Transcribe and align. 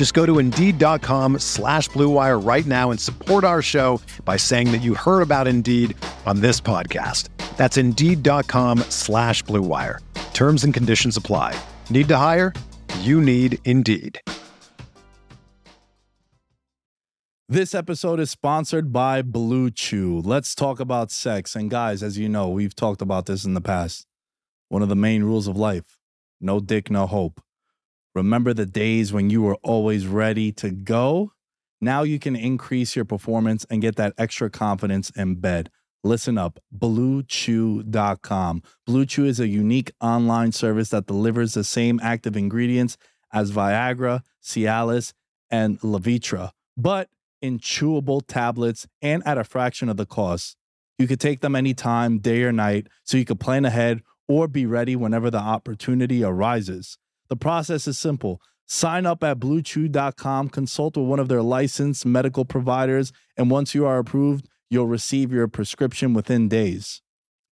Just 0.00 0.14
go 0.14 0.24
to 0.24 0.38
Indeed.com 0.38 1.40
slash 1.40 1.90
BlueWire 1.90 2.42
right 2.42 2.64
now 2.64 2.90
and 2.90 2.98
support 2.98 3.44
our 3.44 3.60
show 3.60 4.00
by 4.24 4.38
saying 4.38 4.72
that 4.72 4.80
you 4.80 4.94
heard 4.94 5.20
about 5.20 5.46
Indeed 5.46 5.94
on 6.24 6.40
this 6.40 6.58
podcast. 6.58 7.28
That's 7.58 7.76
Indeed.com 7.76 8.78
slash 8.88 9.44
BlueWire. 9.44 9.98
Terms 10.32 10.64
and 10.64 10.72
conditions 10.72 11.18
apply. 11.18 11.54
Need 11.90 12.08
to 12.08 12.16
hire? 12.16 12.54
You 13.00 13.20
need 13.20 13.58
Indeed. 13.66 14.22
This 17.50 17.74
episode 17.74 18.20
is 18.20 18.30
sponsored 18.30 18.94
by 18.94 19.20
Blue 19.20 19.70
Chew. 19.70 20.22
Let's 20.24 20.54
talk 20.54 20.80
about 20.80 21.10
sex. 21.10 21.54
And 21.54 21.68
guys, 21.68 22.02
as 22.02 22.16
you 22.16 22.30
know, 22.30 22.48
we've 22.48 22.74
talked 22.74 23.02
about 23.02 23.26
this 23.26 23.44
in 23.44 23.52
the 23.52 23.60
past. 23.60 24.06
One 24.70 24.80
of 24.80 24.88
the 24.88 24.96
main 24.96 25.24
rules 25.24 25.46
of 25.46 25.58
life 25.58 25.98
no 26.40 26.58
dick, 26.58 26.90
no 26.90 27.06
hope. 27.06 27.42
Remember 28.14 28.52
the 28.52 28.66
days 28.66 29.12
when 29.12 29.30
you 29.30 29.42
were 29.42 29.56
always 29.62 30.06
ready 30.06 30.50
to 30.52 30.70
go? 30.70 31.32
Now 31.80 32.02
you 32.02 32.18
can 32.18 32.36
increase 32.36 32.96
your 32.96 33.04
performance 33.04 33.64
and 33.70 33.80
get 33.80 33.96
that 33.96 34.14
extra 34.18 34.50
confidence 34.50 35.10
in 35.10 35.36
bed. 35.36 35.70
Listen 36.02 36.36
up, 36.38 36.58
bluechew.com. 36.76 38.62
Blue 38.86 39.06
Chew 39.06 39.26
is 39.26 39.38
a 39.38 39.46
unique 39.48 39.92
online 40.00 40.52
service 40.52 40.88
that 40.90 41.06
delivers 41.06 41.54
the 41.54 41.64
same 41.64 42.00
active 42.02 42.36
ingredients 42.36 42.96
as 43.32 43.52
Viagra, 43.52 44.22
Cialis, 44.42 45.12
and 45.50 45.78
Levitra, 45.80 46.50
but 46.76 47.08
in 47.40 47.58
chewable 47.58 48.22
tablets 48.26 48.86
and 49.02 49.22
at 49.26 49.38
a 49.38 49.44
fraction 49.44 49.88
of 49.88 49.96
the 49.96 50.06
cost. 50.06 50.56
You 50.98 51.06
could 51.06 51.20
take 51.20 51.40
them 51.40 51.56
anytime, 51.56 52.18
day 52.18 52.42
or 52.42 52.52
night, 52.52 52.88
so 53.04 53.16
you 53.16 53.24
could 53.24 53.40
plan 53.40 53.64
ahead 53.64 54.02
or 54.28 54.48
be 54.48 54.66
ready 54.66 54.96
whenever 54.96 55.30
the 55.30 55.38
opportunity 55.38 56.22
arises. 56.22 56.98
The 57.30 57.36
process 57.36 57.86
is 57.88 57.98
simple. 57.98 58.42
Sign 58.66 59.06
up 59.06 59.24
at 59.24 59.38
bluechew.com, 59.38 60.50
consult 60.50 60.96
with 60.96 61.06
one 61.06 61.18
of 61.18 61.28
their 61.28 61.42
licensed 61.42 62.04
medical 62.04 62.44
providers, 62.44 63.12
and 63.36 63.50
once 63.50 63.74
you 63.74 63.86
are 63.86 63.98
approved, 63.98 64.48
you'll 64.68 64.86
receive 64.86 65.32
your 65.32 65.48
prescription 65.48 66.12
within 66.12 66.48
days. 66.48 67.02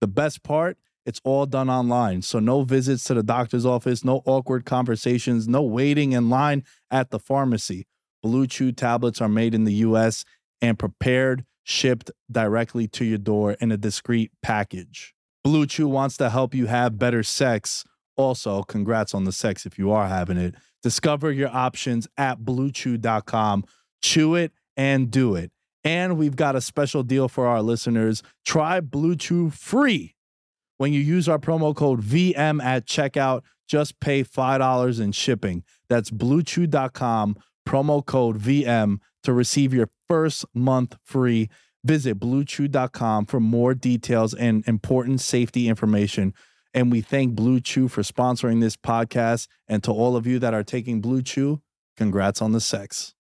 The 0.02 0.08
best 0.08 0.44
part, 0.44 0.78
it's 1.06 1.22
all 1.24 1.46
done 1.46 1.70
online. 1.70 2.22
So 2.22 2.40
no 2.40 2.64
visits 2.64 3.04
to 3.06 3.14
the 3.14 3.24
doctor's 3.24 3.66
office, 3.66 4.04
no 4.04 4.22
awkward 4.26 4.66
conversations, 4.66 5.48
no 5.48 5.62
waiting 5.62 6.12
in 6.12 6.30
line 6.30 6.64
at 6.92 7.12
the 7.12 7.20
pharmacy. 7.20 7.88
Blue 8.22 8.46
Chew 8.46 8.72
tablets 8.72 9.22
are 9.22 9.30
made 9.30 9.56
in 9.56 9.64
the 9.64 9.74
US 9.76 10.26
and 10.62 10.78
prepared, 10.78 11.46
shipped 11.64 12.12
directly 12.32 12.88
to 12.90 13.06
your 13.06 13.18
door 13.18 13.54
in 13.54 13.72
a 13.72 13.78
discreet 13.78 14.32
package. 14.42 15.14
Blue 15.44 15.66
Chew 15.66 15.88
wants 15.88 16.18
to 16.18 16.30
help 16.30 16.54
you 16.54 16.66
have 16.66 17.00
better 17.00 17.24
sex. 17.24 17.86
Also, 18.18 18.64
congrats 18.64 19.14
on 19.14 19.24
the 19.24 19.32
sex 19.32 19.66
if 19.66 19.78
you 19.78 19.92
are 19.92 20.08
having 20.08 20.38
it. 20.38 20.56
Discover 20.84 21.32
your 21.32 21.50
options 21.50 22.08
at 22.18 22.40
bluechew.com. 22.40 23.66
Chew 24.02 24.36
it 24.36 24.52
and 24.76 25.10
do 25.12 25.36
it. 25.36 25.52
And 25.84 26.18
we've 26.18 26.36
got 26.36 26.56
a 26.56 26.62
special 26.62 27.04
deal 27.04 27.28
for 27.28 27.48
our 27.48 27.62
listeners. 27.62 28.24
Try 28.46 28.80
Blue 28.82 29.16
Chew 29.16 29.50
free. 29.50 30.16
When 30.78 30.94
you 30.94 31.00
use 31.00 31.30
our 31.30 31.40
promo 31.40 31.76
code 31.76 32.02
VM 32.02 32.62
at 32.62 32.86
checkout, 32.86 33.42
just 33.68 34.00
pay 34.00 34.24
$5 34.24 35.00
in 35.00 35.12
shipping. 35.12 35.64
That's 35.90 36.12
bluechew.com 36.12 37.38
promo 37.68 38.06
code 38.06 38.40
VM 38.40 39.00
to 39.24 39.34
receive 39.34 39.74
your 39.74 39.90
first 40.08 40.46
month 40.54 40.96
free. 41.04 41.50
Visit 41.84 42.20
bluechew.com 42.20 43.26
for 43.26 43.40
more 43.40 43.74
details 43.74 44.34
and 44.34 44.68
important 44.68 45.22
safety 45.22 45.68
information. 45.68 46.34
And 46.78 46.92
we 46.92 47.02
thank 47.02 47.34
Blue 47.34 47.60
Chew 47.60 47.88
for 47.88 48.04
sponsoring 48.04 48.62
this 48.62 48.78
podcast. 48.78 49.48
And 49.68 49.84
to 49.84 49.92
all 49.92 50.16
of 50.16 50.28
you 50.28 50.38
that 50.38 50.54
are 50.54 50.62
taking 50.64 51.02
Blue 51.02 51.24
Chew, 51.24 51.60
congrats 51.98 52.40
on 52.40 52.52
the 52.52 52.62
sex. 52.62 53.16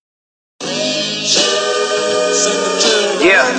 Yeah. 3.18 3.50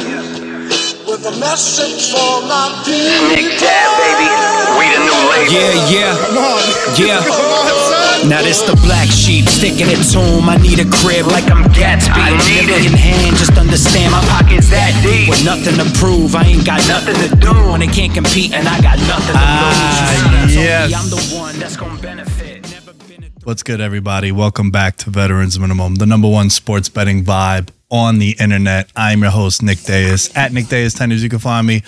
With 1.03 1.27
a 1.27 1.35
message 1.41 2.13
for 2.15 2.47
my 2.47 2.79
Nick 2.87 3.59
Dad, 3.59 3.91
baby. 3.99 4.31
We 4.79 4.87
the 4.87 5.03
new 5.03 5.19
label. 5.35 5.51
Yeah, 5.51 5.91
yeah, 5.91 6.15
Come 6.15 6.39
on. 6.47 6.63
yeah. 6.95 7.19
Come 7.19 7.35
on, 7.35 7.67
son. 7.67 7.78
Now 8.27 8.43
this 8.43 8.61
the 8.63 8.75
black 8.85 9.09
sheep 9.09 9.47
sticking 9.47 9.87
it 9.89 10.03
to 10.13 10.21
him. 10.21 10.49
I 10.49 10.57
need 10.57 10.81
a 10.81 10.89
crib 11.01 11.27
like 11.27 11.45
I'm 11.51 11.65
Gatsby. 11.73 12.11
I 12.13 12.31
need 12.51 12.69
it. 12.69 12.85
in 12.85 12.93
hand, 12.99 13.37
just 13.37 13.57
understand 13.57 14.13
my 14.13 14.21
Pockets 14.29 14.69
that 14.71 14.93
deep. 15.03 15.29
With 15.31 15.45
nothing 15.45 15.77
to 15.79 15.87
prove, 15.99 16.35
I 16.35 16.45
ain't 16.45 16.67
got 16.67 16.87
nothing 16.89 17.15
to 17.29 17.37
do. 17.37 17.53
When 17.71 17.81
they 17.81 17.87
can't 17.87 18.13
compete, 18.13 18.53
and 18.53 18.69
I 18.69 18.81
got 18.83 18.99
nothing 18.99 19.33
to 19.35 19.41
Ah, 19.41 20.43
lose. 20.43 20.55
yes. 20.55 20.93
I'm 20.93 21.09
the 21.09 21.37
one 21.37 21.59
that's 21.59 21.77
gonna 21.77 22.01
benefit. 22.03 22.71
Never 22.71 22.93
been 23.09 23.25
a 23.25 23.29
What's 23.45 23.63
good, 23.63 23.81
everybody? 23.81 24.31
Welcome 24.33 24.71
back 24.71 24.97
to 24.99 25.11
Veterans 25.11 25.59
Minimum, 25.59 25.95
the 25.95 26.07
number 26.07 26.29
one 26.29 26.51
sports 26.51 26.89
betting 26.91 27.25
vibe 27.25 27.69
on 27.91 28.19
the 28.19 28.37
internet. 28.39 28.91
I'm 28.95 29.23
your 29.23 29.31
host, 29.31 29.63
Nick 29.63 29.81
Dais. 29.85 30.31
At 30.37 30.53
Nick 30.53 30.69
Dais 30.69 30.93
10 30.93 31.13
as 31.13 31.23
you 31.23 31.31
can 31.31 31.39
find 31.39 31.67
me. 31.67 31.83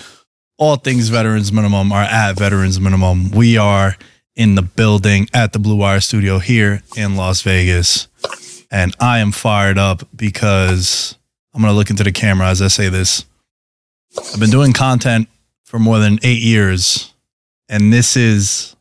All 0.57 0.77
things 0.77 1.09
Veterans 1.09 1.51
Minimum 1.51 1.91
are 1.91 2.03
at 2.03 2.33
Veterans 2.39 2.79
Minimum. 2.79 3.31
We 3.31 3.57
are 3.57 3.95
in 4.35 4.55
the 4.55 4.61
building 4.61 5.27
at 5.33 5.53
the 5.53 5.59
Blue 5.59 5.75
Wire 5.75 5.99
Studio 5.99 6.39
here 6.39 6.83
in 6.95 7.15
Las 7.15 7.41
Vegas. 7.41 8.07
And 8.71 8.95
I 8.99 9.19
am 9.19 9.31
fired 9.31 9.77
up 9.77 10.07
because 10.15 11.15
I'm 11.53 11.61
going 11.61 11.71
to 11.71 11.77
look 11.77 11.89
into 11.89 12.03
the 12.03 12.11
camera 12.11 12.47
as 12.47 12.61
I 12.61 12.67
say 12.67 12.89
this. 12.89 13.25
I've 14.33 14.39
been 14.39 14.49
doing 14.49 14.73
content 14.73 15.27
for 15.63 15.79
more 15.79 15.99
than 15.99 16.19
eight 16.23 16.41
years. 16.41 17.13
And 17.69 17.91
this 17.91 18.17
is 18.17 18.75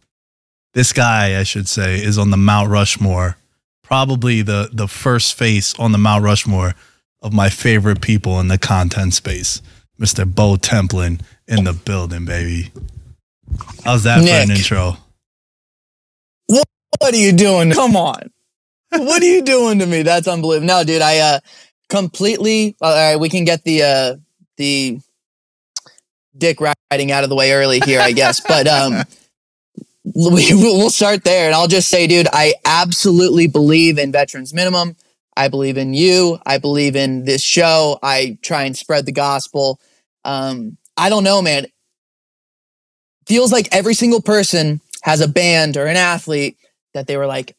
this 0.75 0.93
guy, 0.93 1.39
I 1.39 1.43
should 1.43 1.69
say, 1.69 1.97
is 1.97 2.19
on 2.19 2.31
the 2.31 2.37
Mount 2.37 2.71
Rushmore, 2.71 3.37
probably 3.83 4.43
the 4.43 4.71
the 4.73 4.89
first 4.89 5.35
face 5.35 5.79
on 5.79 5.93
the 5.93 5.99
Mount 5.99 6.25
Rushmore 6.25 6.75
of 7.23 7.33
my 7.33 7.49
favorite 7.49 8.01
people 8.01 8.41
in 8.41 8.49
the 8.49 8.59
content 8.59 9.15
space, 9.15 9.63
Mr. 10.01 10.25
Bo 10.33 10.57
Templin 10.57 11.21
in 11.47 11.65
the 11.65 11.73
building, 11.73 12.25
baby. 12.25 12.71
How's 13.85 14.05
that 14.05 14.23
for 14.23 14.53
an 14.53 14.57
intro? 14.57 14.97
What 16.99 17.15
are 17.15 17.19
you 17.19 17.33
doing? 17.33 17.73
Come 17.73 17.97
on. 17.97 18.31
what 18.91 19.23
are 19.23 19.27
you 19.27 19.43
doing 19.43 19.79
to 19.79 19.87
me? 19.87 20.03
That's 20.03 20.29
unbelievable. 20.29 20.67
No, 20.67 20.85
dude, 20.85 21.03
I 21.03 21.19
uh 21.19 21.41
completely 21.89 22.77
all 22.81 22.95
right, 22.95 23.17
we 23.17 23.29
can 23.29 23.45
get 23.45 23.65
the 23.65 23.83
uh 23.83 24.17
the 24.57 25.01
dick 26.37 26.59
riding 26.61 27.13
out 27.13 27.25
of 27.25 27.31
the 27.31 27.37
way 27.37 27.53
early 27.53 27.81
here, 27.81 28.01
I 28.01 28.13
guess. 28.13 28.41
But 28.41 28.67
um 28.67 29.03
we, 30.15 30.55
we'll 30.55 30.91
start 30.91 31.25
there 31.25 31.47
and 31.47 31.55
I'll 31.55 31.69
just 31.69 31.89
say, 31.89 32.07
dude, 32.07 32.27
I 32.33 32.55
absolutely 32.65 33.47
believe 33.47 33.99
in 33.99 34.13
veterans 34.13 34.55
minimum. 34.55 34.97
I 35.37 35.49
believe 35.49 35.77
in 35.77 35.95
you. 35.95 36.39
I 36.45 36.59
believe 36.59 36.97
in 36.97 37.25
this 37.25 37.43
show. 37.43 37.99
I 38.03 38.39
try 38.43 38.65
and 38.65 38.77
spread 38.77 39.07
the 39.07 39.13
gospel. 39.13 39.79
Um, 40.25 40.79
I 40.97 41.09
don't 41.09 41.25
know, 41.25 41.41
man. 41.41 41.67
Feels 43.27 43.53
like 43.53 43.69
every 43.73 43.95
single 43.95 44.21
person 44.21 44.81
has 45.03 45.21
a 45.21 45.29
band 45.29 45.77
or 45.77 45.87
an 45.87 45.97
athlete 45.97 46.57
that 46.95 47.07
they 47.07 47.17
were 47.17 47.27
like, 47.27 47.57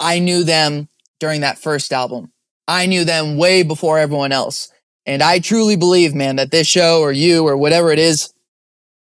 I 0.00 0.18
knew 0.18 0.44
them 0.44 0.88
during 1.20 1.40
that 1.40 1.58
first 1.58 1.92
album. 1.92 2.32
I 2.68 2.86
knew 2.86 3.04
them 3.04 3.36
way 3.36 3.62
before 3.62 3.98
everyone 3.98 4.32
else. 4.32 4.70
And 5.06 5.22
I 5.22 5.38
truly 5.38 5.76
believe, 5.76 6.14
man, 6.14 6.36
that 6.36 6.50
this 6.50 6.66
show 6.66 7.00
or 7.00 7.12
you 7.12 7.46
or 7.46 7.56
whatever 7.56 7.92
it 7.92 7.98
is, 7.98 8.32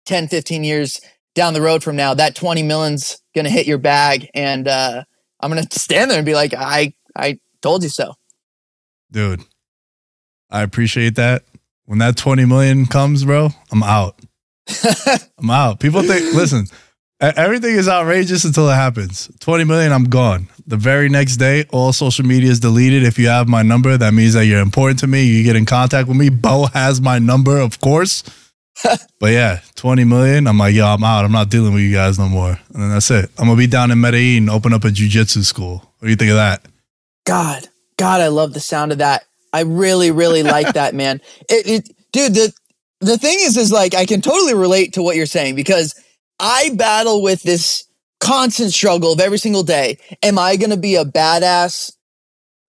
10, 0.05 0.27
15 0.27 0.63
years 0.63 0.99
down 1.33 1.53
the 1.53 1.61
road 1.61 1.81
from 1.81 1.95
now, 1.95 2.13
that 2.13 2.35
20 2.35 2.61
million's 2.63 3.21
going 3.33 3.45
to 3.45 3.51
hit 3.51 3.65
your 3.65 3.77
bag. 3.77 4.29
And 4.33 4.67
uh, 4.67 5.03
I'm 5.39 5.51
going 5.51 5.63
to 5.67 5.79
stand 5.79 6.11
there 6.11 6.17
and 6.17 6.25
be 6.25 6.35
like, 6.35 6.53
I, 6.53 6.93
I 7.15 7.39
told 7.61 7.83
you 7.83 7.89
so. 7.89 8.13
Dude, 9.11 9.41
I 10.49 10.63
appreciate 10.63 11.15
that. 11.15 11.43
When 11.85 11.99
that 11.99 12.15
20 12.17 12.45
million 12.45 12.85
comes, 12.85 13.25
bro, 13.25 13.49
I'm 13.71 13.83
out. 13.83 14.19
I'm 15.37 15.49
out. 15.49 15.79
People 15.79 16.01
think, 16.01 16.33
listen, 16.33 16.67
everything 17.23 17.75
is 17.75 17.87
outrageous 17.87 18.43
until 18.43 18.69
it 18.69 18.75
happens. 18.75 19.29
20 19.39 19.63
million, 19.63 19.91
I'm 19.91 20.05
gone. 20.05 20.47
The 20.65 20.77
very 20.77 21.09
next 21.09 21.37
day, 21.37 21.65
all 21.71 21.93
social 21.93 22.25
media 22.25 22.51
is 22.51 22.59
deleted. 22.59 23.03
If 23.03 23.17
you 23.19 23.27
have 23.27 23.47
my 23.47 23.61
number, 23.61 23.97
that 23.97 24.13
means 24.13 24.33
that 24.33 24.45
you're 24.45 24.61
important 24.61 24.99
to 24.99 25.07
me. 25.07 25.23
You 25.23 25.43
get 25.43 25.55
in 25.55 25.65
contact 25.65 26.07
with 26.07 26.17
me. 26.17 26.29
Bo 26.29 26.67
has 26.73 27.01
my 27.01 27.19
number, 27.19 27.57
of 27.57 27.79
course. 27.79 28.23
but 29.19 29.31
yeah, 29.31 29.61
20 29.75 30.03
million. 30.03 30.47
I'm 30.47 30.57
like, 30.57 30.73
yo, 30.73 30.85
I'm 30.85 31.03
out. 31.03 31.25
I'm 31.25 31.31
not 31.31 31.49
dealing 31.49 31.73
with 31.73 31.83
you 31.83 31.93
guys 31.93 32.17
no 32.17 32.27
more. 32.27 32.59
And 32.73 32.83
then 32.83 32.89
that's 32.89 33.11
it. 33.11 33.29
I'm 33.37 33.45
going 33.45 33.57
to 33.57 33.63
be 33.63 33.67
down 33.67 33.91
in 33.91 34.01
Medellin, 34.01 34.49
open 34.49 34.73
up 34.73 34.83
a 34.83 34.87
jujitsu 34.87 35.43
school. 35.43 35.77
What 35.99 36.07
do 36.07 36.09
you 36.09 36.15
think 36.15 36.31
of 36.31 36.37
that? 36.37 36.65
God, 37.25 37.67
God, 37.97 38.21
I 38.21 38.27
love 38.27 38.53
the 38.53 38.59
sound 38.59 38.91
of 38.91 38.97
that. 38.97 39.23
I 39.53 39.61
really, 39.61 40.11
really 40.11 40.43
like 40.43 40.73
that, 40.73 40.93
man. 40.95 41.21
It, 41.49 41.67
it, 41.67 41.95
dude. 42.11 42.33
The 42.33 42.53
the 42.99 43.17
thing 43.17 43.37
is, 43.41 43.57
is 43.57 43.71
like 43.71 43.93
I 43.93 44.05
can 44.05 44.21
totally 44.21 44.53
relate 44.53 44.93
to 44.93 45.03
what 45.03 45.17
you're 45.17 45.25
saying 45.25 45.55
because 45.55 45.93
I 46.39 46.71
battle 46.75 47.21
with 47.21 47.43
this 47.43 47.85
constant 48.19 48.73
struggle 48.73 49.13
of 49.13 49.19
every 49.19 49.37
single 49.37 49.63
day. 49.63 49.97
Am 50.21 50.39
I 50.39 50.55
going 50.55 50.69
to 50.69 50.77
be 50.77 50.95
a 50.95 51.05
badass 51.05 51.93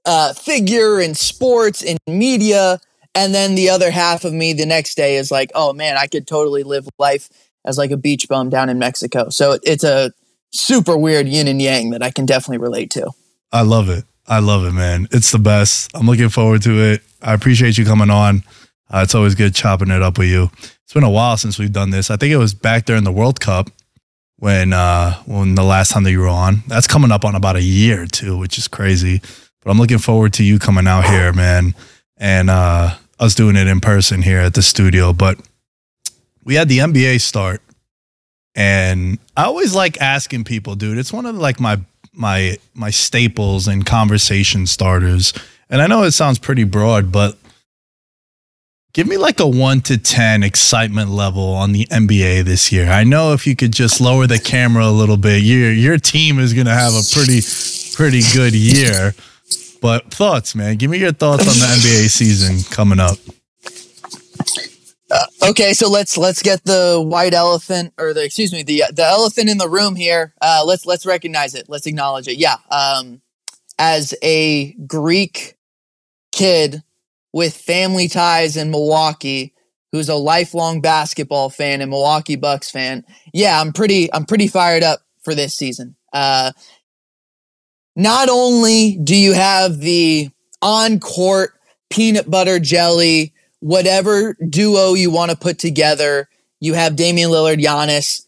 uh, 0.05 0.33
figure 0.35 1.01
in 1.01 1.15
sports, 1.15 1.83
in 1.83 1.97
media? 2.07 2.81
And 3.15 3.35
then 3.35 3.55
the 3.55 3.71
other 3.71 3.91
half 3.91 4.25
of 4.25 4.33
me 4.33 4.53
the 4.53 4.67
next 4.67 4.97
day 4.97 5.17
is 5.17 5.31
like, 5.31 5.53
oh 5.55 5.73
man, 5.73 5.97
I 5.97 6.07
could 6.07 6.27
totally 6.27 6.65
live 6.65 6.89
life 6.99 7.29
as 7.65 7.79
like 7.79 7.91
a 7.91 7.97
beach 7.97 8.29
bum 8.29 8.51
down 8.51 8.69
in 8.69 8.79
Mexico. 8.79 9.29
So 9.29 9.59
it's 9.63 9.85
a 9.85 10.13
super 10.51 10.97
weird 10.97 11.29
yin 11.29 11.49
and 11.49 11.63
yang 11.63 11.91
that 11.91 12.03
I 12.03 12.11
can 12.11 12.27
definitely 12.27 12.59
relate 12.59 12.91
to. 12.91 13.11
I 13.53 13.63
love 13.63 13.89
it. 13.89 14.05
I 14.27 14.41
love 14.41 14.65
it, 14.65 14.73
man. 14.73 15.07
It's 15.13 15.31
the 15.31 15.39
best. 15.39 15.91
I'm 15.95 16.07
looking 16.07 16.29
forward 16.29 16.63
to 16.63 16.81
it. 16.81 17.03
I 17.23 17.35
appreciate 17.35 17.79
you 17.79 17.85
coming 17.85 18.11
on. 18.11 18.43
Uh, 18.91 19.01
it's 19.03 19.15
always 19.15 19.35
good 19.35 19.55
chopping 19.55 19.91
it 19.91 20.03
up 20.03 20.19
with 20.19 20.29
you. 20.29 20.51
It's 20.85 20.93
been 20.93 21.03
a 21.03 21.11
while 21.11 21.37
since 21.37 21.59
we've 21.59 21.73
done 21.73 21.91
this. 21.91 22.11
I 22.11 22.17
think 22.17 22.33
it 22.33 22.37
was 22.37 22.55
back 22.55 22.85
during 22.85 23.05
the 23.05 23.13
World 23.13 23.41
Cup 23.41 23.71
when 24.37 24.73
uh 24.73 25.15
when 25.25 25.55
the 25.55 25.63
last 25.63 25.91
time 25.91 26.05
that 26.05 26.11
you 26.11 26.21
were 26.21 26.29
on. 26.29 26.63
That's 26.67 26.87
coming 26.87 27.11
up 27.11 27.25
on 27.25 27.35
about 27.35 27.57
a 27.57 27.63
year 27.63 28.07
too, 28.07 28.37
which 28.37 28.59
is 28.59 28.69
crazy. 28.69 29.21
But 29.63 29.71
I'm 29.71 29.79
looking 29.79 29.99
forward 29.99 30.35
to 30.35 30.45
you 30.45 30.59
coming 30.59 30.87
out 30.87 31.07
here, 31.07 31.33
man, 31.33 31.75
and 32.19 32.51
uh 32.51 32.97
us 33.19 33.35
doing 33.35 33.57
it 33.57 33.67
in 33.67 33.81
person 33.81 34.23
here 34.23 34.41
at 34.41 34.55
the 34.55 34.63
studio. 34.63 35.13
But 35.13 35.39
we 36.45 36.55
had 36.55 36.69
the 36.69 36.79
NBA 36.79 37.21
start, 37.23 37.63
and 38.55 39.19
I 39.37 39.45
always 39.45 39.75
like 39.75 40.01
asking 40.03 40.45
people, 40.45 40.75
dude. 40.75 40.99
It's 40.99 41.13
one 41.13 41.25
of 41.25 41.37
like 41.37 41.61
my 41.61 41.81
my 42.13 42.59
my 42.75 42.91
staples 42.91 43.67
and 43.67 43.87
conversation 43.87 44.67
starters. 44.67 45.33
And 45.71 45.81
I 45.81 45.87
know 45.87 46.03
it 46.03 46.13
sounds 46.13 46.39
pretty 46.39 46.65
broad, 46.65 47.11
but 47.11 47.39
give 48.95 49.07
me 49.07 49.19
like 49.19 49.41
a 49.41 49.47
1 49.47 49.83
to 49.83 49.99
10 49.99 50.43
excitement 50.43 51.11
level 51.11 51.53
on 51.53 51.73
the 51.73 51.85
NBA 51.87 52.45
this 52.45 52.73
year. 52.73 52.89
I 52.89 53.05
know 53.05 53.35
if 53.35 53.47
you 53.47 53.55
could 53.55 53.73
just 53.73 54.01
lower 54.01 54.27
the 54.27 54.39
camera 54.39 54.87
a 54.87 54.95
little 54.95 55.19
bit, 55.19 55.43
your 55.43 55.71
your 55.71 55.99
team 55.99 56.39
is 56.39 56.55
going 56.55 56.67
to 56.67 56.73
have 56.73 56.95
a 56.95 57.03
pretty 57.13 57.43
pretty 57.95 58.23
good 58.33 58.55
year. 58.55 59.15
But 59.83 60.11
thoughts, 60.11 60.55
man. 60.55 60.77
Give 60.77 60.91
me 60.91 60.99
your 60.99 61.13
thoughts 61.13 61.43
on 61.43 61.55
the 61.55 61.67
NBA 61.67 62.09
season 62.09 62.63
coming 62.75 63.01
up. 63.01 63.19
Okay, 65.43 65.75
so 65.75 65.91
let's 65.91 66.17
let's 66.17 66.43
get 66.43 66.65
the 66.65 67.01
white 67.05 67.35
elephant, 67.35 67.93
or 67.99 68.15
the 68.15 68.25
excuse 68.25 68.53
me, 68.53 68.63
the 68.63 68.85
the 68.93 69.05
elephant 69.05 69.51
in 69.51 69.59
the 69.59 69.69
room 69.69 69.95
here. 69.95 70.33
Uh, 70.41 70.65
let's 70.67 70.87
let's 70.87 71.05
recognize 71.05 71.55
it. 71.55 71.69
Let's 71.69 71.87
acknowledge 71.87 72.27
it. 72.29 72.39
Yeah. 72.39 72.57
Um, 72.71 73.21
as 73.79 74.15
a 74.23 74.73
Greek 74.87 75.57
kid 76.33 76.83
with 77.35 77.57
family 77.57 78.07
ties 78.07 78.57
in 78.57 78.71
Milwaukee, 78.71 79.53
who's 79.91 80.09
a 80.09 80.15
lifelong 80.15 80.81
basketball 80.81 81.51
fan 81.51 81.81
and 81.81 81.91
Milwaukee 81.91 82.37
Bucks 82.37 82.71
fan, 82.71 83.05
yeah, 83.35 83.61
I'm 83.61 83.73
pretty 83.73 84.11
I'm 84.15 84.25
pretty 84.25 84.47
fired 84.47 84.85
up 84.85 85.01
for 85.25 85.35
this 85.35 85.53
season. 85.53 85.97
Uh, 86.13 86.53
not 87.97 88.29
only 88.31 88.99
do 89.03 89.17
you 89.17 89.33
have 89.33 89.81
the 89.81 90.31
on 90.63 91.01
court 91.01 91.55
peanut 91.91 92.31
butter 92.31 92.59
jelly 92.61 93.35
whatever 93.59 94.37
duo 94.49 94.95
you 94.95 95.11
want 95.11 95.33
to 95.33 95.37
put 95.37 95.59
together, 95.59 96.29
you 96.61 96.75
have 96.75 96.95
Damian 96.95 97.31
Lillard, 97.31 97.61
Giannis. 97.61 98.27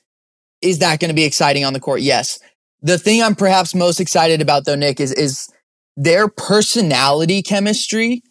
Is 0.62 0.80
that 0.80 0.98
going 0.98 1.10
to 1.10 1.14
be 1.14 1.24
exciting 1.24 1.64
on 1.64 1.74
the 1.74 1.80
court? 1.80 2.00
Yes. 2.00 2.40
The 2.82 2.98
thing 2.98 3.22
I'm 3.22 3.36
perhaps 3.36 3.72
most 3.72 4.00
excited 4.00 4.42
about 4.42 4.64
though, 4.64 4.74
Nick, 4.74 4.98
is 4.98 5.12
is 5.12 5.48
their 5.96 6.26
personality 6.26 7.40
chemistry 7.40 8.24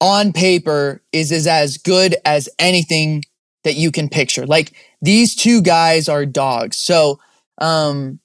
on 0.00 0.32
paper 0.32 1.02
is, 1.12 1.32
is 1.32 1.46
as 1.46 1.76
good 1.76 2.16
as 2.24 2.48
anything 2.58 3.24
that 3.64 3.74
you 3.74 3.90
can 3.90 4.08
picture. 4.08 4.46
Like 4.46 4.72
these 5.02 5.34
two 5.34 5.60
guys 5.60 6.08
are 6.08 6.26
dogs. 6.26 6.76
So 6.76 7.20
um 7.58 8.20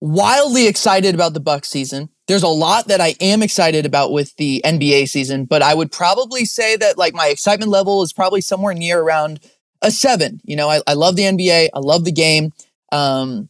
wildly 0.00 0.66
excited 0.66 1.14
about 1.14 1.34
the 1.34 1.40
Bucks 1.40 1.68
season. 1.68 2.08
There's 2.28 2.42
a 2.42 2.48
lot 2.48 2.88
that 2.88 3.00
I 3.00 3.14
am 3.20 3.42
excited 3.42 3.86
about 3.86 4.12
with 4.12 4.36
the 4.36 4.60
NBA 4.64 5.08
season, 5.08 5.44
but 5.44 5.62
I 5.62 5.74
would 5.74 5.90
probably 5.90 6.44
say 6.44 6.76
that 6.76 6.98
like 6.98 7.14
my 7.14 7.28
excitement 7.28 7.70
level 7.70 8.02
is 8.02 8.12
probably 8.12 8.40
somewhere 8.40 8.74
near 8.74 9.00
around 9.00 9.40
a 9.82 9.90
seven. 9.90 10.40
You 10.44 10.56
know, 10.56 10.68
I, 10.68 10.80
I 10.86 10.94
love 10.94 11.16
the 11.16 11.22
NBA, 11.22 11.70
I 11.74 11.78
love 11.78 12.04
the 12.04 12.12
game. 12.12 12.52
Um, 12.92 13.48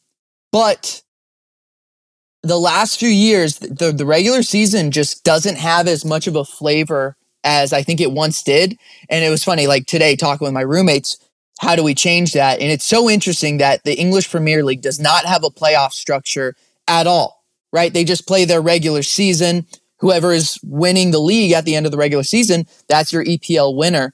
but 0.53 1.03
the 2.43 2.59
last 2.59 2.99
few 2.99 3.09
years, 3.09 3.59
the, 3.59 3.93
the 3.93 4.07
regular 4.07 4.43
season 4.43 4.91
just 4.91 5.25
doesn't 5.25 5.59
have 5.59 5.89
as 5.89 6.05
much 6.05 6.27
of 6.27 6.37
a 6.37 6.45
flavor 6.45 7.17
as 7.49 7.73
I 7.73 7.83
think 7.83 7.99
it 8.01 8.13
once 8.13 8.43
did. 8.43 8.79
And 9.09 9.25
it 9.25 9.31
was 9.31 9.43
funny, 9.43 9.67
like 9.67 9.87
today, 9.87 10.15
talking 10.17 10.45
with 10.45 10.53
my 10.53 10.61
roommates, 10.61 11.17
how 11.61 11.75
do 11.75 11.83
we 11.83 11.95
change 11.95 12.35
that? 12.35 12.61
And 12.61 12.71
it's 12.71 12.85
so 12.85 13.09
interesting 13.09 13.57
that 13.57 13.83
the 13.85 13.99
English 13.99 14.31
Premier 14.31 14.63
League 14.63 14.83
does 14.83 15.01
not 15.01 15.25
have 15.25 15.43
a 15.43 15.51
playoff 15.51 15.93
structure 15.93 16.55
at 16.87 17.07
all, 17.07 17.43
right? 17.73 17.93
They 17.93 18.05
just 18.05 18.29
play 18.29 18.45
their 18.45 18.61
regular 18.61 19.03
season. 19.03 19.67
Whoever 20.01 20.33
is 20.33 20.61
winning 20.63 21.11
the 21.11 21.19
league 21.19 21.53
at 21.53 21.65
the 21.65 21.75
end 21.75 21.87
of 21.87 21.91
the 21.91 21.99
regular 21.99 22.23
season, 22.23 22.67
that's 22.87 23.13
your 23.13 23.25
EPL 23.25 23.75
winner. 23.75 24.13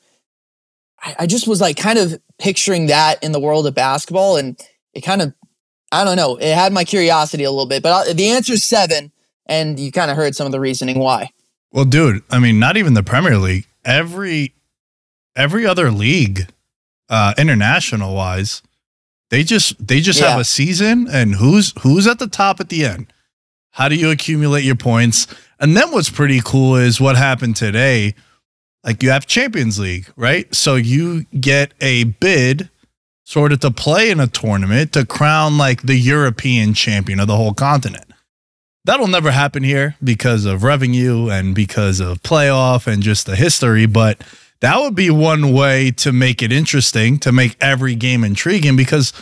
I, 1.19 1.27
just 1.27 1.47
was 1.47 1.61
like 1.61 1.77
kind 1.77 1.99
of 1.99 2.19
picturing 2.39 2.87
that 2.87 3.23
in 3.23 3.33
the 3.33 3.41
world 3.41 3.67
of 3.67 3.75
basketball. 3.75 4.37
And 4.37 4.59
it 4.95 5.03
kind 5.03 5.21
of, 5.21 5.35
I 5.93 6.05
don't 6.05 6.17
know, 6.17 6.37
it 6.37 6.55
had 6.55 6.73
my 6.73 6.85
curiosity 6.85 7.45
a 7.45 7.51
little 7.51 7.67
bit. 7.67 7.83
But 7.83 8.09
uh, 8.09 8.13
the 8.15 8.31
answer 8.31 8.55
is 8.55 8.65
seven. 8.65 9.13
And 9.45 9.79
you 9.79 9.93
kind 9.93 10.11
of 10.11 10.17
heard 10.17 10.35
some 10.35 10.47
of 10.47 10.53
the 10.53 10.61
reasoning 10.61 10.99
why. 10.99 11.31
Well, 11.75 11.85
dude, 11.85 12.23
I 12.31 12.39
mean, 12.39 12.61
not 12.61 12.77
even 12.77 12.95
the 12.95 13.03
Premier 13.03 13.37
League. 13.37 13.67
Every 13.85 14.55
every 15.35 15.67
other 15.67 15.91
league, 15.91 16.47
uh, 17.09 17.35
international 17.37 18.15
wise, 18.15 18.63
they 19.31 19.43
just 19.43 19.85
they 19.85 20.01
just 20.01 20.21
have 20.21 20.39
a 20.39 20.45
season, 20.45 21.09
and 21.11 21.35
who's 21.35 21.73
who's 21.81 22.07
at 22.07 22.21
the 22.21 22.29
top 22.29 22.61
at 22.61 22.69
the 22.69 22.85
end. 22.85 23.13
How 23.73 23.89
do 23.89 23.97
you 23.97 24.13
accumulate 24.13 24.63
your 24.63 24.77
points? 24.77 25.27
And 25.59 25.77
then 25.77 25.91
what's 25.91 26.11
pretty 26.11 26.41
cool 26.45 26.77
is 26.77 27.01
what 27.01 27.17
happened 27.17 27.57
today. 27.57 28.15
Like 28.85 29.03
you 29.03 29.11
have 29.11 29.27
Champions 29.27 29.81
League, 29.81 30.07
right? 30.15 30.55
So 30.55 30.77
you 30.77 31.25
get 31.41 31.75
a 31.81 32.05
bid 32.05 32.71
sort 33.25 33.51
of 33.51 33.59
to 33.61 33.73
play 33.73 34.11
in 34.11 34.21
a 34.21 34.29
tournament 34.29 34.93
to 34.93 35.05
crown 35.05 35.59
like 35.59 35.83
the 35.83 35.97
European 35.97 36.73
champion 36.73 37.19
of 37.19 37.27
the 37.27 37.37
whole 37.37 37.55
continent. 37.55 38.14
That'll 38.85 39.09
never 39.09 39.31
happen 39.31 39.63
here 39.63 39.97
because 40.05 40.45
of 40.45 40.63
revenue 40.63 41.31
and 41.31 41.55
because 41.55 42.01
of 42.01 42.23
playoff 42.23 42.87
and 42.87 43.03
just 43.03 43.27
the 43.27 43.37
history. 43.37 43.87
But 43.87 44.21
that 44.61 44.79
would 44.79 44.95
be 44.95 45.11
one 45.11 45.53
way 45.53 45.91
to 45.93 46.13
make 46.13 46.43
it 46.43 46.53
interesting, 46.53 47.19
to 47.21 47.33
make 47.33 47.57
every 47.61 47.95
game 47.95 48.25
intriguing. 48.25 48.77
Because 48.77 49.13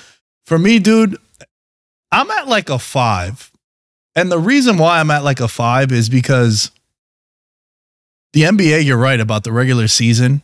for 0.44 0.58
me, 0.58 0.78
dude, 0.78 1.16
I'm 2.10 2.30
at 2.30 2.48
like 2.48 2.70
a 2.70 2.78
five. 2.78 3.50
And 4.14 4.30
the 4.30 4.38
reason 4.38 4.78
why 4.78 5.00
I'm 5.00 5.10
at 5.10 5.24
like 5.24 5.40
a 5.40 5.48
five 5.48 5.92
is 5.92 6.08
because 6.08 6.70
the 8.32 8.42
NBA, 8.42 8.84
you're 8.84 8.98
right 8.98 9.20
about 9.20 9.44
the 9.44 9.52
regular 9.52 9.88
season. 9.88 10.42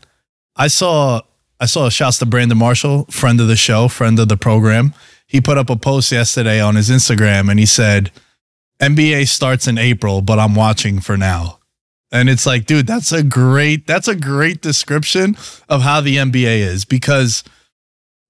I 0.57 0.69
saw 0.69 1.23
I 1.61 1.67
saw 1.67 1.89
shouts 1.89 2.19
to 2.19 2.27
Brandon 2.27 2.57
Marshall, 2.57 3.07
friend 3.07 3.41
of 3.41 3.49
the 3.49 3.57
show, 3.57 3.89
friend 3.89 4.19
of 4.19 4.29
the 4.29 4.37
program. 4.37 4.95
He 5.27 5.41
put 5.41 5.59
up 5.59 5.71
a 5.71 5.77
post 5.77 6.13
yesterday 6.13 6.61
on 6.61 6.77
his 6.77 6.89
Instagram 6.89 7.51
and 7.51 7.59
he 7.59 7.67
said, 7.67 8.13
NBA 8.81 9.27
starts 9.29 9.67
in 9.67 9.79
April, 9.79 10.23
but 10.23 10.39
I'm 10.39 10.55
watching 10.55 11.01
for 11.01 11.17
now. 11.17 11.59
And 12.11 12.31
it's 12.31 12.47
like, 12.47 12.65
dude, 12.65 12.87
that's 12.87 13.13
a 13.13 13.23
great 13.23 13.87
that's 13.87 14.09
a 14.09 14.15
great 14.15 14.63
description 14.63 15.37
of 15.69 15.83
how 15.83 16.01
the 16.01 16.17
NBA 16.17 16.61
is 16.61 16.85
because 16.85 17.45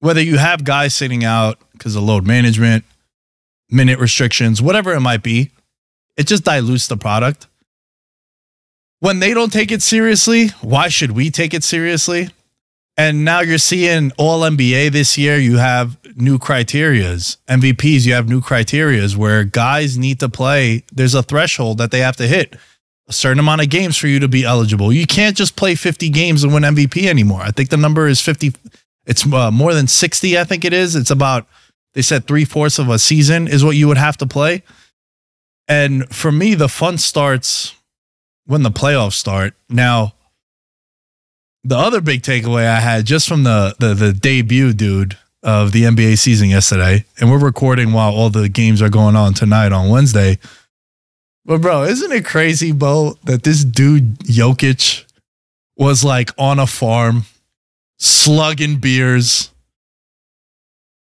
whether 0.01 0.21
you 0.21 0.39
have 0.39 0.65
guys 0.65 0.95
sitting 0.95 1.25
out 1.25 1.59
because 1.73 1.95
of 1.95 2.03
load 2.03 2.27
management, 2.27 2.85
minute 3.71 3.99
restrictions, 3.99 4.61
whatever 4.61 4.93
it 4.95 5.01
might 5.01 5.23
be, 5.23 5.51
it 6.17 6.27
just 6.27 6.45
dilutes 6.45 6.89
the 6.89 6.97
product. 6.97 7.47
When 9.01 9.21
they 9.21 9.33
don't 9.33 9.53
take 9.53 9.71
it 9.71 9.83
seriously, 9.83 10.49
why 10.61 10.89
should 10.89 11.13
we 11.13 11.31
take 11.31 11.55
it 11.55 11.63
seriously? 11.63 12.31
And 12.99 13.25
now 13.25 13.41
you're 13.41 13.59
seeing 13.59 14.11
all 14.19 14.41
NBA 14.41 14.91
this 14.91 15.17
year, 15.17 15.39
you 15.39 15.59
have 15.59 15.97
new 16.17 16.37
criterias. 16.37 17.37
MVPs, 17.47 18.05
you 18.05 18.13
have 18.13 18.29
new 18.29 18.41
criterias 18.41 19.15
where 19.15 19.45
guys 19.45 19.97
need 19.97 20.19
to 20.19 20.29
play. 20.29 20.83
There's 20.93 21.15
a 21.15 21.23
threshold 21.23 21.79
that 21.79 21.93
they 21.93 22.01
have 22.01 22.17
to 22.17 22.27
hit 22.27 22.57
a 23.07 23.13
certain 23.13 23.39
amount 23.39 23.63
of 23.63 23.71
games 23.71 23.97
for 23.97 24.09
you 24.09 24.19
to 24.19 24.27
be 24.27 24.45
eligible. 24.45 24.93
You 24.93 25.07
can't 25.07 25.37
just 25.37 25.55
play 25.55 25.77
50 25.77 26.11
games 26.11 26.43
and 26.43 26.53
win 26.53 26.65
MVP 26.65 27.07
anymore. 27.07 27.41
I 27.41 27.53
think 27.53 27.71
the 27.71 27.77
number 27.77 28.09
is 28.09 28.21
50 28.21 28.53
It's 29.07 29.25
uh, 29.33 29.53
more 29.53 29.75
than 29.75 29.87
60, 29.87 30.37
I 30.37 30.43
think 30.43 30.65
it 30.65 30.73
is. 30.73 30.97
It's 30.97 31.13
about, 31.13 31.47
they 31.95 32.03
said 32.03 32.27
three 32.27 32.45
fourths 32.45 32.81
of 32.81 32.89
a 32.89 32.99
season 32.99 33.47
is 33.47 33.65
what 33.65 33.77
you 33.77 33.87
would 33.87 33.97
have 33.97 34.17
to 34.19 34.27
play. 34.27 34.65
And 35.69 36.13
for 36.13 36.33
me, 36.33 36.57
the 36.57 36.69
fun 36.69 36.99
starts 36.99 37.77
when 38.45 38.65
the 38.65 38.73
playoffs 38.73 39.13
start. 39.13 39.55
Now, 39.69 40.15
the 41.65 41.77
other 41.77 42.01
big 42.01 42.23
takeaway 42.23 42.67
I 42.67 42.81
had 42.81 43.05
just 43.05 43.29
from 43.29 43.43
the, 43.43 43.75
the 43.79 43.95
the 43.95 44.13
debut, 44.13 44.73
dude, 44.73 45.17
of 45.43 45.73
the 45.73 45.85
NBA 45.85 46.19
season 46.19 46.49
yesterday, 46.49 47.05
and 47.19 47.31
we're 47.31 47.39
recording 47.39 47.93
while 47.93 48.13
all 48.13 48.31
the 48.31 48.49
games 48.49 48.83
are 48.83 48.89
going 48.89 49.17
on 49.17 49.35
tonight 49.35 49.73
on 49.73 49.89
Wednesday. 49.89 50.39
But 51.45 51.63
bro, 51.63 51.85
isn't 51.85 52.13
it 52.13 52.25
crazy, 52.25 52.73
Bo, 52.73 53.17
that 53.25 53.43
this 53.43 53.65
dude 53.65 54.19
Jokic 54.21 55.05
was 55.77 56.05
like 56.05 56.31
on 56.37 56.59
a 56.59 56.67
farm, 56.67 57.25
slugging 57.99 58.77
beers. 58.77 59.51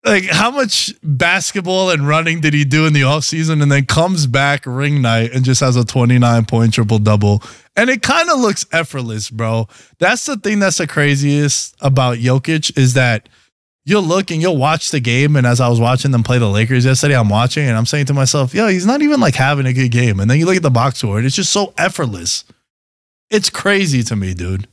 Like 0.04 0.26
how 0.26 0.50
much 0.50 0.94
basketball 1.04 1.92
and 1.92 2.08
running 2.08 2.42
did 2.42 2.56
he 2.56 2.66
do 2.66 2.88
in 2.88 2.94
the 2.94 3.02
offseason 3.02 3.62
and 3.62 3.72
then 3.72 3.86
comes 3.86 4.26
back 4.26 4.66
ring 4.66 5.02
night 5.02 5.32
and 5.32 5.46
just 5.46 5.62
has 5.62 5.76
a 5.76 5.86
29 5.86 6.46
point 6.46 6.74
triple 6.74 6.98
double 6.98 7.44
and 7.76 7.90
it 7.90 8.02
kind 8.02 8.30
of 8.30 8.40
looks 8.40 8.66
effortless, 8.72 9.30
bro. 9.30 9.68
That's 10.00 10.26
the 10.26 10.38
thing 10.38 10.60
that's 10.60 10.78
the 10.78 10.88
craziest 10.88 11.76
about 11.80 12.18
Jokic 12.18 12.78
is 12.78 12.96
that 12.96 13.30
you'll 13.86 14.04
look 14.04 14.30
and 14.30 14.42
you'll 14.42 14.58
watch 14.58 14.92
the 14.92 15.00
game. 15.00 15.36
And 15.36 15.48
as 15.48 15.62
I 15.62 15.70
was 15.70 15.80
watching 15.80 16.12
them 16.12 16.24
play 16.24 16.38
the 16.38 16.50
Lakers 16.50 16.86
yesterday, 16.86 17.16
I'm 17.16 17.30
watching 17.30 17.68
and 17.68 17.78
I'm 17.78 17.86
saying 17.86 18.08
to 18.08 18.14
myself, 18.14 18.54
yo, 18.54 18.68
he's 18.68 18.86
not 18.86 19.02
even 19.02 19.20
like 19.20 19.36
having 19.36 19.66
a 19.66 19.74
good 19.74 19.92
game. 19.92 20.20
And 20.20 20.30
then 20.30 20.38
you 20.38 20.46
look 20.46 20.58
at 20.58 20.64
the 20.64 20.70
box 20.70 21.00
score 21.00 21.18
and 21.18 21.26
it's 21.26 21.36
just 21.36 21.54
so 21.54 21.74
effortless. 21.78 22.44
It's 23.30 23.50
crazy 23.50 24.04
to 24.04 24.16
me, 24.16 24.34
dude. 24.34 24.68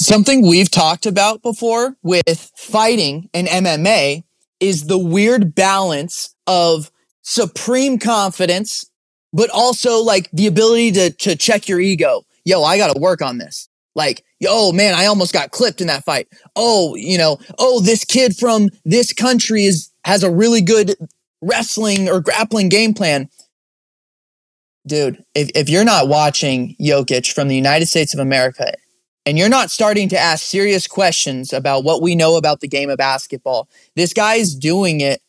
Something 0.00 0.48
we've 0.48 0.70
talked 0.70 1.04
about 1.04 1.42
before 1.42 1.94
with 2.02 2.50
fighting 2.56 3.28
and 3.34 3.46
MMA 3.46 4.24
is 4.58 4.86
the 4.86 4.96
weird 4.96 5.54
balance 5.54 6.34
of 6.46 6.90
supreme 7.20 7.98
confidence, 7.98 8.90
but 9.34 9.50
also 9.50 9.98
like 9.98 10.30
the 10.32 10.46
ability 10.46 10.92
to, 10.92 11.10
to 11.10 11.36
check 11.36 11.68
your 11.68 11.80
ego. 11.80 12.22
Yo, 12.46 12.62
I 12.62 12.78
got 12.78 12.94
to 12.94 12.98
work 12.98 13.20
on 13.20 13.36
this. 13.36 13.68
Like, 13.94 14.24
yo, 14.38 14.72
man, 14.72 14.94
I 14.94 15.04
almost 15.04 15.34
got 15.34 15.50
clipped 15.50 15.82
in 15.82 15.88
that 15.88 16.06
fight. 16.06 16.28
Oh, 16.56 16.94
you 16.94 17.18
know, 17.18 17.38
oh, 17.58 17.80
this 17.80 18.02
kid 18.02 18.34
from 18.34 18.70
this 18.86 19.12
country 19.12 19.66
is 19.66 19.90
has 20.06 20.22
a 20.22 20.30
really 20.30 20.62
good 20.62 20.94
wrestling 21.42 22.08
or 22.08 22.22
grappling 22.22 22.70
game 22.70 22.94
plan. 22.94 23.28
Dude, 24.86 25.22
if, 25.34 25.50
if 25.54 25.68
you're 25.68 25.84
not 25.84 26.08
watching 26.08 26.74
Jokic 26.80 27.30
from 27.34 27.48
the 27.48 27.54
United 27.54 27.84
States 27.84 28.14
of 28.14 28.20
America 28.20 28.72
and 29.26 29.38
you're 29.38 29.48
not 29.48 29.70
starting 29.70 30.08
to 30.08 30.18
ask 30.18 30.44
serious 30.44 30.86
questions 30.86 31.52
about 31.52 31.84
what 31.84 32.02
we 32.02 32.14
know 32.14 32.36
about 32.36 32.60
the 32.60 32.68
game 32.68 32.90
of 32.90 32.98
basketball, 32.98 33.68
this 33.94 34.12
guy 34.12 34.34
is 34.34 34.54
doing 34.54 35.00
it 35.00 35.20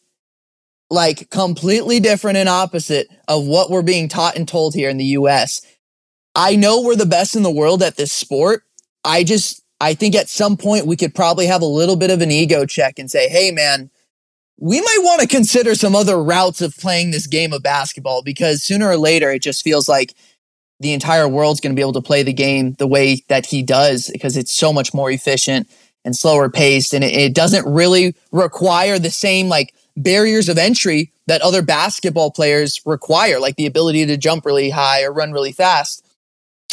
like 0.89 1.29
completely 1.29 2.00
different 2.00 2.38
and 2.38 2.50
opposite 2.50 3.07
of 3.27 3.45
what 3.45 3.69
we're 3.69 3.81
being 3.81 4.10
taught 4.10 4.36
and 4.36 4.48
told 4.48 4.74
here 4.74 4.89
in 4.89 4.98
the 4.98 5.05
US. 5.05 5.62
I 6.36 6.55
know 6.55 6.81
we're 6.81 6.95
the 6.95 7.05
best 7.05 7.36
in 7.36 7.43
the 7.43 7.51
world 7.51 7.81
at 7.81 7.98
this 7.98 8.13
sport. 8.13 8.63
I 9.03 9.24
just, 9.24 9.63
I 9.79 9.93
think 9.93 10.15
at 10.15 10.29
some 10.29 10.57
point 10.57 10.86
we 10.86 10.95
could 10.95 11.15
probably 11.15 11.45
have 11.48 11.62
a 11.62 11.65
little 11.65 11.95
bit 11.95 12.12
of 12.12 12.21
an 12.21 12.31
ego 12.31 12.65
check 12.65 13.00
and 13.00 13.10
say, 13.10 13.27
hey, 13.27 13.51
man, 13.51 13.89
we 14.57 14.79
might 14.79 15.00
want 15.01 15.21
to 15.21 15.27
consider 15.27 15.74
some 15.75 15.95
other 15.95 16.21
routes 16.21 16.62
of 16.62 16.75
playing 16.77 17.12
this 17.12 17.25
game 17.25 17.51
of 17.51 17.63
basketball 17.63 18.21
because 18.21 18.62
sooner 18.62 18.88
or 18.88 18.98
later 18.98 19.31
it 19.31 19.41
just 19.41 19.63
feels 19.63 19.89
like 19.89 20.13
the 20.81 20.93
entire 20.93 21.27
world's 21.27 21.61
going 21.61 21.71
to 21.71 21.75
be 21.75 21.81
able 21.81 21.93
to 21.93 22.01
play 22.01 22.23
the 22.23 22.33
game 22.33 22.73
the 22.73 22.88
way 22.88 23.23
that 23.27 23.45
he 23.45 23.61
does 23.61 24.09
because 24.11 24.35
it's 24.35 24.53
so 24.53 24.73
much 24.73 24.93
more 24.93 25.11
efficient 25.11 25.69
and 26.03 26.15
slower 26.15 26.50
paced 26.50 26.93
and 26.93 27.03
it, 27.03 27.13
it 27.13 27.35
doesn't 27.35 27.71
really 27.71 28.15
require 28.31 28.97
the 28.97 29.11
same 29.11 29.47
like 29.47 29.75
barriers 29.95 30.50
of 30.50 30.57
entry 30.57 31.11
that 31.27 31.41
other 31.41 31.61
basketball 31.61 32.31
players 32.31 32.81
require 32.85 33.39
like 33.39 33.55
the 33.57 33.67
ability 33.67 34.05
to 34.07 34.17
jump 34.17 34.43
really 34.43 34.71
high 34.71 35.03
or 35.03 35.13
run 35.13 35.31
really 35.31 35.51
fast. 35.51 36.03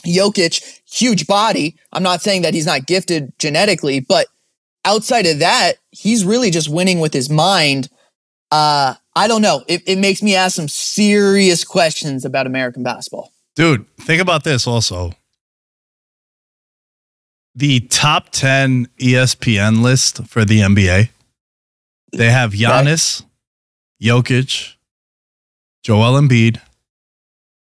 Jokic 0.06 0.80
huge 0.90 1.26
body. 1.26 1.76
I'm 1.92 2.02
not 2.02 2.22
saying 2.22 2.42
that 2.42 2.54
he's 2.54 2.66
not 2.66 2.86
gifted 2.86 3.32
genetically 3.38 4.00
but 4.00 4.26
outside 4.86 5.26
of 5.26 5.40
that 5.40 5.74
he's 5.90 6.24
really 6.24 6.50
just 6.50 6.70
winning 6.70 6.98
with 6.98 7.12
his 7.12 7.28
mind. 7.28 7.90
Uh 8.50 8.94
I 9.14 9.26
don't 9.26 9.42
know. 9.42 9.64
It, 9.66 9.82
it 9.86 9.98
makes 9.98 10.22
me 10.22 10.34
ask 10.34 10.56
some 10.56 10.68
serious 10.68 11.64
questions 11.64 12.24
about 12.24 12.46
American 12.46 12.82
basketball 12.84 13.32
Dude, 13.58 13.86
think 13.96 14.22
about 14.22 14.44
this 14.44 14.68
also. 14.68 15.14
The 17.56 17.80
top 17.80 18.28
10 18.30 18.86
ESPN 19.00 19.82
list 19.82 20.24
for 20.28 20.44
the 20.44 20.60
NBA, 20.60 21.08
they 22.12 22.30
have 22.30 22.52
Giannis, 22.52 23.24
Jokic, 24.00 24.76
Joel 25.82 26.20
Embiid, 26.20 26.60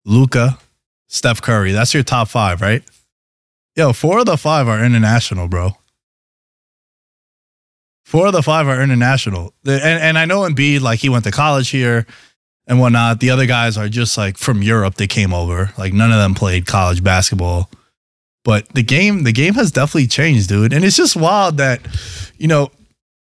Luka, 0.05 0.59
Steph 1.07 1.41
Curry. 1.41 1.71
That's 1.71 1.95
your 1.95 2.03
top 2.03 2.27
five, 2.27 2.61
right? 2.61 2.83
Yo, 3.75 3.91
four 3.91 4.19
of 4.19 4.27
the 4.27 4.37
five 4.37 4.67
are 4.67 4.85
international, 4.85 5.47
bro. 5.47 5.71
Four 8.05 8.27
of 8.27 8.33
the 8.33 8.43
five 8.43 8.67
are 8.67 8.79
international. 8.79 9.55
And, 9.65 9.81
and 9.81 10.19
I 10.19 10.25
know 10.25 10.41
Embiid, 10.41 10.81
like 10.81 10.99
he 10.99 11.09
went 11.09 11.23
to 11.23 11.31
college 11.31 11.69
here 11.69 12.05
and 12.69 12.79
whatnot. 12.79 13.19
The 13.19 13.31
other 13.31 13.47
guys 13.47 13.77
are 13.77 13.89
just 13.89 14.17
like 14.17 14.37
from 14.37 14.61
Europe. 14.61 14.95
They 14.95 15.07
came 15.07 15.33
over. 15.33 15.73
Like 15.77 15.91
none 15.91 16.11
of 16.11 16.19
them 16.19 16.35
played 16.35 16.65
college 16.65 17.03
basketball. 17.03 17.69
But 18.45 18.69
the 18.69 18.83
game, 18.83 19.23
the 19.23 19.33
game 19.33 19.55
has 19.55 19.71
definitely 19.71 20.07
changed, 20.07 20.47
dude. 20.47 20.71
And 20.71 20.85
it's 20.85 20.95
just 20.95 21.17
wild 21.17 21.57
that, 21.57 21.81
you 22.37 22.47
know, 22.47 22.71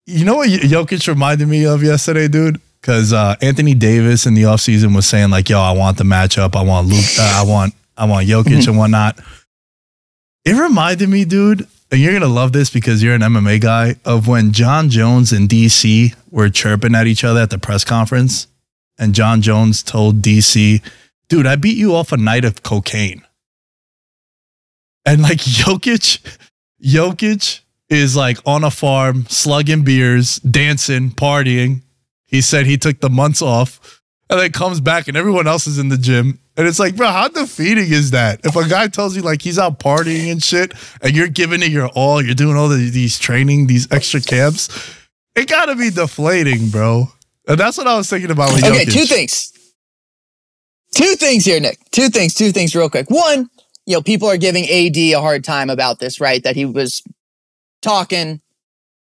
you 0.06 0.24
know 0.24 0.36
what 0.36 0.48
Jokic 0.48 1.08
reminded 1.08 1.48
me 1.48 1.66
of 1.66 1.82
yesterday, 1.82 2.28
dude? 2.28 2.60
Because 2.80 3.12
uh, 3.12 3.34
Anthony 3.42 3.74
Davis 3.74 4.26
in 4.26 4.34
the 4.34 4.42
offseason 4.42 4.94
was 4.94 5.06
saying 5.06 5.30
like, 5.30 5.50
"Yo, 5.50 5.60
I 5.60 5.72
want 5.72 5.98
the 5.98 6.04
matchup. 6.04 6.56
I 6.56 6.62
want 6.62 6.86
Luke. 6.86 7.04
Uh, 7.18 7.42
I 7.42 7.44
want 7.44 7.74
I 7.96 8.06
want 8.06 8.26
Jokic 8.26 8.66
and 8.66 8.78
whatnot." 8.78 9.18
It 10.46 10.54
reminded 10.54 11.10
me, 11.10 11.26
dude, 11.26 11.66
and 11.90 12.00
you're 12.00 12.14
gonna 12.14 12.32
love 12.32 12.52
this 12.52 12.70
because 12.70 13.02
you're 13.02 13.14
an 13.14 13.20
MMA 13.20 13.60
guy. 13.60 13.96
Of 14.06 14.28
when 14.28 14.52
Jon 14.52 14.88
Jones 14.88 15.32
and 15.32 15.46
DC 15.46 16.14
were 16.30 16.48
chirping 16.48 16.94
at 16.94 17.06
each 17.06 17.24
other 17.24 17.40
at 17.40 17.50
the 17.50 17.58
press 17.58 17.84
conference, 17.84 18.46
and 18.98 19.14
Jon 19.14 19.42
Jones 19.42 19.82
told 19.82 20.22
DC, 20.22 20.82
"Dude, 21.28 21.46
I 21.46 21.56
beat 21.56 21.76
you 21.76 21.94
off 21.94 22.12
a 22.12 22.16
night 22.16 22.44
of 22.44 22.62
cocaine." 22.62 23.22
And 25.04 25.22
like 25.22 25.38
Jokic, 25.38 26.20
Jokic 26.82 27.60
is 27.88 28.16
like 28.16 28.38
on 28.46 28.64
a 28.64 28.70
farm, 28.70 29.26
slugging 29.28 29.82
beers, 29.82 30.36
dancing, 30.36 31.10
partying. 31.10 31.82
He 32.26 32.40
said 32.40 32.66
he 32.66 32.76
took 32.76 33.00
the 33.00 33.08
months 33.08 33.40
off 33.40 34.02
and 34.28 34.38
then 34.38 34.52
comes 34.52 34.80
back 34.80 35.08
and 35.08 35.16
everyone 35.16 35.46
else 35.46 35.66
is 35.66 35.78
in 35.78 35.88
the 35.88 35.96
gym. 35.96 36.38
And 36.56 36.66
it's 36.66 36.78
like, 36.78 36.96
bro, 36.96 37.06
how 37.06 37.28
defeating 37.28 37.90
is 37.90 38.10
that? 38.10 38.40
If 38.44 38.56
a 38.56 38.68
guy 38.68 38.88
tells 38.88 39.16
you 39.16 39.22
like 39.22 39.40
he's 39.40 39.58
out 39.58 39.78
partying 39.78 40.30
and 40.30 40.42
shit 40.42 40.74
and 41.00 41.16
you're 41.16 41.28
giving 41.28 41.62
it 41.62 41.70
your 41.70 41.88
all, 41.88 42.20
you're 42.20 42.34
doing 42.34 42.56
all 42.56 42.68
the, 42.68 42.90
these 42.90 43.18
training, 43.18 43.68
these 43.68 43.90
extra 43.92 44.20
camps, 44.20 44.68
it 45.34 45.48
gotta 45.48 45.76
be 45.76 45.90
deflating, 45.90 46.68
bro. 46.68 47.08
And 47.48 47.58
that's 47.58 47.78
what 47.78 47.86
I 47.86 47.96
was 47.96 48.08
thinking 48.10 48.30
about 48.30 48.50
Okay, 48.52 48.84
Jokic. 48.84 48.92
two 48.92 49.04
things. 49.06 49.52
Two 50.94 51.14
things 51.16 51.44
here, 51.44 51.60
Nick. 51.60 51.78
Two 51.90 52.08
things, 52.08 52.34
two 52.34 52.52
things 52.52 52.74
real 52.74 52.90
quick. 52.90 53.10
One, 53.10 53.50
you 53.86 53.94
know, 53.94 54.02
people 54.02 54.28
are 54.28 54.36
giving 54.36 54.64
AD 54.64 54.96
a 54.96 55.14
hard 55.14 55.44
time 55.44 55.70
about 55.70 55.98
this, 55.98 56.20
right? 56.20 56.42
That 56.42 56.56
he 56.56 56.64
was 56.64 57.02
talking, 57.82 58.40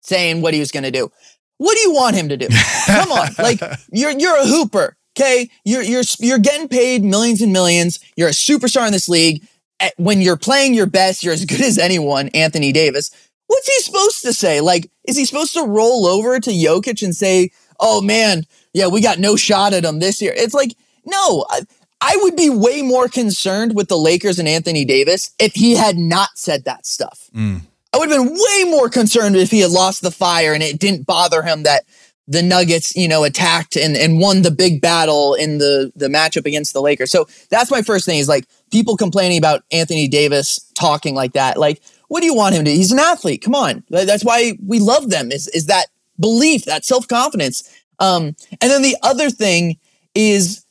saying 0.02 0.40
what 0.42 0.54
he 0.54 0.61
was 0.61 0.71
going 0.71 0.85
to 0.85 0.90
do. 0.90 1.11
What 1.59 1.75
do 1.75 1.80
you 1.80 1.92
want 1.92 2.14
him 2.16 2.28
to 2.28 2.37
do? 2.37 2.49
Come 2.87 3.11
on. 3.12 3.28
Like 3.38 3.61
you're 3.92 4.12
you're 4.12 4.37
a 4.37 4.47
hooper, 4.47 4.97
okay? 5.18 5.50
You're 5.64 5.83
you're 5.83 6.04
you're 6.21 6.38
getting 6.38 6.68
paid 6.68 7.02
millions 7.02 7.40
and 7.42 7.52
millions. 7.52 7.99
You're 8.16 8.28
a 8.28 8.33
superstar 8.33 8.87
in 8.87 8.92
this 8.92 9.09
league. 9.09 9.42
At- 9.80 9.95
When 9.97 10.21
you're 10.21 10.37
playing 10.37 10.75
your 10.75 10.87
best, 10.87 11.25
you're 11.25 11.33
as 11.35 11.45
good 11.45 11.61
as 11.61 11.78
anyone, 11.78 12.28
Anthony 12.28 12.71
Davis. 12.73 13.11
What's 13.49 13.66
he 13.66 13.83
supposed 13.83 14.23
to 14.23 14.33
say? 14.33 14.61
Like, 14.61 14.90
is 15.09 15.16
he 15.16 15.25
supposed 15.25 15.54
to 15.54 15.64
roll 15.64 16.07
over 16.07 16.38
to 16.38 16.50
Jokic 16.50 17.02
and 17.02 17.14
say, 17.16 17.50
"Oh 17.78 18.00
man, 18.00 18.44
yeah, 18.73 18.88
we 18.88 19.00
got 19.00 19.18
no 19.18 19.37
shot 19.37 19.73
at 19.73 19.85
him 19.85 19.99
this 19.99 20.20
year"? 20.23 20.32
It's 20.37 20.54
like, 20.54 20.75
no. 21.04 21.44
I, 21.49 21.61
I 22.00 22.16
would 22.23 22.37
be 22.37 22.49
way 22.49 22.82
more 22.82 23.08
concerned 23.08 23.75
with 23.75 23.88
the 23.88 23.99
Lakers 23.99 24.38
and 24.38 24.47
Anthony 24.47 24.85
Davis 24.85 25.32
if 25.40 25.54
he 25.54 25.75
had 25.75 25.97
not 25.97 26.30
said 26.37 26.64
that 26.64 26.87
stuff. 26.87 27.28
Mm. 27.35 27.62
I 27.92 27.99
would 27.99 28.11
have 28.11 28.25
been 28.25 28.35
way 28.35 28.70
more 28.70 28.88
concerned 28.88 29.35
if 29.37 29.50
he 29.50 29.61
had 29.61 29.70
lost 29.70 30.02
the 30.02 30.11
fire 30.11 30.52
and 30.52 30.62
it 30.62 30.78
didn't 30.78 31.06
bother 31.06 31.42
him 31.42 31.64
that 31.64 31.85
the 32.28 32.42
Nuggets, 32.42 32.94
you 32.94 33.08
know, 33.08 33.25
attacked 33.25 33.75
and, 33.75 33.97
and 33.97 34.20
won 34.20 34.42
the 34.42 34.50
big 34.50 34.82
battle 34.82 35.35
in 35.35 35.58
the, 35.58 35.90
the 35.97 36.08
matchup 36.08 36.44
against 36.44 36.75
the 36.75 36.82
Lakers. 36.82 37.11
So 37.11 37.26
that's 37.50 37.70
my 37.70 37.80
first 37.80 38.04
thing 38.04 38.18
is 38.18 38.28
like 38.28 38.44
people 38.70 38.97
complaining 38.97 39.38
about 39.38 39.64
Anthony 39.73 40.06
Davis 40.06 40.61
talking 40.75 41.14
like 41.14 41.32
that. 41.32 41.56
Like, 41.56 41.80
what 42.08 42.20
do 42.20 42.26
you 42.26 42.35
want 42.35 42.54
him 42.54 42.66
to? 42.66 42.70
He's 42.70 42.92
an 42.92 42.99
athlete. 42.99 43.42
Come 43.42 43.54
on. 43.54 43.82
That's 43.88 44.25
why 44.25 44.58
we 44.64 44.78
love 44.78 45.08
them 45.08 45.32
is, 45.32 45.49
is 45.49 45.66
that 45.66 45.87
belief, 46.18 46.64
that 46.64 46.84
self-confidence. 46.84 47.68
Um, 47.98 48.37
and 48.60 48.70
then 48.70 48.82
the 48.82 48.96
other 49.02 49.30
thing 49.30 49.78
is 50.14 50.64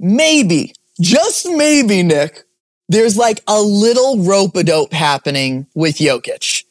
maybe, 0.00 0.74
just 1.00 1.48
maybe, 1.48 2.02
Nick, 2.02 2.44
there's 2.88 3.16
like 3.16 3.40
a 3.46 3.60
little 3.60 4.18
rope 4.24 4.56
a 4.56 4.64
dope 4.64 4.92
happening 4.92 5.66
with 5.74 5.96
Jokic. 5.96 6.64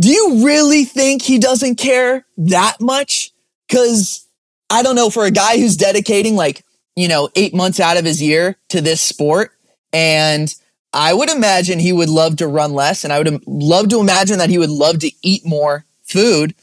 do 0.00 0.08
you 0.08 0.44
really 0.44 0.84
think 0.84 1.22
he 1.22 1.38
doesn't 1.38 1.76
care 1.76 2.24
that 2.36 2.76
much? 2.80 3.32
Because 3.68 4.26
I 4.70 4.82
don't 4.82 4.96
know, 4.96 5.10
for 5.10 5.24
a 5.24 5.30
guy 5.30 5.58
who's 5.58 5.76
dedicating 5.76 6.36
like, 6.36 6.64
you 6.94 7.08
know, 7.08 7.28
eight 7.34 7.54
months 7.54 7.80
out 7.80 7.96
of 7.96 8.04
his 8.04 8.22
year 8.22 8.56
to 8.68 8.80
this 8.80 9.00
sport, 9.00 9.52
and 9.92 10.52
I 10.92 11.12
would 11.12 11.30
imagine 11.30 11.78
he 11.78 11.92
would 11.92 12.08
love 12.08 12.36
to 12.36 12.46
run 12.46 12.72
less, 12.72 13.04
and 13.04 13.12
I 13.12 13.18
would 13.18 13.46
love 13.46 13.88
to 13.88 14.00
imagine 14.00 14.38
that 14.38 14.50
he 14.50 14.58
would 14.58 14.70
love 14.70 15.00
to 15.00 15.10
eat 15.22 15.44
more 15.44 15.84
food. 16.04 16.54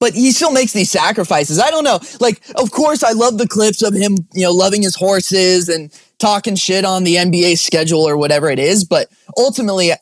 But 0.00 0.14
he 0.14 0.32
still 0.32 0.50
makes 0.50 0.72
these 0.72 0.90
sacrifices. 0.90 1.58
I 1.58 1.70
don't 1.70 1.84
know. 1.84 2.00
Like, 2.20 2.42
of 2.56 2.70
course, 2.70 3.02
I 3.02 3.12
love 3.12 3.38
the 3.38 3.48
clips 3.48 3.82
of 3.82 3.94
him, 3.94 4.16
you 4.34 4.42
know, 4.42 4.52
loving 4.52 4.82
his 4.82 4.96
horses 4.96 5.68
and 5.68 5.90
talking 6.18 6.56
shit 6.56 6.84
on 6.84 7.04
the 7.04 7.16
NBA 7.16 7.58
schedule 7.58 8.02
or 8.02 8.16
whatever 8.16 8.50
it 8.50 8.58
is. 8.58 8.84
But 8.84 9.08
ultimately, 9.38 9.92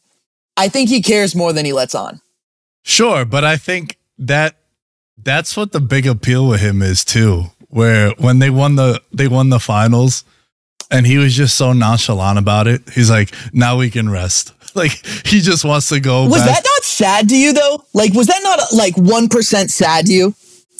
I 0.56 0.68
think 0.68 0.88
he 0.88 1.02
cares 1.02 1.34
more 1.34 1.52
than 1.52 1.64
he 1.64 1.72
lets 1.72 1.94
on. 1.94 2.20
Sure, 2.82 3.24
but 3.24 3.44
I 3.44 3.56
think 3.56 3.96
that 4.18 4.56
that's 5.16 5.56
what 5.56 5.72
the 5.72 5.80
big 5.80 6.06
appeal 6.06 6.48
with 6.48 6.60
him 6.60 6.82
is 6.82 7.04
too. 7.04 7.46
Where 7.68 8.10
when 8.18 8.38
they 8.38 8.50
won 8.50 8.74
the 8.76 9.00
they 9.12 9.28
won 9.28 9.48
the 9.48 9.60
finals, 9.60 10.24
and 10.90 11.06
he 11.06 11.16
was 11.16 11.34
just 11.34 11.56
so 11.56 11.72
nonchalant 11.72 12.38
about 12.38 12.66
it. 12.66 12.82
He's 12.90 13.08
like, 13.08 13.34
"Now 13.52 13.78
we 13.78 13.88
can 13.88 14.10
rest." 14.10 14.52
Like 14.76 14.92
he 15.26 15.40
just 15.40 15.64
wants 15.64 15.88
to 15.90 16.00
go. 16.00 16.24
Was 16.28 16.42
back. 16.42 16.46
that 16.56 16.62
not 16.64 16.82
sad 16.84 17.28
to 17.28 17.36
you 17.36 17.52
though? 17.52 17.84
Like, 17.92 18.14
was 18.14 18.26
that 18.28 18.40
not 18.42 18.58
like 18.72 18.96
one 18.96 19.28
percent 19.28 19.70
sad 19.70 20.06
to 20.06 20.12
you? 20.12 20.34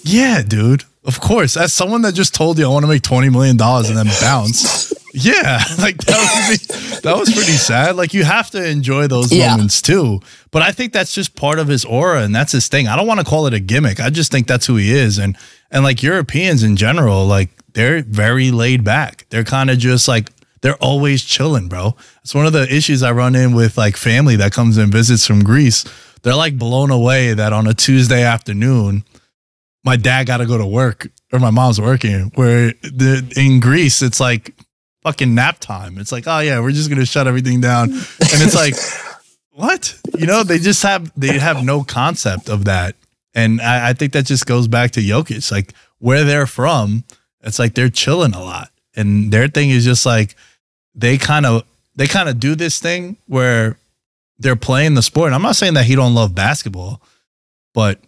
Yeah, 0.05 0.43
dude. 0.43 0.85
Of 1.05 1.21
course. 1.21 1.57
As 1.57 1.73
someone 1.73 2.03
that 2.03 2.15
just 2.15 2.35
told 2.35 2.59
you 2.59 2.65
I 2.65 2.69
want 2.69 2.85
to 2.85 2.89
make 2.89 3.03
twenty 3.03 3.29
million 3.29 3.57
dollars 3.57 3.89
and 3.91 3.99
then 3.99 4.07
bounce. 4.21 4.93
Yeah, 5.15 5.61
like 5.79 5.99
that 6.07 6.49
was 6.49 7.01
that 7.03 7.15
was 7.19 7.31
pretty 7.31 7.53
sad. 7.53 7.97
Like 7.97 8.15
you 8.15 8.25
have 8.25 8.49
to 8.53 8.67
enjoy 8.67 9.09
those 9.09 9.31
Yeah. 9.31 9.51
moments 9.51 9.83
too. 9.83 10.21
But 10.51 10.63
I 10.63 10.73
think 10.73 10.95
that's 10.95 11.13
just 11.13 11.37
part 11.37 11.59
of 11.59 11.69
his 11.69 11.85
aura 11.85 12.23
and 12.23 12.35
that's 12.35 12.53
his 12.53 12.69
thing. 12.69 12.89
I 12.89 12.97
don't 12.97 13.07
want 13.07 13.21
to 13.21 13.27
call 13.27 13.47
it 13.47 13.53
a 13.53 13.61
gimmick. 13.61 14.01
I 14.01 14.09
just 14.09 14.33
think 14.33 14.47
that's 14.47 14.65
who 14.65 14.77
he 14.77 14.91
is. 14.91 15.19
And 15.19 15.37
and 15.71 15.85
like 15.85 16.03
Europeans 16.03 16.63
in 16.63 16.77
general, 16.77 17.27
like 17.27 17.51
they're 17.75 18.01
very 18.01 18.51
laid 18.51 18.85
back. 18.85 19.27
They're 19.29 19.45
kind 19.45 19.69
of 19.69 19.77
just 19.77 20.09
like 20.09 20.31
they're 20.63 20.77
always 20.77 21.23
chilling, 21.23 21.69
bro. 21.69 21.97
It's 22.23 22.35
one 22.35 22.47
of 22.47 22.53
the 22.53 22.73
issues 22.75 23.03
I 23.03 23.13
run 23.13 23.35
in 23.35 23.55
with 23.55 23.77
like 23.77 23.97
family 23.97 24.37
that 24.37 24.53
comes 24.53 24.79
and 24.79 24.91
visits 24.91 25.27
from 25.27 25.45
Greece. 25.45 25.85
They're 26.23 26.37
like 26.37 26.57
blown 26.57 26.91
away 26.91 27.35
that 27.35 27.53
on 27.53 27.67
a 27.67 27.75
Tuesday 27.75 28.23
afternoon, 28.23 29.05
my 29.85 29.97
dad 29.97 30.27
got 30.27 30.39
to 30.39 30.47
go 30.47 30.57
to 30.57 30.67
work 30.67 31.09
or 31.33 31.41
my 31.41 31.51
mom's 31.51 31.81
working. 31.81 32.31
Where 32.37 32.73
the, 32.83 33.33
in 33.37 33.61
Greece, 33.61 34.03
it's 34.03 34.21
like 34.21 34.55
fucking 35.03 35.35
nap 35.35 35.59
time. 35.59 35.99
It's 35.99 36.13
like, 36.13 36.25
oh 36.27 36.39
yeah, 36.39 36.61
we're 36.61 36.71
just 36.71 36.89
gonna 36.89 37.05
shut 37.05 37.27
everything 37.27 37.61
down, 37.61 37.91
and 37.91 38.01
it's 38.21 38.55
like, 38.55 38.75
what? 39.51 39.99
You 40.17 40.27
know, 40.27 40.45
they 40.45 40.59
just 40.59 40.83
have 40.85 41.13
they 41.17 41.39
have 41.39 41.65
no 41.65 41.83
concept 41.83 42.49
of 42.49 42.67
that, 42.67 42.95
and 43.35 43.61
I, 43.61 43.91
I 43.91 43.93
think 43.95 44.13
that 44.13 44.27
just 44.27 44.47
goes 44.47 44.69
back 44.69 44.93
to 44.93 45.01
Jokic, 45.01 45.51
like 45.51 45.75
where 45.99 46.25
they're 46.25 46.47
from. 46.47 47.05
It's 47.41 47.59
like 47.59 47.75
they're 47.75 47.91
chilling 47.91 48.35
a 48.35 48.43
lot, 48.43 48.71
and 48.95 49.33
their 49.33 49.49
thing 49.49 49.71
is 49.71 49.85
just 49.85 50.07
like 50.07 50.37
they 50.95 51.19
kind 51.19 51.47
of 51.47 51.65
they 51.95 52.07
kind 52.07 52.29
of 52.29 52.41
do 52.41 52.55
this 52.55 52.79
thing 52.79 53.17
where 53.27 53.77
they're 54.39 54.57
playing 54.57 54.95
the 54.95 55.03
sport. 55.03 55.27
And 55.27 55.35
I'm 55.35 55.43
not 55.43 55.57
saying 55.57 55.75
that 55.75 55.85
he 55.85 55.95
don't 55.95 56.15
love 56.15 56.35
basketball, 56.35 57.01
but 57.75 58.01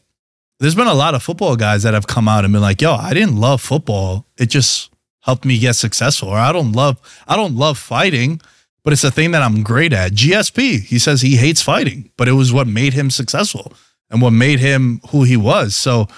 there's 0.58 0.74
been 0.74 0.86
a 0.86 0.94
lot 0.94 1.14
of 1.14 1.22
football 1.22 1.56
guys 1.56 1.82
that 1.82 1.94
have 1.94 2.06
come 2.06 2.28
out 2.28 2.44
and 2.44 2.52
been 2.52 2.62
like, 2.62 2.80
"Yo, 2.80 2.94
I 2.94 3.14
didn't 3.14 3.38
love 3.38 3.60
football. 3.60 4.26
It 4.38 4.46
just 4.46 4.90
helped 5.20 5.44
me 5.44 5.58
get 5.58 5.76
successful." 5.76 6.28
Or 6.28 6.38
I 6.38 6.52
don't 6.52 6.72
love 6.72 6.98
I 7.28 7.36
don't 7.36 7.56
love 7.56 7.78
fighting, 7.78 8.40
but 8.82 8.92
it's 8.92 9.04
a 9.04 9.10
thing 9.10 9.32
that 9.32 9.42
I'm 9.42 9.62
great 9.62 9.92
at. 9.92 10.12
GSP, 10.12 10.80
he 10.80 10.98
says 10.98 11.22
he 11.22 11.36
hates 11.36 11.62
fighting, 11.62 12.10
but 12.16 12.28
it 12.28 12.32
was 12.32 12.52
what 12.52 12.66
made 12.66 12.94
him 12.94 13.10
successful 13.10 13.72
and 14.10 14.22
what 14.22 14.30
made 14.30 14.60
him 14.60 15.00
who 15.10 15.24
he 15.24 15.36
was. 15.36 15.74
So 15.74 16.08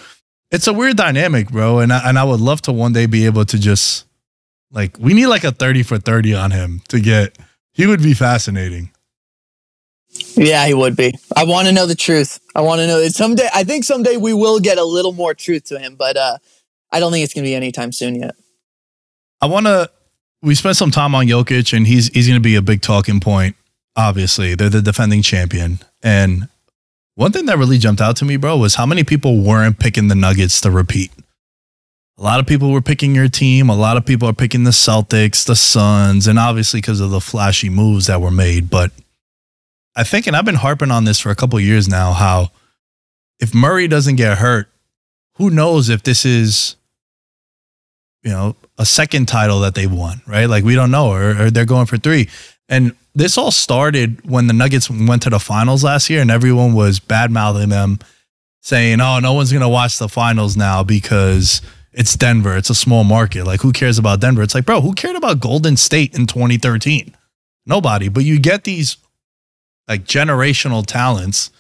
it's 0.51 0.67
a 0.67 0.73
weird 0.73 0.97
dynamic, 0.97 1.51
bro. 1.51 1.79
And 1.79 1.93
I, 1.93 2.09
and 2.09 2.19
I 2.19 2.25
would 2.25 2.41
love 2.41 2.63
to 2.63 2.73
one 2.73 2.93
day 2.93 3.07
be 3.07 3.27
able 3.27 3.45
to 3.47 3.59
just 3.59 4.05
like 4.71 4.99
we 4.99 5.15
need 5.15 5.27
like 5.27 5.45
a 5.45 5.53
30 5.53 5.83
for 5.83 5.99
30 5.99 6.35
on 6.35 6.51
him 6.51 6.83
to 6.89 7.01
get 7.01 7.37
he 7.73 7.87
would 7.87 8.03
be 8.03 8.15
fascinating. 8.15 8.91
Yeah, 10.35 10.67
he 10.67 10.73
would 10.73 10.97
be. 10.97 11.15
I 11.37 11.45
want 11.45 11.67
to 11.69 11.73
know 11.73 11.85
the 11.85 11.95
truth. 11.95 12.41
I 12.55 12.63
want 12.63 12.81
to 12.81 12.87
know 12.87 13.01
that 13.01 13.15
someday. 13.15 13.49
I 13.55 13.65
think 13.65 13.85
someday 13.85 14.17
we 14.17 14.33
will 14.33 14.61
get 14.61 14.79
a 14.79 14.85
little 14.85 15.13
more 15.13 15.35
truth 15.35 15.65
to 15.67 15.79
him, 15.79 15.95
but 15.95 16.17
uh, 16.17 16.39
I 16.91 17.01
don't 17.01 17.13
think 17.13 17.25
it's 17.25 17.35
going 17.35 17.45
to 17.45 17.51
be 17.51 17.55
anytime 17.55 17.93
soon 17.93 18.15
yet. 18.15 18.35
I 19.41 19.47
want 19.47 19.67
to. 19.67 19.91
We 20.43 20.55
spent 20.55 20.77
some 20.77 20.91
time 20.91 21.15
on 21.15 21.27
Jokic, 21.27 21.77
and 21.77 21.87
he's 21.87 22.09
he's 22.09 22.27
going 22.27 22.41
to 22.41 22.45
be 22.45 22.55
a 22.55 22.63
big 22.63 22.81
talking 22.81 23.21
point. 23.21 23.57
Obviously, 23.95 24.55
they're 24.55 24.71
the 24.71 24.81
defending 24.81 25.21
champion, 25.21 25.81
and 26.03 26.49
one 27.15 27.33
thing 27.33 27.47
that 27.47 27.59
really 27.59 27.79
jumped 27.79 28.01
out 28.01 28.17
to 28.17 28.25
me, 28.25 28.37
bro, 28.37 28.57
was 28.57 28.75
how 28.75 28.87
many 28.87 29.05
people 29.05 29.41
weren't 29.41 29.79
picking 29.79 30.09
the 30.09 30.15
Nuggets 30.15 30.61
to 30.63 30.71
repeat. 30.71 31.11
A 32.19 32.23
lot 32.23 32.41
of 32.41 32.47
people 32.47 32.71
were 32.71 32.81
picking 32.81 33.15
your 33.15 33.29
team. 33.29 33.69
A 33.69 33.77
lot 33.77 33.99
of 33.99 34.07
people 34.07 34.29
are 34.29 34.33
picking 34.33 34.65
the 34.65 34.71
Celtics, 34.71 35.45
the 35.45 35.57
Suns, 35.57 36.27
and 36.27 36.39
obviously 36.39 36.81
because 36.81 37.01
of 37.01 37.11
the 37.11 37.21
flashy 37.21 37.69
moves 37.69 38.07
that 38.07 38.23
were 38.23 38.31
made. 38.31 38.71
But 38.71 38.91
I 39.95 40.03
think, 40.03 40.27
and 40.27 40.35
I've 40.35 40.45
been 40.45 40.55
harping 40.55 40.91
on 40.91 41.05
this 41.05 41.21
for 41.21 41.31
a 41.31 41.35
couple 41.35 41.61
years 41.61 41.89
now, 41.89 42.13
how 42.13 42.51
if 43.39 43.55
Murray 43.55 43.87
doesn't 43.87 44.17
get 44.17 44.39
hurt, 44.39 44.69
who 45.35 45.51
knows 45.51 45.91
if 45.91 46.03
this 46.03 46.25
is, 46.25 46.77
you 48.23 48.31
know, 48.31 48.57
a 48.79 48.87
second 48.87 49.29
title 49.29 49.61
that 49.61 49.75
they've 49.75 49.93
won, 49.93 50.23
right? 50.27 50.47
Like 50.47 50.65
we 50.65 50.75
don't 50.75 50.91
know, 50.91 51.11
or, 51.11 51.43
or 51.43 51.51
they're 51.51 51.67
going 51.67 51.87
for 51.87 51.99
three. 51.99 52.31
And 52.69 52.97
this 53.15 53.37
all 53.37 53.51
started 53.51 54.29
when 54.29 54.47
the 54.47 54.53
Nuggets 54.55 54.91
went 54.91 55.23
to 55.23 55.31
the 55.31 55.39
finals 55.39 55.85
last 55.85 56.09
year, 56.09 56.23
and 56.23 56.31
everyone 56.31 56.73
was 56.73 56.99
bad 56.99 57.31
mouthing 57.31 57.69
them, 57.69 57.99
saying, 58.63 59.01
"Oh, 59.01 59.21
no 59.21 59.35
one's 59.35 59.53
gonna 59.53 59.69
watch 59.69 59.99
the 59.99 60.09
finals 60.09 60.57
now 60.57 60.83
because 60.83 61.63
it's 61.97 62.15
Denver. 62.15 62.57
It's 62.57 62.71
a 62.71 62.75
small 62.75 63.03
market. 63.03 63.45
Like 63.45 63.63
who 63.63 63.73
cares 63.73 63.99
about 63.99 64.21
Denver?" 64.21 64.43
It's 64.43 64.55
like, 64.55 64.67
bro, 64.67 64.81
who 64.81 64.93
cared 64.93 65.17
about 65.17 65.41
Golden 65.41 65.77
State 65.77 66.15
in 66.15 66.27
2013? 66.27 67.15
Nobody. 67.67 68.09
But 68.09 68.25
you 68.25 68.39
get 68.39 68.65
these 68.65 68.99
like 69.89 70.05
generational 70.05 70.85
talents. 70.87 71.51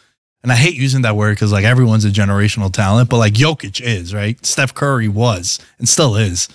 And 0.42 0.53
I 0.53 0.57
hate 0.57 0.75
using 0.75 1.03
that 1.03 1.16
word 1.16 1.35
because 1.35 1.51
like 1.51 1.64
everyone's 1.64 2.05
a 2.05 2.11
generational 2.11 2.72
talent, 2.72 3.11
but 3.11 3.16
like 3.16 3.33
Jokic 3.33 3.81
is, 3.81 4.14
right? 4.14 4.44
Steph 4.46 4.75
Curry 4.75 5.09
was 5.09 5.59
and 5.79 5.88
still 5.88 6.14
is. 6.14 6.49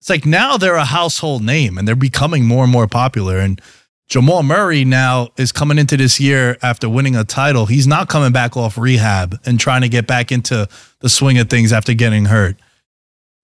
It's 0.00 0.10
like 0.10 0.26
now 0.26 0.58
they're 0.58 0.74
a 0.74 0.84
household 0.84 1.42
name 1.42 1.78
and 1.78 1.88
they're 1.88 1.96
becoming 1.96 2.44
more 2.44 2.64
and 2.64 2.72
more 2.72 2.86
popular. 2.86 3.38
And 3.38 3.62
Jamal 4.06 4.42
Murray 4.42 4.84
now 4.84 5.28
is 5.38 5.52
coming 5.52 5.78
into 5.78 5.96
this 5.96 6.20
year 6.20 6.58
after 6.62 6.90
winning 6.90 7.16
a 7.16 7.24
title. 7.24 7.64
He's 7.64 7.86
not 7.86 8.10
coming 8.10 8.32
back 8.32 8.54
off 8.54 8.76
rehab 8.76 9.40
and 9.46 9.58
trying 9.58 9.80
to 9.80 9.88
get 9.88 10.06
back 10.06 10.30
into 10.30 10.68
the 11.00 11.08
swing 11.08 11.38
of 11.38 11.48
things 11.48 11.72
after 11.72 11.94
getting 11.94 12.26
hurt. 12.26 12.56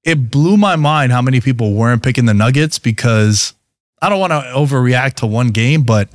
It 0.04 0.30
blew 0.30 0.56
my 0.56 0.76
mind 0.76 1.12
how 1.12 1.20
many 1.22 1.40
people 1.40 1.74
weren't 1.74 2.02
picking 2.02 2.24
the 2.24 2.34
Nuggets 2.34 2.78
because 2.78 3.54
I 4.00 4.08
don't 4.08 4.20
want 4.20 4.32
to 4.32 4.40
overreact 4.40 5.14
to 5.16 5.26
one 5.26 5.48
game, 5.48 5.82
but 5.82 6.08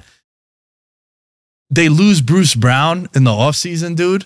they 1.69 1.89
lose 1.89 2.21
Bruce 2.21 2.55
Brown 2.55 3.07
in 3.13 3.23
the 3.23 3.31
offseason, 3.31 3.95
dude. 3.95 4.25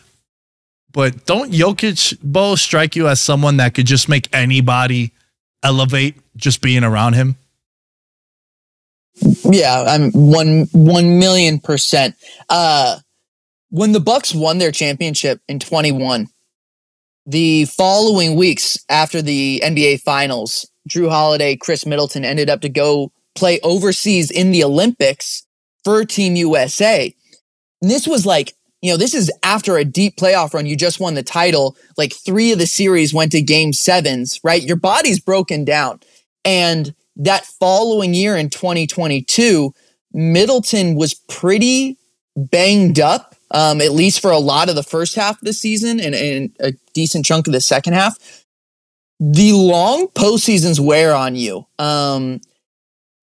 But 0.92 1.26
don't 1.26 1.52
Jokic, 1.52 2.18
Bo, 2.24 2.56
strike 2.56 2.96
you 2.96 3.08
as 3.08 3.22
someone 3.22 3.58
that 3.58 3.74
could 3.76 3.86
just 3.86 4.10
make 4.10 4.28
anybody 4.34 5.12
elevate 5.62 6.16
just 6.36 6.62
being 6.62 6.84
around 6.84 7.14
him? 7.14 7.36
Yeah, 9.44 9.84
I'm 9.88 10.12
one 10.12 10.68
one 10.72 11.20
million 11.20 11.60
percent. 11.60 12.16
Uh, 12.50 13.00
when 13.70 13.92
the 13.92 14.00
Bucks 14.00 14.34
won 14.34 14.58
their 14.58 14.72
championship 14.72 15.42
in 15.48 15.60
21, 15.60 16.28
the 17.30 17.66
following 17.66 18.36
weeks 18.36 18.84
after 18.90 19.22
the 19.22 19.62
NBA 19.64 20.02
Finals, 20.02 20.68
Jrue 20.90 21.10
Holiday, 21.10 21.56
Khris 21.56 21.86
Middleton 21.86 22.26
ended 22.26 22.50
up 22.50 22.62
to 22.62 22.70
go 22.70 23.12
play 23.36 23.60
overseas 23.62 24.32
in 24.32 24.52
the 24.52 24.64
Olympics 24.64 25.46
for 25.84 26.04
Team 26.06 26.36
USA. 26.36 27.14
And 27.84 27.92
this 27.92 28.08
was 28.08 28.26
like, 28.26 28.54
you 28.82 28.90
know, 28.90 28.98
this 28.98 29.14
is 29.14 29.32
after 29.44 29.78
a 29.78 29.86
deep 29.86 30.16
playoff 30.16 30.56
run. 30.56 30.66
You 30.66 30.76
just 30.76 31.00
won 31.00 31.14
the 31.14 31.22
title. 31.22 31.78
Like 31.98 32.14
three 32.14 32.52
of 32.52 32.58
the 32.58 32.66
series 32.66 33.14
went 33.14 33.32
to 33.34 33.44
game 33.44 33.74
sevens, 33.74 34.40
right? 34.44 34.64
Your 34.64 34.78
body's 34.78 35.20
broken 35.20 35.64
down. 35.64 36.00
And 36.44 36.96
that 37.16 37.46
following 37.46 38.16
year 38.16 38.36
in 38.38 38.50
2022, 38.50 39.72
Middleton 40.14 40.96
was 40.96 41.14
pretty 41.14 42.00
banged 42.36 43.00
up, 43.00 43.36
um, 43.52 43.82
at 43.82 43.92
least 43.92 44.20
for 44.20 44.32
a 44.32 44.40
lot 44.40 44.70
of 44.70 44.76
the 44.76 44.84
first 44.84 45.16
half 45.16 45.36
of 45.36 45.46
the 45.46 45.54
season 45.54 46.00
and, 46.00 46.16
and 46.16 46.56
a 46.60 46.74
decent 47.00 47.26
chunk 47.26 47.48
of 47.48 47.54
the 47.54 47.62
second 47.62 47.94
half. 47.94 48.18
The 49.20 49.54
long 49.54 50.08
postseasons 50.08 50.80
wear 50.80 51.14
on 51.16 51.36
you. 51.36 51.66
Um, 51.78 52.42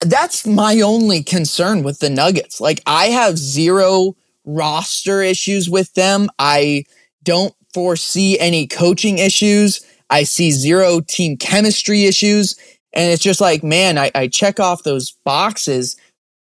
that's 0.00 0.46
my 0.46 0.80
only 0.80 1.22
concern 1.22 1.82
with 1.82 1.98
the 1.98 2.10
Nuggets. 2.10 2.60
Like, 2.60 2.82
I 2.86 3.06
have 3.06 3.38
zero 3.38 4.16
roster 4.44 5.22
issues 5.22 5.68
with 5.68 5.92
them. 5.94 6.28
I 6.38 6.84
don't 7.22 7.54
foresee 7.74 8.38
any 8.38 8.66
coaching 8.66 9.18
issues. 9.18 9.84
I 10.08 10.22
see 10.22 10.50
zero 10.50 11.00
team 11.00 11.36
chemistry 11.36 12.04
issues. 12.04 12.56
And 12.92 13.12
it's 13.12 13.22
just 13.22 13.40
like, 13.40 13.62
man, 13.62 13.98
I, 13.98 14.10
I 14.14 14.28
check 14.28 14.58
off 14.58 14.84
those 14.84 15.16
boxes. 15.24 15.96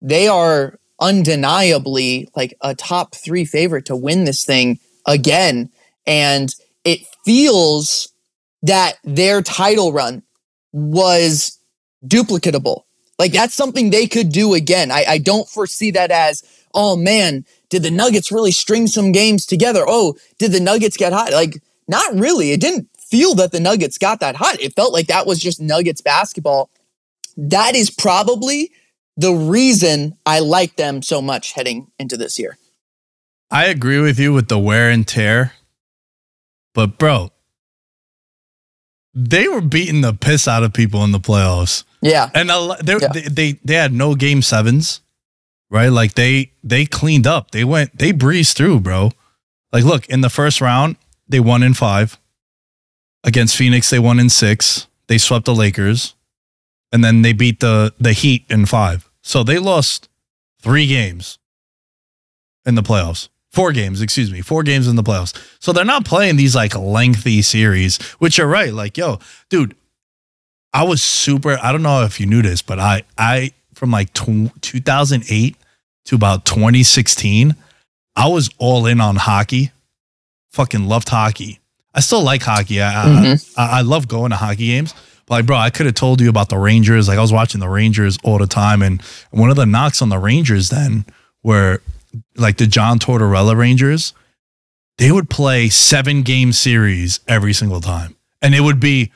They 0.02 0.26
are 0.26 0.78
undeniably 1.00 2.28
like 2.34 2.54
a 2.60 2.74
top 2.74 3.14
three 3.14 3.44
favorite 3.44 3.86
to 3.86 3.96
win 3.96 4.24
this 4.24 4.44
thing 4.44 4.78
again. 5.06 5.70
And 6.06 6.54
it 6.84 7.00
feels 7.24 8.12
that 8.62 8.98
their 9.04 9.42
title 9.42 9.92
run 9.92 10.22
was 10.72 11.58
duplicatable. 12.06 12.84
Like 13.18 13.32
that's 13.32 13.54
something 13.54 13.90
they 13.90 14.06
could 14.06 14.30
do 14.32 14.54
again. 14.54 14.90
I, 14.90 15.04
I 15.08 15.18
don't 15.18 15.48
foresee 15.48 15.90
that 15.92 16.10
as, 16.10 16.42
oh 16.74 16.96
man, 16.96 17.44
did 17.68 17.82
the 17.82 17.90
Nuggets 17.90 18.32
really 18.32 18.52
string 18.52 18.86
some 18.86 19.12
games 19.12 19.46
together? 19.46 19.84
Oh, 19.86 20.16
did 20.38 20.52
the 20.52 20.60
Nuggets 20.60 20.96
get 20.96 21.12
hot? 21.12 21.32
Like, 21.32 21.62
not 21.88 22.14
really. 22.14 22.52
It 22.52 22.60
didn't 22.60 22.88
feel 22.98 23.34
that 23.34 23.52
the 23.52 23.60
Nuggets 23.60 23.98
got 23.98 24.20
that 24.20 24.36
hot. 24.36 24.60
It 24.60 24.74
felt 24.74 24.92
like 24.92 25.08
that 25.08 25.26
was 25.26 25.38
just 25.38 25.60
Nuggets 25.60 26.00
basketball. 26.00 26.70
That 27.36 27.74
is 27.74 27.90
probably 27.90 28.70
the 29.16 29.32
reason 29.32 30.16
I 30.24 30.38
like 30.40 30.76
them 30.76 31.02
so 31.02 31.20
much 31.20 31.52
heading 31.52 31.90
into 31.98 32.16
this 32.16 32.38
year. 32.38 32.56
I 33.50 33.66
agree 33.66 33.98
with 33.98 34.18
you 34.18 34.32
with 34.32 34.48
the 34.48 34.58
wear 34.58 34.88
and 34.90 35.06
tear. 35.06 35.52
But 36.74 36.98
bro, 36.98 37.30
they 39.14 39.48
were 39.48 39.60
beating 39.60 40.00
the 40.02 40.12
piss 40.14 40.46
out 40.46 40.62
of 40.62 40.72
people 40.72 41.02
in 41.04 41.12
the 41.12 41.18
playoffs. 41.18 41.84
Yeah. 42.00 42.30
And 42.34 42.50
a 42.50 42.76
they, 42.82 42.96
Yeah. 42.96 43.08
they 43.12 43.20
they 43.22 43.52
they 43.64 43.74
had 43.74 43.92
no 43.92 44.14
game 44.14 44.42
sevens, 44.42 45.00
right? 45.70 45.88
Like 45.88 46.14
they 46.14 46.52
they 46.62 46.86
cleaned 46.86 47.26
up. 47.26 47.50
They 47.50 47.64
went 47.64 47.96
they 47.98 48.12
breezed 48.12 48.56
through, 48.56 48.80
bro. 48.80 49.10
Like 49.72 49.84
look, 49.84 50.08
in 50.08 50.20
the 50.20 50.30
first 50.30 50.60
round, 50.60 50.96
they 51.28 51.40
won 51.40 51.62
in 51.62 51.74
5. 51.74 52.18
Against 53.22 53.56
Phoenix, 53.56 53.90
they 53.90 53.98
won 53.98 54.18
in 54.18 54.30
6. 54.30 54.86
They 55.08 55.18
swept 55.18 55.44
the 55.44 55.54
Lakers. 55.54 56.14
And 56.92 57.04
then 57.04 57.22
they 57.22 57.32
beat 57.32 57.60
the 57.60 57.92
the 58.00 58.12
Heat 58.12 58.46
in 58.48 58.66
5. 58.66 59.10
So 59.22 59.42
they 59.44 59.58
lost 59.58 60.08
3 60.62 60.86
games 60.86 61.38
in 62.64 62.74
the 62.76 62.82
playoffs. 62.82 63.28
Four 63.52 63.72
games, 63.72 64.00
excuse 64.00 64.30
me, 64.30 64.42
four 64.42 64.62
games 64.62 64.86
in 64.86 64.94
the 64.96 65.02
playoffs. 65.02 65.34
So 65.58 65.72
they're 65.72 65.84
not 65.84 66.04
playing 66.04 66.36
these 66.36 66.54
like 66.54 66.76
lengthy 66.76 67.42
series, 67.42 67.98
which 68.18 68.38
are 68.38 68.46
right. 68.46 68.72
Like, 68.72 68.96
yo, 68.96 69.18
dude, 69.48 69.74
I 70.72 70.84
was 70.84 71.02
super. 71.02 71.58
I 71.60 71.72
don't 71.72 71.82
know 71.82 72.04
if 72.04 72.20
you 72.20 72.26
knew 72.26 72.42
this, 72.42 72.62
but 72.62 72.78
I, 72.78 73.02
I 73.18 73.50
from 73.74 73.90
like 73.90 74.12
tw 74.12 74.50
2008 74.60 75.56
to 76.06 76.14
about 76.14 76.44
2016, 76.44 77.56
I 78.16 78.28
was 78.28 78.50
all 78.58 78.86
in 78.86 79.00
on 79.00 79.16
hockey. 79.16 79.72
Fucking 80.52 80.86
loved 80.86 81.08
hockey. 81.08 81.58
I 81.92 82.00
still 82.00 82.22
like 82.22 82.42
hockey. 82.42 82.80
I, 82.80 82.92
Mhm. 83.04 83.54
I, 83.56 83.78
I 83.78 83.80
love 83.82 84.06
going 84.06 84.30
to 84.30 84.36
hockey 84.36 84.66
games. 84.68 84.94
But 85.26 85.34
like, 85.34 85.46
bro, 85.46 85.56
I 85.56 85.70
could 85.70 85.86
have 85.86 85.94
told 85.96 86.20
you 86.20 86.28
about 86.28 86.48
the 86.50 86.58
Rangers. 86.58 87.08
Like, 87.08 87.18
I 87.18 87.20
was 87.22 87.32
watching 87.32 87.60
the 87.60 87.68
Rangers 87.68 88.16
all 88.22 88.38
the 88.38 88.46
time, 88.46 88.82
and 88.82 89.00
one 89.32 89.50
of 89.50 89.56
the 89.56 89.66
knocks 89.66 90.02
on 90.02 90.08
the 90.08 90.18
Rangers 90.18 90.68
then 90.70 91.04
were 91.42 91.82
like 92.36 92.56
the 92.56 92.66
John 92.66 92.98
Tortorella 92.98 93.56
Rangers. 93.56 94.14
They 94.98 95.10
would 95.10 95.30
play 95.30 95.68
seven 95.68 96.22
game 96.22 96.52
series 96.52 97.20
every 97.26 97.52
single 97.52 97.80
time, 97.80 98.16
and 98.42 98.54
it 98.54 98.60
would 98.60 98.80
be 98.80 99.12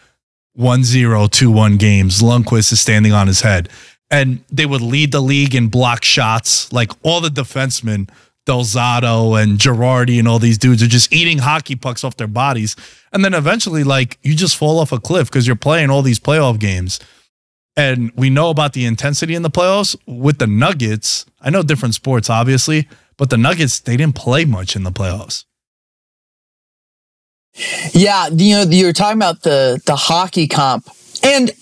1-0, 0.58 1.28
2-1 1.28 1.78
games. 1.78 2.22
Lundqvist 2.22 2.72
is 2.72 2.80
standing 2.80 3.12
on 3.12 3.26
his 3.26 3.42
head, 3.42 3.68
and 4.10 4.42
they 4.50 4.64
would 4.64 4.80
lead 4.80 5.12
the 5.12 5.20
league 5.20 5.54
in 5.54 5.68
block 5.68 6.04
shots. 6.04 6.72
Like 6.72 6.90
all 7.02 7.20
the 7.20 7.28
defensemen, 7.28 8.08
Del 8.46 8.62
Zotto 8.62 9.40
and 9.40 9.58
Girardi 9.58 10.18
and 10.18 10.28
all 10.28 10.38
these 10.38 10.58
dudes 10.58 10.82
are 10.82 10.88
just 10.88 11.12
eating 11.12 11.38
hockey 11.38 11.76
pucks 11.76 12.04
off 12.04 12.16
their 12.16 12.26
bodies. 12.28 12.76
And 13.12 13.24
then 13.24 13.32
eventually, 13.34 13.84
like, 13.84 14.18
you 14.22 14.34
just 14.34 14.56
fall 14.56 14.78
off 14.78 14.92
a 14.92 15.00
cliff 15.00 15.28
because 15.28 15.46
you're 15.46 15.56
playing 15.56 15.90
all 15.90 16.02
these 16.02 16.20
playoff 16.20 16.58
games. 16.58 17.00
And 17.76 18.12
we 18.14 18.30
know 18.30 18.50
about 18.50 18.72
the 18.72 18.84
intensity 18.84 19.34
in 19.34 19.42
the 19.42 19.50
playoffs 19.50 19.96
with 20.06 20.38
the 20.38 20.46
Nuggets. 20.46 21.26
I 21.40 21.50
know 21.50 21.62
different 21.62 21.94
sports, 21.94 22.30
obviously, 22.30 22.88
but 23.16 23.30
the 23.30 23.36
Nuggets, 23.36 23.80
they 23.80 23.96
didn't 23.96 24.14
play 24.14 24.44
much 24.44 24.76
in 24.76 24.84
the 24.84 24.92
playoffs. 24.92 25.44
Yeah, 27.92 28.28
you 28.28 28.56
know, 28.56 28.62
you're 28.62 28.92
talking 28.92 29.18
about 29.18 29.42
the 29.42 29.80
the 29.86 29.94
hockey 29.94 30.48
comp, 30.48 30.88
and 31.22 31.52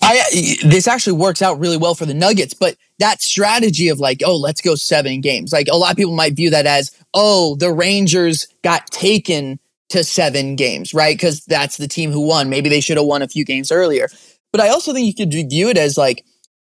I 0.00 0.22
this 0.64 0.86
actually 0.86 1.14
works 1.14 1.42
out 1.42 1.58
really 1.58 1.76
well 1.76 1.94
for 1.94 2.06
the 2.06 2.14
Nuggets. 2.14 2.54
But 2.54 2.76
that 2.98 3.20
strategy 3.20 3.88
of 3.88 3.98
like, 3.98 4.22
oh, 4.24 4.36
let's 4.36 4.60
go 4.60 4.76
seven 4.76 5.20
games. 5.20 5.52
Like 5.52 5.66
a 5.68 5.76
lot 5.76 5.90
of 5.90 5.96
people 5.96 6.14
might 6.14 6.34
view 6.34 6.50
that 6.50 6.66
as, 6.66 6.96
oh, 7.14 7.56
the 7.56 7.72
Rangers 7.72 8.46
got 8.62 8.86
taken 8.88 9.58
to 9.88 10.04
seven 10.04 10.54
games, 10.54 10.94
right? 10.94 11.16
Because 11.16 11.44
that's 11.46 11.76
the 11.76 11.88
team 11.88 12.12
who 12.12 12.20
won. 12.20 12.48
Maybe 12.48 12.68
they 12.68 12.80
should 12.80 12.96
have 12.96 13.06
won 13.06 13.22
a 13.22 13.28
few 13.28 13.44
games 13.44 13.72
earlier. 13.72 14.08
But 14.52 14.60
I 14.60 14.68
also 14.68 14.92
think 14.92 15.06
you 15.06 15.14
could 15.14 15.32
view 15.32 15.68
it 15.68 15.76
as 15.76 15.96
like 15.96 16.24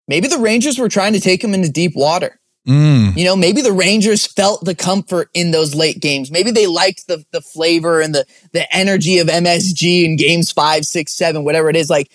maybe 0.08 0.28
the 0.28 0.38
Rangers 0.38 0.80
were 0.80 0.90
trying 0.90 1.14
to 1.14 1.20
take 1.20 1.42
them 1.42 1.54
into 1.54 1.70
deep 1.70 1.94
water. 1.96 2.40
Mm. 2.68 3.16
You 3.16 3.26
know, 3.26 3.36
maybe 3.36 3.62
the 3.62 3.72
Rangers 3.72 4.26
felt 4.26 4.66
the 4.66 4.74
comfort 4.74 5.30
in 5.34 5.52
those 5.52 5.76
late 5.76 6.02
games. 6.02 6.32
Maybe 6.32 6.52
they 6.52 6.68
liked 6.68 7.08
the 7.08 7.24
the 7.32 7.42
flavor 7.42 8.02
and 8.02 8.16
the 8.16 8.26
the 8.54 8.74
energy 8.76 9.20
of 9.20 9.28
MSG 9.28 10.04
in 10.04 10.16
games 10.16 10.52
five, 10.52 10.86
six, 10.86 11.14
seven, 11.14 11.44
whatever 11.44 11.70
it 11.70 11.76
is. 11.76 11.90
Like, 11.90 12.12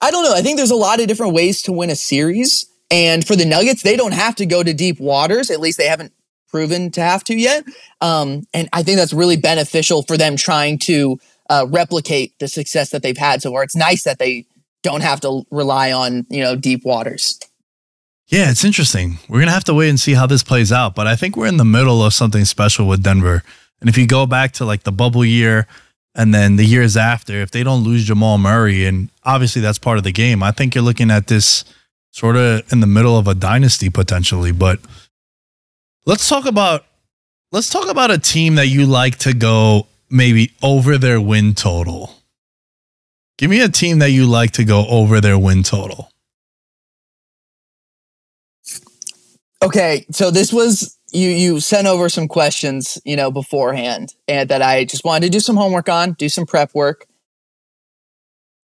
I 0.00 0.10
don't 0.10 0.24
know. 0.24 0.34
I 0.34 0.42
think 0.42 0.58
there's 0.58 0.70
a 0.70 0.76
lot 0.76 1.00
of 1.00 1.08
different 1.08 1.34
ways 1.34 1.62
to 1.62 1.72
win 1.72 1.90
a 1.90 1.96
series. 1.96 2.66
And 2.90 3.26
for 3.26 3.34
the 3.34 3.46
Nuggets, 3.46 3.82
they 3.82 3.96
don't 3.96 4.14
have 4.14 4.36
to 4.36 4.46
go 4.46 4.62
to 4.62 4.72
deep 4.72 5.00
waters. 5.00 5.50
At 5.50 5.60
least 5.60 5.78
they 5.78 5.88
haven't 5.88 6.12
proven 6.48 6.90
to 6.92 7.00
have 7.00 7.24
to 7.24 7.34
yet. 7.34 7.64
Um, 8.00 8.46
and 8.54 8.68
I 8.72 8.82
think 8.82 8.98
that's 8.98 9.12
really 9.12 9.36
beneficial 9.36 10.02
for 10.02 10.16
them 10.16 10.36
trying 10.36 10.78
to 10.80 11.18
uh, 11.50 11.66
replicate 11.68 12.38
the 12.38 12.48
success 12.48 12.90
that 12.90 13.02
they've 13.02 13.16
had 13.16 13.42
so 13.42 13.50
far. 13.50 13.62
It's 13.62 13.76
nice 13.76 14.04
that 14.04 14.18
they 14.18 14.46
don't 14.86 15.02
have 15.02 15.20
to 15.20 15.44
rely 15.50 15.92
on 15.92 16.26
you 16.30 16.42
know 16.42 16.56
deep 16.56 16.84
waters. 16.84 17.38
Yeah, 18.28 18.50
it's 18.50 18.64
interesting. 18.64 19.18
We're 19.28 19.38
going 19.38 19.48
to 19.48 19.52
have 19.52 19.64
to 19.64 19.74
wait 19.74 19.88
and 19.88 20.00
see 20.00 20.14
how 20.14 20.26
this 20.26 20.42
plays 20.42 20.72
out. 20.72 20.96
But 20.96 21.06
I 21.06 21.14
think 21.14 21.36
we're 21.36 21.46
in 21.46 21.58
the 21.58 21.64
middle 21.64 22.04
of 22.04 22.12
something 22.12 22.44
special 22.44 22.88
with 22.88 23.02
Denver. 23.02 23.44
And 23.80 23.88
if 23.88 23.96
you 23.96 24.06
go 24.06 24.26
back 24.26 24.52
to 24.54 24.64
like 24.64 24.82
the 24.82 24.90
bubble 24.90 25.24
year 25.24 25.68
and 26.12 26.34
then 26.34 26.56
the 26.56 26.64
years 26.64 26.96
after, 26.96 27.34
if 27.34 27.52
they 27.52 27.62
don't 27.62 27.84
lose 27.84 28.04
Jamal 28.04 28.38
Murray, 28.38 28.84
and 28.84 29.10
obviously 29.22 29.62
that's 29.62 29.78
part 29.78 29.98
of 29.98 30.02
the 30.02 30.12
game, 30.12 30.42
I 30.42 30.50
think 30.50 30.74
you're 30.74 30.82
looking 30.82 31.10
at 31.10 31.28
this 31.28 31.64
sort 32.10 32.36
of 32.36 32.72
in 32.72 32.80
the 32.80 32.86
middle 32.86 33.16
of 33.16 33.28
a 33.28 33.34
dynasty 33.34 33.90
potentially. 33.90 34.50
But 34.50 34.80
let's 36.04 36.28
talk 36.28 36.46
about 36.46 36.84
let's 37.52 37.70
talk 37.70 37.88
about 37.88 38.10
a 38.10 38.18
team 38.18 38.56
that 38.56 38.66
you 38.66 38.86
like 38.86 39.18
to 39.18 39.34
go 39.34 39.86
maybe 40.10 40.52
over 40.62 40.98
their 40.98 41.20
win 41.20 41.54
total. 41.54 42.14
Give 43.38 43.50
me 43.50 43.60
a 43.60 43.68
team 43.68 43.98
that 43.98 44.10
you 44.10 44.26
like 44.26 44.52
to 44.52 44.64
go 44.64 44.86
over 44.86 45.20
their 45.20 45.38
win 45.38 45.62
total. 45.62 46.10
Okay, 49.62 50.06
so 50.10 50.30
this 50.30 50.52
was 50.52 50.96
you 51.12 51.28
you 51.28 51.60
sent 51.60 51.86
over 51.86 52.08
some 52.08 52.28
questions, 52.28 52.98
you 53.04 53.16
know, 53.16 53.30
beforehand 53.30 54.14
and 54.28 54.48
that 54.48 54.62
I 54.62 54.84
just 54.84 55.04
wanted 55.04 55.26
to 55.26 55.30
do 55.30 55.40
some 55.40 55.56
homework 55.56 55.88
on, 55.88 56.12
do 56.12 56.28
some 56.28 56.46
prep 56.46 56.74
work. 56.74 57.06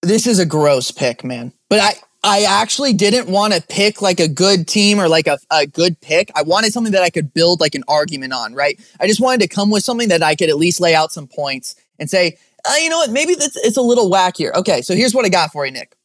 This 0.03 0.27
is 0.27 0.39
a 0.39 0.47
gross 0.47 0.91
pick, 0.91 1.25
man. 1.25 1.53
But 1.69 1.81
I 1.81 1.95
I 2.25 2.45
actually 2.45 2.93
didn't 2.93 3.29
want 3.29 3.53
to 3.53 3.63
pick 3.63 4.01
like 4.01 4.21
a 4.21 4.29
good 4.29 4.69
team 4.69 5.01
or 5.01 5.09
like 5.09 5.27
a, 5.27 5.39
a 5.51 5.67
good 5.67 6.01
pick. 6.01 6.31
I 6.37 6.43
wanted 6.43 6.73
something 6.73 6.93
that 6.93 7.03
I 7.03 7.11
could 7.11 7.35
build 7.35 7.61
like 7.61 7.75
an 7.75 7.85
argument 7.89 8.33
on, 8.33 8.55
right? 8.55 8.81
I 9.01 9.09
just 9.09 9.21
wanted 9.21 9.41
to 9.41 9.49
come 9.49 9.71
with 9.71 9.83
something 9.83 10.09
that 10.09 10.23
I 10.23 10.37
could 10.37 10.49
at 10.49 10.57
least 10.57 10.81
lay 10.81 10.95
out 10.95 11.11
some 11.11 11.27
points 11.27 11.75
and 11.99 12.09
say, 12.09 12.39
uh, 12.65 12.75
you 12.81 12.89
know 12.89 12.99
what, 12.99 13.11
maybe 13.11 13.35
that's 13.35 13.57
it's 13.57 13.77
a 13.77 13.83
little 13.83 14.11
wackier. 14.11 14.53
Okay, 14.55 14.83
so 14.83 14.95
here's 14.95 15.15
what 15.15 15.25
I 15.25 15.29
got 15.29 15.53
for 15.53 15.67
you, 15.67 15.73
Nick. 15.73 15.97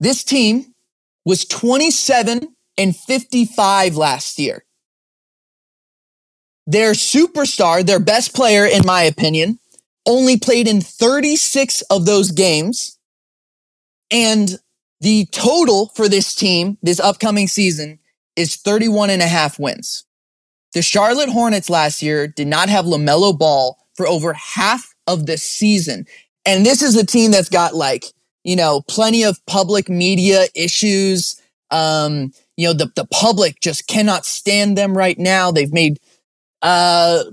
This 0.00 0.24
team 0.24 0.74
was 1.24 1.44
27 1.44 2.54
and 2.76 2.96
55 2.96 3.96
last 3.96 4.38
year. 4.38 4.64
Their 6.66 6.92
superstar, 6.92 7.84
their 7.84 8.00
best 8.00 8.34
player, 8.34 8.66
in 8.66 8.84
my 8.84 9.02
opinion, 9.02 9.58
only 10.06 10.36
played 10.36 10.68
in 10.68 10.80
36 10.80 11.82
of 11.82 12.06
those 12.06 12.30
games. 12.30 12.98
And 14.10 14.58
the 15.00 15.26
total 15.26 15.88
for 15.94 16.08
this 16.08 16.34
team 16.34 16.78
this 16.82 17.00
upcoming 17.00 17.48
season 17.48 17.98
is 18.36 18.56
31 18.56 19.10
and 19.10 19.22
a 19.22 19.26
half 19.26 19.58
wins. 19.58 20.04
The 20.74 20.82
Charlotte 20.82 21.28
Hornets 21.28 21.68
last 21.68 22.02
year 22.02 22.26
did 22.26 22.46
not 22.46 22.68
have 22.68 22.84
LaMelo 22.84 23.36
Ball 23.36 23.78
for 23.94 24.06
over 24.06 24.32
half 24.32 24.94
of 25.06 25.26
the 25.26 25.36
season. 25.36 26.06
And 26.44 26.64
this 26.66 26.82
is 26.82 26.96
a 26.96 27.06
team 27.06 27.30
that's 27.30 27.48
got 27.48 27.74
like, 27.74 28.06
you 28.44 28.56
know, 28.56 28.82
plenty 28.88 29.22
of 29.22 29.44
public 29.46 29.88
media 29.88 30.46
issues. 30.54 31.40
Um, 31.70 32.32
you 32.56 32.66
know, 32.66 32.74
the, 32.74 32.90
the 32.96 33.06
public 33.06 33.60
just 33.60 33.86
cannot 33.86 34.26
stand 34.26 34.76
them 34.76 34.96
right 34.96 35.18
now. 35.18 35.50
They've 35.50 35.72
made 35.72 35.98
uh 36.62 37.24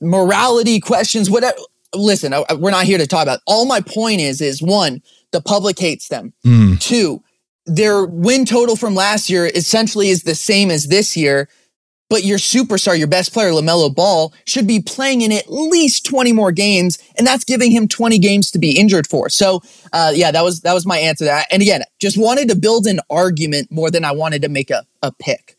morality 0.00 0.80
questions, 0.80 1.30
whatever. 1.30 1.56
Listen, 1.94 2.32
I, 2.32 2.44
we're 2.54 2.70
not 2.70 2.84
here 2.84 2.98
to 2.98 3.06
talk 3.06 3.24
about. 3.24 3.38
it. 3.38 3.42
All 3.46 3.66
my 3.66 3.80
point 3.80 4.20
is, 4.20 4.40
is 4.40 4.62
one, 4.62 5.02
the 5.32 5.40
public 5.40 5.78
hates 5.78 6.08
them. 6.08 6.32
Mm. 6.46 6.80
Two, 6.80 7.22
their 7.66 8.04
win 8.04 8.44
total 8.44 8.76
from 8.76 8.94
last 8.94 9.28
year 9.28 9.50
essentially 9.54 10.08
is 10.08 10.22
the 10.22 10.34
same 10.34 10.70
as 10.70 10.86
this 10.86 11.16
year, 11.16 11.48
but 12.10 12.24
your 12.24 12.38
superstar, 12.38 12.98
your 12.98 13.06
best 13.06 13.32
player, 13.32 13.50
LaMelo 13.52 13.94
Ball, 13.94 14.34
should 14.44 14.66
be 14.66 14.82
playing 14.82 15.22
in 15.22 15.30
at 15.32 15.50
least 15.50 16.04
20 16.04 16.32
more 16.32 16.50
games, 16.52 16.98
and 17.16 17.26
that's 17.26 17.44
giving 17.44 17.70
him 17.70 17.88
20 17.88 18.18
games 18.18 18.50
to 18.50 18.58
be 18.58 18.78
injured 18.78 19.06
for. 19.06 19.30
So, 19.30 19.62
uh, 19.92 20.12
yeah, 20.14 20.32
that 20.32 20.42
was 20.42 20.60
that 20.62 20.74
was 20.74 20.84
my 20.84 20.98
answer 20.98 21.24
to 21.24 21.30
that. 21.30 21.46
And 21.50 21.62
again, 21.62 21.82
just 22.00 22.18
wanted 22.18 22.48
to 22.48 22.56
build 22.56 22.86
an 22.86 23.00
argument 23.08 23.70
more 23.70 23.90
than 23.90 24.04
I 24.04 24.10
wanted 24.10 24.42
to 24.42 24.48
make 24.48 24.70
a, 24.70 24.84
a 25.02 25.12
pick. 25.12 25.56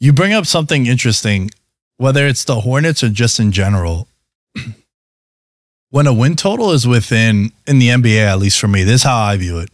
You 0.00 0.12
bring 0.12 0.32
up 0.32 0.46
something 0.46 0.86
interesting. 0.86 1.50
whether 1.96 2.26
it's 2.26 2.44
the 2.44 2.60
Hornets 2.60 3.02
or 3.02 3.08
just 3.08 3.38
in 3.40 3.52
general, 3.52 4.08
when 5.90 6.06
a 6.06 6.12
win 6.12 6.36
total 6.36 6.70
is 6.70 6.86
within 6.86 7.52
in 7.66 7.78
the 7.80 7.88
NBA, 7.88 8.24
at 8.24 8.38
least 8.38 8.60
for 8.60 8.68
me, 8.68 8.84
this 8.84 8.96
is 8.96 9.02
how 9.02 9.20
I 9.20 9.36
view 9.36 9.58
it. 9.58 9.70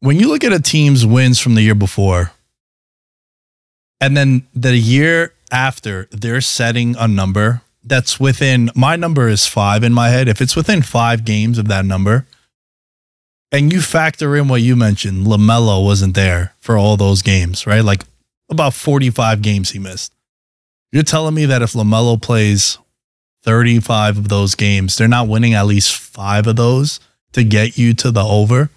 When 0.00 0.18
you 0.18 0.28
look 0.28 0.44
at 0.44 0.52
a 0.52 0.60
team's 0.60 1.06
wins 1.06 1.38
from 1.38 1.54
the 1.54 1.62
year 1.62 1.74
before, 1.74 2.33
and 4.00 4.16
then 4.16 4.46
the 4.54 4.76
year 4.76 5.32
after, 5.50 6.08
they're 6.10 6.40
setting 6.40 6.96
a 6.96 7.08
number 7.08 7.62
that's 7.84 8.18
within 8.18 8.70
my 8.74 8.96
number 8.96 9.28
is 9.28 9.46
five 9.46 9.84
in 9.84 9.92
my 9.92 10.08
head. 10.08 10.28
If 10.28 10.40
it's 10.40 10.56
within 10.56 10.82
five 10.82 11.24
games 11.24 11.58
of 11.58 11.68
that 11.68 11.84
number, 11.84 12.26
and 13.52 13.72
you 13.72 13.80
factor 13.80 14.34
in 14.36 14.48
what 14.48 14.62
you 14.62 14.74
mentioned, 14.74 15.26
LaMelo 15.26 15.84
wasn't 15.84 16.14
there 16.14 16.54
for 16.60 16.76
all 16.76 16.96
those 16.96 17.22
games, 17.22 17.66
right? 17.66 17.84
Like 17.84 18.02
about 18.50 18.74
45 18.74 19.42
games 19.42 19.70
he 19.70 19.78
missed. 19.78 20.12
You're 20.90 21.02
telling 21.02 21.34
me 21.34 21.44
that 21.46 21.62
if 21.62 21.72
LaMelo 21.72 22.20
plays 22.20 22.78
35 23.44 24.18
of 24.18 24.28
those 24.28 24.54
games, 24.54 24.96
they're 24.96 25.06
not 25.06 25.28
winning 25.28 25.54
at 25.54 25.66
least 25.66 25.96
five 25.96 26.46
of 26.46 26.56
those 26.56 26.98
to 27.32 27.44
get 27.44 27.76
you 27.76 27.94
to 27.94 28.10
the 28.10 28.24
over 28.24 28.70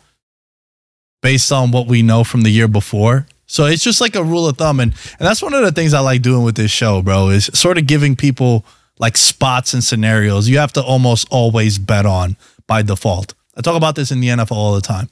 based 1.21 1.51
on 1.51 1.71
what 1.71 1.87
we 1.87 2.01
know 2.01 2.23
from 2.23 2.41
the 2.41 2.49
year 2.49 2.67
before. 2.67 3.25
So 3.47 3.65
it's 3.65 3.83
just 3.83 4.01
like 4.01 4.15
a 4.15 4.23
rule 4.23 4.47
of 4.47 4.57
thumb. 4.57 4.79
And, 4.79 4.93
and 5.19 5.27
that's 5.27 5.41
one 5.41 5.53
of 5.53 5.63
the 5.63 5.71
things 5.71 5.93
I 5.93 5.99
like 6.01 6.21
doing 6.21 6.43
with 6.43 6.55
this 6.55 6.71
show, 6.71 7.01
bro, 7.01 7.29
is 7.29 7.49
sort 7.53 7.77
of 7.77 7.87
giving 7.87 8.15
people 8.15 8.65
like 8.99 9.15
spots 9.15 9.73
and 9.73 9.83
scenarios 9.83 10.49
you 10.49 10.57
have 10.57 10.73
to 10.73 10.81
almost 10.81 11.27
always 11.29 11.77
bet 11.77 12.05
on 12.05 12.35
by 12.65 12.81
default. 12.81 13.33
I 13.55 13.61
talk 13.61 13.75
about 13.75 13.95
this 13.95 14.11
in 14.11 14.19
the 14.19 14.27
NFL 14.27 14.51
all 14.51 14.75
the 14.75 14.81
time. 14.81 15.09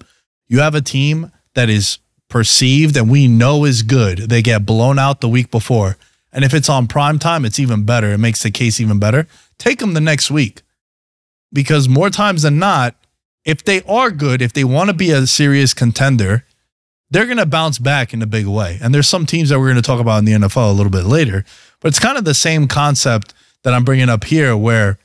You 0.47 0.59
have 0.59 0.75
a 0.75 0.81
team 0.81 1.31
that 1.53 1.69
is 1.69 1.99
perceived 2.29 2.97
and 2.97 3.09
we 3.09 3.27
know 3.27 3.65
is 3.65 3.81
good. 3.81 4.17
They 4.29 4.41
get 4.41 4.65
blown 4.65 4.99
out 4.99 5.21
the 5.21 5.29
week 5.29 5.49
before. 5.51 5.97
And 6.31 6.43
if 6.43 6.53
it's 6.53 6.69
on 6.69 6.87
prime 6.87 7.17
time, 7.17 7.45
it's 7.45 7.59
even 7.59 7.85
better. 7.85 8.11
It 8.11 8.17
makes 8.17 8.43
the 8.43 8.51
case 8.51 8.81
even 8.81 8.99
better. 8.99 9.27
Take 9.57 9.79
them 9.79 9.93
the 9.93 10.01
next 10.01 10.29
week. 10.29 10.61
Because 11.53 11.87
more 11.87 12.09
times 12.09 12.41
than 12.41 12.59
not, 12.59 12.95
if 13.45 13.63
they 13.63 13.81
are 13.83 14.11
good, 14.11 14.41
if 14.41 14.51
they 14.51 14.63
want 14.65 14.89
to 14.89 14.93
be 14.93 15.11
a 15.11 15.25
serious 15.27 15.73
contender, 15.73 16.43
they're 17.11 17.25
going 17.25 17.37
to 17.37 17.45
bounce 17.45 17.79
back 17.79 18.13
in 18.13 18.21
a 18.21 18.27
big 18.27 18.47
way. 18.47 18.79
And 18.81 18.93
there's 18.93 19.07
some 19.07 19.25
teams 19.25 19.49
that 19.49 19.59
we're 19.59 19.67
going 19.67 19.75
to 19.75 19.81
talk 19.81 19.99
about 19.99 20.19
in 20.19 20.25
the 20.25 20.33
NFL 20.33 20.69
a 20.69 20.73
little 20.73 20.91
bit 20.91 21.05
later, 21.05 21.45
but 21.79 21.89
it's 21.89 21.99
kind 21.99 22.17
of 22.17 22.25
the 22.25 22.33
same 22.33 22.67
concept 22.67 23.33
that 23.63 23.73
I'm 23.73 23.83
bringing 23.83 24.09
up 24.09 24.23
here 24.23 24.55
where 24.55 24.97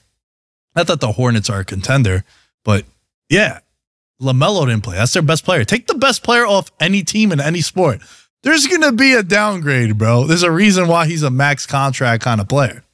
not 0.75 0.87
that 0.87 1.01
the 1.01 1.13
Hornets 1.13 1.51
are 1.51 1.61
a 1.61 1.65
contender, 1.65 2.25
but 2.65 2.85
yeah, 3.29 3.61
LaMelo 4.21 4.67
didn't 4.67 4.85
play. 4.85 4.97
That's 4.97 5.13
their 5.13 5.23
best 5.23 5.45
player. 5.45 5.65
Take 5.65 5.87
the 5.87 5.95
best 5.95 6.23
player 6.23 6.47
off 6.47 6.71
any 6.79 7.03
team 7.03 7.33
in 7.33 7.41
any 7.41 7.61
sport. 7.61 8.01
There's 8.43 8.67
going 8.67 8.83
to 8.83 8.93
be 8.93 9.15
a 9.15 9.23
downgrade, 9.23 9.99
bro. 9.99 10.25
There's 10.25 10.43
a 10.43 10.51
reason 10.51 10.89
why 10.89 11.07
he's 11.07 11.23
a 11.23 11.31
max 11.31 11.67
contract 11.67 12.23
kind 12.23 12.41
of 12.41 12.49
player. 12.49 12.85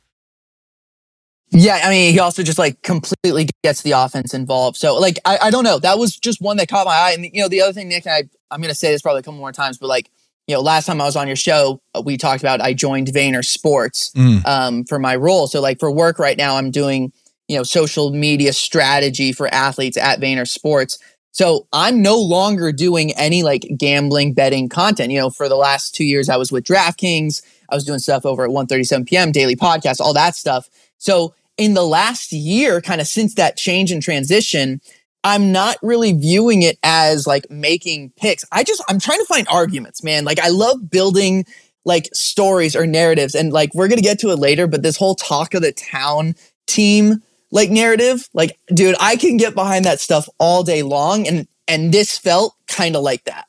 Yeah, 1.51 1.81
I 1.85 1.91
mean, 1.91 2.13
he 2.13 2.19
also 2.21 2.43
just 2.43 2.59
like 2.59 2.83
completely 2.83 3.49
gets 3.63 3.83
the 3.83 3.93
offense 3.93 4.35
involved. 4.35 4.77
So, 4.77 4.97
like, 4.99 5.19
I, 5.25 5.39
I 5.43 5.51
don't 5.51 5.65
know. 5.65 5.79
That 5.79 5.99
was 5.99 6.17
just 6.17 6.41
one 6.41 6.57
that 6.57 6.69
caught 6.69 6.87
my 6.87 6.95
eye. 6.95 7.13
And 7.13 7.25
you 7.25 7.41
know, 7.41 7.49
the 7.49 7.63
other 7.63 7.73
thing, 7.73 7.89
Nick, 7.89 8.05
and 8.07 8.13
I, 8.15 8.55
I'm 8.55 8.61
going 8.61 8.69
to 8.71 8.75
say 8.75 8.91
this 8.93 9.01
probably 9.03 9.21
a 9.21 9.23
couple 9.23 9.39
more 9.39 9.53
times, 9.53 9.79
but 9.79 9.87
like, 9.87 10.11
you 10.49 10.55
know, 10.55 10.61
last 10.61 10.87
time 10.87 11.01
I 11.01 11.05
was 11.05 11.17
on 11.17 11.27
your 11.29 11.37
show, 11.37 11.81
uh, 11.95 12.03
we 12.05 12.17
talked 12.17 12.43
about 12.43 12.61
I 12.61 12.73
joined 12.73 13.09
Vayner 13.09 13.45
Sports 13.45 14.13
Mm. 14.17 14.47
um, 14.47 14.85
for 14.85 14.99
my 14.99 15.17
role. 15.17 15.47
So, 15.47 15.61
like, 15.61 15.79
for 15.79 15.91
work 15.91 16.19
right 16.19 16.37
now, 16.37 16.57
I'm 16.57 16.71
doing 16.71 17.13
you 17.49 17.57
know 17.57 17.63
social 17.63 18.11
media 18.11 18.53
strategy 18.53 19.33
for 19.33 19.47
athletes 19.55 19.97
at 19.97 20.21
Vayner 20.21 20.49
Sports. 20.49 20.99
So 21.31 21.69
I'm 21.73 22.01
no 22.01 22.17
longer 22.19 22.73
doing 22.73 23.13
any 23.13 23.43
like 23.43 23.67
gambling 23.77 24.33
betting 24.33 24.69
content. 24.69 25.13
You 25.13 25.21
know, 25.21 25.31
for 25.31 25.49
the 25.49 25.55
last 25.57 25.95
two 25.95 26.05
years, 26.05 26.29
I 26.29 26.37
was 26.39 26.51
with 26.51 26.65
DraftKings. 26.65 27.43
I 27.71 27.75
was 27.75 27.85
doing 27.85 27.99
stuff 27.99 28.25
over 28.27 28.45
at 28.45 28.51
1:37 28.51 29.07
p.m. 29.07 29.33
daily 29.33 29.55
podcast, 29.55 30.01
all 30.01 30.15
that 30.15 30.35
stuff. 30.35 30.69
So 30.99 31.35
in 31.57 31.75
the 31.75 31.83
last 31.83 32.33
year, 32.33 32.81
kind 32.81 33.01
of 33.01 33.07
since 33.07 33.35
that 33.35 33.57
change 33.57 33.91
and 33.91 34.03
transition, 34.03 34.81
I'm 35.25 35.51
not 35.53 35.77
really 35.83 36.13
viewing 36.13 36.63
it 36.63 36.79
as 36.83 37.27
like 37.27 37.51
making 37.51 38.13
picks. 38.17 38.45
I 38.53 38.63
just 38.63 38.83
I'm 38.89 39.01
trying 39.01 39.19
to 39.19 39.25
find 39.27 39.47
arguments, 39.49 40.03
man. 40.03 40.25
Like 40.25 40.39
I 40.39 40.49
love 40.49 40.91
building 40.91 41.47
like 41.85 42.09
stories 42.13 42.77
or 42.77 42.87
narratives, 42.87 43.35
and 43.35 43.53
like 43.53 43.75
we're 43.75 43.89
gonna 43.89 44.03
get 44.03 44.21
to 44.21 44.31
it 44.31 44.39
later. 44.39 44.67
But 44.67 44.83
this 44.83 44.97
whole 44.97 45.15
talk 45.15 45.55
of 45.55 45.63
the 45.63 45.73
town 45.73 46.35
team 46.67 47.23
like 47.51 47.71
narrative, 47.71 48.29
like 48.35 48.59
dude, 48.69 48.97
I 49.01 49.17
can 49.17 49.37
get 49.37 49.55
behind 49.55 49.85
that 49.85 50.01
stuff 50.01 50.29
all 50.39 50.63
day 50.63 50.83
long, 50.83 51.27
and 51.27 51.49
and 51.67 51.93
this 51.93 52.17
felt 52.19 52.55
kind 52.69 52.95
of 52.95 53.03
like 53.03 53.25
that. 53.25 53.47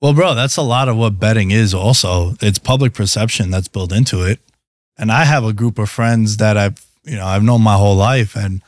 Well, 0.00 0.14
bro, 0.14 0.34
that's 0.34 0.56
a 0.56 0.62
lot 0.62 0.88
of 0.88 0.96
what 0.96 1.20
betting 1.20 1.52
is 1.52 1.72
also. 1.72 2.34
It's 2.40 2.58
public 2.58 2.94
perception 2.94 3.50
that's 3.52 3.68
built 3.68 3.92
into 3.92 4.22
it. 4.22 4.40
And 4.98 5.10
I 5.10 5.24
have 5.24 5.44
a 5.44 5.52
group 5.52 5.78
of 5.78 5.90
friends 5.90 6.36
that 6.36 6.56
I've, 6.56 6.84
you 7.04 7.16
know, 7.16 7.26
I've 7.26 7.42
known 7.42 7.62
my 7.62 7.76
whole 7.76 7.96
life. 7.96 8.36
And 8.36 8.62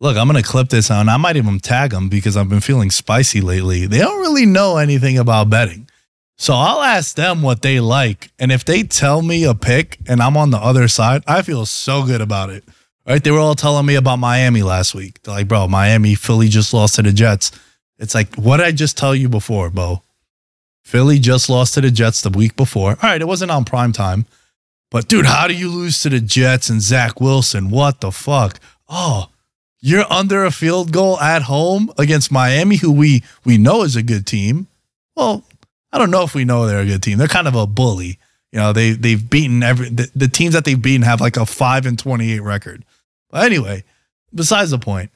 look, 0.00 0.16
I'm 0.16 0.28
going 0.28 0.42
to 0.42 0.48
clip 0.48 0.68
this 0.68 0.90
on. 0.90 1.08
I 1.08 1.16
might 1.16 1.36
even 1.36 1.60
tag 1.60 1.90
them 1.90 2.08
because 2.08 2.36
I've 2.36 2.48
been 2.48 2.60
feeling 2.60 2.90
spicy 2.90 3.40
lately. 3.40 3.86
They 3.86 3.98
don't 3.98 4.20
really 4.20 4.46
know 4.46 4.76
anything 4.76 5.18
about 5.18 5.50
betting. 5.50 5.88
So 6.36 6.54
I'll 6.54 6.82
ask 6.82 7.14
them 7.14 7.42
what 7.42 7.62
they 7.62 7.78
like. 7.78 8.30
And 8.38 8.50
if 8.50 8.64
they 8.64 8.82
tell 8.82 9.22
me 9.22 9.44
a 9.44 9.54
pick 9.54 9.98
and 10.08 10.20
I'm 10.20 10.36
on 10.36 10.50
the 10.50 10.58
other 10.58 10.88
side, 10.88 11.22
I 11.26 11.42
feel 11.42 11.66
so 11.66 12.04
good 12.04 12.20
about 12.20 12.50
it. 12.50 12.64
Right? 13.06 13.22
They 13.22 13.30
were 13.30 13.38
all 13.38 13.54
telling 13.54 13.86
me 13.86 13.94
about 13.94 14.18
Miami 14.18 14.62
last 14.62 14.94
week. 14.94 15.22
They're 15.22 15.34
like, 15.34 15.48
bro, 15.48 15.68
Miami, 15.68 16.14
Philly 16.14 16.48
just 16.48 16.74
lost 16.74 16.96
to 16.96 17.02
the 17.02 17.12
Jets. 17.12 17.52
It's 17.98 18.14
like, 18.14 18.34
what 18.34 18.56
did 18.56 18.66
I 18.66 18.72
just 18.72 18.98
tell 18.98 19.14
you 19.14 19.28
before, 19.28 19.70
Bo? 19.70 20.02
Philly 20.82 21.18
just 21.18 21.48
lost 21.48 21.74
to 21.74 21.80
the 21.80 21.90
Jets 21.90 22.22
the 22.22 22.30
week 22.30 22.56
before. 22.56 22.90
All 22.90 23.10
right, 23.10 23.20
it 23.20 23.28
wasn't 23.28 23.50
on 23.50 23.64
prime 23.64 23.92
time. 23.92 24.26
But 24.92 25.08
dude, 25.08 25.24
how 25.24 25.48
do 25.48 25.54
you 25.54 25.70
lose 25.70 26.02
to 26.02 26.10
the 26.10 26.20
Jets 26.20 26.68
and 26.68 26.82
Zach 26.82 27.18
Wilson? 27.18 27.70
What 27.70 28.02
the 28.02 28.12
fuck? 28.12 28.60
Oh, 28.90 29.30
you're 29.80 30.04
under 30.12 30.44
a 30.44 30.50
field 30.50 30.92
goal 30.92 31.18
at 31.18 31.42
home 31.42 31.90
against 31.96 32.30
Miami, 32.30 32.76
who 32.76 32.92
we 32.92 33.24
we 33.42 33.56
know 33.56 33.82
is 33.82 33.96
a 33.96 34.02
good 34.02 34.26
team. 34.26 34.66
Well, 35.16 35.44
I 35.92 35.98
don't 35.98 36.10
know 36.10 36.24
if 36.24 36.34
we 36.34 36.44
know 36.44 36.66
they're 36.66 36.80
a 36.80 36.86
good 36.86 37.02
team. 37.02 37.16
They're 37.16 37.26
kind 37.26 37.48
of 37.48 37.54
a 37.54 37.66
bully. 37.66 38.18
You 38.52 38.58
know, 38.58 38.74
they 38.74 38.90
they've 38.90 39.30
beaten 39.30 39.62
every 39.62 39.88
the, 39.88 40.10
the 40.14 40.28
teams 40.28 40.52
that 40.52 40.66
they've 40.66 40.80
beaten 40.80 41.02
have 41.02 41.22
like 41.22 41.38
a 41.38 41.46
five 41.46 41.86
and 41.86 41.98
twenty 41.98 42.30
eight 42.32 42.40
record. 42.40 42.84
But 43.30 43.46
anyway, 43.46 43.84
besides 44.34 44.72
the 44.72 44.78
point, 44.78 45.10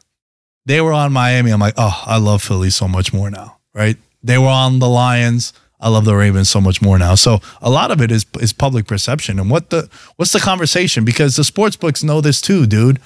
they 0.64 0.80
were 0.80 0.94
on 0.94 1.12
Miami. 1.12 1.50
I'm 1.50 1.60
like, 1.60 1.74
oh, 1.76 2.02
I 2.06 2.16
love 2.16 2.42
Philly 2.42 2.70
so 2.70 2.88
much 2.88 3.12
more 3.12 3.30
now, 3.30 3.58
right? 3.74 3.98
They 4.22 4.38
were 4.38 4.48
on 4.48 4.78
the 4.78 4.88
Lions. 4.88 5.52
I 5.78 5.88
love 5.88 6.04
the 6.04 6.16
Ravens 6.16 6.48
so 6.48 6.60
much 6.60 6.80
more 6.80 6.98
now. 6.98 7.14
So 7.14 7.40
a 7.60 7.70
lot 7.70 7.90
of 7.90 8.00
it 8.00 8.10
is 8.10 8.24
is 8.40 8.52
public 8.52 8.86
perception 8.86 9.38
and 9.38 9.50
what 9.50 9.70
the 9.70 9.88
what's 10.16 10.32
the 10.32 10.40
conversation 10.40 11.04
because 11.04 11.36
the 11.36 11.44
sports 11.44 11.76
books 11.76 12.02
know 12.02 12.20
this 12.20 12.40
too, 12.40 12.66
dude. 12.66 12.98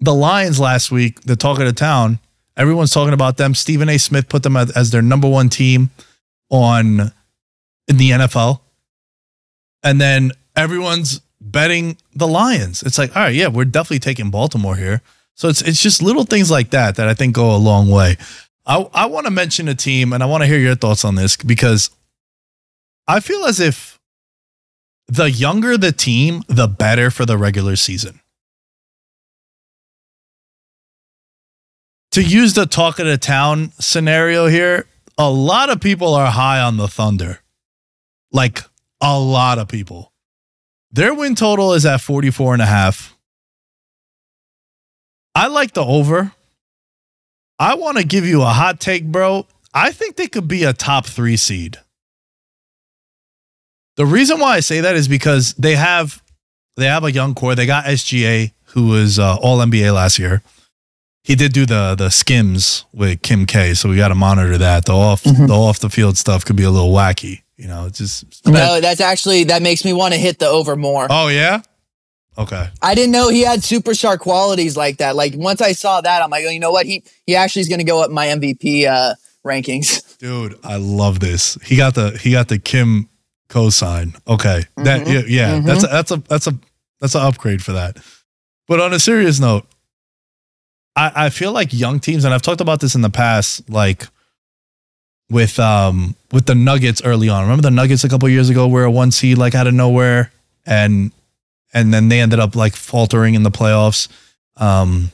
The 0.00 0.14
Lions 0.14 0.60
last 0.60 0.92
week, 0.92 1.22
the 1.22 1.34
talk 1.34 1.58
of 1.58 1.66
the 1.66 1.72
town, 1.72 2.20
everyone's 2.56 2.92
talking 2.92 3.14
about 3.14 3.36
them. 3.36 3.54
Stephen 3.54 3.88
A. 3.88 3.98
Smith 3.98 4.28
put 4.28 4.42
them 4.42 4.56
as, 4.56 4.70
as 4.72 4.90
their 4.90 5.02
number 5.02 5.28
one 5.28 5.48
team 5.48 5.90
on 6.50 7.12
in 7.88 7.96
the 7.96 8.10
NFL, 8.10 8.60
and 9.82 10.00
then 10.00 10.32
everyone's 10.54 11.20
betting 11.40 11.96
the 12.14 12.28
Lions. 12.28 12.82
It's 12.82 12.98
like, 12.98 13.16
all 13.16 13.22
right, 13.22 13.34
yeah, 13.34 13.48
we're 13.48 13.64
definitely 13.64 14.00
taking 14.00 14.30
Baltimore 14.30 14.76
here. 14.76 15.02
So 15.34 15.48
it's 15.48 15.62
it's 15.62 15.82
just 15.82 16.02
little 16.02 16.24
things 16.24 16.50
like 16.50 16.70
that 16.70 16.96
that 16.96 17.08
I 17.08 17.14
think 17.14 17.34
go 17.34 17.54
a 17.54 17.56
long 17.56 17.88
way. 17.88 18.16
I, 18.68 18.86
I 18.92 19.06
want 19.06 19.24
to 19.26 19.30
mention 19.30 19.66
a 19.66 19.74
team 19.74 20.12
and 20.12 20.22
I 20.22 20.26
want 20.26 20.42
to 20.42 20.46
hear 20.46 20.58
your 20.58 20.74
thoughts 20.74 21.04
on 21.04 21.14
this 21.14 21.36
because 21.38 21.90
I 23.06 23.20
feel 23.20 23.46
as 23.46 23.58
if 23.58 23.98
the 25.06 25.30
younger 25.30 25.78
the 25.78 25.90
team, 25.90 26.42
the 26.48 26.68
better 26.68 27.10
for 27.10 27.24
the 27.24 27.38
regular 27.38 27.76
season. 27.76 28.20
To 32.10 32.22
use 32.22 32.52
the 32.52 32.66
talk 32.66 32.98
of 32.98 33.06
the 33.06 33.16
town 33.16 33.72
scenario 33.78 34.46
here, 34.46 34.86
a 35.16 35.30
lot 35.30 35.70
of 35.70 35.80
people 35.80 36.14
are 36.14 36.30
high 36.30 36.60
on 36.60 36.76
the 36.76 36.88
Thunder. 36.88 37.40
Like 38.32 38.60
a 39.00 39.18
lot 39.18 39.58
of 39.58 39.68
people. 39.68 40.12
Their 40.90 41.14
win 41.14 41.34
total 41.34 41.72
is 41.72 41.86
at 41.86 42.02
44 42.02 42.52
and 42.54 42.62
a 42.62 42.66
half. 42.66 43.16
I 45.34 45.46
like 45.46 45.72
the 45.72 45.84
over. 45.84 46.32
I 47.58 47.74
want 47.74 47.98
to 47.98 48.04
give 48.04 48.24
you 48.24 48.42
a 48.42 48.46
hot 48.46 48.80
take, 48.80 49.04
bro. 49.04 49.46
I 49.74 49.92
think 49.92 50.16
they 50.16 50.28
could 50.28 50.48
be 50.48 50.64
a 50.64 50.72
top 50.72 51.06
three 51.06 51.36
seed. 51.36 51.78
The 53.96 54.06
reason 54.06 54.38
why 54.38 54.54
I 54.54 54.60
say 54.60 54.80
that 54.80 54.94
is 54.94 55.08
because 55.08 55.54
they 55.54 55.74
have 55.74 56.22
they 56.76 56.86
have 56.86 57.04
a 57.04 57.10
young 57.10 57.34
core. 57.34 57.56
They 57.56 57.66
got 57.66 57.84
SGA, 57.84 58.52
who 58.66 58.88
was 58.88 59.18
uh, 59.18 59.36
All 59.42 59.58
NBA 59.58 59.92
last 59.92 60.18
year. 60.18 60.42
He 61.24 61.34
did 61.34 61.52
do 61.52 61.66
the 61.66 61.94
the 61.96 62.08
skims 62.10 62.84
with 62.94 63.22
Kim 63.22 63.44
K, 63.44 63.74
so 63.74 63.88
we 63.88 63.96
got 63.96 64.08
to 64.08 64.14
monitor 64.14 64.56
that. 64.58 64.84
The 64.84 64.92
off 64.92 65.24
the 65.24 65.48
off 65.50 65.80
the 65.80 65.90
field 65.90 66.16
stuff 66.16 66.44
could 66.44 66.56
be 66.56 66.62
a 66.62 66.70
little 66.70 66.92
wacky. 66.92 67.42
You 67.56 67.66
know, 67.66 67.86
it's 67.86 67.98
just 67.98 68.46
No, 68.46 68.80
that's 68.80 69.00
actually 69.00 69.44
that 69.44 69.62
makes 69.62 69.84
me 69.84 69.92
want 69.92 70.14
to 70.14 70.20
hit 70.20 70.38
the 70.38 70.46
over 70.46 70.76
more. 70.76 71.08
Oh 71.10 71.26
yeah, 71.26 71.62
okay. 72.38 72.68
I 72.80 72.94
didn't 72.94 73.12
know 73.12 73.28
he 73.28 73.42
had 73.42 73.60
superstar 73.60 74.18
qualities 74.18 74.76
like 74.76 74.98
that. 74.98 75.16
Like 75.16 75.34
once 75.36 75.60
I 75.60 75.72
saw 75.72 76.00
that, 76.00 76.22
I'm 76.22 76.30
like, 76.30 76.44
oh, 76.46 76.50
you 76.50 76.60
know 76.60 76.70
what? 76.72 76.86
He 76.86 77.02
he 77.26 77.36
actually 77.36 77.62
is 77.62 77.68
going 77.68 77.80
to 77.80 77.84
go 77.84 78.02
up 78.02 78.10
my 78.10 78.28
MVP 78.28 78.86
uh, 78.86 79.14
rankings. 79.44 80.16
Dude, 80.18 80.58
I 80.64 80.76
love 80.76 81.20
this. 81.20 81.58
He 81.62 81.76
got 81.76 81.94
the 81.94 82.12
he 82.12 82.32
got 82.32 82.48
the 82.48 82.58
Kim 82.58 83.08
cosign. 83.48 84.18
Okay, 84.26 84.64
that 84.76 85.06
Mhm, 85.06 85.12
yeah, 85.12 85.22
yeah 85.26 85.58
mhm. 85.60 85.64
that's 85.66 85.84
a, 85.84 85.86
that's 85.86 86.10
a 86.10 86.16
that's 86.28 86.46
a 86.46 86.58
That's 87.00 87.14
an 87.14 87.22
upgrade 87.22 87.62
for 87.62 87.72
that. 87.72 87.96
But 88.66 88.80
on 88.80 88.92
a 88.92 88.98
serious 88.98 89.40
note, 89.40 89.64
I, 90.96 91.26
I 91.26 91.30
feel 91.30 91.52
like 91.52 91.72
young 91.72 92.00
teams, 92.00 92.24
and 92.24 92.34
I've 92.34 92.42
talked 92.42 92.60
about 92.60 92.80
this 92.80 92.94
in 92.94 93.02
the 93.02 93.10
past, 93.10 93.70
like 93.70 94.06
with 95.30 95.58
um 95.60 96.16
with 96.32 96.46
the 96.46 96.54
Nuggets 96.54 97.00
early 97.04 97.28
on. 97.28 97.42
Remember 97.42 97.62
the 97.62 97.70
Nuggets 97.70 98.04
a 98.04 98.08
couple 98.08 98.28
years 98.28 98.50
ago 98.50 98.66
where 98.66 98.84
a 98.84 98.90
one 98.90 99.10
seed 99.12 99.38
like 99.38 99.54
out 99.54 99.66
of 99.66 99.74
nowhere 99.74 100.32
and 100.66 101.12
and 101.72 101.92
then 101.92 102.08
they 102.08 102.20
ended 102.20 102.40
up 102.40 102.56
like 102.56 102.74
faltering 102.74 103.34
in 103.34 103.42
the 103.42 103.50
playoffs. 103.50 104.08
Um 104.56 105.10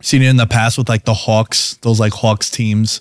seen 0.00 0.22
it 0.22 0.28
in 0.28 0.36
the 0.36 0.46
past 0.46 0.78
with 0.78 0.88
like 0.88 1.04
the 1.04 1.14
Hawks, 1.14 1.74
those 1.82 1.98
like 1.98 2.12
Hawks 2.12 2.50
teams 2.50 3.00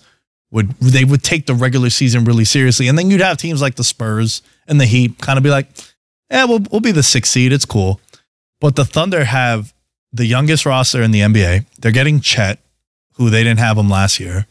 would 0.51 0.71
they 0.79 1.03
would 1.03 1.23
take 1.23 1.45
the 1.45 1.53
regular 1.53 1.89
season 1.89 2.23
really 2.23 2.45
seriously. 2.45 2.87
And 2.87 2.97
then 2.97 3.11
you'd 3.11 3.21
have 3.21 3.37
teams 3.37 3.61
like 3.61 3.75
the 3.75 3.83
Spurs 3.83 4.41
and 4.67 4.79
the 4.79 4.85
Heat 4.85 5.19
kind 5.19 5.37
of 5.37 5.43
be 5.43 5.49
like, 5.49 5.67
yeah, 6.31 6.45
we'll 6.45 6.63
we'll 6.71 6.81
be 6.81 6.91
the 6.91 7.03
sixth 7.03 7.31
seed. 7.31 7.51
It's 7.51 7.65
cool. 7.65 7.99
But 8.59 8.75
the 8.75 8.85
Thunder 8.85 9.25
have 9.25 9.73
the 10.11 10.25
youngest 10.25 10.65
roster 10.65 11.01
in 11.01 11.11
the 11.11 11.21
NBA. 11.21 11.65
They're 11.79 11.91
getting 11.91 12.21
Chet, 12.21 12.59
who 13.13 13.29
they 13.29 13.43
didn't 13.43 13.59
have 13.59 13.77
him 13.77 13.89
last 13.89 14.19
year. 14.19 14.47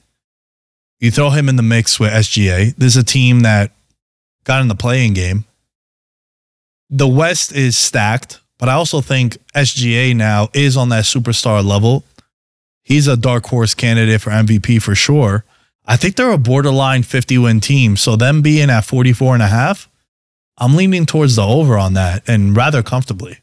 You 1.00 1.10
throw 1.10 1.30
him 1.30 1.48
in 1.48 1.56
the 1.56 1.62
mix 1.62 1.98
with 1.98 2.12
SGA. 2.12 2.74
There's 2.76 2.96
a 2.96 3.04
team 3.04 3.40
that 3.40 3.72
got 4.44 4.62
in 4.62 4.68
the 4.68 4.74
play-in 4.74 5.12
game. 5.12 5.44
The 6.88 7.08
West 7.08 7.52
is 7.52 7.76
stacked, 7.76 8.40
but 8.58 8.68
I 8.68 8.74
also 8.74 9.00
think 9.00 9.38
SGA 9.54 10.14
now 10.14 10.48
is 10.54 10.76
on 10.76 10.88
that 10.90 11.04
superstar 11.04 11.64
level. 11.64 12.04
He's 12.82 13.08
a 13.08 13.16
dark 13.16 13.46
horse 13.46 13.74
candidate 13.74 14.20
for 14.20 14.30
MVP 14.30 14.80
for 14.80 14.94
sure. 14.94 15.44
I 15.86 15.96
think 15.96 16.16
they're 16.16 16.30
a 16.30 16.38
borderline 16.38 17.02
50 17.02 17.38
win 17.38 17.60
team. 17.60 17.96
So 17.96 18.16
them 18.16 18.42
being 18.42 18.70
at 18.70 18.84
44 18.84 19.34
and 19.34 19.42
a 19.42 19.48
half, 19.48 19.88
I'm 20.58 20.76
leaning 20.76 21.06
towards 21.06 21.36
the 21.36 21.42
over 21.42 21.76
on 21.76 21.94
that 21.94 22.28
and 22.28 22.56
rather 22.56 22.82
comfortably. 22.82 23.38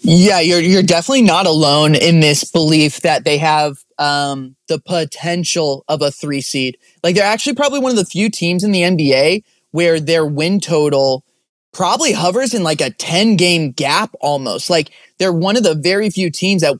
Yeah, 0.00 0.40
you're 0.40 0.60
you're 0.60 0.82
definitely 0.82 1.22
not 1.22 1.46
alone 1.46 1.94
in 1.94 2.20
this 2.20 2.44
belief 2.44 3.00
that 3.00 3.24
they 3.24 3.36
have 3.38 3.78
um, 3.98 4.56
the 4.68 4.78
potential 4.78 5.84
of 5.88 6.00
a 6.02 6.10
three 6.10 6.40
seed. 6.40 6.78
Like 7.02 7.14
they're 7.14 7.24
actually 7.24 7.54
probably 7.54 7.80
one 7.80 7.90
of 7.90 7.96
the 7.96 8.04
few 8.04 8.30
teams 8.30 8.64
in 8.64 8.72
the 8.72 8.82
NBA 8.82 9.42
where 9.70 10.00
their 10.00 10.26
win 10.26 10.60
total 10.60 11.24
probably 11.72 12.12
hovers 12.12 12.54
in 12.54 12.62
like 12.62 12.80
a 12.80 12.90
10 12.90 13.36
game 13.36 13.72
gap 13.72 14.14
almost. 14.20 14.70
Like 14.70 14.90
they're 15.18 15.32
one 15.32 15.56
of 15.56 15.62
the 15.62 15.74
very 15.74 16.10
few 16.10 16.30
teams 16.30 16.62
that 16.62 16.76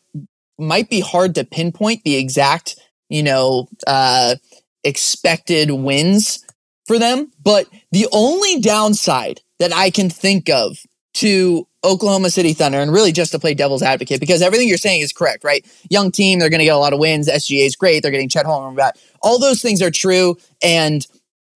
might 0.59 0.91
be 0.91 1.01
hard 1.01 1.35
to 1.37 1.45
pinpoint 1.45 2.03
the 2.05 2.17
exact, 2.17 2.77
you 3.09 3.23
know, 3.23 3.69
uh, 3.87 4.37
expected 4.85 5.71
wins 5.71 6.45
for 6.87 6.99
them. 6.99 7.31
But 7.43 7.67
the 7.93 8.09
only 8.13 8.61
downside 8.61 9.41
that 9.59 9.73
I 9.73 9.91
can 9.91 10.11
think 10.11 10.49
of 10.49 10.79
to 11.15 11.67
Oklahoma 11.85 12.31
City 12.31 12.53
Thunder 12.53 12.79
and 12.79 12.93
really 12.93 13.13
just 13.13 13.33
to 13.33 13.39
play 13.39 13.55
devil's 13.55 13.83
advocate 13.83 14.21
because 14.21 14.43
everything 14.43 14.69
you're 14.69 14.77
saying 14.77 15.01
is 15.01 15.13
correct, 15.13 15.45
right? 15.45 15.65
Young 15.91 16.11
team, 16.11 16.39
they're 16.39 16.51
going 16.51 16.59
to 16.59 16.65
get 16.65 16.75
a 16.75 16.79
lot 16.79 16.93
of 16.93 16.99
wins. 16.99 17.29
SGA 17.29 17.67
is 17.67 17.77
great. 17.77 18.03
They're 18.03 18.11
getting 18.11 18.29
Chet 18.29 18.47
Holmgren 18.47 18.77
back. 18.77 18.97
All 19.23 19.39
those 19.39 19.63
things 19.63 19.81
are 19.81 19.91
true 19.91 20.37
and 20.63 21.07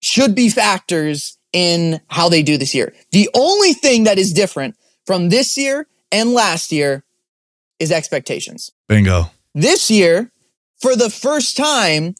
should 0.02 0.34
be 0.34 0.50
factors 0.50 1.38
in 1.52 2.00
how 2.08 2.28
they 2.28 2.42
do 2.42 2.58
this 2.58 2.74
year. 2.74 2.92
The 3.12 3.28
only 3.34 3.72
thing 3.72 4.04
that 4.04 4.18
is 4.18 4.32
different 4.32 4.76
from 5.06 5.28
this 5.28 5.56
year 5.56 5.86
and 6.10 6.32
last 6.32 6.72
year 6.72 7.04
is 7.78 7.90
expectations. 7.90 8.70
Bingo. 8.88 9.30
This 9.54 9.90
year, 9.90 10.32
for 10.80 10.96
the 10.96 11.10
first 11.10 11.56
time 11.56 12.14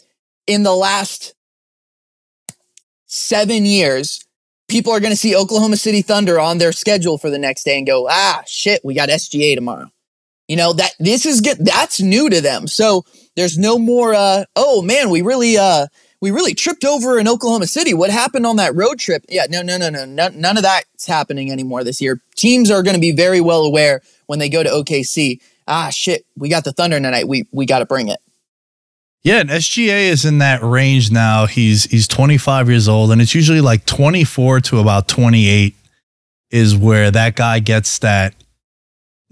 in 0.47 0.62
the 0.62 0.75
last 0.75 1.35
seven 3.07 3.66
years, 3.66 4.25
people 4.68 4.92
are 4.92 5.01
going 5.01 5.12
to 5.12 5.16
see 5.16 5.37
Oklahoma 5.37 5.77
City 5.77 6.03
Thunder 6.03 6.38
on 6.38 6.59
their 6.59 6.73
schedule 6.73 7.18
for 7.18 7.31
the 7.31 7.38
next 7.38 7.64
day 7.64 7.77
and 7.77 7.87
go, 7.87 8.09
ah, 8.09 8.42
shit, 8.47 8.81
we 8.85 8.95
got 8.95 9.09
SGA 9.09 9.55
tomorrow. 9.55 9.90
You 10.49 10.57
know, 10.57 10.73
that 10.75 10.92
this 10.99 11.25
is 11.25 11.40
get 11.40 11.64
that's 11.64 12.01
new 12.01 12.29
to 12.29 12.40
them. 12.40 12.66
So 12.66 13.05
there's 13.37 13.57
no 13.57 13.79
more 13.79 14.12
uh 14.12 14.45
oh 14.57 14.83
man, 14.83 15.09
we 15.09 15.23
really 15.23 15.57
uh 15.57 15.87
we 16.23 16.31
really 16.31 16.55
tripped 16.55 16.85
over 16.85 17.19
in 17.19 17.27
Oklahoma 17.27 17.67
City. 17.67 17.93
What 17.93 18.09
happened 18.09 18.47
on 18.47 18.55
that 18.57 18.77
road 18.77 19.01
trip? 19.01 19.25
Yeah, 19.29 19.47
no, 19.51 19.61
no, 19.61 19.77
no, 19.77 19.91
no. 19.91 20.05
None, 20.05 20.41
none 20.41 20.57
of 20.57 20.63
that's 20.63 21.05
happening 21.05 21.51
anymore 21.51 21.83
this 21.83 22.01
year. 22.01 22.23
Teams 22.37 22.71
are 22.71 22.85
going 22.85 22.95
to 22.95 23.01
be 23.01 23.11
very 23.11 23.41
well 23.41 23.65
aware 23.65 24.01
when 24.27 24.39
they 24.39 24.49
go 24.49 24.63
to 24.63 24.69
OKC. 24.69 25.41
Ah, 25.67 25.91
shit, 25.91 26.25
we 26.37 26.49
got 26.49 26.63
the 26.63 26.73
Thunder 26.73 26.97
tonight. 26.97 27.27
We 27.27 27.47
we 27.51 27.67
got 27.67 27.81
to 27.81 27.87
bring 27.87 28.07
it. 28.07 28.21
Yeah, 29.25 29.41
and 29.41 29.51
SGA 29.51 30.11
is 30.11 30.25
in 30.25 30.39
that 30.39 30.63
range 30.63 31.11
now. 31.11 31.47
He's 31.47 31.85
he's 31.85 32.07
25 32.07 32.69
years 32.69 32.89
old, 32.89 33.11
and 33.11 33.21
it's 33.21 33.35
usually 33.35 33.61
like 33.61 33.85
24 33.85 34.61
to 34.61 34.79
about 34.79 35.09
28 35.09 35.75
is 36.53 36.77
where 36.77 37.11
that 37.11 37.35
guy 37.35 37.59
gets 37.59 37.99
that 37.99 38.35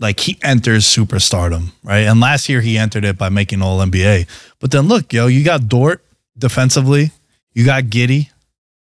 like 0.01 0.19
he 0.19 0.39
enters 0.43 0.87
superstardom, 0.87 1.71
right? 1.85 2.01
And 2.01 2.19
last 2.19 2.49
year 2.49 2.63
he 2.63 2.77
entered 2.77 3.05
it 3.05 3.17
by 3.17 3.29
making 3.29 3.63
all 3.63 3.79
NBA. 3.79 4.27
But 4.59 4.73
then 4.73 4.89
look, 4.89 5.13
yo, 5.13 5.29
you 5.29 5.45
got 5.45 5.69
Dort 5.69 6.03
defensively, 6.41 7.13
you 7.53 7.65
got 7.65 7.85
Giddey. 7.85 8.31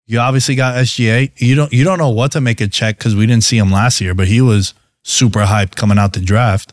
you 0.06 0.18
obviously 0.18 0.54
got 0.54 0.74
SGA. 0.76 1.30
You 1.36 1.54
don't 1.54 1.72
you 1.72 1.84
don't 1.84 1.98
know 1.98 2.10
what 2.10 2.32
to 2.32 2.40
make 2.40 2.60
a 2.60 2.68
Chet 2.68 2.98
because 2.98 3.14
we 3.14 3.26
didn't 3.26 3.44
see 3.44 3.58
him 3.58 3.70
last 3.70 4.00
year, 4.00 4.14
but 4.14 4.28
he 4.28 4.40
was 4.40 4.74
super 5.02 5.40
hyped 5.40 5.76
coming 5.76 5.98
out 5.98 6.12
the 6.12 6.20
draft. 6.20 6.72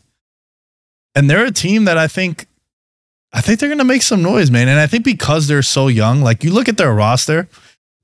And 1.14 1.28
they're 1.28 1.44
a 1.44 1.50
team 1.50 1.84
that 1.84 1.98
I 1.98 2.06
think 2.06 2.46
I 3.32 3.40
think 3.40 3.60
they're 3.60 3.74
to 3.74 3.84
make 3.84 4.02
some 4.02 4.22
noise, 4.22 4.50
man. 4.50 4.68
And 4.68 4.80
I 4.80 4.86
think 4.86 5.04
because 5.04 5.46
they're 5.46 5.62
so 5.62 5.88
young, 5.88 6.20
like 6.20 6.42
you 6.42 6.52
look 6.52 6.68
at 6.68 6.76
their 6.76 6.92
roster 6.92 7.48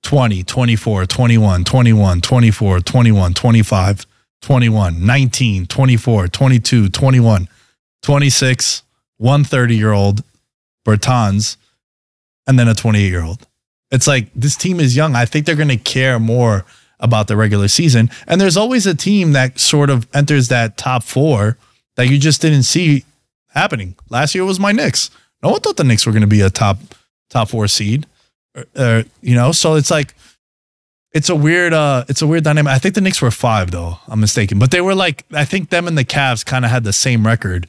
20, 0.03 0.45
24, 0.45 1.07
21, 1.07 1.65
21, 1.65 2.21
24, 2.21 2.81
21, 2.81 3.35
25, 3.35 4.07
21, 4.41 5.07
19, 5.07 5.67
24, 5.67 6.29
22, 6.29 6.89
21, 6.89 7.49
26, 8.03 8.83
one 9.17 9.45
30 9.45 9.77
year 9.77 9.93
old 9.93 10.23
Bertans, 10.87 11.57
and 12.47 12.59
then 12.59 12.69
a 12.69 12.75
28 12.75 13.09
year 13.09 13.23
old. 13.23 13.47
It's 13.91 14.07
like 14.07 14.29
this 14.35 14.57
team 14.57 14.81
is 14.81 14.97
young. 14.97 15.15
I 15.15 15.25
think 15.25 15.47
they're 15.47 15.55
going 15.55 15.69
to 15.69 15.77
care 15.77 16.19
more 16.19 16.65
about 16.99 17.29
the 17.29 17.37
regular 17.37 17.69
season. 17.69 18.11
And 18.27 18.41
there's 18.41 18.57
always 18.57 18.87
a 18.87 18.95
team 18.95 19.33
that 19.33 19.59
sort 19.59 19.91
of 19.91 20.07
enters 20.15 20.49
that 20.49 20.77
top 20.77 21.03
four 21.03 21.59
that 21.97 22.09
you 22.09 22.19
just 22.19 22.41
didn't 22.41 22.65
see 22.65 23.05
happening. 23.49 23.97
Last 24.09 24.35
year 24.35 24.45
was 24.45 24.61
my 24.61 24.73
Knicks. 24.73 25.11
No 25.43 25.51
one 25.51 25.61
thought 25.61 25.77
the 25.77 25.85
Knicks 25.85 26.07
were 26.07 26.13
going 26.13 26.23
to 26.23 26.27
be 26.27 26.41
a 26.41 26.51
top 26.51 26.79
top 27.31 27.49
four 27.49 27.69
seed. 27.69 28.07
Uh, 28.55 28.65
uh, 28.75 29.03
you 29.21 29.35
know, 29.35 29.53
so 29.53 29.75
it's 29.75 29.91
like 29.91 30.15
it's 31.13 31.29
a 31.29 31.35
weird 31.35 31.73
uh 31.73 32.05
it's 32.09 32.23
a 32.23 32.27
weird 32.27 32.45
dynamic. 32.45 32.73
I 32.73 32.79
think 32.79 32.95
the 32.95 33.01
Knicks 33.01 33.23
were 33.23 33.31
five 33.31 33.71
though. 33.71 33.99
I'm 34.09 34.21
mistaken, 34.21 34.59
but 34.59 34.71
they 34.71 34.81
were 34.81 34.95
like 34.95 35.25
I 35.33 35.45
think 35.45 35.71
them 35.71 35.87
and 35.87 35.97
the 35.97 36.05
Cavs 36.05 36.45
kind 36.45 36.65
of 36.65 36.71
had 36.71 36.85
the 36.85 36.93
same 36.93 37.27
record. 37.27 37.69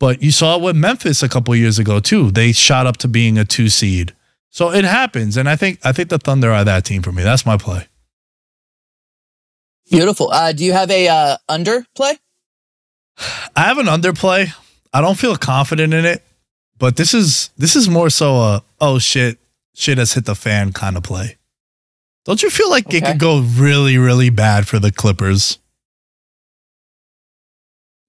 But 0.00 0.22
you 0.22 0.32
saw 0.32 0.56
it 0.56 0.62
with 0.62 0.74
Memphis 0.74 1.22
a 1.22 1.28
couple 1.28 1.54
years 1.54 1.78
ago 1.78 2.00
too. 2.00 2.32
They 2.32 2.50
shot 2.50 2.86
up 2.86 2.96
to 2.98 3.08
being 3.08 3.38
a 3.38 3.44
two 3.44 3.68
seed. 3.68 4.16
So 4.48 4.72
it 4.72 4.84
happens, 4.84 5.36
and 5.36 5.48
I 5.48 5.54
think 5.54 5.78
I 5.84 5.92
think 5.92 6.08
the 6.08 6.18
Thunder 6.18 6.50
are 6.50 6.64
that 6.64 6.84
team 6.84 7.02
for 7.02 7.12
me. 7.12 7.22
That's 7.22 7.46
my 7.46 7.56
play. 7.56 7.86
Beautiful. 9.88 10.30
Uh, 10.32 10.52
do 10.52 10.64
you 10.64 10.72
have 10.72 10.90
a 10.90 11.06
uh, 11.06 11.36
under 11.48 11.86
play? 11.94 12.18
I 13.54 13.62
have 13.62 13.78
an 13.78 13.88
under 13.88 14.12
play. 14.12 14.48
I 14.92 15.00
don't 15.00 15.18
feel 15.18 15.36
confident 15.36 15.94
in 15.94 16.04
it, 16.04 16.24
but 16.78 16.96
this 16.96 17.14
is 17.14 17.50
this 17.56 17.76
is 17.76 17.88
more 17.88 18.10
so 18.10 18.36
a 18.36 18.64
oh 18.80 18.98
shit 18.98 19.38
shit 19.74 19.98
has 19.98 20.14
hit 20.14 20.24
the 20.24 20.34
fan 20.34 20.72
kind 20.72 20.96
of 20.96 21.04
play. 21.04 21.36
Don't 22.24 22.42
you 22.42 22.50
feel 22.50 22.70
like 22.70 22.92
it 22.92 23.04
could 23.04 23.20
go 23.20 23.40
really 23.40 23.98
really 23.98 24.30
bad 24.30 24.66
for 24.66 24.80
the 24.80 24.90
Clippers? 24.90 25.59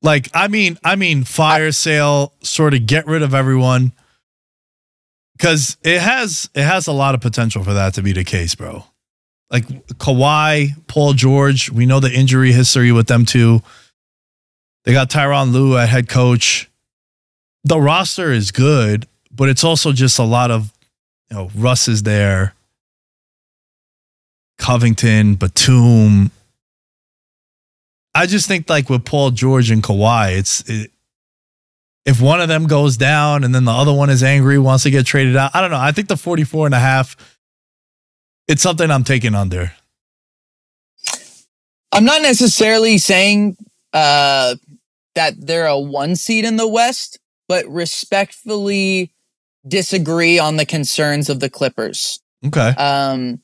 Like 0.01 0.29
I 0.33 0.47
mean 0.47 0.77
I 0.83 0.95
mean 0.95 1.23
fire 1.23 1.71
sale 1.71 2.33
sort 2.41 2.73
of 2.73 2.85
get 2.85 3.05
rid 3.07 3.21
of 3.21 3.33
everyone 3.33 3.93
cuz 5.37 5.77
it 5.83 6.01
has 6.01 6.49
it 6.55 6.63
has 6.63 6.87
a 6.87 6.91
lot 6.91 7.15
of 7.15 7.21
potential 7.21 7.63
for 7.63 7.73
that 7.73 7.93
to 7.95 8.01
be 8.01 8.11
the 8.13 8.23
case, 8.23 8.55
bro. 8.55 8.85
Like 9.51 9.67
Kawhi, 9.97 10.75
Paul 10.87 11.13
George, 11.13 11.69
we 11.69 11.85
know 11.85 11.99
the 11.99 12.11
injury 12.11 12.53
history 12.53 12.91
with 12.91 13.07
them 13.07 13.25
too. 13.25 13.61
They 14.85 14.93
got 14.93 15.09
Tyronn 15.09 15.51
Lue 15.51 15.77
at 15.77 15.89
head 15.89 16.09
coach. 16.09 16.69
The 17.63 17.79
roster 17.79 18.31
is 18.31 18.51
good, 18.51 19.07
but 19.31 19.49
it's 19.49 19.63
also 19.63 19.91
just 19.91 20.17
a 20.17 20.23
lot 20.23 20.49
of, 20.49 20.73
you 21.29 21.37
know, 21.37 21.51
Russ 21.55 21.87
is 21.87 22.03
there, 22.03 22.55
Covington, 24.57 25.35
Batum. 25.35 26.31
I 28.13 28.25
just 28.25 28.47
think 28.47 28.69
like 28.69 28.89
with 28.89 29.05
Paul 29.05 29.31
George 29.31 29.71
and 29.71 29.81
Kawhi, 29.81 30.37
it's 30.37 30.69
it, 30.69 30.91
if 32.05 32.19
one 32.19 32.41
of 32.41 32.47
them 32.47 32.67
goes 32.67 32.97
down 32.97 33.43
and 33.43 33.53
then 33.53 33.65
the 33.65 33.71
other 33.71 33.93
one 33.93 34.09
is 34.09 34.23
angry, 34.23 34.57
wants 34.57 34.83
to 34.83 34.91
get 34.91 35.05
traded 35.05 35.37
out. 35.37 35.51
I 35.53 35.61
don't 35.61 35.71
know. 35.71 35.79
I 35.79 35.91
think 35.91 36.07
the 36.07 36.17
44 36.17 36.65
and 36.65 36.75
a 36.75 36.79
half, 36.79 37.15
it's 38.47 38.61
something 38.61 38.89
I'm 38.89 39.03
taking 39.03 39.35
under. 39.35 39.71
I'm 41.91 42.05
not 42.05 42.21
necessarily 42.21 42.97
saying 42.97 43.57
uh, 43.93 44.55
that 45.15 45.33
they're 45.37 45.67
a 45.67 45.77
one 45.77 46.15
seed 46.15 46.45
in 46.45 46.55
the 46.55 46.67
West, 46.67 47.19
but 47.47 47.65
respectfully 47.67 49.11
disagree 49.67 50.39
on 50.39 50.55
the 50.55 50.65
concerns 50.65 51.29
of 51.29 51.39
the 51.39 51.49
Clippers. 51.49 52.19
Okay. 52.45 52.69
Um, 52.69 53.41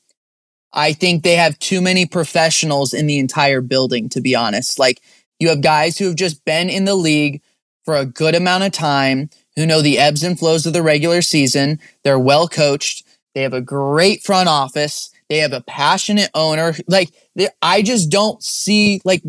I 0.72 0.92
think 0.92 1.22
they 1.22 1.36
have 1.36 1.58
too 1.58 1.80
many 1.80 2.06
professionals 2.06 2.92
in 2.92 3.06
the 3.06 3.18
entire 3.18 3.60
building, 3.60 4.08
to 4.10 4.20
be 4.20 4.34
honest. 4.34 4.78
Like, 4.78 5.00
you 5.38 5.48
have 5.48 5.62
guys 5.62 5.98
who 5.98 6.06
have 6.06 6.16
just 6.16 6.44
been 6.44 6.68
in 6.68 6.84
the 6.84 6.94
league 6.94 7.40
for 7.84 7.94
a 7.96 8.04
good 8.04 8.34
amount 8.34 8.64
of 8.64 8.72
time, 8.72 9.30
who 9.56 9.66
know 9.66 9.80
the 9.82 9.98
ebbs 9.98 10.22
and 10.22 10.38
flows 10.38 10.66
of 10.66 10.72
the 10.72 10.82
regular 10.82 11.22
season. 11.22 11.80
They're 12.04 12.18
well 12.18 12.46
coached. 12.48 13.04
They 13.34 13.42
have 13.42 13.54
a 13.54 13.60
great 13.60 14.22
front 14.22 14.48
office. 14.48 15.10
They 15.28 15.38
have 15.38 15.52
a 15.52 15.60
passionate 15.62 16.30
owner. 16.34 16.74
Like, 16.86 17.10
they- 17.34 17.48
I 17.62 17.82
just 17.82 18.10
don't 18.10 18.42
see, 18.42 19.00
like, 19.04 19.22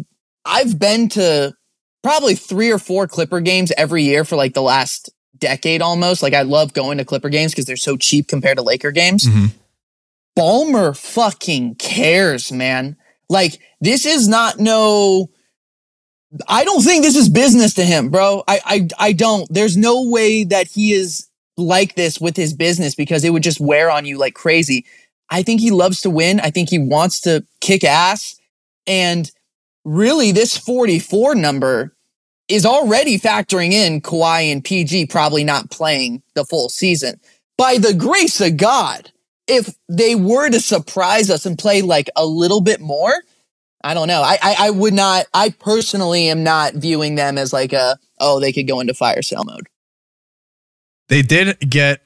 I've 0.46 0.78
been 0.80 1.10
to 1.10 1.54
probably 2.04 2.36
three 2.36 2.72
or 2.72 2.80
four 2.80 3.08
Clipper 3.08 3.40
games 3.42 3.72
every 3.78 4.04
year 4.04 4.24
for 4.24 4.36
like 4.36 4.54
the 4.54 4.62
last 4.62 5.10
decade 5.38 5.82
almost. 5.82 6.24
Like, 6.24 6.34
I 6.34 6.44
love 6.44 6.74
going 6.74 6.98
to 6.98 7.06
Clipper 7.06 7.30
games 7.30 7.52
because 7.52 7.66
they're 7.66 7.76
so 7.76 7.98
cheap 7.98 8.28
compared 8.28 8.58
to 8.58 8.64
Laker 8.64 8.92
games. 8.92 9.26
Mhm. 9.26 9.52
Ballmer 10.40 10.98
fucking 10.98 11.76
cares, 11.76 12.52
man. 12.52 12.96
Like, 13.30 13.60
this 13.82 14.06
is 14.06 14.28
not 14.28 14.60
no. 14.60 15.30
I 16.48 16.64
don't 16.64 16.84
think 16.84 17.04
this 17.04 17.16
is 17.16 17.28
business 17.28 17.74
to 17.74 17.84
him, 17.84 18.10
bro. 18.10 18.44
I, 18.48 18.62
I, 18.66 18.88
I 19.00 19.14
don't. 19.14 19.52
There's 19.52 19.76
no 19.76 20.08
way 20.08 20.44
that 20.46 20.68
he 20.68 20.94
is 20.94 21.28
like 21.58 21.96
this 21.96 22.22
with 22.22 22.38
his 22.38 22.54
business 22.54 22.96
because 22.96 23.24
it 23.24 23.32
would 23.32 23.44
just 23.44 23.60
wear 23.60 23.92
on 23.92 24.06
you 24.06 24.18
like 24.18 24.34
crazy. 24.34 24.86
I 25.30 25.44
think 25.44 25.60
he 25.60 25.72
loves 25.72 26.02
to 26.02 26.10
win. 26.10 26.40
I 26.40 26.52
think 26.52 26.70
he 26.70 26.80
wants 26.80 27.20
to 27.22 27.46
kick 27.62 27.84
ass. 27.84 28.40
And 28.88 29.30
really, 29.84 30.32
this 30.32 30.58
44 30.58 31.36
number 31.36 31.96
is 32.48 32.66
already 32.66 33.20
factoring 33.20 33.72
in 33.72 34.02
Kawhi 34.02 34.52
and 34.52 34.64
PG 34.64 35.08
probably 35.08 35.44
not 35.44 35.70
playing 35.70 36.24
the 36.34 36.46
full 36.46 36.70
season. 36.70 37.20
By 37.58 37.78
the 37.78 37.94
grace 37.94 38.40
of 38.42 38.58
God, 38.58 39.12
if 39.50 39.76
they 39.88 40.16
were 40.16 40.50
to 40.50 40.60
surprise 40.60 41.30
us 41.30 41.46
and 41.46 41.58
play 41.58 41.82
like 41.82 42.10
a 42.16 42.26
little 42.26 42.62
bit 42.62 42.80
more, 42.80 43.14
I 43.84 43.94
don't 43.94 44.08
know. 44.08 44.22
I, 44.22 44.38
I 44.42 44.56
I 44.60 44.70
would 44.72 44.94
not. 44.94 45.26
I 45.34 45.50
personally 45.50 46.30
am 46.30 46.44
not 46.44 46.74
viewing 46.74 47.16
them 47.16 47.38
as 47.38 47.54
like 47.54 47.74
a 47.74 47.98
oh 48.20 48.40
they 48.40 48.52
could 48.52 48.68
go 48.68 48.80
into 48.80 48.94
fire 48.94 49.22
sale 49.22 49.44
mode. 49.46 49.68
They 51.08 51.22
did 51.22 51.60
get 51.70 52.02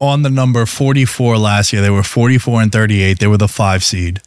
on 0.00 0.22
the 0.22 0.30
number 0.30 0.64
44 0.66 1.38
last 1.38 1.72
year. 1.72 1.82
They 1.82 1.90
were 1.90 2.02
44 2.02 2.62
and 2.62 2.72
38. 2.72 3.18
They 3.18 3.26
were 3.26 3.36
the 3.36 3.48
five 3.48 3.84
seed. 3.84 4.20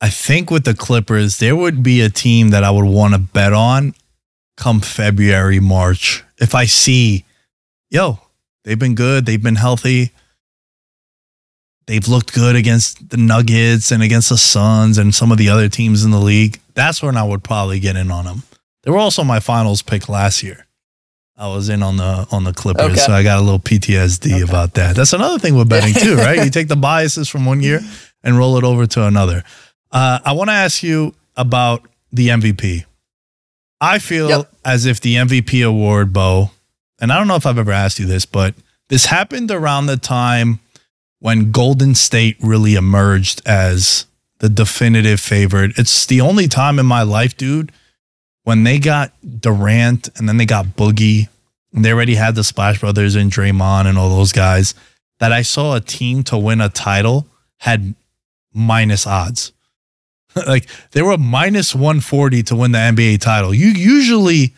I 0.00 0.10
think 0.10 0.50
with 0.50 0.64
the 0.64 0.74
Clippers, 0.74 1.38
there 1.38 1.56
would 1.56 1.82
be 1.82 2.00
a 2.00 2.08
team 2.08 2.50
that 2.50 2.62
I 2.62 2.70
would 2.70 2.84
want 2.84 3.14
to 3.14 3.18
bet 3.18 3.52
on 3.52 3.94
come 4.56 4.80
February, 4.80 5.60
March. 5.60 6.24
If 6.38 6.54
I 6.54 6.66
see, 6.66 7.24
yo, 7.90 8.18
they've 8.64 8.78
been 8.78 8.94
good, 8.94 9.24
they've 9.24 9.42
been 9.42 9.56
healthy, 9.56 10.10
they've 11.88 12.06
looked 12.06 12.32
good 12.32 12.54
against 12.54 13.08
the 13.10 13.16
Nuggets 13.16 13.90
and 13.90 14.02
against 14.02 14.28
the 14.28 14.36
Suns 14.38 14.96
and 14.98 15.12
some 15.12 15.32
of 15.32 15.38
the 15.38 15.48
other 15.48 15.68
teams 15.68 16.04
in 16.04 16.12
the 16.12 16.20
league, 16.20 16.60
that's 16.74 17.02
when 17.02 17.16
I 17.16 17.24
would 17.24 17.42
probably 17.42 17.80
get 17.80 17.96
in 17.96 18.12
on 18.12 18.24
them. 18.26 18.44
They 18.84 18.92
were 18.92 18.98
also 18.98 19.24
my 19.24 19.40
finals 19.40 19.82
pick 19.82 20.08
last 20.08 20.42
year. 20.44 20.66
I 21.36 21.48
was 21.48 21.68
in 21.68 21.82
on 21.82 21.96
the 21.96 22.26
on 22.30 22.44
the 22.44 22.52
Clippers, 22.52 22.84
Okay. 22.92 22.94
so 23.00 23.12
I 23.12 23.22
got 23.22 23.38
a 23.38 23.42
little 23.42 23.58
PTSD 23.60 24.42
about 24.48 24.74
that. 24.74 24.94
That's 24.96 25.12
another 25.12 25.38
thing 25.38 25.54
with 25.56 25.68
betting 25.68 25.94
too, 25.94 26.16
right? 26.16 26.44
You 26.44 26.50
take 26.50 26.68
the 26.68 26.76
biases 26.76 27.28
from 27.28 27.44
one 27.44 27.60
year 27.60 27.80
and 28.24 28.36
roll 28.38 28.56
it 28.58 28.64
over 28.64 28.86
to 28.86 29.04
another. 29.06 29.42
Uh, 29.90 30.18
I 30.24 30.32
want 30.32 30.50
to 30.50 30.54
ask 30.54 30.82
you 30.82 31.14
about 31.36 31.82
the 32.12 32.28
MVP. 32.28 32.84
I 33.80 33.98
feel 34.00 34.28
Yep. 34.28 34.52
as 34.64 34.86
if 34.86 35.00
the 35.00 35.14
MVP 35.16 35.64
award, 35.64 36.12
Bo, 36.12 36.50
and 37.00 37.12
I 37.12 37.18
don't 37.18 37.28
know 37.28 37.36
if 37.36 37.46
I've 37.46 37.58
ever 37.58 37.70
asked 37.72 38.00
you 38.00 38.06
this, 38.06 38.26
but 38.26 38.54
this 38.88 39.06
happened 39.06 39.50
around 39.52 39.86
the 39.86 39.96
time 39.96 40.58
when 41.20 41.50
Golden 41.50 41.94
State 41.94 42.36
really 42.40 42.74
emerged 42.74 43.42
as 43.44 44.06
the 44.38 44.48
definitive 44.48 45.20
favorite. 45.20 45.78
It's 45.78 46.06
the 46.06 46.20
only 46.20 46.48
time 46.48 46.78
in 46.78 46.86
my 46.86 47.02
life, 47.02 47.36
dude, 47.36 47.72
when 48.44 48.64
they 48.64 48.78
got 48.78 49.12
Durant 49.40 50.08
and 50.16 50.28
then 50.28 50.36
they 50.36 50.46
got 50.46 50.76
Boogie, 50.76 51.28
and 51.72 51.84
they 51.84 51.92
already 51.92 52.14
had 52.14 52.34
the 52.34 52.44
Splash 52.44 52.80
Brothers 52.80 53.14
and 53.14 53.30
Draymond 53.30 53.86
and 53.86 53.98
all 53.98 54.08
those 54.08 54.32
guys, 54.32 54.74
that 55.18 55.32
I 55.32 55.42
saw 55.42 55.74
a 55.74 55.80
team 55.80 56.22
to 56.24 56.38
win 56.38 56.60
a 56.60 56.68
title 56.68 57.26
had 57.58 57.94
minus 58.54 59.06
odds. 59.06 59.52
like 60.46 60.68
they 60.92 61.02
were 61.02 61.18
minus 61.18 61.74
140 61.74 62.42
to 62.44 62.56
win 62.56 62.72
the 62.72 62.78
NBA 62.78 63.20
title. 63.20 63.52
You 63.52 63.68
usually, 63.68 64.54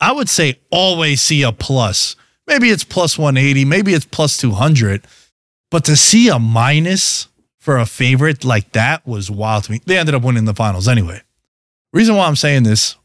I 0.00 0.12
would 0.12 0.28
say, 0.28 0.58
always 0.70 1.22
see 1.22 1.42
a 1.42 1.52
plus. 1.52 2.16
Maybe 2.46 2.70
it's 2.70 2.84
plus 2.84 3.18
180, 3.18 3.64
maybe 3.64 3.94
it's 3.94 4.04
plus 4.04 4.36
200. 4.36 5.04
But 5.76 5.84
to 5.84 5.94
see 5.94 6.30
a 6.30 6.38
minus 6.38 7.28
for 7.58 7.76
a 7.76 7.84
favorite 7.84 8.46
like 8.46 8.72
that 8.72 9.06
was 9.06 9.30
wild 9.30 9.64
to 9.64 9.72
me. 9.72 9.82
They 9.84 9.98
ended 9.98 10.14
up 10.14 10.22
winning 10.22 10.46
the 10.46 10.54
finals 10.54 10.88
anyway. 10.88 11.20
Reason 11.92 12.16
why 12.16 12.26
I'm 12.26 12.34
saying 12.34 12.62
this 12.62 12.96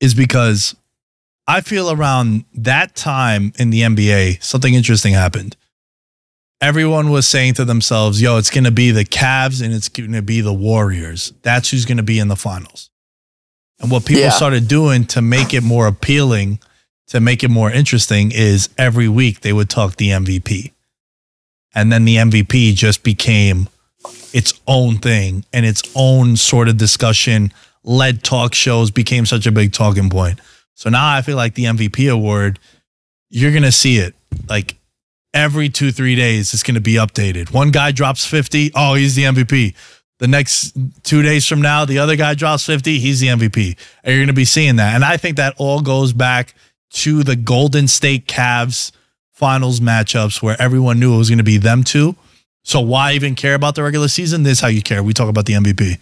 is 0.00 0.12
because 0.12 0.74
I 1.46 1.60
feel 1.60 1.88
around 1.92 2.44
that 2.54 2.96
time 2.96 3.52
in 3.56 3.70
the 3.70 3.82
NBA, 3.82 4.42
something 4.42 4.74
interesting 4.74 5.14
happened. 5.14 5.56
Everyone 6.60 7.08
was 7.10 7.28
saying 7.28 7.54
to 7.54 7.64
themselves, 7.64 8.20
yo, 8.20 8.36
it's 8.36 8.50
going 8.50 8.64
to 8.64 8.72
be 8.72 8.90
the 8.90 9.04
Cavs 9.04 9.62
and 9.64 9.72
it's 9.72 9.88
going 9.88 10.10
to 10.10 10.22
be 10.22 10.40
the 10.40 10.52
Warriors. 10.52 11.32
That's 11.42 11.70
who's 11.70 11.84
going 11.84 11.98
to 11.98 12.02
be 12.02 12.18
in 12.18 12.26
the 12.26 12.34
finals. 12.34 12.90
And 13.78 13.92
what 13.92 14.04
people 14.06 14.24
Yeah. 14.24 14.30
started 14.30 14.66
doing 14.66 15.04
to 15.04 15.22
make 15.22 15.54
it 15.54 15.62
more 15.62 15.86
appealing, 15.86 16.58
to 17.06 17.20
make 17.20 17.44
it 17.44 17.48
more 17.48 17.70
interesting, 17.70 18.32
is 18.32 18.70
every 18.76 19.06
week 19.06 19.42
they 19.42 19.52
would 19.52 19.70
talk 19.70 19.94
the 19.94 20.10
MVP. 20.10 20.72
And 21.74 21.92
then 21.92 22.04
the 22.04 22.16
MVP 22.16 22.74
just 22.74 23.02
became 23.02 23.68
its 24.32 24.60
own 24.66 24.98
thing 24.98 25.44
and 25.52 25.66
its 25.66 25.82
own 25.94 26.36
sort 26.36 26.68
of 26.68 26.76
discussion 26.76 27.52
led 27.84 28.22
talk 28.22 28.54
shows 28.54 28.90
became 28.90 29.26
such 29.26 29.46
a 29.46 29.52
big 29.52 29.72
talking 29.72 30.10
point. 30.10 30.40
So 30.74 30.90
now 30.90 31.14
I 31.14 31.22
feel 31.22 31.36
like 31.36 31.54
the 31.54 31.64
MVP 31.64 32.12
award, 32.12 32.58
you're 33.28 33.50
going 33.50 33.62
to 33.62 33.72
see 33.72 33.98
it 33.98 34.14
like 34.48 34.76
every 35.34 35.68
two, 35.68 35.92
three 35.92 36.14
days, 36.14 36.52
it's 36.52 36.62
going 36.62 36.74
to 36.74 36.80
be 36.80 36.94
updated. 36.94 37.52
One 37.52 37.70
guy 37.70 37.92
drops 37.92 38.24
50. 38.24 38.72
Oh, 38.74 38.94
he's 38.94 39.14
the 39.14 39.24
MVP. 39.24 39.74
The 40.18 40.28
next 40.28 40.76
two 41.02 41.22
days 41.22 41.46
from 41.46 41.62
now, 41.62 41.84
the 41.84 41.98
other 41.98 42.16
guy 42.16 42.34
drops 42.34 42.66
50. 42.66 42.98
He's 42.98 43.20
the 43.20 43.28
MVP. 43.28 43.76
And 44.04 44.12
you're 44.12 44.18
going 44.18 44.26
to 44.26 44.32
be 44.32 44.44
seeing 44.44 44.76
that. 44.76 44.94
And 44.94 45.04
I 45.04 45.16
think 45.16 45.36
that 45.36 45.54
all 45.56 45.80
goes 45.80 46.12
back 46.12 46.54
to 46.90 47.22
the 47.22 47.36
Golden 47.36 47.88
State 47.88 48.26
Cavs 48.26 48.92
finals 49.40 49.80
matchups 49.80 50.42
where 50.42 50.54
everyone 50.60 51.00
knew 51.00 51.14
it 51.14 51.16
was 51.16 51.30
going 51.30 51.38
to 51.38 51.44
be 51.44 51.56
them 51.56 51.82
two. 51.82 52.14
So 52.62 52.78
why 52.78 53.12
even 53.12 53.34
care 53.34 53.54
about 53.54 53.74
the 53.74 53.82
regular 53.82 54.06
season? 54.06 54.42
This 54.42 54.58
is 54.58 54.60
how 54.60 54.68
you 54.68 54.82
care. 54.82 55.02
We 55.02 55.14
talk 55.14 55.30
about 55.30 55.46
the 55.46 55.54
MVP. 55.54 55.98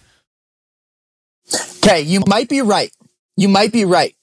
Okay, 1.77 2.01
you 2.01 2.19
might 2.27 2.49
be 2.49 2.61
right. 2.61 2.91
You 3.37 3.47
might 3.47 3.71
be 3.71 3.85
right. 3.85 4.13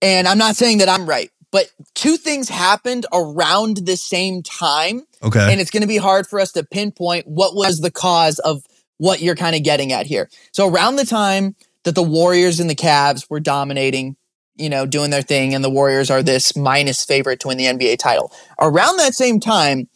And 0.00 0.26
I'm 0.26 0.38
not 0.38 0.56
saying 0.56 0.78
that 0.78 0.88
I'm 0.88 1.06
right, 1.06 1.30
but 1.52 1.70
two 1.94 2.16
things 2.16 2.48
happened 2.48 3.04
around 3.12 3.76
the 3.86 3.96
same 3.96 4.42
time. 4.42 5.02
Okay. 5.22 5.52
And 5.52 5.60
it's 5.60 5.70
going 5.70 5.82
to 5.82 5.86
be 5.86 5.98
hard 5.98 6.26
for 6.26 6.40
us 6.40 6.52
to 6.52 6.64
pinpoint 6.64 7.26
what 7.26 7.54
was 7.54 7.80
the 7.80 7.90
cause 7.90 8.38
of 8.38 8.64
what 8.96 9.20
you're 9.20 9.36
kind 9.36 9.54
of 9.54 9.62
getting 9.62 9.92
at 9.92 10.06
here. 10.06 10.30
So, 10.52 10.66
around 10.66 10.96
the 10.96 11.04
time 11.04 11.54
that 11.84 11.94
the 11.94 12.02
Warriors 12.02 12.58
and 12.58 12.70
the 12.70 12.74
Cavs 12.74 13.28
were 13.28 13.40
dominating, 13.40 14.16
you 14.56 14.68
know, 14.68 14.86
doing 14.86 15.10
their 15.10 15.22
thing, 15.22 15.54
and 15.54 15.62
the 15.64 15.70
Warriors 15.70 16.10
are 16.10 16.22
this 16.22 16.56
minus 16.56 17.04
favorite 17.04 17.40
to 17.40 17.48
win 17.48 17.58
the 17.58 17.66
NBA 17.66 17.98
title, 17.98 18.32
around 18.60 18.96
that 18.98 19.14
same 19.14 19.40
time, 19.40 19.88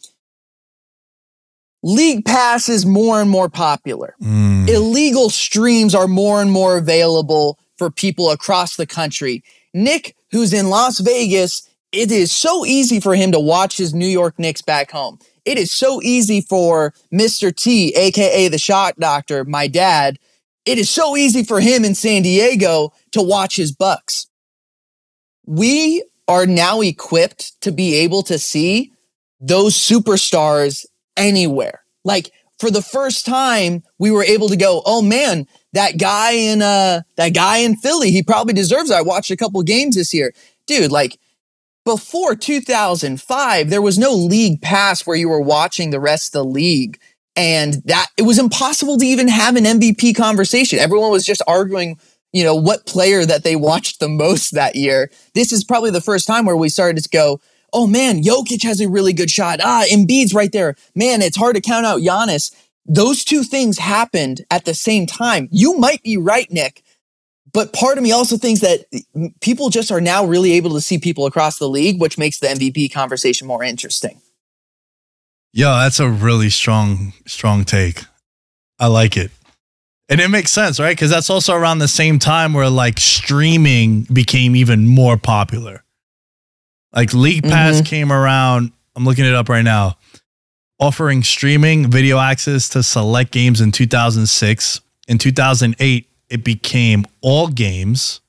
League 1.83 2.25
Pass 2.25 2.69
is 2.69 2.85
more 2.85 3.19
and 3.21 3.29
more 3.29 3.49
popular 3.49 4.15
Mm. 4.21 4.69
illegal 4.69 5.29
streams 5.31 5.95
are 5.95 6.07
more 6.07 6.41
and 6.41 6.51
more 6.51 6.77
available 6.77 7.57
for 7.77 7.89
people 7.89 8.29
across 8.29 8.75
the 8.75 8.85
country. 8.85 9.43
Nick, 9.73 10.15
who's 10.31 10.53
in 10.53 10.69
Las 10.69 10.99
Vegas, 10.99 11.63
it 11.91 12.11
is 12.11 12.31
so 12.31 12.65
easy 12.65 12.99
for 12.99 13.15
him 13.15 13.31
to 13.31 13.39
watch 13.39 13.77
his 13.77 13.93
New 13.93 14.07
York 14.07 14.37
Knicks 14.37 14.61
back 14.61 14.91
home. 14.91 15.17
It 15.43 15.57
is 15.57 15.71
so 15.71 16.01
easy 16.03 16.41
for 16.41 16.93
Mr. 17.11 17.53
T, 17.55 17.89
aka 17.95 18.47
the 18.47 18.59
shot 18.59 18.99
doctor, 18.99 19.43
my 19.43 19.67
dad. 19.67 20.19
It 20.65 20.77
is 20.77 20.89
so 20.89 21.17
easy 21.17 21.43
for 21.43 21.59
him 21.59 21.83
in 21.83 21.95
San 21.95 22.21
Diego 22.21 22.93
to 23.11 23.23
watch 23.23 23.55
his 23.55 23.71
Bucks. 23.71 24.27
We 25.45 26.03
are 26.27 26.45
now 26.45 26.81
equipped 26.81 27.59
to 27.61 27.71
be 27.71 27.95
able 27.95 28.23
to 28.23 28.39
see 28.39 28.91
those 29.39 29.75
superstars 29.75 30.85
anywhere. 31.17 31.81
Like 32.03 32.31
for 32.59 32.71
the 32.71 32.81
first 32.81 33.25
time, 33.25 33.83
we 33.97 34.11
were 34.11 34.23
able 34.23 34.47
to 34.49 34.55
go, 34.55 34.81
oh 34.85 35.01
man, 35.01 35.47
that 35.73 35.97
guy 35.97 36.33
in 36.33 36.61
uh 36.61 37.01
that 37.15 37.33
guy 37.33 37.57
in 37.57 37.75
Philly, 37.75 38.11
he 38.11 38.23
probably 38.23 38.53
deserves 38.53 38.91
it. 38.91 38.95
I 38.95 39.01
watched 39.01 39.31
a 39.31 39.37
couple 39.37 39.61
games 39.63 39.95
this 39.95 40.13
year. 40.13 40.33
Dude, 40.67 40.91
like 40.91 41.19
before 41.85 42.35
2005, 42.35 43.69
there 43.69 43.81
was 43.81 43.97
no 43.97 44.13
league 44.13 44.61
pass 44.61 45.05
where 45.05 45.17
you 45.17 45.29
were 45.29 45.41
watching 45.41 45.89
the 45.89 45.99
rest 45.99 46.35
of 46.35 46.43
the 46.43 46.45
league. 46.45 46.99
And 47.35 47.75
that 47.85 48.07
it 48.17 48.23
was 48.23 48.37
impossible 48.37 48.97
to 48.97 49.05
even 49.05 49.27
have 49.29 49.55
an 49.55 49.63
MVP 49.63 50.15
conversation. 50.15 50.79
Everyone 50.79 51.11
was 51.11 51.25
just 51.25 51.41
arguing, 51.47 51.97
you 52.33 52.43
know, 52.43 52.55
what 52.55 52.85
player 52.85 53.25
that 53.25 53.43
they 53.43 53.55
watched 53.55 53.99
the 53.99 54.09
most 54.09 54.51
that 54.51 54.75
year. 54.75 55.11
This 55.35 55.51
is 55.51 55.63
probably 55.63 55.91
the 55.91 56.01
first 56.01 56.27
time 56.27 56.45
where 56.45 56.57
we 56.57 56.69
started 56.69 57.03
to 57.03 57.09
go, 57.09 57.39
oh 57.73 57.87
man, 57.87 58.23
Jokic 58.23 58.63
has 58.63 58.81
a 58.81 58.89
really 58.89 59.13
good 59.13 59.29
shot. 59.29 59.59
Ah, 59.63 59.85
Embiid's 59.91 60.33
right 60.33 60.51
there. 60.51 60.75
Man, 60.95 61.21
it's 61.21 61.37
hard 61.37 61.55
to 61.55 61.61
count 61.61 61.85
out 61.85 62.01
Giannis. 62.01 62.53
those 62.85 63.23
two 63.23 63.43
things 63.43 63.77
happened 63.77 64.41
at 64.49 64.65
the 64.65 64.73
same 64.73 65.05
time. 65.05 65.47
You 65.51 65.77
might 65.77 66.03
be 66.03 66.17
right, 66.17 66.49
Nick, 66.51 66.83
but 67.53 67.73
part 67.73 67.97
of 67.97 68.03
me 68.03 68.11
also 68.11 68.37
thinks 68.37 68.61
that 68.61 68.85
people 69.41 69.69
just 69.69 69.91
are 69.91 70.01
now 70.01 70.25
really 70.25 70.53
able 70.53 70.71
to 70.71 70.81
see 70.81 70.97
people 70.97 71.25
across 71.25 71.57
the 71.57 71.69
league, 71.69 71.99
which 71.99 72.17
makes 72.17 72.39
the 72.39 72.47
MVP 72.47 72.93
conversation 72.93 73.47
more 73.47 73.63
interesting. 73.63 74.21
Yo, 75.53 75.67
that's 75.67 75.99
a 75.99 76.09
really 76.09 76.49
strong, 76.49 77.11
strong 77.27 77.65
take. 77.65 78.03
I 78.79 78.87
like 78.87 79.17
it. 79.17 79.31
And 80.11 80.19
it 80.19 80.27
makes 80.27 80.51
sense, 80.51 80.77
right? 80.77 80.91
Because 80.95 81.09
that's 81.09 81.29
also 81.29 81.55
around 81.55 81.79
the 81.79 81.87
same 81.87 82.19
time 82.19 82.53
where 82.53 82.69
like 82.69 82.99
streaming 82.99 84.01
became 84.11 84.57
even 84.57 84.85
more 84.87 85.15
popular. 85.15 85.85
Like 86.93 87.13
League 87.13 87.43
Pass 87.43 87.79
Mhm. 87.79 87.85
came 87.85 88.11
around. 88.11 88.73
I'm 88.95 89.05
looking 89.05 89.23
it 89.23 89.33
up 89.33 89.47
right 89.47 89.63
now. 89.63 89.97
Offering 90.79 91.23
streaming 91.23 91.89
video 91.89 92.19
access 92.19 92.67
to 92.69 92.83
select 92.83 93.31
games 93.31 93.61
in 93.61 93.71
2006. 93.71 94.81
In 95.07 95.17
2008, 95.17 96.09
it 96.29 96.43
became 96.43 97.05
all 97.21 97.47
games. 97.47 98.19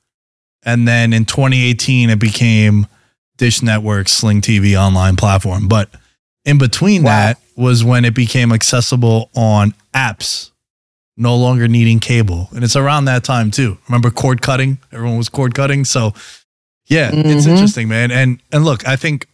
And 0.65 0.87
then 0.87 1.11
in 1.11 1.25
2018, 1.25 2.09
it 2.09 2.19
became 2.19 2.87
Dish 3.37 3.61
Network 3.61 4.07
Sling 4.07 4.39
TV 4.39 4.77
online 4.77 5.17
platform. 5.17 5.67
But 5.67 5.89
in 6.45 6.57
between 6.57 7.03
Wow. 7.03 7.09
that 7.11 7.39
was 7.57 7.83
when 7.83 8.05
it 8.05 8.13
became 8.13 8.53
accessible 8.53 9.29
on 9.35 9.73
apps, 9.93 10.51
no 11.17 11.35
longer 11.35 11.67
needing 11.67 11.99
cable. 11.99 12.49
And 12.55 12.63
it's 12.63 12.75
around 12.75 13.05
that 13.05 13.23
time 13.23 13.51
too. 13.51 13.77
Remember 13.87 14.09
cord 14.09 14.41
cutting? 14.41 14.79
Everyone 14.91 15.17
was 15.17 15.29
cord 15.29 15.53
cutting. 15.53 15.85
So 15.85 16.13
yeah, 16.87 17.11
it's 17.13 17.45
Mhm. 17.45 17.51
interesting, 17.51 17.87
man. 17.87 18.11
And 18.11 18.39
and 18.51 18.65
look, 18.65 18.87
I 18.87 18.95
think 18.95 19.27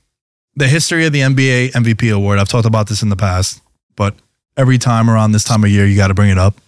the 0.55 0.67
history 0.67 1.05
of 1.05 1.13
the 1.13 1.21
NBA 1.21 1.71
MVP 1.73 2.09
award, 2.09 2.37
I've 2.39 2.49
talked 2.49 2.65
about 2.67 2.87
this 2.87 3.01
in 3.01 3.09
the 3.09 3.15
past, 3.15 3.61
but 3.95 4.15
every 4.57 4.77
time 4.77 5.09
around 5.09 5.31
this 5.31 5.43
time 5.43 5.63
of 5.63 5.69
year, 5.69 5.85
you 5.85 5.95
got 5.95 6.07
to 6.09 6.13
bring 6.13 6.29
it 6.29 6.37
up. 6.37 6.59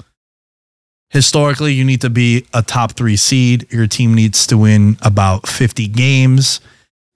Historically, 1.09 1.74
you 1.74 1.84
need 1.84 1.99
to 2.01 2.09
be 2.09 2.45
a 2.53 2.62
top 2.62 2.93
three 2.93 3.18
seed. 3.18 3.68
Your 3.70 3.86
team 3.86 4.14
needs 4.14 4.47
to 4.47 4.57
win 4.57 4.97
about 5.01 5.45
50 5.47 5.88
games. 5.88 6.62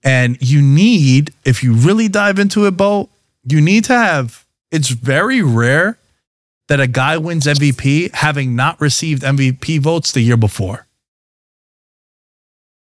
And 0.04 0.38
you 0.42 0.62
need, 0.62 1.32
if 1.46 1.64
you 1.64 1.74
really 1.74 2.10
dive 2.10 2.38
into 2.38 2.66
it, 2.66 2.72
Bo, 2.72 3.10
you 3.48 3.62
need 3.62 3.86
to 3.86 3.94
have, 3.98 4.46
it's 4.70 4.90
very 4.90 5.42
rare 5.42 5.98
that 6.68 6.80
a 6.80 6.88
guy 6.88 7.18
wins 7.18 7.46
MVP 7.46 8.14
having 8.14 8.56
not 8.56 8.80
received 8.82 9.22
MVP 9.24 9.80
votes 9.80 10.12
the 10.12 10.22
year 10.22 10.38
before. 10.38 10.88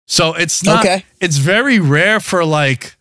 So 0.08 0.34
it's 0.34 0.64
not, 0.64 0.84
Okay. 0.86 1.06
it's 1.22 1.38
very 1.38 1.80
rare 1.80 2.20
for 2.20 2.44
like, 2.44 2.96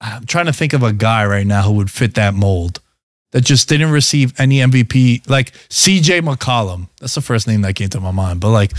I'm 0.00 0.26
trying 0.26 0.46
to 0.46 0.52
think 0.52 0.72
of 0.74 0.82
a 0.82 0.92
guy 0.92 1.24
right 1.26 1.46
now 1.46 1.62
who 1.62 1.72
would 1.72 1.90
fit 1.90 2.14
that 2.14 2.34
mold 2.34 2.80
that 3.32 3.40
just 3.40 3.68
didn't 3.68 3.90
receive 3.90 4.32
any 4.38 4.58
MVP. 4.58 5.28
Like 5.28 5.52
CJ 5.70 6.20
McCollum. 6.20 6.88
That's 7.00 7.14
the 7.16 7.20
first 7.20 7.48
name 7.48 7.62
that 7.62 7.74
came 7.74 7.88
to 7.88 8.00
my 8.00 8.10
mind. 8.12 8.38
But 8.40 8.50
like, 8.50 8.72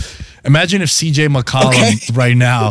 imagine 0.44 0.80
if 0.80 0.88
CJ 0.88 1.28
McCollum 1.28 1.68
Okay. 1.74 1.96
right 2.14 2.36
now, 2.36 2.68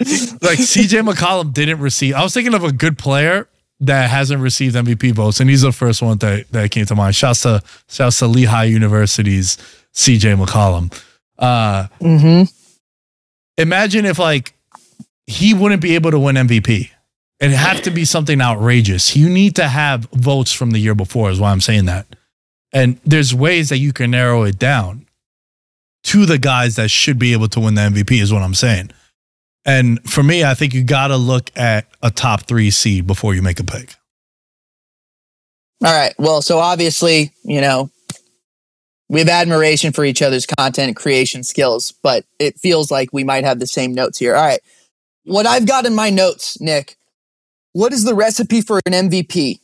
like 0.00 0.58
CJ 0.58 1.06
McCollum 1.08 1.52
didn't 1.52 1.78
receive. 1.78 2.14
I 2.14 2.22
was 2.24 2.34
thinking 2.34 2.54
of 2.54 2.64
a 2.64 2.72
good 2.72 2.98
player 2.98 3.46
that 3.82 4.08
hasn't 4.10 4.40
received 4.40 4.74
MVP 4.76 5.12
votes, 5.12 5.40
and 5.40 5.50
he's 5.50 5.62
the 5.62 5.72
first 5.72 6.00
one 6.02 6.16
that, 6.18 6.48
that 6.52 6.70
came 6.70 6.86
to 6.86 6.94
mind. 6.94 7.14
Shouts 7.14 7.42
to 7.42 7.62
shouts 7.88 8.18
to 8.20 8.26
Lehigh 8.26 8.64
University's 8.64 9.56
CJ 9.94 10.42
McCollum. 10.42 10.92
Uh, 11.38 11.88
Mm-hmm. 12.00 12.44
imagine 13.58 14.04
if 14.06 14.18
like 14.18 14.54
he 15.26 15.54
wouldn't 15.54 15.82
be 15.82 15.94
able 15.94 16.10
to 16.10 16.18
win 16.18 16.36
MVP. 16.36 16.90
It'd 17.40 17.56
have 17.56 17.82
to 17.82 17.90
be 17.90 18.04
something 18.04 18.40
outrageous. 18.40 19.16
You 19.16 19.28
need 19.28 19.56
to 19.56 19.66
have 19.66 20.04
votes 20.12 20.52
from 20.52 20.70
the 20.70 20.78
year 20.78 20.94
before, 20.94 21.30
is 21.30 21.40
why 21.40 21.50
I'm 21.50 21.60
saying 21.60 21.86
that. 21.86 22.06
And 22.72 23.00
there's 23.04 23.34
ways 23.34 23.68
that 23.70 23.78
you 23.78 23.92
can 23.92 24.12
narrow 24.12 24.44
it 24.44 24.58
down 24.60 25.06
to 26.04 26.24
the 26.24 26.38
guys 26.38 26.76
that 26.76 26.90
should 26.90 27.18
be 27.18 27.32
able 27.32 27.48
to 27.48 27.60
win 27.60 27.74
the 27.74 27.80
MVP, 27.82 28.22
is 28.22 28.32
what 28.32 28.42
I'm 28.42 28.54
saying. 28.54 28.90
And 29.64 30.02
for 30.08 30.22
me, 30.22 30.44
I 30.44 30.54
think 30.54 30.74
you 30.74 30.82
got 30.82 31.08
to 31.08 31.16
look 31.16 31.50
at 31.56 31.86
a 32.02 32.10
top 32.10 32.42
three 32.42 32.70
seed 32.70 33.06
before 33.06 33.34
you 33.34 33.42
make 33.42 33.60
a 33.60 33.64
pick. 33.64 33.94
All 35.84 35.92
right. 35.92 36.14
Well, 36.18 36.42
so 36.42 36.58
obviously, 36.58 37.32
you 37.44 37.60
know, 37.60 37.90
we 39.08 39.20
have 39.20 39.28
admiration 39.28 39.92
for 39.92 40.04
each 40.04 40.22
other's 40.22 40.46
content 40.46 40.96
creation 40.96 41.42
skills, 41.44 41.92
but 42.02 42.24
it 42.38 42.58
feels 42.58 42.90
like 42.90 43.10
we 43.12 43.24
might 43.24 43.44
have 43.44 43.58
the 43.58 43.66
same 43.66 43.92
notes 43.92 44.18
here. 44.18 44.34
All 44.34 44.44
right. 44.44 44.60
What 45.24 45.46
I've 45.46 45.66
got 45.66 45.86
in 45.86 45.94
my 45.94 46.10
notes, 46.10 46.60
Nick, 46.60 46.96
what 47.72 47.92
is 47.92 48.04
the 48.04 48.14
recipe 48.14 48.60
for 48.60 48.80
an 48.86 49.10
MVP? 49.10 49.60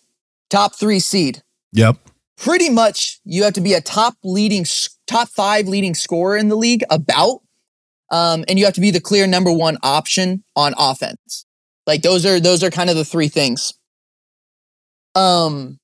Top 0.50 0.74
three 0.74 1.00
seed. 1.00 1.42
Yep. 1.72 1.96
Pretty 2.36 2.70
much, 2.70 3.20
you 3.24 3.42
have 3.44 3.54
to 3.54 3.60
be 3.60 3.74
a 3.74 3.80
top 3.80 4.14
leading, 4.22 4.64
top 5.06 5.28
five 5.28 5.66
leading 5.66 5.94
scorer 5.94 6.36
in 6.36 6.48
the 6.48 6.56
league, 6.56 6.84
about, 6.90 7.40
um, 8.10 8.44
and 8.48 8.58
you 8.58 8.64
have 8.64 8.74
to 8.74 8.80
be 8.80 8.90
the 8.90 9.00
clear 9.00 9.26
number 9.26 9.52
one 9.52 9.78
option 9.82 10.44
on 10.56 10.74
offense. 10.78 11.44
Like 11.86 12.02
those 12.02 12.26
are 12.26 12.40
those 12.40 12.62
are 12.62 12.70
kind 12.70 12.90
of 12.90 12.96
the 12.96 13.04
three 13.04 13.28
things. 13.28 13.72
Um, 15.14 15.78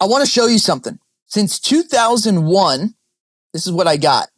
I 0.00 0.06
want 0.06 0.24
to 0.24 0.30
show 0.30 0.46
you 0.46 0.58
something. 0.58 0.98
Since 1.26 1.60
2001, 1.60 2.94
this 3.52 3.66
is 3.66 3.72
what 3.72 3.86
I 3.86 3.96
got. 3.96 4.28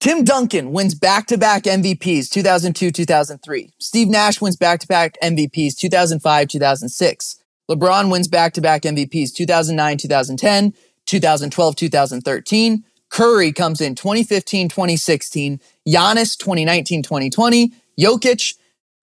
Tim 0.00 0.22
Duncan 0.24 0.72
wins 0.72 0.94
back 0.94 1.26
to 1.26 1.36
back 1.36 1.64
MVPs 1.64 2.30
2002, 2.30 2.92
2003. 2.92 3.72
Steve 3.78 4.08
Nash 4.08 4.40
wins 4.40 4.56
back 4.56 4.80
to 4.80 4.86
back 4.86 5.16
MVPs 5.22 5.76
2005, 5.76 6.48
2006. 6.48 7.42
LeBron 7.68 8.10
wins 8.10 8.28
back 8.28 8.52
to 8.54 8.60
back 8.60 8.82
MVPs 8.82 9.34
2009, 9.34 9.98
2010, 9.98 10.72
2012, 11.06 11.76
2013. 11.76 12.84
Curry 13.10 13.52
comes 13.52 13.80
in 13.80 13.94
2015, 13.94 14.68
2016. 14.68 15.60
Giannis 15.86 16.36
2019, 16.36 17.02
2020. 17.02 17.72
Jokic 17.98 18.54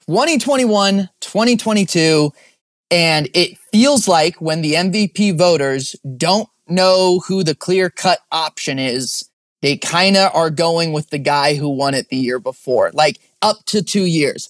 2021, 0.07 1.09
2022. 1.21 2.31
And 2.91 3.29
it 3.33 3.57
feels 3.71 4.07
like 4.07 4.39
when 4.39 4.61
the 4.61 4.73
MVP 4.73 5.37
voters 5.37 5.95
don't 6.17 6.47
know 6.67 7.19
who 7.27 7.43
the 7.43 7.55
clear 7.55 7.89
cut 7.89 8.19
option 8.31 8.79
is, 8.79 9.29
they 9.61 9.77
kind 9.77 10.15
of 10.15 10.33
are 10.35 10.49
going 10.49 10.93
with 10.93 11.09
the 11.09 11.17
guy 11.17 11.55
who 11.55 11.69
won 11.69 11.93
it 11.93 12.09
the 12.09 12.17
year 12.17 12.39
before, 12.39 12.91
like 12.93 13.19
up 13.41 13.65
to 13.65 13.81
two 13.81 14.05
years. 14.05 14.49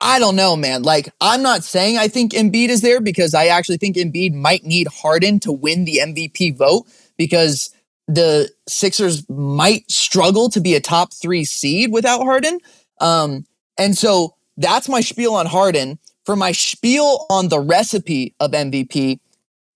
I 0.00 0.18
don't 0.18 0.34
know, 0.34 0.56
man. 0.56 0.82
Like, 0.82 1.10
I'm 1.20 1.42
not 1.42 1.62
saying 1.62 1.96
I 1.96 2.08
think 2.08 2.32
Embiid 2.32 2.68
is 2.68 2.80
there 2.80 3.00
because 3.00 3.34
I 3.34 3.46
actually 3.46 3.76
think 3.76 3.96
Embiid 3.96 4.34
might 4.34 4.64
need 4.64 4.88
Harden 4.88 5.38
to 5.40 5.52
win 5.52 5.84
the 5.84 6.00
MVP 6.02 6.56
vote 6.56 6.86
because 7.16 7.70
the 8.08 8.50
Sixers 8.68 9.28
might 9.28 9.90
struggle 9.90 10.48
to 10.50 10.60
be 10.60 10.74
a 10.74 10.80
top 10.80 11.12
three 11.12 11.44
seed 11.44 11.92
without 11.92 12.22
Harden. 12.22 12.58
Um, 13.00 13.46
and 13.78 13.96
so 13.96 14.34
that's 14.56 14.88
my 14.88 15.00
spiel 15.00 15.34
on 15.34 15.46
Harden. 15.46 15.98
For 16.24 16.36
my 16.36 16.52
spiel 16.52 17.26
on 17.30 17.48
the 17.48 17.58
recipe 17.58 18.34
of 18.38 18.52
MVP, 18.52 19.18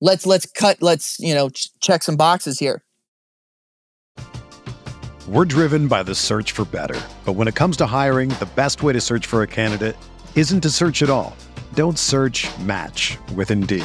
let's 0.01 0.27
let's 0.27 0.47
cut 0.47 0.81
let's 0.81 1.19
you 1.19 1.35
know 1.35 1.49
ch- 1.51 1.71
check 1.81 2.03
some 2.03 2.17
boxes 2.17 2.59
here. 2.59 2.83
We're 5.27 5.45
driven 5.45 5.89
by 5.89 6.05
the 6.05 6.15
search 6.15 6.53
for 6.53 6.65
better. 6.65 7.01
But 7.25 7.33
when 7.33 7.49
it 7.49 7.57
comes 7.57 7.77
to 7.79 7.87
hiring, 7.87 8.29
the 8.29 8.49
best 8.55 8.85
way 8.85 8.93
to 8.93 9.01
search 9.01 9.27
for 9.27 9.43
a 9.43 9.47
candidate 9.47 9.97
isn't 10.37 10.61
to 10.61 10.71
search 10.71 11.03
at 11.03 11.11
all. 11.11 11.37
Don't 11.75 11.99
search 11.99 12.47
match 12.61 13.19
with 13.35 13.51
Indeed. 13.51 13.85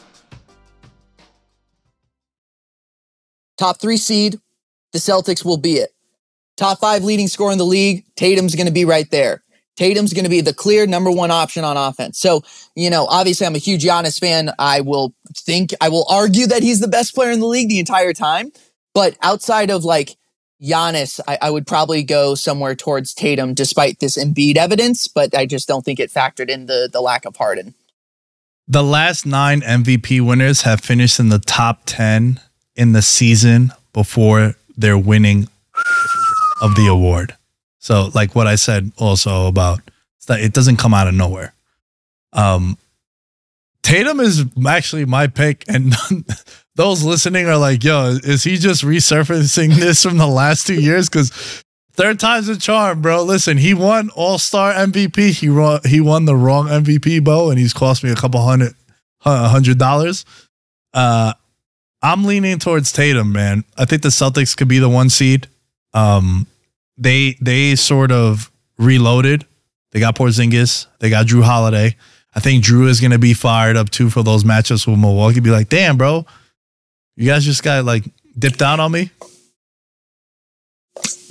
Top 3.61 3.79
three 3.79 3.97
seed, 3.97 4.39
the 4.91 4.97
Celtics 4.97 5.45
will 5.45 5.57
be 5.57 5.73
it. 5.73 5.91
Top 6.57 6.79
five 6.79 7.03
leading 7.03 7.27
scorer 7.27 7.51
in 7.51 7.59
the 7.59 7.65
league, 7.65 8.03
Tatum's 8.15 8.55
going 8.55 8.65
to 8.65 8.73
be 8.73 8.85
right 8.85 9.09
there. 9.11 9.43
Tatum's 9.77 10.13
going 10.13 10.25
to 10.25 10.29
be 10.29 10.41
the 10.41 10.53
clear 10.53 10.87
number 10.87 11.11
one 11.11 11.29
option 11.29 11.63
on 11.63 11.77
offense. 11.77 12.19
So, 12.19 12.41
you 12.75 12.89
know, 12.89 13.05
obviously 13.05 13.45
I'm 13.45 13.55
a 13.55 13.59
huge 13.59 13.83
Giannis 13.83 14.19
fan. 14.19 14.51
I 14.57 14.81
will 14.81 15.13
think, 15.33 15.73
I 15.79 15.89
will 15.89 16.07
argue 16.09 16.47
that 16.47 16.63
he's 16.63 16.79
the 16.79 16.87
best 16.87 17.13
player 17.13 17.29
in 17.29 17.39
the 17.39 17.45
league 17.45 17.69
the 17.69 17.79
entire 17.79 18.13
time. 18.13 18.51
But 18.95 19.15
outside 19.21 19.69
of 19.69 19.85
like 19.85 20.17
Giannis, 20.61 21.19
I, 21.27 21.37
I 21.43 21.51
would 21.51 21.67
probably 21.67 22.03
go 22.03 22.33
somewhere 22.33 22.75
towards 22.75 23.13
Tatum 23.13 23.53
despite 23.53 23.99
this 23.99 24.17
Embiid 24.17 24.57
evidence, 24.57 25.07
but 25.07 25.37
I 25.37 25.45
just 25.45 25.67
don't 25.67 25.85
think 25.85 25.99
it 25.99 26.11
factored 26.11 26.49
in 26.49 26.65
the, 26.65 26.89
the 26.91 27.01
lack 27.01 27.25
of 27.25 27.35
Harden. 27.35 27.75
The 28.67 28.83
last 28.83 29.25
nine 29.25 29.61
MVP 29.61 30.19
winners 30.25 30.63
have 30.63 30.81
finished 30.81 31.19
in 31.19 31.29
the 31.29 31.39
top 31.39 31.83
10 31.85 32.39
in 32.81 32.93
the 32.93 33.01
season 33.03 33.71
before 33.93 34.55
their 34.75 34.97
winning 34.97 35.47
of 36.61 36.73
the 36.75 36.87
award. 36.87 37.37
So, 37.77 38.09
like 38.15 38.33
what 38.33 38.47
I 38.47 38.55
said 38.55 38.91
also 38.97 39.47
about 39.47 39.81
that 40.27 40.39
it 40.39 40.53
doesn't 40.53 40.77
come 40.77 40.93
out 40.93 41.07
of 41.07 41.13
nowhere. 41.13 41.53
Um, 42.33 42.77
Tatum 43.83 44.19
is 44.19 44.45
actually 44.67 45.05
my 45.05 45.27
pick, 45.27 45.63
and 45.67 45.93
those 46.75 47.03
listening 47.03 47.47
are 47.47 47.57
like, 47.57 47.83
"Yo, 47.83 48.17
is 48.23 48.43
he 48.43 48.57
just 48.57 48.83
resurfacing 48.83 49.75
this 49.75 50.03
from 50.03 50.17
the 50.17 50.27
last 50.27 50.67
two 50.67 50.79
years?" 50.79 51.09
Because 51.09 51.63
third 51.93 52.19
time's 52.19 52.49
a 52.49 52.57
charm, 52.57 53.01
bro. 53.01 53.23
Listen, 53.23 53.57
he 53.57 53.73
won 53.73 54.09
All 54.11 54.37
Star 54.37 54.73
MVP. 54.73 55.31
He 55.31 55.49
won, 55.49 55.81
he 55.85 55.99
won 55.99 56.25
the 56.25 56.35
wrong 56.35 56.67
MVP, 56.67 57.23
Bo, 57.23 57.49
and 57.49 57.59
he's 57.59 57.73
cost 57.73 58.03
me 58.03 58.11
a 58.11 58.15
couple 58.15 58.41
hundred 58.41 58.73
hundred 59.19 59.77
dollars. 59.77 60.25
Uh, 60.93 61.33
I'm 62.01 62.23
leaning 62.25 62.59
towards 62.59 62.91
Tatum, 62.91 63.31
man. 63.31 63.63
I 63.77 63.85
think 63.85 64.01
the 64.01 64.09
Celtics 64.09 64.57
could 64.57 64.67
be 64.67 64.79
the 64.79 64.89
one 64.89 65.09
seed. 65.09 65.47
Um, 65.93 66.47
they 66.97 67.37
they 67.41 67.75
sort 67.75 68.11
of 68.11 68.51
reloaded. 68.77 69.45
They 69.91 69.99
got 69.99 70.15
Porzingis. 70.15 70.87
They 70.99 71.09
got 71.09 71.27
Jrue 71.27 71.43
Holiday. 71.43 71.95
I 72.33 72.39
think 72.39 72.63
Jrue 72.63 72.87
is 72.87 73.01
going 73.01 73.11
to 73.11 73.19
be 73.19 73.33
fired 73.33 73.75
up 73.75 73.89
too 73.89 74.09
for 74.09 74.23
those 74.23 74.43
matchups 74.43 74.87
with 74.87 74.97
Milwaukee. 74.97 75.41
Be 75.41 75.49
like, 75.49 75.69
damn, 75.69 75.97
bro, 75.97 76.25
you 77.15 77.27
guys 77.27 77.43
just 77.43 77.61
got 77.61 77.83
like 77.85 78.05
dipped 78.37 78.59
down 78.59 78.79
on 78.79 78.91
me. 78.91 79.11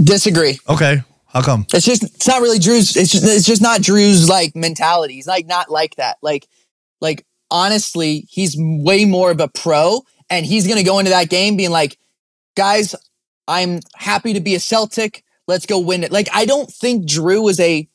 Disagree. 0.03 0.59
Okay, 0.69 1.03
how 1.27 1.43
come? 1.43 1.67
It's 1.73 1.87
just 1.87 2.03
it's 2.03 2.29
not 2.29 2.43
really 2.43 2.59
Jrue's. 2.59 2.97
It's 2.97 3.11
just 3.11 3.25
it's 3.25 3.47
just 3.47 3.63
not 3.63 3.81
Jrue's 3.81 4.29
like 4.29 4.55
mentality. 4.55 5.15
He's 5.15 5.27
like 5.27 5.47
not 5.47 5.71
like 5.71 5.97
that. 5.97 6.19
Like 6.23 6.47
like 7.01 7.27
honestly, 7.51 8.27
he's 8.29 8.57
way 8.59 9.05
more 9.05 9.31
of 9.31 9.41
a 9.41 9.49
pro, 9.49 10.03
and 10.31 10.47
he's 10.47 10.67
gonna 10.67 10.83
go 10.85 10.99
into 10.99 11.11
that 11.11 11.29
game 11.29 11.57
being 11.57 11.71
like, 11.71 11.99
guys, 12.57 12.95
I'm 13.49 13.81
happy 13.97 14.33
to 14.35 14.41
be 14.41 14.55
a 14.55 14.61
Celtic. 14.61 15.25
Let's 15.47 15.67
go 15.67 15.79
win 15.81 16.05
it. 16.05 16.13
Like 16.13 16.29
I 16.33 16.45
don't 16.45 16.71
think 16.71 17.05
Jrue 17.07 17.51
is 17.51 17.59
a 17.61 17.89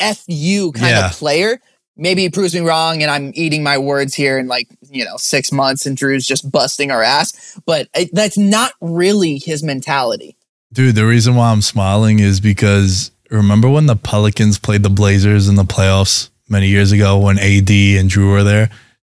fu 0.00 0.72
kind 0.72 0.90
Yeah. 0.90 1.06
of 1.06 1.12
player. 1.12 1.60
Maybe 1.96 2.22
he 2.22 2.30
proves 2.30 2.54
me 2.54 2.60
wrong, 2.60 3.02
and 3.02 3.10
I'm 3.10 3.30
eating 3.34 3.62
my 3.62 3.76
words 3.76 4.14
here 4.14 4.38
in 4.38 4.46
like 4.46 4.68
you 4.90 5.04
know 5.04 5.16
six 5.18 5.52
months, 5.52 5.84
and 5.84 5.98
Jrue's 5.98 6.24
just 6.26 6.50
busting 6.50 6.90
our 6.90 7.02
ass. 7.02 7.58
But 7.66 7.88
it, 7.94 8.08
that's 8.14 8.38
not 8.38 8.72
really 8.80 9.36
his 9.38 9.62
mentality. 9.62 10.36
Dude, 10.72 10.94
the 10.94 11.04
reason 11.06 11.34
why 11.34 11.50
I'm 11.50 11.60
smiling 11.62 12.20
is 12.20 12.40
because 12.40 13.10
remember 13.28 13.68
when 13.68 13.86
the 13.86 13.96
Pelicans 13.96 14.56
played 14.58 14.82
the 14.82 14.88
Blazers 14.88 15.48
in 15.48 15.56
the 15.56 15.64
playoffs 15.64 16.30
many 16.48 16.68
years 16.68 16.90
ago 16.92 17.18
when 17.18 17.38
AD 17.38 17.68
and 17.70 18.08
Jrue 18.08 18.30
were 18.30 18.44
there 18.44 18.70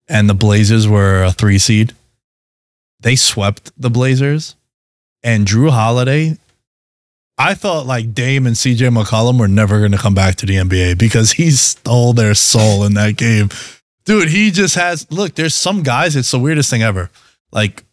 and 0.10 0.28
the 0.30 0.34
Blazers 0.34 0.88
were 0.88 1.24
a 1.24 1.32
three 1.32 1.60
seed? 1.60 1.94
They 3.04 3.16
swept 3.16 3.72
the 3.78 3.90
Blazers 3.90 4.56
and 5.24 5.46
Jrue 5.46 5.70
Holiday. 5.70 6.38
I 7.38 7.54
thought 7.54 7.86
like 7.86 8.14
Dame 8.14 8.48
and 8.48 8.56
CJ 8.56 8.96
McCollum 8.96 9.40
were 9.40 9.48
never 9.48 9.80
going 9.80 9.92
to 9.92 9.98
come 9.98 10.16
back 10.16 10.36
to 10.36 10.46
the 10.46 10.56
NBA 10.56 10.98
because 10.98 11.34
he 11.34 11.52
stole 11.52 12.14
their 12.14 12.34
soul 12.34 12.86
in 12.86 12.94
that 12.96 13.18
game. 13.18 13.50
Dude, 14.06 14.30
he 14.30 14.52
just 14.52 14.76
has 14.76 15.10
look, 15.12 15.36
there's 15.36 15.56
some 15.56 15.84
guys, 15.84 16.16
it's 16.16 16.32
the 16.32 16.40
weirdest 16.40 16.70
thing 16.70 16.82
ever. 16.82 17.10
Like, 17.52 17.84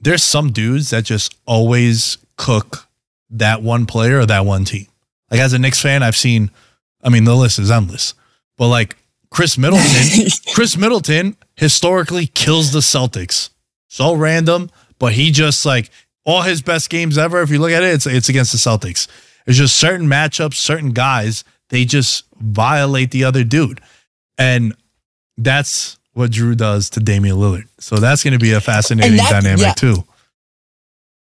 there's 0.00 0.22
some 0.22 0.52
dudes 0.52 0.90
that 0.90 1.04
just 1.04 1.36
always 1.46 2.18
cook 2.36 2.86
that 3.30 3.62
one 3.62 3.86
player 3.86 4.20
or 4.20 4.26
that 4.26 4.44
one 4.44 4.64
team. 4.64 4.86
Like 5.30 5.40
as 5.40 5.52
a 5.52 5.58
Knicks 5.58 5.80
fan, 5.80 6.02
I've 6.02 6.16
seen, 6.16 6.50
I 7.02 7.08
mean, 7.08 7.24
the 7.24 7.34
list 7.34 7.58
is 7.58 7.70
endless. 7.70 8.14
But 8.56 8.68
like 8.68 8.96
Khris 9.30 9.58
Middleton, 9.58 10.28
Khris 10.54 10.76
Middleton 10.76 11.36
historically 11.56 12.26
kills 12.26 12.72
the 12.72 12.80
Celtics. 12.80 13.50
So 13.88 14.14
random, 14.14 14.70
but 14.98 15.12
he 15.14 15.30
just 15.30 15.64
like 15.66 15.90
all 16.24 16.42
his 16.42 16.62
best 16.62 16.90
games 16.90 17.18
ever. 17.18 17.40
If 17.42 17.50
you 17.50 17.58
look 17.58 17.72
at 17.72 17.82
it, 17.82 17.94
it's 17.94 18.06
it's 18.06 18.28
against 18.28 18.52
the 18.52 18.58
Celtics. 18.58 19.08
It's 19.46 19.56
just 19.56 19.76
certain 19.76 20.06
matchups, 20.06 20.54
certain 20.54 20.92
guys, 20.92 21.42
they 21.70 21.84
just 21.84 22.24
violate 22.38 23.10
the 23.10 23.24
other 23.24 23.44
dude. 23.44 23.80
And 24.36 24.74
that's 25.36 25.98
what 26.12 26.30
Jrue 26.32 26.56
does 26.56 26.90
to 26.90 27.00
Damian 27.00 27.36
Lillard. 27.36 27.68
So 27.78 27.96
that's 27.96 28.22
going 28.22 28.32
to 28.32 28.38
be 28.38 28.52
a 28.52 28.60
fascinating 28.60 29.16
that- 29.16 29.30
dynamic 29.30 29.60
yeah. 29.64 29.72
too. 29.72 30.04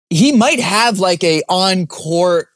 he 0.09 0.31
might 0.31 0.59
have 0.59 0.99
like 0.99 1.23
a 1.23 1.41
on 1.49 1.87
court 1.87 2.49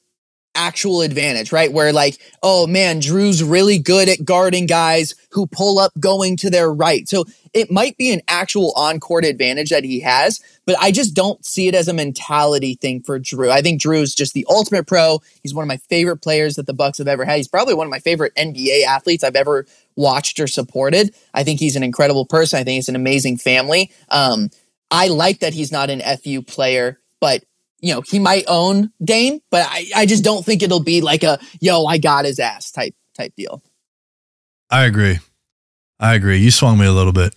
actual 0.55 1.01
advantage, 1.01 1.51
right? 1.51 1.71
Where 1.71 1.93
like, 1.93 2.17
oh 2.43 2.67
man, 2.67 3.01
Jrue's 3.01 3.43
really 3.43 3.79
good 3.79 4.09
at 4.09 4.25
guarding 4.25 4.65
guys 4.65 5.15
who 5.31 5.47
pull 5.47 5.79
up 5.79 5.91
going 5.99 6.37
to 6.37 6.49
their 6.49 6.71
right. 6.71 7.07
So 7.07 7.25
it 7.53 7.71
might 7.71 7.97
be 7.97 8.11
an 8.11 8.21
actual 8.27 8.73
on 8.75 8.99
court 8.99 9.25
advantage 9.25 9.69
that 9.69 9.83
he 9.83 9.99
has, 10.01 10.39
but 10.65 10.75
I 10.79 10.91
just 10.91 11.13
don't 11.13 11.43
see 11.45 11.67
it 11.67 11.75
as 11.75 11.87
a 11.87 11.93
mentality 11.93 12.75
thing 12.75 13.01
for 13.01 13.19
Jrue. 13.19 13.49
I 13.49 13.61
think 13.61 13.81
Jrue's 13.81 14.15
just 14.15 14.33
the 14.33 14.45
ultimate 14.49 14.87
pro. 14.87 15.21
He's 15.41 15.53
one 15.53 15.63
of 15.63 15.67
my 15.67 15.77
favorite 15.77 16.17
players 16.17 16.55
that 16.55 16.67
the 16.67 16.73
Bucks 16.73 16.97
have 16.97 17.07
ever 17.07 17.25
had. 17.25 17.37
He's 17.37 17.47
probably 17.47 17.73
one 17.73 17.87
of 17.87 17.91
my 17.91 17.99
favorite 17.99 18.33
NBA 18.35 18.83
athletes 18.83 19.23
I've 19.23 19.35
ever 19.35 19.65
watched 19.95 20.39
or 20.39 20.47
supported. 20.47 21.13
I 21.33 21.43
think 21.43 21.59
he's 21.59 21.75
an 21.75 21.83
incredible 21.83 22.25
person. 22.25 22.59
I 22.59 22.63
think 22.63 22.75
he's 22.75 22.89
an 22.89 22.95
amazing 22.95 23.37
family. 23.37 23.91
Um, 24.09 24.49
I 24.89 25.07
like 25.07 25.39
that 25.39 25.53
he's 25.53 25.71
not 25.71 25.89
an 25.89 26.01
FU 26.17 26.41
player, 26.41 26.99
but 27.19 27.43
you 27.81 27.93
know, 27.93 28.01
he 28.01 28.19
might 28.19 28.45
own 28.47 28.91
Dame, 29.03 29.39
but 29.49 29.65
I, 29.69 29.85
I 29.95 30.05
just 30.05 30.23
don't 30.23 30.45
think 30.45 30.61
it'll 30.63 30.83
be 30.83 31.01
like 31.01 31.23
a 31.23 31.39
yo, 31.59 31.85
I 31.85 31.97
got 31.97 32.25
his 32.25 32.39
ass 32.39 32.71
type 32.71 32.95
type 33.17 33.33
deal. 33.35 33.61
I 34.69 34.85
agree. 34.85 35.19
I 35.99 36.15
agree. 36.15 36.37
You 36.37 36.51
swung 36.51 36.77
me 36.79 36.85
a 36.85 36.91
little 36.91 37.11
bit. 37.11 37.35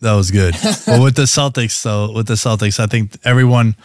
That 0.00 0.14
was 0.14 0.30
good. 0.30 0.54
but 0.86 1.02
with 1.02 1.16
the 1.16 1.22
Celtics, 1.22 1.82
though, 1.82 2.12
with 2.12 2.26
the 2.26 2.34
Celtics, 2.34 2.78
I 2.78 2.86
think 2.86 3.16
everyone. 3.24 3.76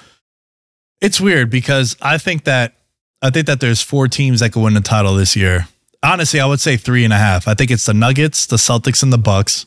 It's 0.99 1.19
weird 1.19 1.49
because 1.49 1.97
I 1.99 2.19
think 2.19 2.43
that 2.43 2.75
I 3.21 3.31
think 3.31 3.47
that 3.47 3.59
there's 3.59 3.81
four 3.81 4.07
teams 4.07 4.41
that 4.41 4.51
could 4.51 4.61
win 4.61 4.73
the 4.73 4.81
title 4.81 5.15
this 5.15 5.35
year. 5.35 5.67
Honestly, 6.03 6.39
I 6.39 6.45
would 6.45 6.59
say 6.59 6.77
three 6.77 7.03
and 7.03 7.13
a 7.13 7.17
half. 7.17 7.47
I 7.47 7.53
think 7.53 7.71
it's 7.71 7.85
the 7.85 7.93
Nuggets, 7.93 8.45
the 8.45 8.57
Celtics, 8.57 9.01
and 9.01 9.13
the 9.13 9.17
Bucks. 9.17 9.65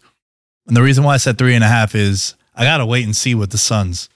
And 0.67 0.77
the 0.77 0.83
reason 0.83 1.05
why 1.05 1.15
I 1.15 1.19
said 1.19 1.39
three 1.39 1.55
and 1.55 1.65
a 1.65 1.69
half 1.69 1.95
is 1.95 2.35
I 2.55 2.65
gotta 2.65 2.87
wait 2.87 3.05
and 3.05 3.17
see 3.17 3.35
with 3.35 3.51
the 3.51 3.59
Suns. 3.59 4.09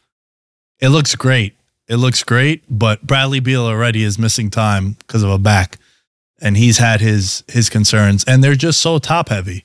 It 0.81 0.91
looks 0.91 1.15
great. 1.17 1.58
It 1.89 1.97
looks 1.97 2.23
great, 2.23 2.63
but 2.69 3.07
Bradley 3.07 3.41
Beal 3.41 3.65
already 3.65 4.03
is 4.03 4.19
missing 4.19 4.51
time 4.51 4.97
because 4.99 5.23
of 5.23 5.31
a 5.31 5.39
back, 5.39 5.79
and 6.41 6.57
he's 6.57 6.79
had 6.79 7.01
his 7.01 7.45
his 7.49 7.71
concerns, 7.71 8.25
and 8.25 8.45
they're 8.45 8.55
just 8.55 8.81
so 8.81 8.99
top 8.99 9.31
heavy, 9.31 9.65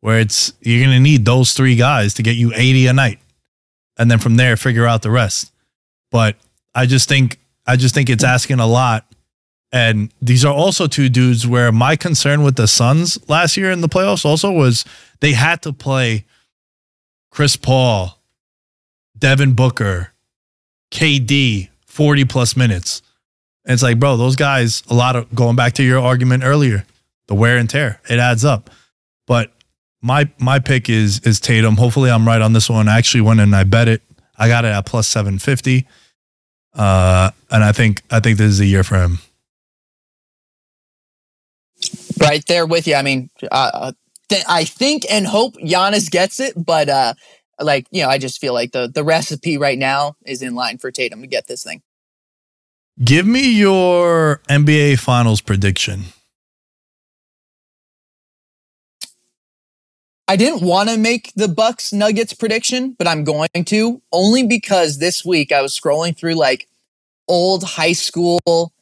where 0.00 0.20
it's 0.20 0.52
you're 0.60 0.84
gonna 0.84 1.00
need 1.00 1.24
those 1.24 1.54
three 1.54 1.74
guys 1.74 2.14
to 2.14 2.22
get 2.22 2.36
you 2.36 2.52
80 2.54 2.86
a 2.86 2.92
night, 2.92 3.18
and 3.98 4.08
then 4.08 4.20
from 4.20 4.36
there 4.36 4.56
figure 4.56 4.86
out 4.86 5.02
the 5.02 5.10
rest. 5.10 5.52
But 6.12 6.36
I 6.72 6.86
just 6.86 7.08
think 7.08 7.40
I 7.66 7.74
just 7.74 7.94
think 7.94 8.08
it's 8.08 8.22
asking 8.22 8.60
a 8.60 8.66
lot, 8.66 9.12
and 9.72 10.12
these 10.22 10.44
are 10.44 10.54
also 10.54 10.86
two 10.86 11.08
dudes 11.08 11.48
where 11.48 11.72
my 11.72 11.96
concern 11.96 12.44
with 12.44 12.54
the 12.54 12.68
Suns 12.68 13.18
last 13.28 13.56
year 13.56 13.72
in 13.72 13.80
the 13.80 13.88
playoffs 13.88 14.24
also 14.24 14.52
was 14.52 14.84
they 15.18 15.32
had 15.32 15.62
to 15.62 15.72
play 15.72 16.26
Chris 17.32 17.56
Paul, 17.56 18.20
Devin 19.18 19.54
Booker, 19.54 20.12
KD 20.90 21.68
40 21.86 22.24
plus 22.26 22.56
minutes. 22.56 23.02
And 23.64 23.74
it's 23.74 23.82
like, 23.82 23.98
bro, 23.98 24.16
those 24.16 24.36
guys, 24.36 24.82
a 24.88 24.94
lot 24.94 25.16
of 25.16 25.34
going 25.34 25.56
back 25.56 25.72
to 25.74 25.82
your 25.82 25.98
argument 26.00 26.44
earlier, 26.44 26.84
the 27.26 27.34
wear 27.34 27.56
and 27.56 27.68
tear, 27.68 28.00
it 28.08 28.18
adds 28.18 28.44
up. 28.44 28.70
But 29.26 29.52
my 30.02 30.30
my 30.38 30.58
pick 30.60 30.88
is 30.88 31.18
is 31.20 31.40
Tatum. 31.40 31.76
Hopefully 31.76 32.10
I'm 32.10 32.26
right 32.26 32.40
on 32.40 32.52
this 32.52 32.70
one. 32.70 32.88
I 32.88 32.96
actually 32.98 33.22
went 33.22 33.40
and 33.40 33.56
I 33.56 33.64
bet 33.64 33.88
it. 33.88 34.02
I 34.38 34.46
got 34.46 34.64
it 34.64 34.68
at 34.68 34.86
plus 34.86 35.08
750. 35.08 35.86
Uh 36.74 37.30
and 37.50 37.64
I 37.64 37.72
think 37.72 38.02
I 38.10 38.20
think 38.20 38.38
this 38.38 38.48
is 38.50 38.60
a 38.60 38.66
year 38.66 38.84
for 38.84 38.98
him. 38.98 39.18
Right 42.20 42.44
there 42.46 42.66
with 42.66 42.86
you. 42.86 42.94
I 42.94 43.02
mean, 43.02 43.30
uh, 43.50 43.92
th- 44.28 44.44
I 44.48 44.64
think 44.64 45.04
and 45.10 45.26
hope 45.26 45.54
Giannis 45.56 46.10
gets 46.10 46.40
it, 46.40 46.54
but 46.56 46.88
uh, 46.88 47.14
like 47.60 47.86
you 47.90 48.02
know, 48.02 48.08
I 48.08 48.18
just 48.18 48.40
feel 48.40 48.54
like 48.54 48.72
the 48.72 48.88
the 48.88 49.04
recipe 49.04 49.58
right 49.58 49.78
now 49.78 50.16
is 50.24 50.42
in 50.42 50.54
line 50.54 50.78
for 50.78 50.90
Tatum 50.90 51.20
to 51.20 51.26
get 51.26 51.46
this 51.46 51.62
thing. 51.64 51.82
Give 53.02 53.26
me 53.26 53.50
your 53.50 54.40
NBA 54.48 54.98
finals 54.98 55.40
prediction. 55.40 56.04
I 60.28 60.36
didn't 60.36 60.62
want 60.62 60.88
to 60.88 60.96
make 60.96 61.32
the 61.34 61.46
Bucks 61.46 61.92
Nuggets 61.92 62.32
prediction, 62.32 62.96
but 62.98 63.06
I'm 63.06 63.22
going 63.22 63.64
to 63.66 64.02
only 64.10 64.44
because 64.44 64.98
this 64.98 65.24
week 65.24 65.52
I 65.52 65.62
was 65.62 65.78
scrolling 65.78 66.16
through 66.16 66.34
like 66.34 66.68
old 67.28 67.62
high 67.62 67.92
school 67.92 68.72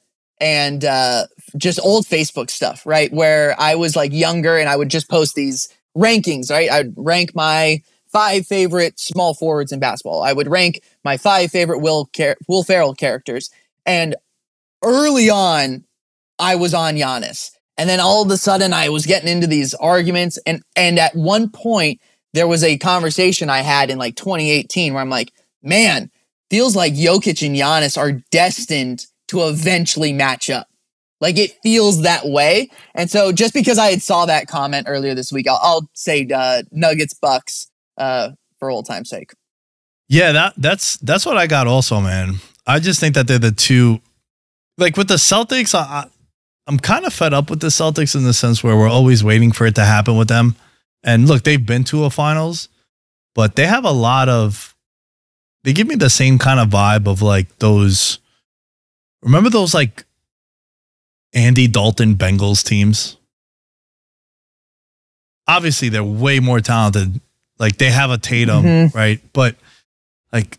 and 0.41 0.85
uh, 0.85 1.27
just 1.57 1.81
old 1.83 2.07
Facebook 2.07 2.51
stuff, 2.51 2.87
right? 2.87 3.13
Where 3.13 3.55
I 3.61 3.75
was 3.75 3.95
like 3.95 4.13
younger 4.13 4.57
and 4.57 4.69
I 4.69 4.77
would 4.77 4.89
just 4.89 5.11
post 5.11 5.35
these 5.35 5.69
rankings, 5.97 6.51
right? 6.51 6.71
I'd 6.71 6.95
rank 6.97 7.35
my 7.35 7.83
five 8.15 8.47
favorite 8.47 8.99
small 8.99 9.35
forwards 9.35 9.73
in 9.73 9.81
basketball. 9.81 10.23
I 10.23 10.33
would 10.33 10.49
rank 10.49 10.81
my 11.05 11.17
five 11.17 11.51
favorite 11.51 11.81
Will 11.81 12.09
Car- 12.17 12.37
Will 12.49 12.63
Ferrell 12.63 12.95
characters. 12.95 13.51
And 13.85 14.15
early 14.83 15.29
on, 15.29 15.85
I 16.39 16.55
was 16.55 16.73
on 16.73 16.95
Giannis. 16.95 17.51
And 17.77 17.91
then 17.91 17.99
all 17.99 18.23
of 18.23 18.31
a 18.31 18.37
sudden 18.37 18.73
I 18.73 18.89
was 18.89 19.05
getting 19.05 19.29
into 19.29 19.49
these 19.49 19.75
arguments 19.75 20.39
and 20.47 20.63
and 20.77 20.99
at 20.99 21.17
one 21.17 21.51
point 21.51 22.01
there 22.33 22.47
was 22.47 22.63
a 22.63 22.79
conversation 22.79 23.51
I 23.51 23.61
had 23.61 23.91
in 23.91 23.99
like 23.99 24.15
2018 24.15 24.95
where 24.95 25.03
I'm 25.03 25.11
like, 25.11 25.33
man, 25.63 26.11
feels 26.51 26.77
like 26.77 26.95
Jokic 26.95 27.45
and 27.45 27.57
Giannis 27.57 27.99
are 27.99 28.21
destined 28.31 29.07
to 29.29 29.43
eventually 29.43 30.13
match 30.13 30.51
up. 30.51 30.69
Like 31.21 31.37
it 31.37 31.57
feels 31.63 32.03
that 32.03 32.27
way. 32.27 32.71
And 32.95 33.11
so 33.11 33.33
just 33.33 33.55
because 33.55 33.79
I 33.79 33.91
had 33.91 34.03
saw 34.03 34.27
that 34.27 34.47
comment 34.47 34.87
earlier 34.89 35.15
this 35.15 35.33
week, 35.33 35.49
I'll, 35.49 35.61
I'll 35.63 35.91
say 35.95 36.29
uh, 36.33 36.63
Nuggets 36.71 37.15
Bucks 37.15 37.71
uh, 37.97 38.31
for 38.59 38.71
old 38.71 38.87
time's 38.87 39.11
sake. 39.11 39.33
Yeah, 40.09 40.33
that 40.33 40.55
that's 40.57 40.97
that's 40.99 41.25
what 41.25 41.37
I 41.37 41.47
got 41.47 41.67
also, 41.67 42.01
man. 42.01 42.37
I 42.67 42.79
just 42.79 43.01
think 43.01 43.15
that 43.15 43.27
they're 43.27 43.39
the 43.39 43.53
two 43.53 44.01
like 44.79 44.97
with 44.97 45.09
the 45.09 45.15
Celtics, 45.15 45.75
I, 45.75 46.07
I'm 46.67 46.79
kind 46.79 47.05
of 47.05 47.13
fed 47.13 47.35
up 47.35 47.51
with 47.51 47.61
the 47.61 47.69
Celtics 47.69 48.15
in 48.15 48.25
the 48.25 48.33
sense 48.33 48.65
where 48.65 48.77
we're 48.77 48.89
always 48.89 49.23
waiting 49.23 49.53
for 49.53 49.67
it 49.67 49.75
to 49.77 49.85
happen 49.85 50.17
with 50.17 50.29
them. 50.29 50.57
And 51.03 51.29
look, 51.29 51.45
they've 51.45 51.65
been 51.65 51.85
to 51.85 52.05
a 52.05 52.11
finals, 52.11 52.69
but 53.35 53.57
they 53.57 53.67
have 53.67 53.85
a 53.85 53.91
lot 53.91 54.29
of 54.29 54.75
they 55.63 55.73
give 55.73 55.87
me 55.87 55.95
the 55.95 56.11
same 56.11 56.39
kind 56.39 56.61
of 56.61 56.69
vibe 56.69 57.07
of 57.07 57.23
like 57.23 57.59
those 57.59 58.19
remember 59.23 59.51
those 59.51 59.75
like 59.75 60.05
Andy 61.33 61.67
Dalton 61.67 62.15
Bengals 62.15 62.65
teams? 62.65 63.17
Obviously, 65.47 65.91
they're 65.91 66.03
way 66.03 66.41
more 66.41 66.61
talented. 66.61 67.21
Like 67.59 67.77
they 67.79 67.91
have 67.91 68.11
a 68.11 68.19
Tatum, 68.19 68.65
Mhm. 68.65 68.95
right? 68.95 69.21
But 69.33 69.57
like 70.33 70.59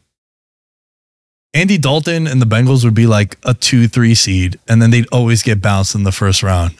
Andy 1.54 1.78
Dalton 1.78 2.28
and 2.28 2.42
the 2.42 2.46
Bengals 2.46 2.84
would 2.84 2.94
be 2.94 3.08
like 3.08 3.38
a 3.44 3.54
two, 3.54 3.88
three 3.88 4.16
seed, 4.16 4.60
and 4.68 4.82
then 4.82 4.92
they'd 4.92 5.08
always 5.12 5.42
get 5.44 5.62
bounced 5.62 5.96
in 5.96 6.04
the 6.04 6.12
first 6.12 6.44
round. 6.44 6.76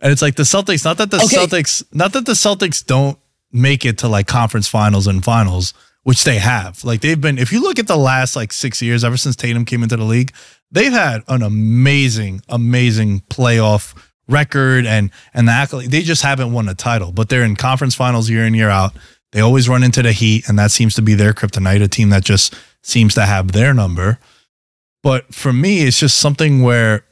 And 0.00 0.10
it's 0.10 0.22
like 0.22 0.36
the 0.36 0.44
Celtics, 0.44 0.84
not 0.84 0.96
that 0.98 1.10
the 1.10 1.18
Okay. 1.18 1.36
Celtics, 1.36 1.82
not 1.92 2.12
that 2.14 2.24
the 2.24 2.32
Celtics 2.32 2.84
don't 2.84 3.18
make 3.52 3.84
it 3.84 3.98
to 3.98 4.08
like 4.08 4.26
conference 4.26 4.68
finals 4.68 5.06
and 5.06 5.22
finals, 5.22 5.74
which 6.04 6.24
they 6.24 6.38
have. 6.38 6.82
Like 6.84 7.02
they've 7.02 7.20
been, 7.20 7.36
if 7.38 7.52
you 7.52 7.62
look 7.62 7.78
at 7.78 7.86
the 7.86 7.98
last 7.98 8.36
like 8.36 8.52
six 8.52 8.80
years, 8.80 9.04
ever 9.04 9.18
since 9.18 9.36
Tatum 9.36 9.66
came 9.66 9.82
into 9.82 9.96
the 9.98 10.04
league, 10.04 10.32
they've 10.70 10.92
had 10.92 11.22
an 11.28 11.42
amazing, 11.42 12.40
amazing 12.48 13.20
playoff 13.28 13.92
record 14.28 14.86
and 14.86 15.10
and 15.34 15.48
the 15.48 15.52
accolade. 15.52 15.90
They 15.90 16.02
just 16.02 16.22
haven't 16.22 16.52
won 16.52 16.68
a 16.70 16.74
title, 16.74 17.12
but 17.12 17.28
they're 17.28 17.42
in 17.44 17.56
conference 17.56 17.94
finals 17.94 18.30
year 18.30 18.46
in, 18.46 18.54
year 18.54 18.70
out. 18.70 18.94
They 19.32 19.40
always 19.40 19.68
run 19.68 19.84
into 19.84 20.02
the 20.02 20.12
Heat, 20.12 20.48
and 20.48 20.58
that 20.58 20.70
seems 20.70 20.94
to 20.94 21.02
be 21.02 21.14
their 21.14 21.32
kryptonite, 21.32 21.82
a 21.82 21.88
team 21.88 22.10
that 22.10 22.24
just 22.24 22.54
seems 22.82 23.14
to 23.14 23.26
have 23.26 23.52
their 23.52 23.72
number. 23.72 24.18
But 25.02 25.34
for 25.34 25.52
me, 25.52 25.82
it's 25.82 25.98
just 25.98 26.18
something 26.18 26.62
where 26.62 27.04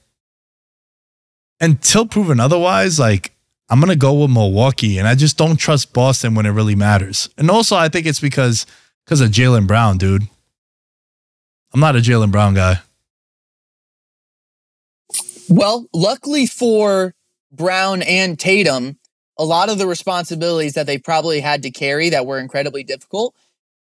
until 1.61 2.07
proven 2.07 2.41
otherwise, 2.41 2.99
like 2.99 3.33
I'm 3.69 3.81
gonna 3.81 3.97
go 3.97 4.15
with 4.15 4.31
Milwaukee, 4.31 4.99
and 4.99 5.07
I 5.07 5.15
just 5.15 5.37
don't 5.37 5.57
trust 5.57 5.93
Boston 5.93 6.35
when 6.35 6.47
it 6.47 6.51
really 6.51 6.75
matters. 6.75 7.29
And 7.37 7.51
also, 7.51 7.77
I 7.77 7.89
think 7.89 8.07
it's 8.07 8.21
because 8.21 8.67
because 9.05 9.21
of 9.21 9.31
Jaylen 9.31 9.67
Brown, 9.67 9.99
dude. 9.99 10.25
I'm 11.73 11.81
not 11.81 11.97
a 11.97 12.01
Jaylen 12.01 12.31
Brown 12.31 12.55
guy. 12.55 12.81
Well, 15.49 15.87
luckily 15.95 16.47
for 16.47 17.15
Brown 17.53 18.03
and 18.03 18.39
Tatum, 18.39 18.99
a 19.39 19.45
lot 19.45 19.69
of 19.69 19.79
the 19.79 19.87
responsibilities 19.87 20.75
that 20.75 20.87
they 20.87 20.99
probably 20.99 21.41
had 21.41 21.63
to 21.63 21.71
carry 21.71 22.11
that 22.11 22.27
were 22.27 22.39
incredibly 22.39 22.83
difficult, 22.83 23.35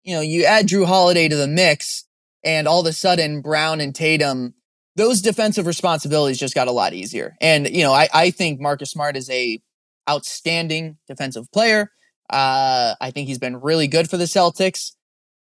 you 0.03 0.15
know, 0.15 0.21
you 0.21 0.45
add 0.45 0.67
Jrue 0.67 0.87
Holiday 0.87 1.29
to 1.29 1.37
the 1.37 1.47
mix, 1.47 2.05
and 2.45 2.67
all 2.67 2.81
of 2.81 2.87
a 2.87 2.93
sudden 2.93 3.41
Brown 3.41 3.81
and 3.81 3.95
Tatum, 3.95 4.55
those 4.97 5.21
defensive 5.21 5.67
responsibilities 5.67 6.39
just 6.39 6.55
got 6.55 6.69
a 6.69 6.73
lot 6.73 6.93
easier. 6.93 7.37
And 7.41 7.69
you 7.69 7.83
know, 7.83 7.93
I, 7.93 8.09
I 8.13 8.31
think 8.31 8.61
Marcus 8.61 8.91
Smart 8.91 9.17
is 9.17 9.31
a 9.31 9.61
outstanding 10.09 10.97
defensive 11.07 11.51
player. 11.53 11.91
Uh, 12.31 12.95
I 13.01 13.11
think 13.11 13.29
he's 13.29 13.39
been 13.39 13.61
really 13.61 13.87
good 13.87 14.09
for 14.09 14.17
the 14.17 14.25
Celtics, 14.25 14.93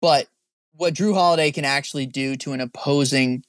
but 0.02 0.28
what 0.74 0.94
Jrue 0.94 1.14
Holiday 1.14 1.52
can 1.52 1.66
actually 1.66 2.06
do 2.06 2.36
to 2.38 2.54
an 2.54 2.62
opposing 2.62 3.44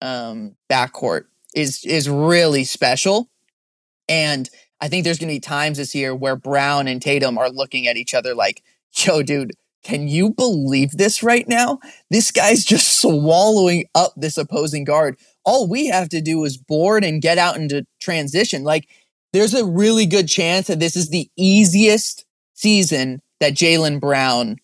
um, 0.00 0.56
backcourt 0.70 1.24
is 1.54 1.84
is 1.84 2.08
really 2.08 2.64
special. 2.64 3.28
And 4.08 4.48
I 4.80 4.88
think 4.88 5.04
there's 5.04 5.18
going 5.18 5.28
to 5.28 5.34
be 5.34 5.40
times 5.40 5.78
this 5.78 5.94
year 5.94 6.14
where 6.14 6.36
Brown 6.36 6.88
and 6.88 7.02
Tatum 7.02 7.38
are 7.38 7.50
looking 7.50 7.86
at 7.86 7.96
each 7.96 8.14
other 8.14 8.34
like, 8.34 8.62
"Yo, 8.92 9.22
dude, 9.22 9.52
can 9.82 10.08
you 10.08 10.30
believe 10.30 10.92
this 10.92 11.22
right 11.22 11.48
now? 11.48 11.78
This 12.10 12.30
guy's 12.30 12.64
just 12.64 13.00
swallowing 13.00 13.84
up 13.94 14.12
this 14.16 14.36
opposing 14.36 14.84
guard. 14.84 15.16
All 15.44 15.68
we 15.68 15.86
have 15.86 16.08
to 16.10 16.20
do 16.20 16.44
is 16.44 16.56
board 16.56 17.04
and 17.04 17.22
get 17.22 17.38
out 17.38 17.56
into 17.56 17.86
transition. 18.00 18.62
Like, 18.62 18.88
there's 19.32 19.54
a 19.54 19.64
really 19.64 20.06
good 20.06 20.28
chance 20.28 20.66
that 20.66 20.80
this 20.80 20.96
is 20.96 21.08
the 21.08 21.30
easiest 21.36 22.26
season 22.54 23.22
that 23.40 23.54
Jaylen 23.54 24.00
Brown 24.00 24.56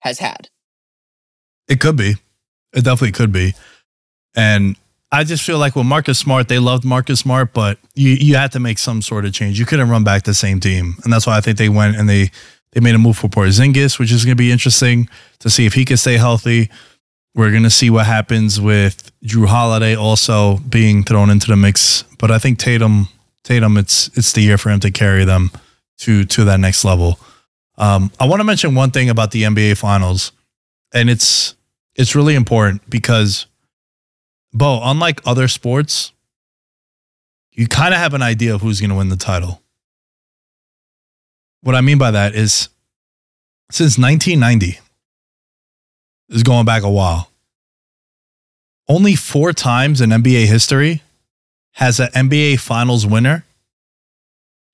has 0.00 0.18
had. 0.18 0.48
It 1.68 1.80
could 1.80 1.96
be. 1.96 2.16
It 2.72 2.84
definitely 2.84 3.12
could 3.12 3.32
be. 3.32 3.54
And 4.34 4.76
I 5.14 5.22
just 5.22 5.44
feel 5.44 5.58
like 5.58 5.76
with 5.76 5.86
Marcus 5.86 6.18
Smart, 6.18 6.48
they 6.48 6.58
loved 6.58 6.84
Marcus 6.84 7.20
Smart, 7.20 7.52
but 7.52 7.78
you 7.94 8.10
you 8.10 8.34
had 8.34 8.50
to 8.52 8.60
make 8.60 8.78
some 8.78 9.00
sort 9.00 9.24
of 9.24 9.32
change. 9.32 9.60
You 9.60 9.64
couldn't 9.64 9.88
run 9.88 10.02
back 10.02 10.24
the 10.24 10.34
same 10.34 10.58
team, 10.58 10.96
and 11.04 11.12
that's 11.12 11.24
why 11.24 11.36
I 11.36 11.40
think 11.40 11.56
they 11.56 11.68
went 11.68 11.96
and 11.96 12.08
they 12.08 12.32
they 12.72 12.80
made 12.80 12.96
a 12.96 12.98
move 12.98 13.16
for 13.16 13.28
Porzingis, 13.28 14.00
which 14.00 14.10
is 14.10 14.24
going 14.24 14.36
to 14.36 14.42
be 14.42 14.50
interesting 14.50 15.08
to 15.38 15.48
see 15.48 15.66
if 15.66 15.74
he 15.74 15.84
can 15.84 15.96
stay 15.96 16.16
healthy. 16.16 16.68
We're 17.36 17.52
going 17.52 17.62
to 17.62 17.70
see 17.70 17.90
what 17.90 18.06
happens 18.06 18.60
with 18.60 19.12
Jrue 19.24 19.46
Holiday 19.46 19.94
also 19.94 20.58
being 20.68 21.04
thrown 21.04 21.30
into 21.30 21.46
the 21.46 21.56
mix, 21.56 22.02
but 22.18 22.32
I 22.32 22.38
think 22.38 22.58
Tatum 22.58 23.08
Tatum 23.44 23.76
it's 23.76 24.10
it's 24.16 24.32
the 24.32 24.42
year 24.42 24.58
for 24.58 24.70
him 24.70 24.80
to 24.80 24.90
carry 24.90 25.24
them 25.24 25.52
to 25.98 26.24
to 26.24 26.44
that 26.44 26.58
next 26.58 26.84
level. 26.84 27.20
Um, 27.78 28.10
I 28.18 28.26
want 28.26 28.40
to 28.40 28.44
mention 28.44 28.74
one 28.74 28.90
thing 28.90 29.10
about 29.10 29.30
the 29.30 29.44
NBA 29.44 29.76
Finals, 29.78 30.32
and 30.92 31.08
it's 31.08 31.54
it's 31.94 32.16
really 32.16 32.34
important 32.34 32.88
because, 32.90 33.46
Bo, 34.54 34.80
unlike 34.84 35.20
other 35.26 35.48
sports, 35.48 36.12
you 37.50 37.66
kind 37.66 37.92
of 37.92 37.98
have 37.98 38.14
an 38.14 38.22
idea 38.22 38.54
of 38.54 38.62
who's 38.62 38.80
going 38.80 38.90
to 38.90 38.96
win 38.96 39.08
the 39.08 39.16
title. 39.16 39.60
What 41.62 41.74
I 41.74 41.80
mean 41.80 41.98
by 41.98 42.12
that 42.12 42.34
is, 42.34 42.68
since 43.70 43.98
1990, 43.98 44.78
is 46.28 46.44
going 46.44 46.64
back 46.64 46.84
a 46.84 46.90
while. 46.90 47.30
Only 48.88 49.16
four 49.16 49.52
times 49.52 50.00
in 50.00 50.10
NBA 50.10 50.46
history 50.46 51.02
has 51.72 51.98
an 51.98 52.08
NBA 52.08 52.60
Finals 52.60 53.06
winner 53.06 53.44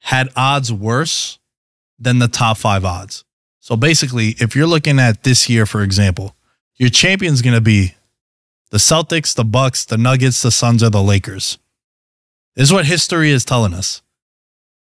had 0.00 0.28
odds 0.36 0.72
worse 0.72 1.38
than 1.98 2.18
the 2.18 2.28
top 2.28 2.58
five 2.58 2.84
odds. 2.84 3.24
So 3.60 3.76
basically, 3.76 4.34
if 4.40 4.54
you're 4.54 4.66
looking 4.66 4.98
at 4.98 5.22
this 5.22 5.48
year, 5.48 5.64
for 5.64 5.82
example, 5.82 6.34
your 6.76 6.90
champion's 6.90 7.40
going 7.40 7.54
to 7.54 7.60
be 7.60 7.94
the 8.70 8.78
Celtics, 8.78 9.34
the 9.34 9.44
Bucks, 9.44 9.84
the 9.84 9.98
Nuggets, 9.98 10.42
the 10.42 10.50
Suns, 10.50 10.82
or 10.82 10.90
the 10.90 11.02
Lakers. 11.02 11.58
This 12.56 12.68
is 12.68 12.72
what 12.72 12.86
history 12.86 13.30
is 13.30 13.44
telling 13.44 13.74
us. 13.74 14.02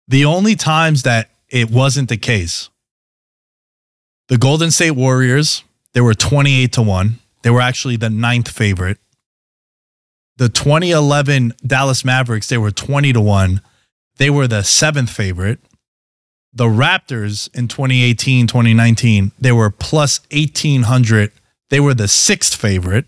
The 0.08 0.26
only 0.26 0.56
times 0.56 1.04
that 1.04 1.30
it 1.50 1.70
wasn't 1.70 2.10
the 2.10 2.18
case, 2.18 2.70
the 4.28 4.38
Golden 4.38 4.72
State 4.72 4.92
Warriors, 4.92 5.64
they 5.94 6.02
were 6.02 6.14
28 6.14 6.72
to 6.74 6.82
1. 6.82 7.20
They 7.42 7.50
were 7.50 7.62
actually 7.62 7.98
the 7.98 8.10
ninth 8.10 8.50
favorite. 8.50 8.98
The 10.38 10.50
2011 10.50 11.54
Dallas 11.66 12.04
Mavericks, 12.04 12.48
they 12.48 12.58
were 12.58 12.72
20 12.72 13.14
to 13.14 13.22
1. 13.22 13.62
They 14.18 14.30
were 14.30 14.48
the 14.48 14.64
seventh 14.64 15.10
favorite 15.10 15.60
the 16.54 16.66
Raptors 16.66 17.50
in 17.56 17.68
2018, 17.68 18.48
2019, 18.48 19.32
they 19.40 19.52
were 19.52 19.72
plus 19.72 20.20
1800. 20.32 21.32
They 21.70 21.80
were 21.80 21.96
the 21.96 22.08
sixth 22.08 22.56
favorite. 22.56 23.06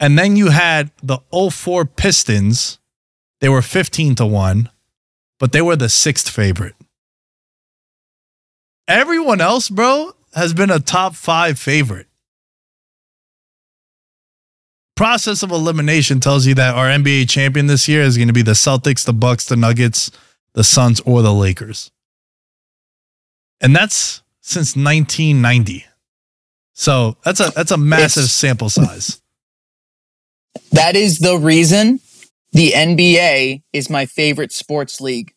And 0.00 0.18
then 0.18 0.36
you 0.36 0.48
had 0.50 0.90
the 1.02 1.18
04 1.50 1.84
Pistons. 1.84 2.78
They 3.40 3.48
were 3.48 3.62
15 3.62 4.14
to 4.16 4.26
1, 4.26 4.70
but 5.38 5.52
they 5.52 5.62
were 5.62 5.76
the 5.76 5.88
sixth 5.88 6.28
favorite. 6.28 6.74
Everyone 8.88 9.40
else, 9.40 9.68
bro, 9.68 10.12
has 10.34 10.52
been 10.54 10.70
a 10.70 10.80
top 10.80 11.14
five 11.14 11.58
favorite. 11.58 12.06
Process 14.96 15.42
of 15.42 15.50
elimination 15.50 16.20
tells 16.20 16.46
you 16.46 16.54
that 16.54 16.74
our 16.74 16.86
NBA 16.86 17.28
champion 17.28 17.66
this 17.66 17.88
year 17.88 18.02
is 18.02 18.16
going 18.16 18.28
to 18.28 18.34
be 18.34 18.42
the 18.42 18.52
Celtics, 18.52 19.04
the 19.04 19.12
Bucks, 19.12 19.44
the 19.46 19.56
Nuggets, 19.56 20.10
the 20.52 20.62
Suns, 20.62 21.00
or 21.00 21.22
the 21.22 21.32
Lakers. 21.32 21.90
and 23.60 23.74
that's 23.74 24.22
since 24.40 24.76
1990. 24.76 25.86
So 26.74 27.16
that's 27.24 27.40
a 27.40 27.50
that's 27.56 27.70
a 27.70 27.76
massive 27.78 28.24
It's- 28.24 28.32
sample 28.32 28.68
size. 28.68 29.20
That 30.72 30.96
is 30.96 31.18
the 31.18 31.36
reason 31.38 32.00
the 32.52 32.72
NBA 32.72 33.62
is 33.72 33.90
my 33.90 34.06
favorite 34.06 34.52
sports 34.52 35.00
league 35.00 35.32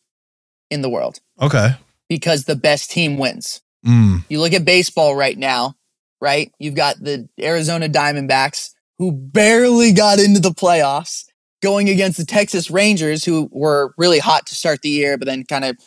in 0.70 0.82
the 0.82 0.90
world 0.90 1.20
Okay. 1.42 1.76
because 2.10 2.44
the 2.46 2.56
best 2.56 2.92
team 2.92 3.18
wins. 3.18 3.62
Mm. 3.86 4.24
You 4.30 4.40
look 4.40 4.54
at 4.54 4.66
baseball 4.66 5.16
right 5.16 5.38
now, 5.38 5.76
right? 6.22 6.52
You've 6.60 6.76
got 6.76 6.98
the 7.00 7.28
Arizona 7.40 7.88
Diamondbacks 7.90 8.72
who 8.98 9.12
barely 9.12 9.94
got 9.94 10.20
into 10.20 10.40
the 10.40 10.50
playoffs 10.52 11.26
going 11.62 11.90
against 11.90 12.18
the 12.18 12.26
Texas 12.26 12.70
Rangers 12.70 13.24
who 13.24 13.50
were 13.52 13.94
really 13.98 14.20
hot 14.20 14.46
to 14.48 14.56
start 14.56 14.82
the 14.82 14.90
year, 14.90 15.18
but 15.18 15.26
then 15.26 15.44
kind 15.44 15.66
of 15.66 15.78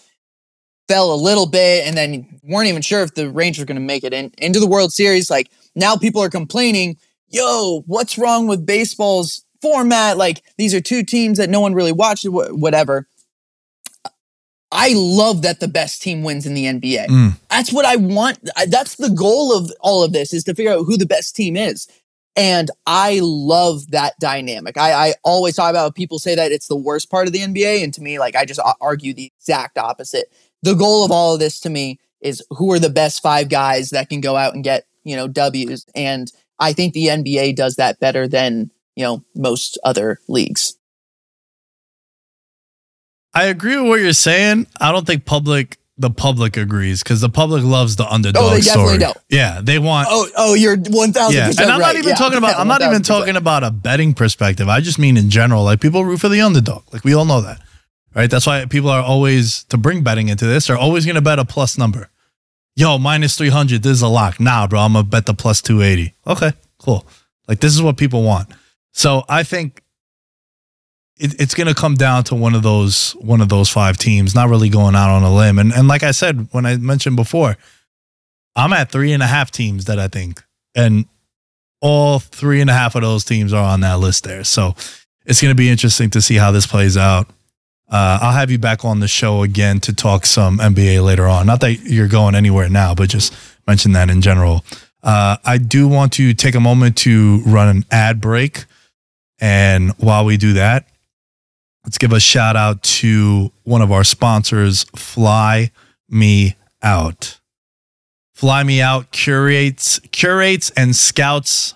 fell 0.88 1.12
a 1.12 1.16
little 1.16 1.46
bit 1.46 1.86
and 1.86 1.96
then 1.96 2.40
weren't 2.42 2.68
even 2.68 2.82
sure 2.82 3.02
if 3.02 3.14
the 3.14 3.30
Rangers 3.30 3.60
were 3.60 3.66
going 3.66 3.76
to 3.76 3.80
make 3.80 4.02
it 4.02 4.12
in, 4.12 4.32
into 4.38 4.58
the 4.58 4.66
World 4.66 4.92
Series. 4.92 5.30
Like 5.30 5.50
now 5.76 5.96
people 5.96 6.22
are 6.22 6.30
complaining, 6.30 6.96
yo, 7.30 7.82
what's 7.86 8.18
wrong 8.18 8.46
with 8.46 8.66
baseball's 8.66 9.44
format? 9.62 10.16
Like 10.16 10.42
these 10.58 10.74
are 10.74 10.80
two 10.80 11.02
teams 11.02 11.38
that 11.38 11.50
no 11.50 11.60
one 11.60 11.74
really 11.74 11.92
watched, 11.92 12.26
whatever. 12.28 13.06
I 14.72 14.92
love 14.94 15.42
that 15.42 15.60
the 15.60 15.68
best 15.68 16.00
team 16.00 16.22
wins 16.22 16.46
in 16.46 16.54
the 16.54 16.66
NBA. 16.66 17.06
Mm. 17.06 17.38
That's 17.48 17.72
what 17.72 17.84
I 17.84 17.96
want. 17.96 18.38
That's 18.68 18.96
the 18.96 19.10
goal 19.10 19.56
of 19.56 19.72
all 19.80 20.04
of 20.04 20.12
this 20.12 20.32
is 20.32 20.44
to 20.44 20.54
figure 20.54 20.72
out 20.72 20.84
who 20.84 20.96
the 20.96 21.06
best 21.06 21.34
team 21.34 21.56
is. 21.56 21.88
And 22.36 22.70
I 22.86 23.18
love 23.22 23.90
that 23.90 24.14
dynamic. 24.20 24.78
I, 24.78 24.92
I 24.92 25.14
always 25.24 25.56
talk 25.56 25.70
about 25.70 25.96
people 25.96 26.20
say 26.20 26.36
that 26.36 26.52
it's 26.52 26.68
the 26.68 26.76
worst 26.76 27.10
part 27.10 27.26
of 27.26 27.32
the 27.32 27.40
NBA. 27.40 27.82
And 27.82 27.92
to 27.94 28.02
me, 28.02 28.20
like 28.20 28.36
I 28.36 28.44
just 28.44 28.60
argue 28.80 29.12
the 29.12 29.32
exact 29.36 29.76
opposite. 29.76 30.32
The 30.62 30.74
goal 30.74 31.04
of 31.04 31.10
all 31.10 31.34
of 31.34 31.40
this 31.40 31.58
to 31.60 31.70
me 31.70 31.98
is 32.20 32.44
who 32.50 32.72
are 32.72 32.78
the 32.78 32.90
best 32.90 33.22
five 33.22 33.48
guys 33.48 33.90
that 33.90 34.08
can 34.08 34.20
go 34.20 34.36
out 34.36 34.54
and 34.54 34.62
get, 34.62 34.86
you 35.02 35.16
know, 35.16 35.26
W's. 35.26 35.84
And 35.96 36.30
I 36.60 36.72
think 36.74 36.92
the 36.94 37.06
NBA 37.06 37.56
does 37.56 37.76
that 37.76 37.98
better 38.00 38.28
than, 38.28 38.70
you 38.94 39.04
know, 39.04 39.24
most 39.34 39.78
other 39.82 40.20
leagues. 40.28 40.76
I 43.34 43.44
agree 43.44 43.76
with 43.76 43.88
what 43.88 44.00
you're 44.00 44.12
saying. 44.12 44.66
I 44.80 44.92
don't 44.92 45.06
think 45.06 45.24
public 45.24 45.78
the 45.96 46.10
public 46.10 46.56
agrees 46.56 47.02
because 47.02 47.20
the 47.20 47.28
public 47.28 47.62
loves 47.62 47.96
the 47.96 48.06
underdog 48.10 48.42
Oh, 48.42 48.50
they 48.50 48.62
definitely 48.62 48.94
story. 48.94 48.98
don't. 48.98 49.18
Yeah, 49.28 49.60
they 49.62 49.78
want. 49.78 50.08
Oh, 50.10 50.26
oh, 50.34 50.54
you're 50.54 50.76
1000% 50.76 51.32
yeah, 51.32 51.48
and 51.50 51.60
I'm 51.70 51.78
not 51.78 51.94
even 51.94 52.08
Yeah, 52.08 52.14
talking 52.14 52.38
about. 52.38 52.58
I'm 52.58 52.66
not 52.68 52.80
even 52.80 53.02
talking 53.02 53.36
about 53.36 53.64
a 53.64 53.70
betting 53.70 54.14
perspective. 54.14 54.66
I 54.68 54.80
just 54.80 54.98
mean 54.98 55.18
in 55.18 55.28
general. 55.28 55.62
Like 55.62 55.80
people 55.80 56.04
root 56.04 56.18
for 56.20 56.30
the 56.30 56.40
underdog. 56.40 56.84
Like 56.92 57.04
we 57.04 57.12
all 57.14 57.26
know 57.26 57.42
that, 57.42 57.60
right? 58.14 58.30
That's 58.30 58.46
why 58.46 58.64
people 58.64 58.88
are 58.88 59.02
always 59.02 59.64
to 59.64 59.76
bring 59.76 60.02
betting 60.02 60.28
into 60.28 60.46
this. 60.46 60.66
They're 60.68 60.78
always 60.78 61.04
going 61.04 61.16
to 61.16 61.20
bet 61.22 61.38
a 61.38 61.44
plus 61.44 61.76
number. 61.76 62.08
Yo, 62.80 62.96
minus 62.96 63.36
three 63.36 63.50
hundred. 63.50 63.82
This 63.82 63.92
is 63.92 64.00
a 64.00 64.08
lock. 64.08 64.40
Nah, 64.40 64.66
bro. 64.66 64.80
I'm 64.80 64.94
gonna 64.94 65.04
bet 65.04 65.26
the 65.26 65.34
plus 65.34 65.60
two 65.60 65.82
eighty. 65.82 66.14
Okay, 66.26 66.50
cool. 66.78 67.06
Like 67.46 67.60
this 67.60 67.74
is 67.74 67.82
what 67.82 67.98
people 67.98 68.22
want. 68.22 68.48
So 68.94 69.22
I 69.28 69.42
think 69.42 69.82
it, 71.18 71.38
it's 71.38 71.52
going 71.52 71.66
to 71.66 71.74
come 71.74 71.94
down 71.94 72.24
to 72.24 72.34
one 72.34 72.54
of 72.54 72.62
those 72.62 73.12
one 73.20 73.42
of 73.42 73.50
those 73.50 73.68
five 73.68 73.98
teams. 73.98 74.34
Not 74.34 74.48
really 74.48 74.70
going 74.70 74.94
out 74.94 75.10
on 75.10 75.22
a 75.22 75.30
limb. 75.30 75.58
And 75.58 75.74
and 75.74 75.88
like 75.88 76.02
I 76.02 76.12
said 76.12 76.48
when 76.52 76.64
I 76.64 76.78
mentioned 76.78 77.16
before, 77.16 77.58
I'm 78.56 78.72
at 78.72 78.90
three 78.90 79.12
and 79.12 79.22
a 79.22 79.26
half 79.26 79.50
teams 79.50 79.84
that 79.84 79.98
I 79.98 80.08
think, 80.08 80.42
and 80.74 81.04
all 81.82 82.18
three 82.18 82.62
and 82.62 82.70
a 82.70 82.72
half 82.72 82.94
of 82.94 83.02
those 83.02 83.26
teams 83.26 83.52
are 83.52 83.62
on 83.62 83.80
that 83.80 83.98
list 83.98 84.24
there. 84.24 84.42
So 84.42 84.74
it's 85.26 85.42
going 85.42 85.52
to 85.52 85.54
be 85.54 85.68
interesting 85.68 86.08
to 86.10 86.22
see 86.22 86.36
how 86.36 86.50
this 86.50 86.66
plays 86.66 86.96
out. 86.96 87.28
Uh, 87.90 88.20
I'll 88.22 88.32
have 88.32 88.50
you 88.50 88.58
back 88.58 88.84
on 88.84 89.00
the 89.00 89.08
show 89.08 89.42
again 89.42 89.80
to 89.80 89.92
talk 89.92 90.24
some 90.24 90.58
NBA 90.58 91.04
later 91.04 91.26
on. 91.26 91.46
Not 91.46 91.60
that 91.60 91.80
you're 91.82 92.08
going 92.08 92.36
anywhere 92.36 92.68
now, 92.68 92.94
but 92.94 93.08
just 93.08 93.34
mention 93.66 93.92
that 93.92 94.10
in 94.10 94.22
general. 94.22 94.64
Uh, 95.02 95.36
I 95.44 95.58
do 95.58 95.88
want 95.88 96.12
to 96.14 96.32
take 96.34 96.54
a 96.54 96.60
moment 96.60 96.96
to 96.98 97.42
run 97.44 97.68
an 97.68 97.84
ad 97.90 98.20
break. 98.20 98.64
And 99.40 99.90
while 99.92 100.24
we 100.24 100.36
do 100.36 100.52
that, 100.52 100.86
let's 101.84 101.98
give 101.98 102.12
a 102.12 102.20
shout 102.20 102.56
out 102.56 102.82
to 102.82 103.50
one 103.64 103.82
of 103.82 103.90
our 103.90 104.04
sponsors, 104.04 104.84
Fly 104.94 105.72
Me 106.08 106.56
Out. 106.82 107.40
Fly 108.34 108.62
Me 108.62 108.80
Out 108.80 109.10
curates 109.10 109.98
curates 110.12 110.70
and 110.70 110.94
scouts 110.94 111.74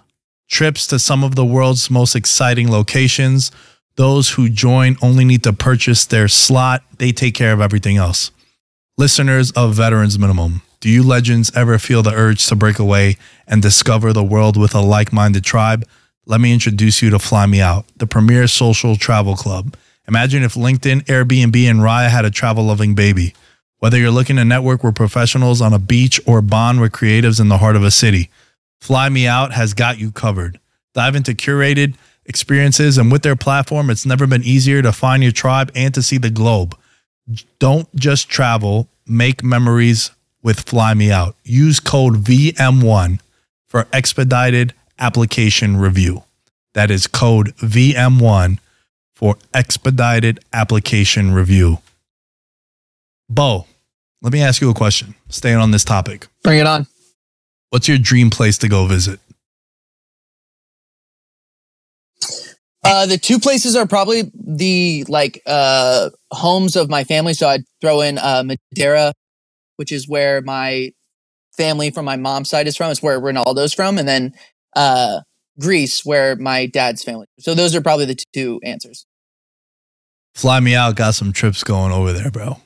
trips 0.48 0.86
to 0.86 0.98
some 0.98 1.24
of 1.24 1.34
the 1.34 1.44
world's 1.44 1.90
most 1.90 2.14
exciting 2.14 2.70
locations. 2.70 3.50
Those 3.96 4.30
who 4.30 4.48
join 4.48 4.96
only 5.00 5.24
need 5.24 5.44
to 5.44 5.52
purchase 5.52 6.04
their 6.04 6.26
slot. 6.26 6.82
They 6.98 7.12
take 7.12 7.34
care 7.34 7.52
of 7.52 7.60
everything 7.60 7.96
else. 7.96 8.32
Listeners 8.98 9.52
of 9.52 9.74
Veterans 9.74 10.18
Minimum, 10.18 10.62
do 10.80 10.88
you 10.88 11.02
legends 11.02 11.54
ever 11.56 11.78
feel 11.78 12.02
the 12.02 12.12
urge 12.12 12.44
to 12.48 12.56
break 12.56 12.78
away 12.78 13.16
and 13.46 13.62
discover 13.62 14.12
the 14.12 14.24
world 14.24 14.56
with 14.56 14.74
a 14.74 14.80
like-minded 14.80 15.44
tribe? 15.44 15.86
Let 16.26 16.40
me 16.40 16.52
introduce 16.52 17.02
you 17.02 17.10
to 17.10 17.18
Fly 17.18 17.46
Me 17.46 17.60
Out, 17.60 17.86
the 17.96 18.06
premier 18.06 18.46
social 18.48 18.96
travel 18.96 19.36
club. 19.36 19.76
Imagine 20.08 20.42
if 20.42 20.54
LinkedIn, 20.54 21.02
Airbnb, 21.04 21.70
and 21.70 21.80
Raya 21.80 22.10
had 22.10 22.24
a 22.24 22.30
travel-loving 22.30 22.94
baby. 22.94 23.32
Whether 23.78 23.98
you're 23.98 24.10
looking 24.10 24.36
to 24.36 24.44
network 24.44 24.82
with 24.82 24.94
professionals 24.94 25.60
on 25.60 25.72
a 25.72 25.78
beach 25.78 26.20
or 26.26 26.42
bond 26.42 26.80
with 26.80 26.92
creatives 26.92 27.40
in 27.40 27.48
the 27.48 27.58
heart 27.58 27.76
of 27.76 27.84
a 27.84 27.90
city, 27.90 28.30
Fly 28.80 29.08
Me 29.08 29.26
Out 29.26 29.52
has 29.52 29.72
got 29.72 29.98
you 29.98 30.10
covered. 30.10 30.58
Dive 30.94 31.16
into 31.16 31.32
curated 31.32 31.94
experiences, 32.26 32.98
and 32.98 33.10
with 33.12 33.22
their 33.22 33.36
platform, 33.36 33.90
it's 33.90 34.06
never 34.06 34.26
been 34.26 34.42
easier 34.42 34.82
to 34.82 34.92
find 34.92 35.22
your 35.22 35.32
tribe 35.32 35.70
and 35.74 35.92
to 35.94 36.02
see 36.02 36.18
the 36.18 36.30
globe. 36.30 36.76
Don't 37.58 37.94
just 37.94 38.28
travel, 38.28 38.88
make 39.06 39.42
memories 39.42 40.10
with 40.42 40.60
Fly 40.60 40.94
Me 40.94 41.10
Out. 41.10 41.36
Use 41.44 41.80
code 41.80 42.16
VM1 42.16 43.20
for 43.68 43.86
expedited 43.92 44.74
application 44.98 45.76
review. 45.76 46.22
That 46.74 46.90
is 46.90 47.06
code 47.06 47.56
VM1 47.56 48.58
for 49.14 49.36
expedited 49.52 50.40
application 50.52 51.32
review. 51.32 51.78
Bo, 53.28 53.66
let 54.22 54.32
me 54.32 54.42
ask 54.42 54.60
you 54.60 54.70
a 54.70 54.74
question. 54.74 55.14
Staying 55.28 55.56
on 55.56 55.70
this 55.70 55.84
topic. 55.84 56.26
Bring 56.42 56.58
it 56.58 56.66
on. 56.66 56.86
What's 57.70 57.88
your 57.88 57.98
dream 57.98 58.30
place 58.30 58.58
to 58.58 58.68
go 58.68 58.86
visit? 58.86 59.18
Uh, 62.84 63.06
the 63.06 63.16
two 63.18 63.38
places 63.38 63.76
are 63.76 63.86
probably 63.86 64.30
the 64.34 65.04
like 65.08 65.40
uh 65.46 66.10
homes 66.30 66.76
of 66.76 66.90
my 66.90 67.04
family. 67.04 67.34
So 67.34 67.48
I'd 67.48 67.64
throw 67.80 68.00
in 68.02 68.18
uh 68.18 68.44
Madeira, 68.44 69.12
which 69.76 69.90
is 69.90 70.08
where 70.08 70.42
my 70.42 70.92
family 71.56 71.90
from 71.90 72.04
my 72.04 72.16
mom's 72.16 72.50
side 72.50 72.66
is 72.66 72.76
from. 72.76 72.90
It's 72.90 73.02
where 73.02 73.20
Ronaldo's 73.20 73.72
from, 73.72 73.98
and 73.98 74.06
then 74.06 74.34
uh 74.76 75.20
Greece, 75.58 76.04
where 76.04 76.36
my 76.36 76.66
dad's 76.66 77.02
family. 77.02 77.26
So 77.38 77.54
those 77.54 77.74
are 77.74 77.80
probably 77.80 78.06
the 78.06 78.18
two 78.34 78.60
answers. 78.64 79.06
Fly 80.34 80.60
me 80.60 80.74
out. 80.74 80.96
Got 80.96 81.14
some 81.14 81.32
trips 81.32 81.62
going 81.62 81.92
over 81.92 82.12
there, 82.12 82.30
bro. 82.30 82.58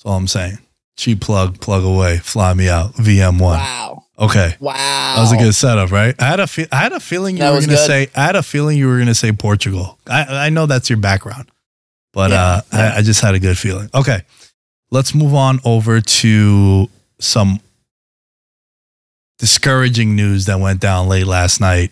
That's 0.00 0.04
all 0.04 0.16
I'm 0.16 0.28
saying. 0.28 0.58
Cheap 0.96 1.20
plug, 1.20 1.60
plug 1.60 1.82
away. 1.82 2.18
Fly 2.18 2.54
me 2.54 2.68
out. 2.68 2.94
VM1. 2.94 3.40
Wow, 3.40 4.04
Okay. 4.20 4.54
wow, 4.60 4.74
That 5.16 5.20
was 5.22 5.32
a 5.32 5.36
good 5.38 5.54
setup, 5.54 5.90
right? 5.90 6.14
I 6.20 6.26
had 6.26 6.40
a 6.40 6.46
fe- 6.46 6.68
I 6.70 6.76
had 6.76 6.92
a 6.92 7.00
feeling 7.00 7.36
you 7.36 7.40
That 7.42 7.50
were 7.52 7.58
going 7.60 7.70
to 7.70 7.76
say 7.78 8.08
I 8.14 8.24
had 8.26 8.36
a 8.36 8.42
feeling 8.42 8.76
you 8.76 8.86
were 8.86 8.96
going 8.96 9.06
to 9.06 9.14
say 9.14 9.32
Portugal. 9.32 9.98
I 10.06 10.46
I 10.46 10.48
know 10.50 10.66
that's 10.66 10.90
your 10.90 10.98
background. 10.98 11.50
But 12.12 12.30
Yeah, 12.30 12.42
uh 12.44 12.60
yeah. 12.72 12.92
I, 12.94 12.98
I 12.98 13.02
just 13.02 13.20
had 13.22 13.34
a 13.34 13.38
good 13.38 13.56
feeling. 13.56 13.88
Okay. 13.94 14.22
Let's 14.90 15.14
move 15.14 15.32
on 15.34 15.60
over 15.64 16.00
to 16.00 16.88
some 17.18 17.60
discouraging 19.38 20.16
news 20.16 20.46
that 20.46 20.60
went 20.60 20.80
down 20.80 21.08
late 21.08 21.26
last 21.26 21.60
night 21.60 21.90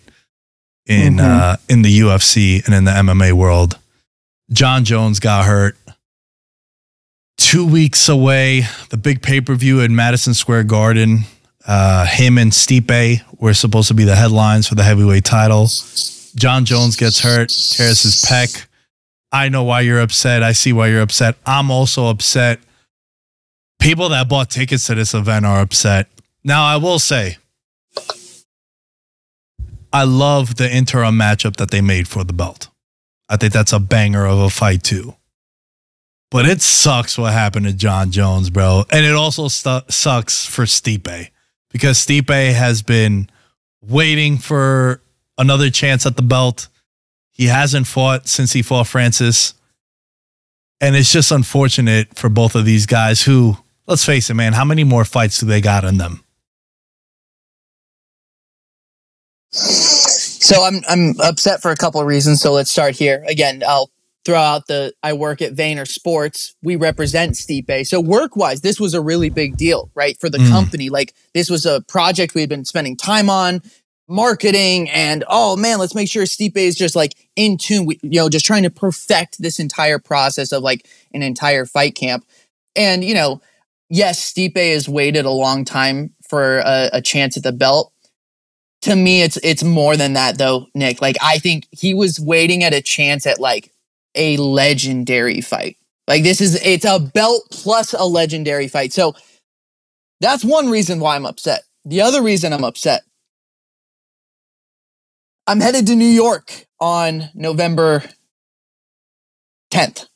in 0.85 1.15
Mhm. 1.15 1.19
uh 1.53 1.57
in 1.67 1.81
the 1.81 1.99
UFC 1.99 2.61
and 2.65 2.75
in 2.75 2.83
the 2.85 2.91
MMA 2.91 3.33
world. 3.33 3.77
Jon 4.51 4.83
Jones 4.85 5.19
got 5.19 5.45
hurt. 5.45 5.77
Two 7.37 7.65
weeks 7.65 8.09
away, 8.09 8.67
the 8.89 8.97
big 8.97 9.21
pay 9.21 9.41
per 9.41 9.55
view 9.55 9.81
at 9.81 9.89
Madison 9.89 10.33
Square 10.33 10.65
Garden. 10.65 11.23
Uh, 11.69 12.03
him 12.07 12.39
and 12.39 12.51
Stipe 12.51 13.21
were 13.39 13.53
supposed 13.53 13.89
to 13.89 13.93
be 13.93 14.03
the 14.03 14.15
headlines 14.15 14.67
for 14.67 14.73
the 14.73 14.81
heavyweight 14.81 15.23
title. 15.23 15.67
Jon 16.33 16.65
Jones 16.65 16.95
gets 16.95 17.19
hurt, 17.19 17.49
tears 17.49 18.01
his 18.01 18.25
pec. 18.25 18.65
I 19.31 19.49
know 19.49 19.63
why 19.63 19.81
you're 19.81 19.99
upset. 19.99 20.41
I 20.41 20.53
see 20.53 20.73
why 20.73 20.87
you're 20.87 21.03
upset. 21.03 21.35
I'm 21.45 21.69
also 21.69 22.07
upset. 22.07 22.59
People 23.77 24.09
that 24.09 24.27
bought 24.27 24.49
tickets 24.49 24.87
to 24.87 24.95
this 24.95 25.13
event 25.13 25.45
are 25.45 25.61
upset. 25.61 26.07
Now, 26.43 26.65
I 26.65 26.77
will 26.77 26.97
say, 26.97 27.37
I 29.93 30.05
love 30.05 30.55
the 30.55 30.73
interim 30.75 31.19
matchup 31.19 31.57
that 31.57 31.69
they 31.69 31.81
made 31.81 32.07
for 32.07 32.23
the 32.23 32.33
belt. 32.33 32.69
I 33.29 33.37
think 33.37 33.53
that's 33.53 33.73
a 33.73 33.79
banger 33.79 34.25
of 34.25 34.39
a 34.39 34.49
fight, 34.49 34.81
too. 34.81 35.17
But 36.31 36.47
it 36.47 36.63
sucks 36.63 37.15
what 37.15 37.31
happened 37.31 37.67
to 37.67 37.73
Jon 37.73 38.09
Jones, 38.09 38.49
bro. 38.49 38.85
And 38.89 39.05
it 39.05 39.13
also 39.13 39.49
stu- 39.49 39.81
sucks 39.87 40.47
for 40.47 40.65
Stipe 40.65 41.29
because 41.69 41.97
Stipe 41.97 42.53
has 42.53 42.81
been 42.81 43.29
waiting 43.81 44.37
for 44.37 45.01
another 45.37 45.69
chance 45.69 46.05
at 46.05 46.15
the 46.15 46.21
belt. 46.21 46.67
He 47.31 47.45
hasn't 47.45 47.87
fought 47.87 48.27
since 48.27 48.53
he 48.53 48.61
fought 48.61 48.87
Francis. 48.87 49.53
And 50.81 50.95
it's 50.95 51.11
just 51.11 51.31
unfortunate 51.31 52.17
for 52.17 52.29
both 52.29 52.55
of 52.55 52.65
these 52.65 52.85
guys 52.85 53.23
who, 53.23 53.57
let's 53.87 54.05
face 54.05 54.29
it, 54.29 54.33
man. 54.33 54.53
How 54.53 54.65
many 54.65 54.83
more 54.83 55.05
fights 55.05 55.39
do 55.39 55.45
they 55.45 55.61
got 55.61 55.83
in 55.83 55.97
them? 55.97 56.23
So 59.51 60.63
I'm 60.63 60.81
I'm 60.87 61.19
upset 61.21 61.61
for 61.61 61.71
a 61.71 61.75
couple 61.75 61.99
of 61.99 62.07
reasons. 62.07 62.41
So 62.41 62.53
let's 62.53 62.71
start 62.71 62.95
here. 62.95 63.23
Again, 63.27 63.63
I'll 63.67 63.89
throw 64.25 64.37
out 64.39 64.67
the 64.67 64.93
I 65.01 65.13
work 65.13 65.41
at 65.41 65.53
Vayner 65.53 65.87
Sports. 65.87 66.55
We 66.61 66.75
represent 66.75 67.33
Stipe. 67.35 67.87
So 67.87 67.99
work 68.01 68.35
wise, 68.35 68.61
this 68.61 68.79
was 68.79 68.93
a 68.93 69.01
really 69.01 69.29
big 69.29 69.57
deal, 69.57 69.89
right? 69.95 70.17
For 70.19 70.29
the 70.29 70.37
Mm. 70.39 70.51
company. 70.51 70.89
Like 70.89 71.13
this 71.33 71.49
was 71.49 71.65
a 71.65 71.81
project 71.81 72.35
we 72.35 72.41
had 72.41 72.49
been 72.49 72.65
spending 72.65 72.95
time 72.97 73.29
on, 73.29 73.61
marketing, 74.07 74.89
and 74.89 75.23
oh 75.27 75.55
man, 75.55 75.79
let's 75.79 75.95
make 75.95 76.09
sure 76.09 76.23
Stipe 76.23 76.57
is 76.57 76.75
just 76.75 76.95
like 76.95 77.13
in 77.35 77.57
tune. 77.57 77.85
with 77.85 78.03
you 78.03 78.19
know, 78.19 78.29
just 78.29 78.45
trying 78.45 78.63
to 78.63 78.69
perfect 78.69 79.41
this 79.41 79.59
entire 79.59 79.99
process 79.99 80.51
of 80.51 80.63
like 80.63 80.87
an 81.13 81.21
entire 81.23 81.65
fight 81.65 81.95
camp. 81.95 82.25
And 82.75 83.03
you 83.03 83.13
know, 83.13 83.41
yes, 83.89 84.31
Stipe 84.33 84.57
has 84.57 84.89
waited 84.89 85.25
a 85.25 85.31
long 85.31 85.63
time 85.63 86.13
for 86.27 86.57
a, 86.59 86.89
a 86.93 87.01
chance 87.01 87.37
at 87.37 87.43
the 87.43 87.51
belt 87.51 87.91
to 88.81 88.95
me 88.95 89.21
it's 89.23 89.37
it's 89.43 89.63
more 89.63 89.97
than 89.97 90.13
that 90.13 90.37
though 90.37 90.65
nick 90.73 91.01
like 91.01 91.17
i 91.21 91.37
think 91.37 91.67
he 91.71 91.93
was 91.93 92.17
waiting 92.17 92.63
at 92.63 92.73
a 92.73 92.81
chance 92.81 93.27
at 93.27 93.37
like 93.37 93.73
a 94.15 94.37
legendary 94.37 95.41
fight. 95.41 95.77
Like 96.07 96.23
this 96.23 96.41
is 96.41 96.59
it's 96.65 96.85
a 96.85 96.99
belt 96.99 97.43
plus 97.51 97.93
a 97.93 98.03
legendary 98.03 98.67
fight. 98.67 98.93
So 98.93 99.15
that's 100.21 100.43
one 100.43 100.69
reason 100.69 100.99
why 100.99 101.15
i'm 101.15 101.25
upset. 101.25 101.63
The 101.85 102.01
other 102.01 102.21
reason 102.21 102.53
i'm 102.53 102.63
upset 102.63 103.03
i'm 105.47 105.59
headed 105.61 105.87
to 105.87 105.95
new 105.95 106.05
york 106.05 106.65
on 106.79 107.29
november 107.33 108.03
10th 109.71 110.07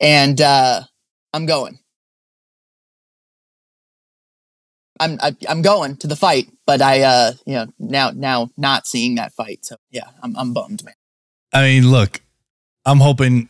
and 0.00 0.40
uh 0.40 0.82
i'm 1.32 1.46
going. 1.46 1.78
I'm 4.98 5.18
I, 5.20 5.36
I'm 5.48 5.60
going 5.60 5.96
to 5.98 6.06
the 6.06 6.16
fight, 6.16 6.50
but 6.66 6.80
I 6.80 7.02
uh 7.02 7.32
you 7.44 7.54
know 7.54 7.66
now 7.78 8.12
now 8.14 8.48
not 8.56 8.86
seeing 8.86 9.16
that 9.16 9.32
fight. 9.34 9.64
So 9.64 9.76
yeah, 9.90 10.08
I'm 10.22 10.34
I'm 10.36 10.54
bummed, 10.54 10.84
man. 10.84 10.94
I 11.52 11.62
mean, 11.62 11.90
look, 11.90 12.22
I'm 12.86 13.00
hoping. 13.00 13.48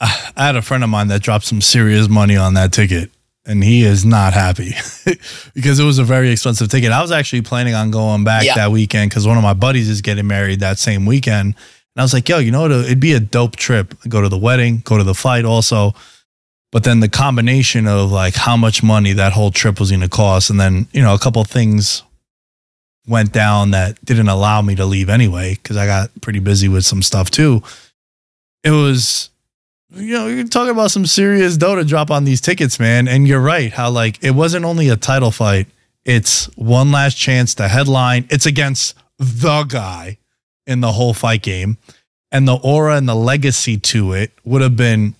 Uh, 0.00 0.14
I 0.36 0.46
had 0.46 0.56
a 0.56 0.62
friend 0.62 0.82
of 0.84 0.90
mine 0.90 1.08
that 1.08 1.22
dropped 1.22 1.44
some 1.44 1.60
serious 1.60 2.08
money 2.08 2.36
on 2.36 2.54
that 2.54 2.72
ticket, 2.72 3.10
and 3.46 3.62
he 3.62 3.84
is 3.84 4.04
not 4.04 4.34
happy 4.34 4.72
because 5.54 5.78
it 5.78 5.84
was 5.84 5.98
a 5.98 6.04
very 6.04 6.30
expensive 6.30 6.68
ticket. 6.68 6.90
I 6.92 7.00
was 7.00 7.12
actually 7.12 7.42
planning 7.42 7.74
on 7.74 7.90
going 7.90 8.24
back 8.24 8.44
Yeah. 8.44 8.54
that 8.56 8.72
weekend 8.72 9.10
because 9.10 9.26
one 9.26 9.36
of 9.36 9.42
my 9.42 9.54
buddies 9.54 9.88
is 9.88 10.00
getting 10.02 10.26
married 10.26 10.60
that 10.60 10.78
same 10.78 11.06
weekend. 11.06 11.54
And 11.94 12.00
I 12.00 12.02
was 12.02 12.12
like, 12.14 12.28
yo, 12.28 12.38
you 12.38 12.50
know 12.50 12.62
what? 12.62 12.72
It'd 12.72 13.00
be 13.00 13.12
a 13.12 13.20
dope 13.20 13.56
trip. 13.56 13.94
Go 14.08 14.20
to 14.22 14.28
the 14.28 14.38
wedding, 14.38 14.82
go 14.84 14.98
to 14.98 15.04
the 15.04 15.14
fight 15.14 15.44
also. 15.44 15.94
But 16.72 16.84
then 16.84 17.00
the 17.00 17.08
combination 17.08 17.86
of 17.86 18.10
like 18.10 18.34
how 18.34 18.56
much 18.56 18.82
money 18.82 19.12
that 19.12 19.34
whole 19.34 19.50
trip 19.50 19.78
was 19.78 19.90
going 19.90 20.00
to 20.00 20.08
cost. 20.08 20.48
And 20.48 20.58
then, 20.58 20.88
you 20.92 21.02
know, 21.02 21.12
a 21.14 21.18
couple 21.18 21.44
things 21.44 22.02
went 23.06 23.30
down 23.32 23.72
that 23.72 24.02
didn't 24.04 24.28
allow 24.30 24.62
me 24.62 24.74
to 24.76 24.86
leave 24.86 25.10
anyway 25.10 25.54
because 25.54 25.76
I 25.76 25.84
got 25.86 26.10
pretty 26.22 26.38
busy 26.38 26.68
with 26.68 26.84
some 26.86 27.02
stuff 27.02 27.30
too. 27.30 27.62
It 28.64 28.70
was, 28.70 29.30
you 29.90 30.14
know, 30.14 30.26
you're 30.28 30.46
talking 30.46 30.70
about 30.70 30.90
some 30.90 31.06
serious 31.06 31.56
dough 31.56 31.76
to 31.76 31.84
drop 31.84 32.10
on 32.10 32.24
these 32.24 32.40
tickets, 32.40 32.78
man. 32.78 33.08
And 33.08 33.26
you're 33.26 33.40
right, 33.40 33.72
how 33.72 33.90
like 33.90 34.22
it 34.22 34.32
wasn't 34.32 34.64
only 34.64 34.88
a 34.88 34.96
title 34.96 35.30
fight, 35.30 35.66
it's 36.04 36.46
one 36.56 36.90
last 36.92 37.16
chance 37.16 37.54
to 37.56 37.68
headline. 37.68 38.26
It's 38.30 38.46
against 38.46 38.94
the 39.18 39.64
guy 39.64 40.18
in 40.66 40.80
the 40.80 40.92
whole 40.92 41.14
fight 41.14 41.42
game. 41.42 41.78
And 42.30 42.48
the 42.48 42.56
aura 42.56 42.96
and 42.96 43.08
the 43.08 43.14
legacy 43.14 43.76
to 43.78 44.12
it 44.14 44.32
would 44.44 44.62
have 44.62 44.76
been 44.76 45.14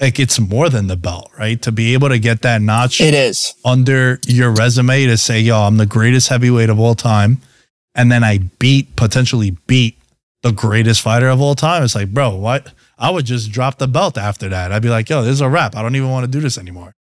like 0.00 0.18
it's 0.18 0.38
more 0.38 0.68
than 0.68 0.86
the 0.86 0.96
belt, 0.96 1.30
right? 1.38 1.60
To 1.62 1.72
be 1.72 1.94
able 1.94 2.08
to 2.08 2.18
get 2.18 2.42
that 2.42 2.62
notch 2.62 3.00
It 3.00 3.14
is. 3.14 3.54
under 3.64 4.20
your 4.26 4.50
resume 4.50 5.06
to 5.06 5.16
say, 5.16 5.40
yo, 5.40 5.62
I'm 5.62 5.76
the 5.76 5.86
greatest 5.86 6.28
heavyweight 6.28 6.70
of 6.70 6.78
all 6.78 6.94
time. 6.94 7.38
And 7.94 8.10
then 8.10 8.24
I 8.24 8.38
beat, 8.38 8.96
potentially 8.96 9.56
beat 9.66 9.96
the 10.44 10.52
greatest 10.52 11.00
fighter 11.00 11.28
of 11.28 11.40
all 11.40 11.54
time. 11.54 11.82
It's 11.82 11.94
like, 11.94 12.10
bro, 12.12 12.36
what? 12.36 12.72
I 12.98 13.10
would 13.10 13.24
just 13.24 13.50
drop 13.50 13.78
the 13.78 13.88
belt 13.88 14.16
after 14.18 14.48
that. 14.50 14.70
I'd 14.70 14.82
be 14.82 14.90
like, 14.90 15.08
yo, 15.08 15.22
this 15.22 15.32
is 15.32 15.40
a 15.40 15.48
wrap. 15.48 15.74
I 15.74 15.82
don't 15.82 15.96
even 15.96 16.10
want 16.10 16.24
to 16.24 16.30
do 16.30 16.40
this 16.40 16.58
anymore. 16.58 16.94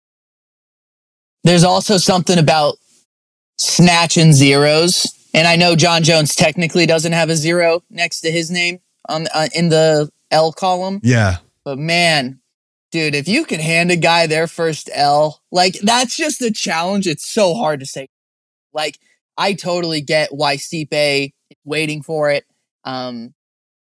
There's 1.44 1.64
also 1.64 1.98
something 1.98 2.38
about 2.38 2.76
snatching 3.58 4.32
zeros, 4.32 5.06
and 5.34 5.46
I 5.48 5.56
know 5.56 5.74
Jon 5.74 6.04
Jones 6.04 6.34
technically 6.36 6.86
doesn't 6.86 7.12
have 7.12 7.30
a 7.30 7.36
zero 7.36 7.82
next 7.90 8.20
to 8.20 8.30
his 8.30 8.50
name 8.50 8.78
on 9.08 9.26
uh, 9.34 9.48
in 9.54 9.68
the 9.68 10.08
L 10.30 10.52
column, 10.52 11.00
Yeah. 11.02 11.38
but 11.64 11.78
man. 11.78 12.38
Dude, 12.92 13.14
if 13.14 13.26
you 13.26 13.46
can 13.46 13.58
hand 13.58 13.90
a 13.90 13.96
guy 13.96 14.26
their 14.26 14.46
first 14.46 14.90
L, 14.92 15.40
like 15.50 15.78
that's 15.80 16.14
just 16.14 16.42
a 16.42 16.50
challenge. 16.52 17.06
It's 17.06 17.26
so 17.26 17.54
hard 17.54 17.80
to 17.80 17.86
say. 17.86 18.08
Like, 18.74 18.98
I 19.38 19.54
totally 19.54 20.02
get 20.02 20.28
why 20.30 20.58
Stipe 20.58 20.92
is 20.92 21.30
waiting 21.64 22.02
for 22.02 22.30
it. 22.30 22.44
Um, 22.84 23.34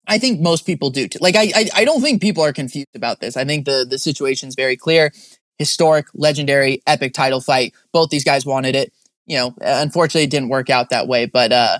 I 0.07 0.18
think 0.18 0.41
most 0.41 0.66
people 0.66 0.91
do 0.91 1.09
too. 1.09 1.18
Like, 1.20 1.37
I, 1.37 1.51
I, 1.55 1.68
I 1.76 1.85
don't 1.85 2.03
think 2.03 2.20
people 2.20 2.43
are 2.45 2.53
confused 2.53 2.95
about 2.95 3.20
this. 3.20 3.37
I 3.37 3.45
think 3.45 3.64
the 3.64 3.87
the 3.89 3.99
situation 3.99 4.49
is 4.49 4.55
very 4.55 4.76
clear. 4.76 5.12
Historic, 5.59 6.07
legendary, 6.14 6.82
epic 6.87 7.14
title 7.14 7.41
fight. 7.41 7.72
Both 7.93 8.11
these 8.11 8.24
guys 8.24 8.45
wanted 8.45 8.74
it. 8.76 8.93
You 9.26 9.39
know, 9.39 9.55
unfortunately, 9.61 10.24
it 10.24 10.30
didn't 10.30 10.51
work 10.51 10.68
out 10.68 10.91
that 10.91 11.09
way. 11.09 11.24
But 11.26 11.53
uh, 11.53 11.78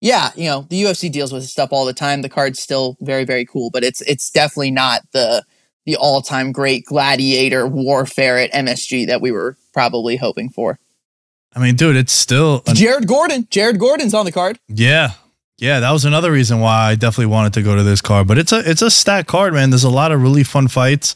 yeah, 0.00 0.30
you 0.34 0.46
know, 0.46 0.66
the 0.68 0.82
UFC 0.82 1.12
deals 1.12 1.32
with 1.32 1.42
this 1.42 1.52
stuff 1.52 1.68
all 1.72 1.84
the 1.84 1.92
time. 1.92 2.22
The 2.22 2.28
card's 2.28 2.58
still 2.60 2.96
very, 3.00 3.24
very 3.24 3.44
cool, 3.44 3.70
but 3.70 3.84
it's 3.84 4.00
it's 4.02 4.30
definitely 4.30 4.72
not 4.72 5.02
the 5.12 5.44
the 5.86 5.94
all 5.96 6.22
time 6.22 6.50
great 6.50 6.84
gladiator 6.84 7.66
warfare 7.68 8.38
at 8.38 8.52
MSG 8.52 9.06
that 9.06 9.20
we 9.20 9.30
were 9.30 9.56
probably 9.72 10.16
hoping 10.16 10.48
for. 10.50 10.80
I 11.54 11.60
mean, 11.60 11.76
dude, 11.76 11.96
it's 11.96 12.12
still, 12.12 12.62
an- 12.66 12.74
Jared 12.74 13.06
Gordon, 13.06 13.46
Jared 13.50 13.78
Gordon's 13.78 14.14
on 14.14 14.24
the 14.24 14.32
card. 14.32 14.58
yeah. 14.68 15.12
Yeah, 15.58 15.80
that 15.80 15.92
was 15.92 16.04
another 16.04 16.32
reason 16.32 16.60
why 16.60 16.90
I 16.90 16.94
definitely 16.94 17.26
wanted 17.26 17.52
to 17.54 17.62
go 17.62 17.76
to 17.76 17.82
this 17.82 18.00
card. 18.00 18.26
But 18.26 18.38
it's 18.38 18.52
a 18.52 18.68
it's 18.68 18.82
a 18.82 18.90
stacked 18.90 19.28
card, 19.28 19.54
man. 19.54 19.70
There's 19.70 19.84
a 19.84 19.90
lot 19.90 20.12
of 20.12 20.22
really 20.22 20.44
fun 20.44 20.68
fights. 20.68 21.14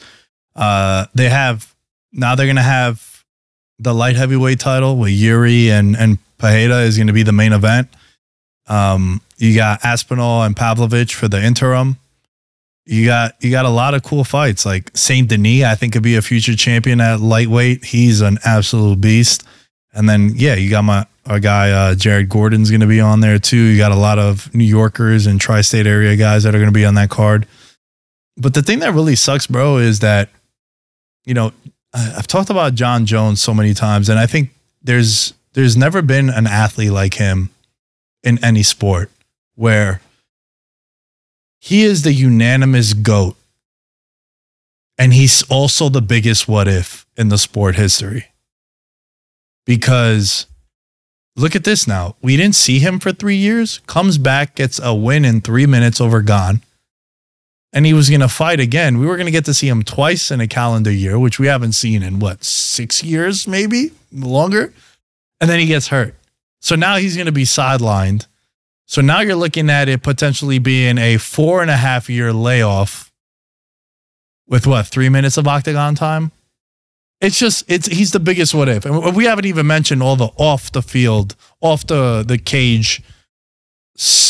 Uh, 0.54 1.06
they 1.14 1.28
have 1.28 1.74
now 2.12 2.34
they're 2.34 2.46
gonna 2.46 2.62
have 2.62 3.24
the 3.78 3.94
light 3.94 4.16
heavyweight 4.16 4.60
title 4.60 4.96
with 4.96 5.10
Yuri 5.10 5.70
and 5.70 5.96
and 5.96 6.18
Pereira 6.38 6.80
is 6.80 6.96
gonna 6.96 7.12
be 7.12 7.22
the 7.22 7.32
main 7.32 7.52
event. 7.52 7.88
Um, 8.68 9.20
you 9.38 9.54
got 9.54 9.84
Aspinall 9.84 10.42
and 10.42 10.56
Pavlovich 10.56 11.14
for 11.14 11.28
the 11.28 11.42
interim. 11.42 11.98
You 12.84 13.04
got 13.04 13.34
you 13.42 13.50
got 13.50 13.64
a 13.64 13.70
lot 13.70 13.94
of 13.94 14.02
cool 14.02 14.22
fights. 14.22 14.64
Like 14.64 14.96
Saint 14.96 15.28
Denis, 15.28 15.64
I 15.64 15.74
think 15.74 15.92
could 15.92 16.02
be 16.02 16.16
a 16.16 16.22
future 16.22 16.54
champion 16.54 17.00
at 17.00 17.20
lightweight. 17.20 17.84
He's 17.84 18.20
an 18.20 18.38
absolute 18.44 19.00
beast. 19.00 19.44
And 19.92 20.08
then 20.08 20.32
yeah, 20.36 20.54
you 20.54 20.70
got 20.70 20.82
my 20.82 21.06
our 21.26 21.40
guy 21.40 21.70
uh, 21.70 21.94
Jared 21.94 22.28
Gordon's 22.28 22.70
going 22.70 22.80
to 22.80 22.86
be 22.86 23.00
on 23.00 23.20
there 23.20 23.38
too. 23.38 23.56
You 23.56 23.76
got 23.76 23.92
a 23.92 23.96
lot 23.96 24.18
of 24.18 24.54
New 24.54 24.64
Yorkers 24.64 25.26
and 25.26 25.40
tri-state 25.40 25.86
area 25.86 26.16
guys 26.16 26.44
that 26.44 26.54
are 26.54 26.58
going 26.58 26.70
to 26.70 26.72
be 26.72 26.84
on 26.84 26.94
that 26.94 27.10
card. 27.10 27.46
But 28.36 28.54
the 28.54 28.62
thing 28.62 28.80
that 28.80 28.92
really 28.92 29.16
sucks, 29.16 29.46
bro, 29.46 29.78
is 29.78 30.00
that 30.00 30.28
you 31.24 31.34
know 31.34 31.52
I've 31.92 32.26
talked 32.26 32.50
about 32.50 32.74
Jon 32.74 33.06
Jones 33.06 33.40
so 33.40 33.54
many 33.54 33.74
times, 33.74 34.08
and 34.08 34.18
I 34.18 34.26
think 34.26 34.50
there's 34.82 35.32
there's 35.54 35.76
never 35.76 36.02
been 36.02 36.30
an 36.30 36.46
athlete 36.46 36.92
like 36.92 37.14
him 37.14 37.50
in 38.22 38.42
any 38.44 38.62
sport 38.62 39.10
where 39.54 40.00
he 41.58 41.82
is 41.82 42.02
the 42.02 42.12
unanimous 42.12 42.92
goat, 42.92 43.36
and 44.98 45.14
he's 45.14 45.42
also 45.44 45.88
the 45.88 46.02
biggest 46.02 46.46
what 46.46 46.68
if 46.68 47.06
in 47.16 47.30
the 47.30 47.38
sport 47.38 47.76
history 47.76 48.26
because 49.66 50.46
look 51.36 51.54
at 51.54 51.64
this 51.64 51.86
now. 51.86 52.16
We 52.22 52.36
didn't 52.36 52.56
see 52.56 52.78
him 52.78 52.98
for 52.98 53.12
three 53.12 53.36
years. 53.36 53.78
Comes 53.86 54.18
back, 54.18 54.54
gets 54.54 54.80
a 54.82 54.94
win 54.94 55.24
in 55.24 55.40
three 55.40 55.66
minutes 55.66 56.00
over 56.00 56.22
Gane. 56.22 56.62
And 57.72 57.84
he 57.84 57.92
was 57.92 58.08
going 58.08 58.20
to 58.20 58.28
fight 58.28 58.58
again. 58.58 58.98
We 58.98 59.06
were 59.06 59.16
going 59.16 59.26
to 59.26 59.32
get 59.32 59.44
to 59.44 59.54
see 59.54 59.68
him 59.68 59.82
twice 59.82 60.30
in 60.30 60.40
a 60.40 60.48
calendar 60.48 60.90
year, 60.90 61.18
which 61.18 61.38
we 61.38 61.46
haven't 61.46 61.72
seen 61.72 62.02
in 62.02 62.20
what, 62.20 62.42
six 62.42 63.02
years, 63.04 63.46
maybe 63.46 63.90
longer. 64.10 64.72
And 65.40 65.50
then 65.50 65.60
he 65.60 65.66
gets 65.66 65.88
hurt. 65.88 66.14
So 66.60 66.74
now 66.74 66.96
he's 66.96 67.16
going 67.16 67.26
to 67.26 67.32
be 67.32 67.44
sidelined. 67.44 68.26
So 68.86 69.02
now 69.02 69.20
you're 69.20 69.34
looking 69.34 69.68
at 69.68 69.88
it 69.88 70.02
potentially 70.02 70.58
being 70.58 70.96
a 70.96 71.18
four 71.18 71.60
and 71.60 71.70
a 71.70 71.76
half 71.76 72.08
year 72.08 72.32
layoff 72.32 73.12
with 74.46 74.66
what, 74.66 74.86
three 74.86 75.08
minutes 75.08 75.36
of 75.36 75.46
octagon 75.46 75.96
time? 75.96 76.30
It's 77.20 77.38
just 77.38 77.64
it's 77.68 77.86
he's 77.86 78.12
the 78.12 78.20
biggest 78.20 78.54
what 78.54 78.68
if, 78.68 78.84
and 78.84 79.16
we 79.16 79.24
haven't 79.24 79.46
even 79.46 79.66
mentioned 79.66 80.02
all 80.02 80.16
the 80.16 80.30
off 80.36 80.70
the 80.72 80.82
field, 80.82 81.34
off 81.60 81.86
the 81.86 82.22
the 82.26 82.36
cage, 82.36 83.02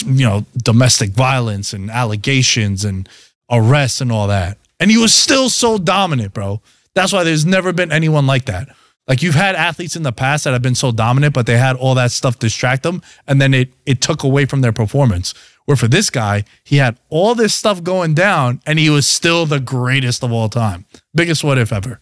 you 0.04 0.24
know, 0.24 0.46
domestic 0.56 1.10
violence 1.10 1.72
and 1.72 1.90
allegations 1.90 2.84
and 2.84 3.08
arrests 3.50 4.00
and 4.00 4.12
all 4.12 4.28
that. 4.28 4.58
And 4.78 4.90
he 4.90 4.98
was 4.98 5.12
still 5.12 5.48
so 5.48 5.78
dominant, 5.78 6.32
bro. 6.32 6.60
That's 6.94 7.12
why 7.12 7.24
there's 7.24 7.44
never 7.44 7.72
been 7.72 7.90
anyone 7.90 8.26
like 8.26 8.44
that. 8.44 8.68
Like 9.08 9.22
you've 9.22 9.34
had 9.34 9.54
athletes 9.54 9.96
in 9.96 10.02
the 10.02 10.12
past 10.12 10.44
that 10.44 10.52
have 10.52 10.62
been 10.62 10.74
so 10.74 10.92
dominant, 10.92 11.34
but 11.34 11.46
they 11.46 11.56
had 11.56 11.76
all 11.76 11.94
that 11.94 12.10
stuff 12.10 12.38
distract 12.38 12.82
them, 12.82 13.02
and 13.26 13.40
then 13.40 13.54
it 13.54 13.72
it 13.84 14.00
took 14.00 14.22
away 14.22 14.46
from 14.46 14.60
their 14.60 14.72
performance. 14.72 15.34
Where 15.64 15.76
for 15.76 15.88
this 15.88 16.10
guy, 16.10 16.44
he 16.62 16.76
had 16.76 16.98
all 17.08 17.34
this 17.34 17.54
stuff 17.54 17.82
going 17.82 18.14
down, 18.14 18.60
and 18.64 18.78
he 18.78 18.90
was 18.90 19.06
still 19.08 19.46
the 19.46 19.60
greatest 19.60 20.22
of 20.22 20.32
all 20.32 20.48
time, 20.48 20.86
biggest 21.14 21.42
what 21.42 21.58
if 21.58 21.72
ever. 21.72 22.00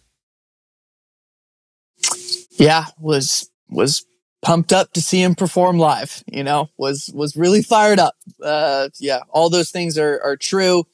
Yeah, 2.58 2.86
was 2.98 3.50
was 3.68 4.04
pumped 4.42 4.72
up 4.72 4.92
to 4.92 5.00
see 5.00 5.22
him 5.22 5.34
perform 5.34 5.78
live. 5.78 6.22
You 6.26 6.44
know, 6.44 6.70
was 6.76 7.10
was 7.14 7.36
really 7.36 7.62
fired 7.62 7.98
up. 7.98 8.14
Uh, 8.42 8.88
yeah, 9.00 9.20
all 9.30 9.50
those 9.50 9.70
things 9.70 9.98
are 9.98 10.20
are 10.22 10.36
true, 10.36 10.84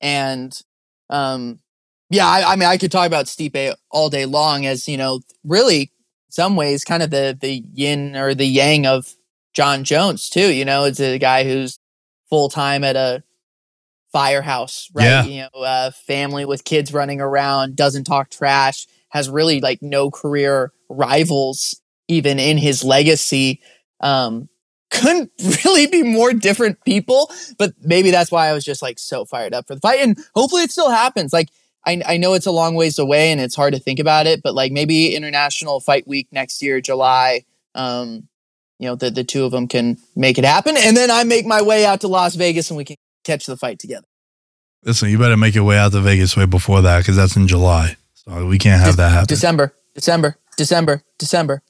and 0.00 0.58
um, 1.10 1.58
yeah, 2.10 2.26
I, 2.26 2.52
I 2.52 2.56
mean, 2.56 2.68
I 2.68 2.76
could 2.76 2.92
talk 2.92 3.06
about 3.06 3.26
Stipe 3.26 3.74
all 3.90 4.10
day 4.10 4.26
long, 4.26 4.66
as 4.66 4.86
you 4.86 4.96
know, 4.96 5.20
really, 5.44 5.90
some 6.28 6.56
ways, 6.56 6.84
kind 6.84 7.02
of 7.02 7.10
the 7.10 7.36
the 7.40 7.64
yin 7.72 8.16
or 8.16 8.34
the 8.34 8.46
yang 8.46 8.86
of 8.86 9.14
Jon 9.54 9.84
Jones 9.84 10.28
too. 10.28 10.52
You 10.52 10.64
know, 10.64 10.84
it's 10.84 11.00
a 11.00 11.18
guy 11.18 11.44
who's 11.44 11.78
full 12.28 12.48
time 12.48 12.84
at 12.84 12.96
a 12.96 13.22
firehouse, 14.12 14.90
right? 14.94 15.04
Yeah. 15.04 15.24
You 15.24 15.42
know, 15.54 15.62
uh, 15.62 15.90
family 15.90 16.44
with 16.44 16.64
kids 16.64 16.92
running 16.92 17.20
around, 17.20 17.76
doesn't 17.76 18.04
talk 18.04 18.30
trash, 18.30 18.86
has 19.08 19.28
really 19.28 19.60
like 19.60 19.78
no 19.82 20.10
career 20.10 20.72
rivals 20.92 21.80
even 22.08 22.38
in 22.38 22.58
his 22.58 22.84
legacy. 22.84 23.60
Um, 24.00 24.48
couldn't 24.90 25.30
really 25.64 25.86
be 25.86 26.02
more 26.02 26.32
different 26.32 26.82
people, 26.84 27.30
but 27.58 27.72
maybe 27.80 28.10
that's 28.10 28.30
why 28.30 28.48
I 28.48 28.52
was 28.52 28.64
just 28.64 28.82
like 28.82 28.98
so 28.98 29.24
fired 29.24 29.54
up 29.54 29.66
for 29.66 29.74
the 29.74 29.80
fight. 29.80 30.00
And 30.00 30.18
hopefully 30.34 30.62
it 30.62 30.70
still 30.70 30.90
happens. 30.90 31.32
Like, 31.32 31.48
I, 31.84 32.00
I 32.06 32.16
know 32.16 32.34
it's 32.34 32.46
a 32.46 32.52
long 32.52 32.74
ways 32.74 32.98
away 32.98 33.32
and 33.32 33.40
it's 33.40 33.56
hard 33.56 33.74
to 33.74 33.80
think 33.80 33.98
about 33.98 34.26
it, 34.26 34.42
but 34.42 34.54
like 34.54 34.70
maybe 34.70 35.16
International 35.16 35.80
Fight 35.80 36.06
Week 36.06 36.28
next 36.30 36.62
year, 36.62 36.80
July, 36.80 37.44
um, 37.74 38.28
you 38.78 38.86
know, 38.86 38.94
the, 38.94 39.10
the 39.10 39.24
two 39.24 39.44
of 39.44 39.50
them 39.50 39.66
can 39.66 39.98
make 40.14 40.38
it 40.38 40.44
happen. 40.44 40.76
And 40.76 40.96
then 40.96 41.10
I 41.10 41.24
make 41.24 41.46
my 41.46 41.62
way 41.62 41.84
out 41.84 42.00
to 42.02 42.08
Las 42.08 42.34
Vegas 42.36 42.70
and 42.70 42.76
we 42.76 42.84
can 42.84 42.96
catch 43.24 43.46
the 43.46 43.56
fight 43.56 43.78
together. 43.78 44.06
Listen, 44.84 45.08
you 45.08 45.18
better 45.18 45.36
make 45.36 45.54
your 45.54 45.64
way 45.64 45.78
out 45.78 45.92
to 45.92 46.00
Vegas 46.00 46.36
way 46.36 46.46
before 46.46 46.82
that 46.82 46.98
because 46.98 47.16
that's 47.16 47.36
in 47.36 47.48
July. 47.48 47.96
So 48.14 48.46
we 48.46 48.58
can't 48.58 48.80
have 48.80 48.96
that 48.96 49.10
happen. 49.10 49.26
December, 49.26 49.74
December, 49.94 50.36
December, 50.56 51.02
December. 51.18 51.62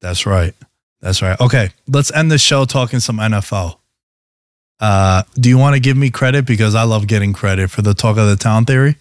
That's 0.00 0.26
right. 0.26 0.54
That's 1.00 1.22
right. 1.22 1.38
Okay, 1.40 1.70
let's 1.86 2.10
end 2.12 2.30
the 2.30 2.38
show 2.38 2.64
talking 2.64 3.00
some 3.00 3.18
NFL. 3.18 3.78
Uh, 4.80 5.22
do 5.34 5.48
you 5.48 5.58
want 5.58 5.74
to 5.74 5.80
give 5.80 5.96
me 5.96 6.10
credit 6.10 6.46
because 6.46 6.74
I 6.74 6.82
love 6.82 7.06
getting 7.06 7.32
credit 7.32 7.70
for 7.70 7.82
the 7.82 7.94
talk 7.94 8.16
of 8.16 8.26
the 8.26 8.36
town 8.36 8.64
theory? 8.64 8.96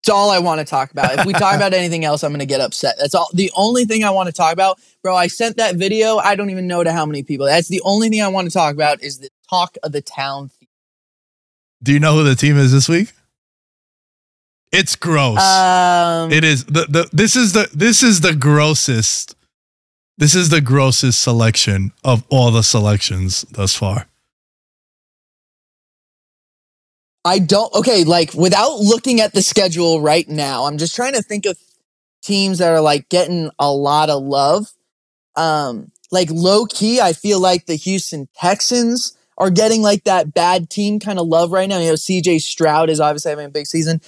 It's 0.00 0.08
all 0.08 0.30
I 0.30 0.38
want 0.38 0.60
to 0.60 0.64
talk 0.64 0.92
about. 0.92 1.18
If 1.18 1.26
we 1.26 1.32
talk 1.32 1.56
about 1.56 1.74
anything 1.74 2.04
else, 2.04 2.22
I'm 2.22 2.30
going 2.30 2.38
to 2.38 2.46
get 2.46 2.60
upset. 2.60 2.94
That's 2.98 3.14
all. 3.14 3.28
The 3.34 3.50
only 3.56 3.84
thing 3.86 4.04
I 4.04 4.10
want 4.10 4.28
to 4.28 4.32
talk 4.32 4.52
about, 4.52 4.78
bro. 5.02 5.16
I 5.16 5.26
sent 5.26 5.56
that 5.56 5.76
video. 5.76 6.18
I 6.18 6.36
don't 6.36 6.50
even 6.50 6.68
know 6.68 6.84
to 6.84 6.92
how 6.92 7.04
many 7.04 7.22
people. 7.22 7.46
That's 7.46 7.68
the 7.68 7.82
only 7.84 8.08
thing 8.08 8.22
I 8.22 8.28
want 8.28 8.46
to 8.46 8.52
talk 8.54 8.72
about 8.72 9.02
is 9.02 9.18
the 9.18 9.30
talk 9.50 9.76
of 9.82 9.92
the 9.92 10.02
town. 10.02 10.50
Do 11.82 11.92
you 11.92 11.98
know 11.98 12.14
who 12.14 12.22
the 12.22 12.36
team 12.36 12.56
is 12.56 12.70
this 12.70 12.88
week? 12.88 13.12
It's 14.76 14.96
gross. 14.96 15.40
Um, 15.40 16.30
it 16.32 16.44
is 16.44 16.64
the, 16.66 16.86
the 16.88 17.08
this 17.12 17.34
is 17.34 17.52
the 17.52 17.68
this 17.72 18.02
is 18.02 18.20
the 18.20 18.34
grossest. 18.34 19.34
This 20.18 20.34
is 20.34 20.48
the 20.48 20.60
grossest 20.60 21.22
selection 21.22 21.92
of 22.04 22.24
all 22.30 22.50
the 22.50 22.62
selections 22.62 23.42
thus 23.50 23.74
far. 23.74 24.08
I 27.24 27.38
don't. 27.38 27.74
Okay, 27.74 28.04
like 28.04 28.34
without 28.34 28.78
looking 28.78 29.20
at 29.20 29.32
the 29.32 29.42
schedule 29.42 30.00
right 30.00 30.28
now, 30.28 30.64
I'm 30.64 30.78
just 30.78 30.94
trying 30.94 31.14
to 31.14 31.22
think 31.22 31.44
of 31.44 31.58
teams 32.22 32.58
that 32.58 32.70
are 32.70 32.80
like 32.80 33.08
getting 33.08 33.50
a 33.58 33.72
lot 33.72 34.10
of 34.10 34.22
love. 34.22 34.66
Um, 35.36 35.90
like 36.10 36.28
low 36.30 36.66
key, 36.66 37.00
I 37.00 37.12
feel 37.12 37.40
like 37.40 37.66
the 37.66 37.74
Houston 37.76 38.28
Texans 38.36 39.16
are 39.38 39.50
getting 39.50 39.82
like 39.82 40.04
that 40.04 40.32
bad 40.32 40.70
team 40.70 40.98
kind 40.98 41.18
of 41.18 41.26
love 41.26 41.52
right 41.52 41.68
now. 41.68 41.78
You 41.78 41.88
know, 41.88 41.94
CJ 41.94 42.40
Stroud 42.40 42.90
is 42.90 43.00
obviously 43.00 43.30
having 43.30 43.46
a 43.46 43.50
big 43.50 43.66
season. 43.66 44.00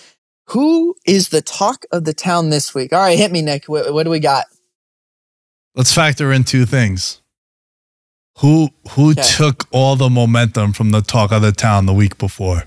Who 0.51 0.95
is 1.07 1.29
the 1.29 1.43
talk 1.43 1.85
of 1.93 2.05
the 2.05 2.15
town 2.15 2.51
this 2.51 2.75
week? 2.75 2.93
All 2.93 3.01
right, 3.01 3.19
hit 3.19 3.31
me, 3.33 3.43
Nick. 3.43 3.67
What, 3.67 3.93
what 3.93 4.05
do 4.05 4.11
we 4.11 4.21
got? 4.21 4.47
Let's 5.75 5.93
factor 5.95 6.33
in 6.33 6.45
two 6.45 6.65
things. 6.67 7.21
Who 8.39 8.71
who 8.93 9.11
Okay. 9.11 9.23
took 9.23 9.67
all 9.73 9.97
the 9.97 10.09
momentum 10.09 10.73
from 10.73 10.91
the 10.91 11.03
talk 11.03 11.33
of 11.33 11.43
the 11.43 11.53
town 11.53 11.87
the 11.87 11.93
week 11.95 12.19
before? 12.19 12.65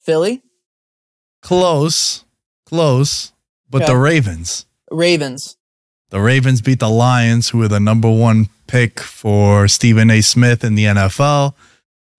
Philly, 0.00 0.42
Close, 1.42 2.24
close, 2.66 3.32
but 3.70 3.82
Okay. 3.82 3.92
the 3.92 3.96
Ravens. 3.98 4.66
Ravens. 4.90 5.56
The 6.10 6.20
Ravens 6.20 6.60
beat 6.60 6.80
the 6.80 6.90
Lions, 6.90 7.50
who 7.50 7.58
were 7.58 7.68
the 7.68 7.80
number 7.80 8.10
one 8.10 8.48
pick 8.66 9.00
for 9.00 9.68
Stephen 9.68 10.10
A. 10.10 10.20
Smith 10.20 10.64
in 10.64 10.74
the 10.74 10.84
NFL. 10.86 11.54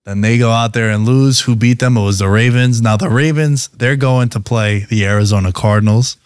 Then 0.06 0.22
they 0.22 0.38
go 0.38 0.52
out 0.52 0.74
there 0.74 0.90
and 0.90 1.06
lose. 1.06 1.42
Who 1.42 1.56
beat 1.56 1.80
them? 1.80 1.96
It 1.98 2.04
was 2.04 2.20
the 2.20 2.30
Ravens. 2.30 2.82
Now 2.82 2.98
the 2.98 3.10
Ravens, 3.10 3.68
they're 3.70 3.96
going 3.96 4.30
to 4.30 4.40
play 4.40 4.86
the 4.90 5.06
Arizona 5.06 5.52
Cardinals. 5.52 6.18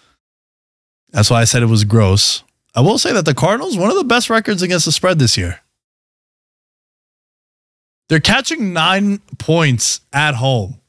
That's 1.11 1.29
why 1.29 1.41
I 1.41 1.45
said 1.45 1.63
it 1.63 1.67
was 1.67 1.83
gross. 1.83 2.43
I 2.73 2.81
will 2.81 2.97
say 2.97 3.13
that 3.13 3.25
the 3.25 3.33
Cardinals, 3.33 3.77
one 3.77 3.89
of 3.89 3.97
the 3.97 4.03
best 4.03 4.29
records 4.29 4.61
against 4.61 4.85
the 4.85 4.91
spread 4.91 5.19
this 5.19 5.37
year. 5.37 5.61
They're 8.07 8.19
catching 8.19 8.73
nine 8.73 9.19
points 9.39 10.01
at 10.13 10.35
home. 10.35 10.79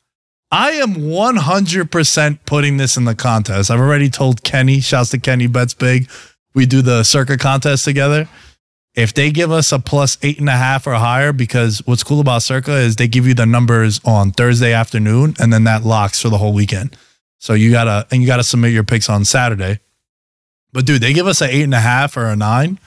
I 0.50 0.72
am 0.72 0.94
100% 0.94 2.38
putting 2.46 2.76
this 2.76 2.96
in 2.96 3.04
the 3.04 3.14
contest. 3.14 3.70
I've 3.70 3.80
already 3.80 4.10
told 4.10 4.44
Kenny, 4.44 4.80
shouts 4.80 5.10
to 5.10 5.18
Kenny 5.18 5.46
Bets 5.46 5.74
Big. 5.74 6.08
We 6.54 6.66
do 6.66 6.82
the 6.82 7.02
Circa 7.02 7.36
contest 7.36 7.84
together. 7.84 8.28
If 8.96 9.12
they 9.12 9.30
give 9.30 9.52
us 9.52 9.72
a 9.72 9.78
plus 9.78 10.16
eight 10.22 10.40
and 10.40 10.48
a 10.48 10.52
half 10.52 10.86
or 10.86 10.94
higher, 10.94 11.34
because 11.34 11.82
what's 11.86 12.02
cool 12.02 12.20
about 12.20 12.42
Circa 12.42 12.72
is 12.72 12.96
they 12.96 13.06
give 13.06 13.26
you 13.26 13.34
the 13.34 13.44
numbers 13.44 14.00
on 14.06 14.32
Thursday 14.32 14.72
afternoon 14.72 15.34
and 15.38 15.52
then 15.52 15.64
that 15.64 15.84
locks 15.84 16.22
for 16.22 16.30
the 16.30 16.38
whole 16.38 16.54
weekend. 16.54 16.96
So 17.38 17.52
you 17.52 17.70
gotta 17.70 18.06
and 18.10 18.22
you 18.22 18.26
gotta 18.26 18.42
submit 18.42 18.72
your 18.72 18.84
picks 18.84 19.10
on 19.10 19.26
Saturday. 19.26 19.80
But 20.72 20.86
dude, 20.86 21.02
they 21.02 21.12
give 21.12 21.26
us 21.26 21.42
an 21.42 21.50
eight 21.50 21.62
and 21.62 21.74
a 21.74 21.80
half 21.80 22.16
or 22.16 22.24
a 22.24 22.36
nine. 22.36 22.80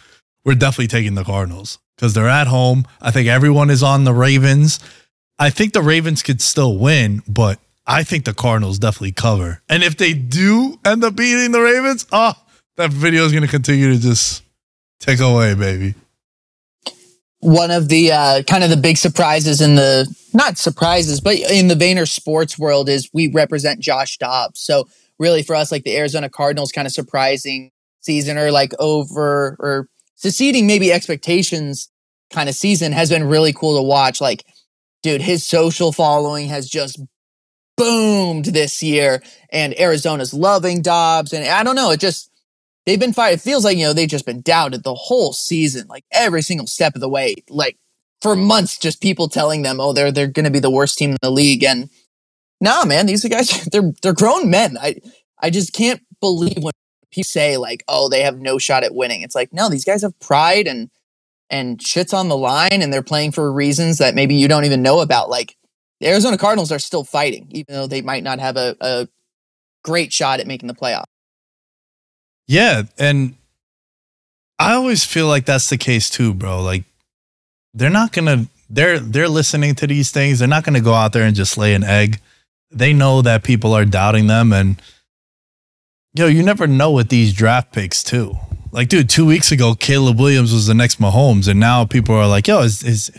We're 0.43 0.55
definitely 0.55 0.87
taking 0.87 1.13
the 1.13 1.23
Cardinals 1.23 1.77
because 1.95 2.15
they're 2.15 2.27
at 2.27 2.47
home. 2.47 2.85
I 3.01 3.11
think 3.11 3.27
everyone 3.27 3.69
is 3.69 3.83
on 3.83 4.03
the 4.03 4.13
Ravens. 4.13 4.79
I 5.37 5.51
think 5.51 5.73
the 5.73 5.81
Ravens 5.81 6.23
could 6.23 6.41
still 6.41 6.77
win, 6.77 7.21
but 7.27 7.59
I 7.85 8.03
think 8.03 8.25
the 8.25 8.33
Cardinals 8.33 8.79
definitely 8.79 9.11
cover. 9.11 9.61
And 9.69 9.83
if 9.83 9.95
they 9.95 10.13
do 10.13 10.79
end 10.85 11.03
up 11.03 11.15
beating 11.15 11.51
the 11.51 11.61
Ravens, 11.61 12.05
oh, 12.11 12.33
that 12.77 12.91
video 12.91 13.25
is 13.25 13.31
going 13.31 13.43
to 13.43 13.49
continue 13.49 13.93
to 13.93 13.99
just 13.99 14.43
take 14.99 15.19
away, 15.19 15.55
baby. 15.55 15.95
one 17.39 17.71
of 17.71 17.87
the 17.87 18.11
uh, 18.11 18.43
kind 18.43 18.63
of 18.63 18.69
the 18.69 18.77
big 18.77 18.97
surprises 18.97 19.61
in 19.61 19.75
the 19.75 20.13
not 20.33 20.57
surprises, 20.57 21.21
but 21.21 21.37
in 21.37 21.67
the 21.67 21.75
Vayner 21.75 22.07
sports 22.07 22.59
world 22.59 22.89
is 22.89 23.09
we 23.13 23.27
represent 23.27 23.79
Josh 23.79 24.17
Dobbs. 24.17 24.59
So 24.59 24.87
really 25.17 25.41
for 25.43 25.55
us, 25.55 25.71
like 25.71 25.83
the 25.83 25.97
Arizona 25.97 26.29
Cardinals 26.29 26.71
kind 26.71 26.85
of 26.85 26.93
surprising 26.93 27.71
season 28.01 28.37
or 28.37 28.51
like 28.51 28.73
over 28.79 29.55
or 29.59 29.87
succeeding 30.15 30.67
maybe 30.67 30.91
expectations 30.91 31.89
kind 32.31 32.49
of 32.49 32.55
season 32.55 32.91
has 32.91 33.09
been 33.09 33.23
really 33.23 33.53
cool 33.53 33.77
to 33.77 33.83
watch. 33.83 34.19
Like, 34.21 34.43
dude, 35.01 35.21
his 35.21 35.45
social 35.45 35.91
following 35.91 36.49
has 36.49 36.67
just 36.69 37.01
boomed 37.77 38.45
this 38.45 38.83
year 38.83 39.23
and 39.51 39.79
Arizona's 39.79 40.33
loving 40.33 40.81
Dobbs. 40.81 41.31
And 41.31 41.47
I 41.47 41.63
don't 41.63 41.75
know, 41.75 41.91
it 41.91 42.01
just 42.01 42.28
they've 42.89 42.99
been 42.99 43.13
fired. 43.13 43.33
It 43.33 43.41
feels 43.41 43.63
like, 43.63 43.77
you 43.77 43.83
know, 43.83 43.93
they've 43.93 44.09
just 44.09 44.25
been 44.25 44.41
doubted 44.41 44.83
the 44.83 44.95
whole 44.95 45.31
season, 45.31 45.85
like 45.87 46.03
every 46.11 46.41
single 46.41 46.65
step 46.65 46.95
of 46.95 47.01
the 47.01 47.09
way. 47.09 47.35
Like 47.47 47.77
for 48.19 48.35
months, 48.35 48.79
just 48.79 48.99
people 48.99 49.29
telling 49.29 49.61
them, 49.61 49.79
oh, 49.79 49.93
they're 49.93 50.11
they're 50.11 50.27
gonna 50.27 50.49
be 50.49 50.59
the 50.59 50.71
worst 50.71 50.97
team 50.97 51.11
in 51.11 51.17
the 51.21 51.29
league. 51.29 51.63
And 51.63 51.89
nah, 52.59 52.85
man, 52.85 53.05
these 53.05 53.23
guys, 53.25 53.63
they're 53.71 53.91
they're 54.01 54.13
grown 54.13 54.49
men. 54.49 54.75
I 54.81 54.95
I 55.39 55.51
just 55.51 55.71
can't 55.71 56.01
believe 56.19 56.63
when 56.63 56.73
people 57.11 57.27
say 57.27 57.57
like, 57.57 57.83
oh, 57.87 58.09
they 58.09 58.21
have 58.21 58.39
no 58.39 58.57
shot 58.57 58.83
at 58.83 58.95
winning. 58.95 59.21
It's 59.21 59.35
like, 59.35 59.53
no, 59.53 59.69
these 59.69 59.85
guys 59.85 60.01
have 60.01 60.19
pride 60.19 60.65
and 60.65 60.89
and 61.51 61.81
shit's 61.81 62.13
on 62.13 62.27
the 62.27 62.37
line 62.37 62.81
and 62.81 62.91
they're 62.91 63.03
playing 63.03 63.33
for 63.33 63.51
reasons 63.51 63.99
that 63.99 64.15
maybe 64.15 64.35
you 64.35 64.47
don't 64.47 64.65
even 64.65 64.81
know 64.81 64.99
about. 64.99 65.29
Like 65.29 65.55
the 65.99 66.07
Arizona 66.07 66.39
Cardinals 66.39 66.71
are 66.71 66.79
still 66.79 67.03
fighting, 67.03 67.47
even 67.51 67.75
though 67.75 67.87
they 67.87 68.01
might 68.01 68.23
not 68.23 68.39
have 68.39 68.57
a, 68.57 68.75
a 68.81 69.07
great 69.83 70.11
shot 70.11 70.39
at 70.39 70.47
making 70.47 70.67
the 70.67 70.75
playoff. 70.75 71.05
Yeah, 72.49 72.81
and 72.97 73.35
I 74.57 74.73
always 74.73 75.05
feel 75.05 75.27
like 75.27 75.45
that's 75.45 75.69
the 75.69 75.77
case 75.77 76.09
too, 76.09 76.33
bro. 76.33 76.63
Like 76.63 76.83
they're 77.75 77.91
not 77.91 78.11
gonna 78.11 78.47
they're 78.71 78.99
they're 78.99 79.29
listening 79.29 79.75
to 79.75 79.85
these 79.85 80.09
things. 80.09 80.39
They're 80.39 80.47
not 80.47 80.63
gonna 80.63 80.81
go 80.81 80.95
out 80.95 81.13
there 81.13 81.21
and 81.21 81.35
just 81.35 81.59
lay 81.59 81.75
an 81.75 81.83
egg. 81.83 82.19
They 82.71 82.91
know 82.91 83.21
that 83.21 83.43
people 83.43 83.73
are 83.73 83.85
doubting 83.85 84.25
them, 84.25 84.51
and 84.51 84.81
yo, 86.15 86.25
you 86.25 86.41
never 86.41 86.65
know 86.65 86.91
with 86.91 87.09
these 87.09 87.33
draft 87.33 87.71
picks 87.71 88.03
too. 88.03 88.35
Like, 88.71 88.89
dude, 88.89 89.09
two 89.09 89.27
weeks 89.27 89.51
ago, 89.51 89.75
Caleb 89.75 90.19
Williams 90.19 90.51
was 90.51 90.65
the 90.65 90.73
next 90.73 90.99
Mahomes, 90.99 91.47
and 91.47 91.59
now 91.59 91.85
people 91.85 92.15
are 92.15 92.27
like, 92.27 92.47
yo, 92.47 92.61
is 92.61 92.81
is 92.81 93.11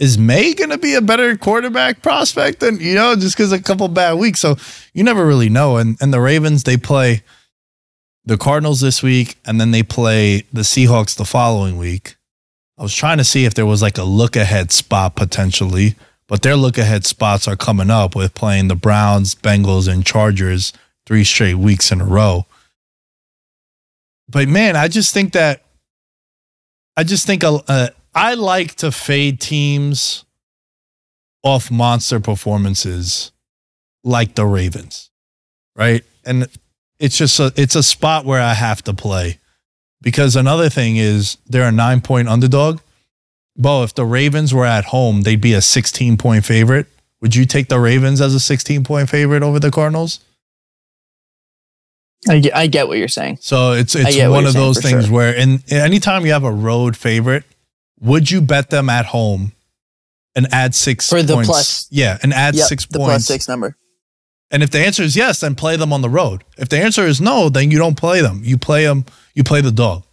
is 0.00 0.18
Maye 0.18 0.54
gonna 0.54 0.76
be 0.76 0.94
a 0.94 1.00
better 1.00 1.36
quarterback 1.36 2.02
prospect 2.02 2.58
than 2.58 2.80
you 2.80 2.96
know 2.96 3.14
just 3.14 3.36
because 3.36 3.52
a 3.52 3.62
couple 3.62 3.86
bad 3.86 4.14
weeks? 4.14 4.40
So 4.40 4.56
you 4.92 5.04
never 5.04 5.24
really 5.24 5.50
know. 5.50 5.76
And 5.76 5.96
and 6.00 6.12
the 6.12 6.20
Ravens 6.20 6.64
they 6.64 6.76
play 6.76 7.22
the 8.26 8.36
Cardinals 8.36 8.80
this 8.80 9.02
week, 9.02 9.36
and 9.46 9.60
then 9.60 9.70
they 9.70 9.84
play 9.84 10.42
the 10.52 10.62
Seahawks 10.62 11.16
the 11.16 11.24
following 11.24 11.78
week. 11.78 12.16
I 12.76 12.82
was 12.82 12.94
trying 12.94 13.18
to 13.18 13.24
see 13.24 13.44
if 13.44 13.54
there 13.54 13.64
was 13.64 13.80
like 13.80 13.96
a 13.96 14.04
look 14.04 14.36
ahead 14.36 14.72
spot 14.72 15.16
potentially, 15.16 15.94
but 16.28 16.42
their 16.42 16.56
look 16.56 16.76
ahead 16.76 17.06
spots 17.06 17.46
are 17.48 17.56
coming 17.56 17.88
up 17.88 18.14
with 18.14 18.34
playing 18.34 18.68
the 18.68 18.74
Browns, 18.74 19.34
Bengals, 19.34 19.90
and 19.90 20.04
Chargers 20.04 20.72
three 21.06 21.24
straight 21.24 21.54
weeks 21.54 21.92
in 21.92 22.00
a 22.00 22.04
row. 22.04 22.46
but 24.28 24.48
man, 24.48 24.74
I 24.74 24.88
just 24.88 25.14
think 25.14 25.32
that 25.32 25.62
I 26.96 27.04
just 27.04 27.26
think 27.26 27.44
uh, 27.44 27.60
uh, 27.68 27.88
I 28.14 28.34
like 28.34 28.74
to 28.76 28.90
fade 28.90 29.40
teams 29.40 30.24
off 31.42 31.70
monster 31.70 32.18
performances 32.18 33.30
like 34.02 34.34
the 34.34 34.46
Ravens, 34.46 35.10
right? 35.76 36.04
And 36.24 36.48
it's 36.98 37.18
just 37.18 37.38
a 37.40 37.52
it's 37.56 37.74
a 37.74 37.82
spot 37.82 38.24
where 38.24 38.40
I 38.40 38.54
have 38.54 38.82
to 38.84 38.94
play 38.94 39.38
because 40.02 40.36
another 40.36 40.68
thing 40.68 40.96
is 40.96 41.38
they're 41.46 41.68
a 41.68 41.72
nine 41.72 42.00
point 42.00 42.28
underdog. 42.28 42.80
Bo, 43.56 43.82
if 43.82 43.94
the 43.94 44.04
Ravens 44.04 44.52
were 44.52 44.66
at 44.66 44.86
home, 44.86 45.22
they'd 45.22 45.40
be 45.40 45.54
a 45.54 45.62
16 45.62 46.16
point 46.18 46.44
favorite. 46.44 46.86
Would 47.22 47.34
you 47.34 47.46
take 47.46 47.68
the 47.68 47.80
Ravens 47.80 48.20
as 48.20 48.34
a 48.34 48.40
16 48.40 48.84
point 48.84 49.08
favorite 49.08 49.42
over 49.42 49.58
the 49.58 49.70
Cardinals? 49.70 50.20
I 52.28 52.40
get, 52.40 52.56
I 52.56 52.66
get 52.66 52.88
what 52.88 52.98
you're 52.98 53.08
saying. 53.08 53.38
So 53.40 53.72
it's 53.72 53.94
it's 53.94 54.16
one 54.28 54.46
of 54.46 54.54
those 54.54 54.80
things 54.80 55.04
sure. 55.06 55.14
where 55.14 55.34
in 55.34 55.62
anytime 55.70 56.26
you 56.26 56.32
have 56.32 56.44
a 56.44 56.52
road 56.52 56.96
favorite, 56.96 57.44
would 58.00 58.30
you 58.30 58.40
bet 58.40 58.70
them 58.70 58.88
at 58.90 59.06
home 59.06 59.52
and 60.34 60.46
add 60.52 60.74
six 60.74 61.08
For 61.08 61.22
the 61.22 61.34
points? 61.34 61.48
plus- 61.48 61.86
Yeah, 61.90 62.18
and 62.22 62.32
add 62.32 62.54
Yep, 62.56 62.66
six 62.66 62.86
the 62.86 62.98
points. 62.98 63.10
plus 63.12 63.24
six 63.26 63.48
number. 63.48 63.76
And 64.50 64.62
if 64.62 64.70
the 64.70 64.78
answer 64.78 65.02
is 65.02 65.16
yes, 65.16 65.40
then 65.40 65.54
play 65.54 65.76
them 65.76 65.92
on 65.92 66.02
the 66.02 66.08
road. 66.08 66.44
If 66.56 66.68
the 66.68 66.78
answer 66.78 67.02
is 67.02 67.20
no, 67.20 67.48
then 67.48 67.70
you 67.70 67.78
don't 67.78 67.96
play 67.96 68.20
them. 68.20 68.42
You 68.44 68.56
play 68.56 68.84
them. 68.84 69.04
You 69.34 69.42
play 69.42 69.60
the 69.60 69.72
dog. 69.72 70.04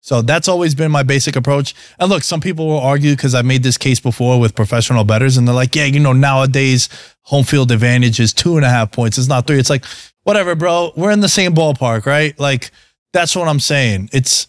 So 0.00 0.22
that's 0.22 0.48
always 0.48 0.74
been 0.74 0.90
my 0.90 1.02
basic 1.02 1.36
approach. 1.36 1.74
And 1.98 2.08
look, 2.08 2.22
some 2.22 2.40
people 2.40 2.66
will 2.66 2.80
argue 2.80 3.14
because 3.14 3.34
I've 3.34 3.44
made 3.44 3.62
this 3.62 3.76
case 3.76 4.00
before 4.00 4.40
with 4.40 4.54
professional 4.54 5.04
bettors, 5.04 5.36
and 5.36 5.46
they're 5.46 5.54
like, 5.54 5.76
"Yeah, 5.76 5.84
you 5.84 6.00
know, 6.00 6.12
nowadays 6.12 6.88
home 7.22 7.44
field 7.44 7.70
advantage 7.70 8.18
is 8.18 8.32
two 8.32 8.56
and 8.56 8.64
a 8.64 8.70
half 8.70 8.90
points. 8.90 9.18
It's 9.18 9.28
not 9.28 9.46
three. 9.46 9.58
It's 9.58 9.68
like, 9.68 9.84
whatever, 10.22 10.54
bro. 10.54 10.92
We're 10.96 11.10
in 11.10 11.20
the 11.20 11.28
same 11.28 11.54
ballpark, 11.54 12.06
right? 12.06 12.38
Like, 12.40 12.70
that's 13.12 13.36
what 13.36 13.48
I'm 13.48 13.60
saying. 13.60 14.08
It's 14.12 14.46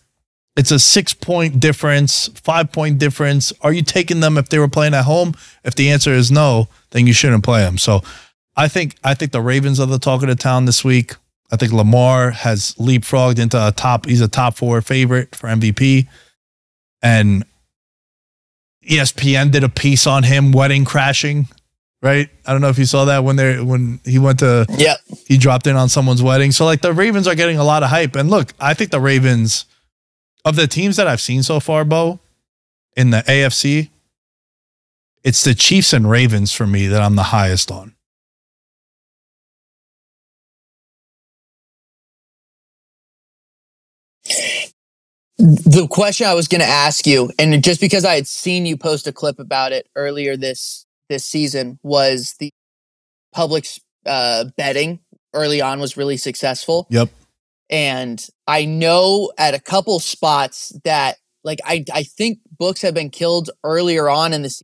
it's 0.56 0.72
a 0.72 0.80
six 0.80 1.14
point 1.14 1.60
difference, 1.60 2.28
five 2.36 2.72
point 2.72 2.98
difference. 2.98 3.52
Are 3.62 3.74
you 3.74 3.82
taking 3.82 4.20
them 4.20 4.38
if 4.38 4.50
they 4.50 4.60
were 4.60 4.68
playing 4.68 4.94
at 4.94 5.06
home? 5.06 5.34
If 5.64 5.76
the 5.76 5.90
answer 5.90 6.12
is 6.12 6.32
no, 6.32 6.68
then 6.92 7.08
you 7.08 7.14
shouldn't 7.14 7.44
play 7.44 7.62
them. 7.62 7.78
So 7.78 8.02
I 8.60 8.68
think 8.68 8.98
I 9.06 9.14
think 9.14 9.32
the 9.32 9.42
Ravens 9.42 9.80
are 9.80 9.88
the 9.88 9.98
talk 10.00 10.22
of 10.22 10.28
the 10.28 10.36
town 10.36 10.66
this 10.66 10.84
week. 10.84 11.16
I 11.50 11.56
think 11.56 11.72
Lamar 11.72 12.32
has 12.32 12.76
leapfrogged 12.76 13.40
into 13.40 13.58
a 13.58 13.72
top. 13.72 14.06
He's 14.06 14.20
a 14.20 14.28
top 14.28 14.58
four 14.58 14.82
favorite 14.82 15.34
for 15.34 15.48
MVP, 15.48 16.08
and 17.02 17.46
ESPN 18.86 19.52
did 19.52 19.64
a 19.64 19.70
piece 19.70 20.06
on 20.06 20.24
him 20.24 20.52
wedding 20.52 20.84
crashing. 20.84 21.48
Right? 22.02 22.30
I 22.46 22.52
don't 22.52 22.60
know 22.60 22.68
if 22.70 22.78
you 22.78 22.86
saw 22.86 23.06
that 23.06 23.24
when 23.24 23.38
they 23.38 23.62
when 23.62 24.02
he 24.04 24.20
went 24.20 24.40
to 24.40 24.66
Yep. 24.78 24.98
he 25.26 25.38
dropped 25.38 25.66
in 25.66 25.78
on 25.78 25.88
someone's 25.88 26.22
wedding. 26.22 26.52
So 26.52 26.66
like 26.66 26.82
the 26.82 26.94
Ravens 26.94 27.28
are 27.28 27.36
getting 27.36 27.58
a 27.58 27.64
lot 27.64 27.82
of 27.84 27.90
hype. 27.90 28.16
And 28.16 28.30
look, 28.30 28.54
I 28.60 28.74
think 28.74 28.92
the 28.92 29.00
Ravens 29.00 29.66
of 30.44 30.58
the 30.58 30.68
teams 30.68 30.98
that 30.98 31.08
I've 31.08 31.22
seen 31.22 31.44
so 31.44 31.62
far, 31.62 31.86
Bo, 31.86 32.20
in 32.98 33.12
the 33.12 33.24
AFC, 33.28 33.90
it's 35.24 35.44
the 35.44 35.56
Chiefs 35.56 35.94
and 35.94 36.10
Ravens 36.10 36.54
for 36.54 36.68
me 36.68 36.88
that 36.88 37.02
I'm 37.02 37.16
the 37.16 37.24
highest 37.24 37.72
on. 37.72 37.96
The 45.40 45.88
question 45.90 46.28
I 46.28 46.34
was 46.34 46.50
going 46.50 46.62
to 46.62 46.68
ask 46.68 47.08
you, 47.08 47.32
and 47.40 47.64
just 47.64 47.80
because 47.80 48.04
I 48.04 48.16
had 48.16 48.28
seen 48.28 48.66
you 48.66 48.76
post 48.76 49.08
a 49.08 49.14
clip 49.14 49.40
about 49.40 49.72
it 49.72 49.88
earlier 49.96 50.36
this 50.36 50.86
this 51.08 51.26
season, 51.26 51.80
was 51.82 52.36
the 52.40 52.52
public 53.34 53.66
uh, 54.06 54.46
betting 54.58 55.00
early 55.34 55.62
on 55.62 55.80
was 55.80 55.96
really 55.98 56.18
successful. 56.18 56.88
Yep. 56.90 57.10
and 57.70 58.26
I 58.48 58.66
know 58.66 59.32
at 59.38 59.54
a 59.54 59.60
couple 59.60 60.00
spots 60.00 60.74
that 60.84 61.18
like 61.44 61.60
I 61.66 61.86
I 61.94 62.04
think 62.04 62.40
books 62.58 62.82
have 62.82 62.94
been 62.94 63.10
killed 63.10 63.50
earlier 63.64 64.10
on 64.10 64.34
in 64.34 64.42
this, 64.42 64.62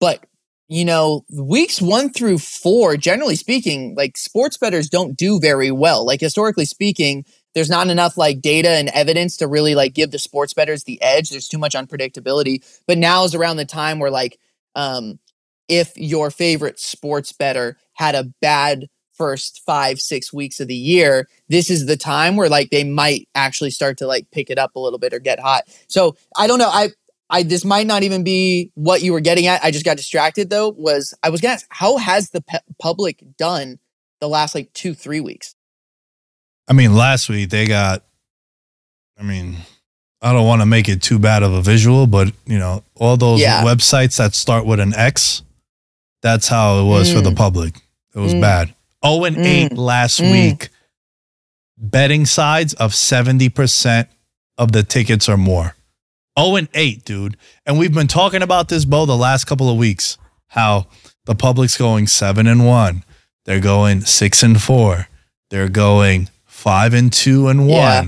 but 0.00 0.24
you 0.68 0.84
know 0.84 1.24
weeks 1.30 1.80
one 1.80 2.10
through 2.12 2.38
four, 2.38 2.96
generally 2.96 3.36
speaking, 3.36 3.94
like 3.96 4.16
sports 4.16 4.58
bettors 4.58 4.88
don't 4.88 5.16
do 5.16 5.38
very 5.38 5.70
well. 5.70 6.04
Like 6.04 6.20
historically 6.20 6.64
speaking, 6.64 7.24
there's 7.56 7.70
not 7.70 7.88
enough 7.88 8.18
like 8.18 8.42
data 8.42 8.68
and 8.68 8.90
evidence 8.90 9.38
to 9.38 9.48
really 9.48 9.74
like 9.74 9.94
give 9.94 10.10
the 10.10 10.18
sports 10.18 10.52
bettors 10.52 10.84
the 10.84 11.00
edge. 11.00 11.30
There's 11.30 11.48
too 11.48 11.56
much 11.56 11.74
unpredictability. 11.74 12.62
But 12.86 12.98
now 12.98 13.24
is 13.24 13.34
around 13.34 13.56
the 13.56 13.64
time 13.64 13.98
where 13.98 14.10
like 14.10 14.38
um 14.74 15.18
if 15.66 15.96
your 15.96 16.30
favorite 16.30 16.78
sports 16.78 17.32
better 17.32 17.78
had 17.94 18.14
a 18.14 18.30
bad 18.42 18.88
first 19.14 19.62
five 19.64 19.98
six 19.98 20.34
weeks 20.34 20.60
of 20.60 20.68
the 20.68 20.76
year 20.76 21.26
this 21.48 21.70
is 21.70 21.86
the 21.86 21.96
time 21.96 22.36
where 22.36 22.50
like 22.50 22.68
they 22.68 22.84
might 22.84 23.26
actually 23.34 23.70
start 23.70 23.96
to 23.96 24.06
like 24.06 24.30
pick 24.30 24.50
it 24.50 24.58
up 24.58 24.76
a 24.76 24.78
little 24.78 24.98
bit 24.98 25.14
or 25.14 25.18
get 25.18 25.40
hot 25.40 25.62
so 25.88 26.14
i 26.36 26.46
don't 26.46 26.58
know 26.58 26.68
i 26.68 26.90
i 27.30 27.42
this 27.42 27.64
might 27.64 27.86
not 27.86 28.02
even 28.02 28.22
be 28.22 28.70
what 28.74 29.00
you 29.00 29.14
were 29.14 29.20
getting 29.20 29.46
at 29.46 29.64
i 29.64 29.70
just 29.70 29.86
got 29.86 29.96
distracted 29.96 30.50
though 30.50 30.68
was 30.68 31.14
i 31.22 31.30
was 31.30 31.40
gonna 31.40 31.54
ask 31.54 31.64
how 31.70 31.96
has 31.96 32.28
the 32.28 32.42
pe- 32.42 32.58
public 32.78 33.24
done 33.38 33.78
the 34.20 34.28
last 34.28 34.54
like 34.54 34.70
two 34.74 34.92
three 34.92 35.20
weeks 35.20 35.55
I 36.68 36.72
mean, 36.72 36.94
last 36.94 37.28
week 37.28 37.50
they 37.50 37.66
got, 37.66 38.02
I 39.18 39.22
mean, 39.22 39.56
I 40.20 40.32
don't 40.32 40.46
want 40.46 40.62
to 40.62 40.66
make 40.66 40.88
it 40.88 41.02
too 41.02 41.18
bad 41.18 41.42
of 41.42 41.52
a 41.52 41.62
visual, 41.62 42.06
but 42.06 42.32
you 42.46 42.58
know, 42.58 42.82
all 42.96 43.16
those 43.16 43.40
Yeah. 43.40 43.62
websites 43.62 44.16
that 44.16 44.34
start 44.34 44.66
with 44.66 44.80
an 44.80 44.94
X, 44.94 45.42
that's 46.22 46.48
how 46.48 46.80
it 46.80 46.84
was 46.84 47.12
for 47.12 47.20
the 47.20 47.30
Mm. 47.30 47.36
public. 47.36 47.76
It 48.14 48.18
was 48.18 48.34
Mm. 48.34 48.40
bad. 48.40 48.74
0 49.04 49.24
and 49.24 49.36
8 49.38 49.76
last 49.76 50.20
Mm. 50.20 50.32
week. 50.32 50.70
Betting 51.78 52.24
sides 52.26 52.72
of 52.74 52.94
70% 52.94 54.08
of 54.58 54.72
the 54.72 54.82
tickets 54.82 55.28
or 55.28 55.36
more. 55.36 55.76
0 56.38 56.56
and 56.56 56.68
8, 56.74 57.04
dude. 57.04 57.36
And 57.66 57.78
we've 57.78 57.92
been 57.92 58.08
talking 58.08 58.42
about 58.42 58.68
this, 58.68 58.84
Bo, 58.86 59.06
the 59.06 59.16
last 59.16 59.44
couple 59.44 59.68
of 59.70 59.76
weeks. 59.76 60.16
How 60.48 60.86
the 61.26 61.34
public's 61.34 61.76
going 61.76 62.06
7 62.06 62.46
and 62.46 62.66
1. 62.66 63.04
They're 63.44 63.60
going 63.60 64.00
6 64.06 64.42
and 64.42 64.60
4. 64.60 65.08
They're 65.50 65.68
going 65.68 66.28
5 66.56 66.94
and 66.94 67.12
2 67.12 67.48
and 67.48 67.68
1. 67.68 67.68
Yeah. 67.68 68.04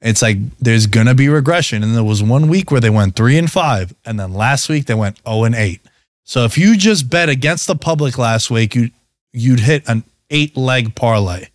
It's 0.00 0.22
like 0.22 0.38
there's 0.60 0.86
gonna 0.86 1.14
be 1.14 1.28
regression. 1.28 1.82
And 1.82 1.94
there 1.96 2.04
was 2.04 2.22
one 2.22 2.48
week 2.48 2.70
where 2.70 2.80
they 2.80 2.90
went 2.90 3.16
three 3.16 3.36
and 3.36 3.50
five, 3.50 3.92
and 4.04 4.18
then 4.18 4.32
last 4.32 4.68
week 4.68 4.86
they 4.86 4.94
went 4.94 5.18
0 5.26 5.44
and 5.44 5.54
8. 5.54 5.80
So 6.24 6.44
if 6.44 6.56
you 6.56 6.76
just 6.76 7.10
bet 7.10 7.28
against 7.28 7.66
the 7.66 7.74
public 7.74 8.16
last 8.16 8.50
week, 8.50 8.74
you 8.74 8.90
you'd 9.32 9.60
hit 9.60 9.82
an 9.88 10.04
eight 10.30 10.56
leg 10.56 10.94
parlay. 10.94 11.46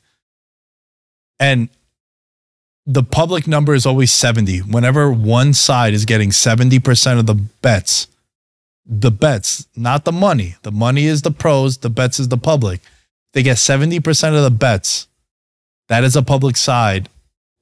And 1.40 1.70
the 2.86 3.03
public 3.03 3.48
number 3.48 3.74
is 3.74 3.86
always 3.86 4.11
70. 4.11 4.60
Whenever 4.60 5.11
one 5.11 5.53
side 5.53 5.94
is 5.94 6.03
getting 6.06 6.32
70% 6.32 7.20
of 7.20 7.26
the 7.26 7.36
bets, 7.36 8.07
the 8.86 9.11
bets, 9.11 9.68
not 9.76 10.03
the 10.03 10.11
money. 10.11 10.56
The 10.64 10.72
money 10.72 11.06
is 11.06 11.22
the 11.22 11.32
pros, 11.32 11.78
the 11.78 11.90
bets 11.90 12.20
is 12.20 12.28
the 12.28 12.38
public. 12.38 12.82
They 13.32 13.41
get 13.41 13.57
70% 13.57 14.36
of 14.36 14.44
the 14.44 14.52
bets. 14.52 15.07
That 15.89 16.03
is 16.03 16.15
a 16.15 16.23
public 16.23 16.57
side. 16.57 17.10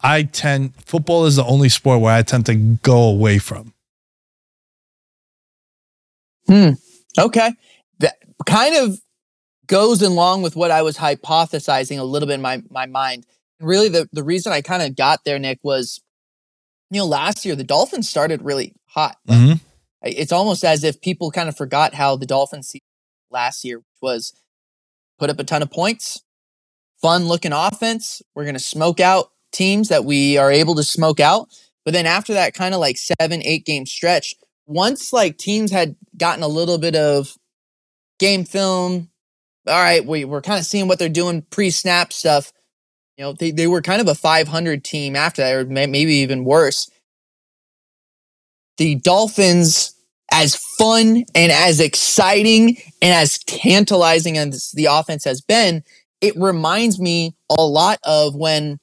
I 0.01 0.23
tend 0.23 0.75
football 0.85 1.25
is 1.25 1.35
the 1.35 1.45
only 1.45 1.69
sport 1.69 2.01
where 2.01 2.13
I 2.13 2.23
tend 2.23 2.45
to 2.47 2.55
go 2.55 3.03
away 3.03 3.37
from. 3.37 3.73
Hmm. 6.47 6.71
Okay. 7.17 7.51
That 7.99 8.15
kind 8.45 8.75
of 8.75 8.99
goes 9.67 10.01
along 10.01 10.41
with 10.41 10.55
what 10.55 10.71
I 10.71 10.81
was 10.81 10.97
hypothesizing 10.97 11.99
a 11.99 12.03
little 12.03 12.27
bit 12.27 12.35
in 12.35 12.41
my, 12.41 12.61
my 12.69 12.85
mind. 12.87 13.25
Really, 13.59 13.89
the, 13.89 14.09
the 14.11 14.23
reason 14.23 14.51
I 14.51 14.61
kind 14.61 14.81
of 14.81 14.95
got 14.95 15.23
there, 15.23 15.37
Nick, 15.37 15.59
was, 15.63 16.01
you 16.89 16.99
know, 16.99 17.05
last 17.05 17.45
year 17.45 17.55
the 17.55 17.63
Dolphins 17.63 18.09
started 18.09 18.41
really 18.41 18.73
hot. 18.87 19.17
Mhm. 19.27 19.61
It's 20.01 20.31
almost 20.31 20.65
as 20.65 20.83
if 20.83 20.99
people 20.99 21.29
kind 21.31 21.47
of 21.47 21.55
forgot 21.55 21.93
how 21.93 22.15
the 22.15 22.25
Dolphins 22.25 22.75
last 23.29 23.63
year 23.63 23.83
was 24.01 24.33
put 25.19 25.29
up 25.29 25.39
a 25.39 25.43
ton 25.43 25.61
of 25.61 25.69
points, 25.69 26.23
fun 27.01 27.25
looking 27.25 27.53
offense. 27.53 28.21
We're 28.35 28.43
going 28.43 28.55
to 28.55 28.59
smoke 28.59 28.99
out 28.99 29.31
teams 29.51 29.89
that 29.89 30.05
we 30.05 30.37
are 30.37 30.51
able 30.51 30.75
to 30.75 30.83
smoke 30.83 31.19
out. 31.19 31.49
But 31.83 31.93
then 31.93 32.05
after 32.05 32.33
that 32.33 32.53
kind 32.53 32.73
of 32.73 32.79
like 32.79 32.97
seven, 32.97 33.41
eight 33.43 33.65
game 33.65 33.85
stretch, 33.85 34.35
once 34.67 35.11
like 35.11 35.37
teams 35.37 35.71
had 35.71 35.95
gotten 36.15 36.43
a 36.43 36.47
little 36.47 36.77
bit 36.77 36.95
of 36.95 37.35
game 38.19 38.45
film, 38.45 39.09
all 39.67 39.81
right, 39.81 40.05
we, 40.05 40.25
we're 40.25 40.41
kind 40.41 40.59
of 40.59 40.65
seeing 40.65 40.87
what 40.87 40.99
they're 40.99 41.09
doing 41.09 41.41
pre 41.49 41.69
snap 41.69 42.13
stuff. 42.13 42.53
You 43.17 43.25
know, 43.25 43.33
they, 43.33 43.51
they 43.51 43.67
were 43.67 43.81
kind 43.81 44.01
of 44.01 44.07
a 44.07 44.15
500 44.15 44.83
team 44.83 45.15
after 45.15 45.41
that, 45.41 45.53
or 45.53 45.65
may, 45.65 45.87
maybe 45.87 46.15
even 46.15 46.45
worse. 46.45 46.89
The 48.77 48.95
Dolphins, 48.95 49.93
as 50.31 50.55
fun 50.77 51.25
and 51.35 51.51
as 51.51 51.79
exciting 51.79 52.77
and 53.01 53.13
as 53.13 53.37
tantalizing 53.39 54.37
as 54.37 54.71
the 54.71 54.85
offense 54.85 55.25
has 55.25 55.41
been, 55.41 55.83
it 56.21 56.35
reminds 56.37 56.99
me 56.99 57.35
a 57.49 57.65
lot 57.65 57.99
of 58.03 58.35
when 58.35 58.79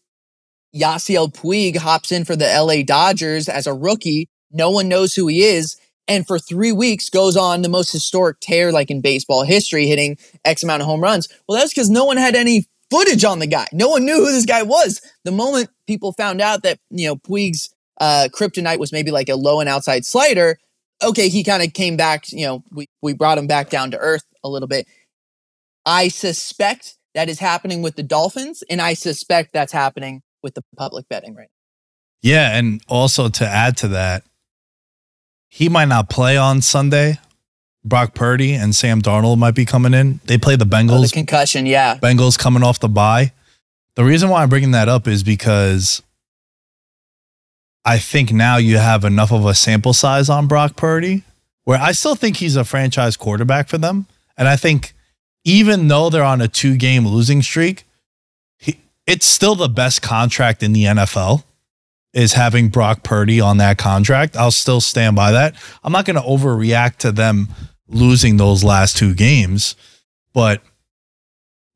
Yasiel 0.74 1.32
Puig 1.32 1.77
hops 1.77 2.12
in 2.12 2.24
for 2.24 2.36
the 2.36 2.47
LA 2.47 2.82
Dodgers 2.82 3.48
as 3.48 3.66
a 3.66 3.73
rookie. 3.73 4.28
No 4.51 4.70
one 4.70 4.89
knows 4.89 5.15
who 5.15 5.28
he 5.28 5.43
is. 5.43 5.77
And 6.06 6.27
for 6.27 6.39
three 6.39 6.73
weeks 6.73 7.10
goes 7.10 7.36
on 7.36 7.62
the 7.62 7.69
most 7.69 7.93
historic 7.93 8.40
tear 8.40 8.73
like 8.73 8.90
in 8.90 9.01
baseball 9.01 9.44
history, 9.44 9.86
hitting 9.86 10.16
X 10.44 10.62
amount 10.62 10.82
of 10.82 10.86
home 10.86 11.02
runs. 11.02 11.28
Well, 11.47 11.59
that's 11.59 11.73
because 11.73 11.90
no 11.90 12.05
one 12.05 12.16
had 12.16 12.35
any 12.35 12.66
footage 12.90 13.24
on 13.24 13.39
the 13.39 13.47
guy. 13.47 13.66
No 13.73 13.89
one 13.89 14.05
knew 14.05 14.16
who 14.16 14.32
this 14.32 14.47
guy 14.47 14.62
was. 14.62 15.02
The 15.24 15.32
moment 15.32 15.69
people 15.86 16.12
found 16.12 16.40
out 16.40 16.62
that, 16.62 16.78
you 16.90 17.06
know, 17.06 17.16
Puig's 17.16 17.69
uh, 18.01 18.28
kryptonite 18.32 18.78
was 18.78 18.93
maybe 18.93 19.10
like 19.10 19.28
a 19.28 19.36
low 19.36 19.60
and 19.60 19.69
outside 19.69 20.06
slider, 20.06 20.59
okay, 21.02 21.28
he 21.28 21.44
kind 21.44 21.62
of 21.62 21.73
came 21.74 21.97
back, 21.97 22.32
you 22.32 22.47
know, 22.47 22.65
we, 22.70 22.89
we 23.02 23.12
brought 23.12 23.39
him 23.39 23.47
back 23.47 23.70
down 23.70 23.90
to 23.90 23.98
earth 23.98 24.24
a 24.43 24.48
little 24.48 24.69
bit. 24.69 24.86
I 25.85 26.09
suspect 26.09 26.98
that 27.19 27.28
is 27.28 27.40
happening 27.40 27.82
with 27.82 27.97
the 27.97 28.03
Dolphins, 28.05 28.62
and 28.70 28.81
I 28.81 28.95
suspect 28.95 29.53
that's 29.53 29.73
happening 29.73 30.23
with 30.40 30.55
the 30.55 30.62
public 30.77 31.09
betting 31.09 31.35
right 31.35 31.49
Yeah, 32.23 32.57
and 32.57 32.81
also 32.86 33.28
to 33.28 33.45
add 33.45 33.77
to 33.78 33.89
that, 33.89 34.23
he 35.49 35.69
might 35.69 35.89
not 35.89 36.09
play 36.09 36.36
on 36.36 36.62
Sunday. 36.62 37.19
Brock 37.85 38.15
Purdy 38.15 38.53
and 38.53 38.73
Sam 38.73 39.03
Darnold 39.03 39.36
might 39.36 39.57
be 39.57 39.65
coming 39.65 39.95
in. 39.95 40.20
They 40.27 40.39
play 40.39 40.55
the 40.55 40.65
now. 40.65 40.77
Oh, 40.78 40.82
Bengals. 40.85 41.09
the 41.09 41.15
concussion, 41.15 41.66
yeah. 41.66 41.99
Bengals 41.99 42.39
coming 42.39 42.62
off 42.62 42.78
the 42.78 42.89
bye. 42.89 43.32
The 43.97 44.05
reason 44.05 44.28
why 44.28 44.45
I'm 44.45 44.49
bringing 44.49 44.70
that 44.70 44.89
up 44.89 45.09
is 45.09 45.24
because 45.24 46.01
I 47.85 47.99
think 47.99 48.32
now 48.32 48.59
you 48.59 48.78
have 48.78 49.05
enough 49.05 49.32
of 49.32 49.45
a 49.45 49.57
sample 49.57 49.93
size 49.93 50.31
on 50.31 50.47
Brock 50.47 50.77
Purdy 50.77 51.24
where 51.65 51.81
I 51.81 51.90
still 51.90 52.15
think 52.15 52.36
he's 52.36 52.55
a 52.55 52.65
franchise 52.65 53.16
quarterback 53.16 53.66
for 53.66 53.77
them. 53.77 54.07
And 54.36 54.47
I 54.47 54.55
think 54.55 54.95
even 55.44 55.89
though 55.89 56.10
they're 56.10 56.23
on 56.23 56.40
a 56.40 56.48
two 56.48 56.77
game 56.77 57.06
losing 57.06 57.43
streak, 57.43 57.85
he, 58.59 58.81
it's 59.06 59.27
still 59.27 59.55
the 59.55 59.69
best 59.69 60.02
contract 60.02 60.62
in 60.62 60.73
the 60.73 60.85
NFL 60.85 61.44
is 62.12 62.32
having 62.32 62.69
Brock 62.69 63.02
Purdy 63.02 63.40
on 63.40 63.59
that 63.59 63.78
contract. 63.78 64.36
I'll 64.36 64.51
still 64.51 64.81
stand 64.81 65.15
by 65.15 65.32
that. 65.32 65.55
I'm 65.85 65.93
not 65.93 66.05
going 66.05 66.16
to 66.16 66.23
overreact 66.23 66.97
to 66.98 67.12
them 67.12 67.48
losing 67.86 68.36
those 68.36 68.65
last 68.65 68.97
two 68.97 69.15
games, 69.15 69.77
but 70.32 70.62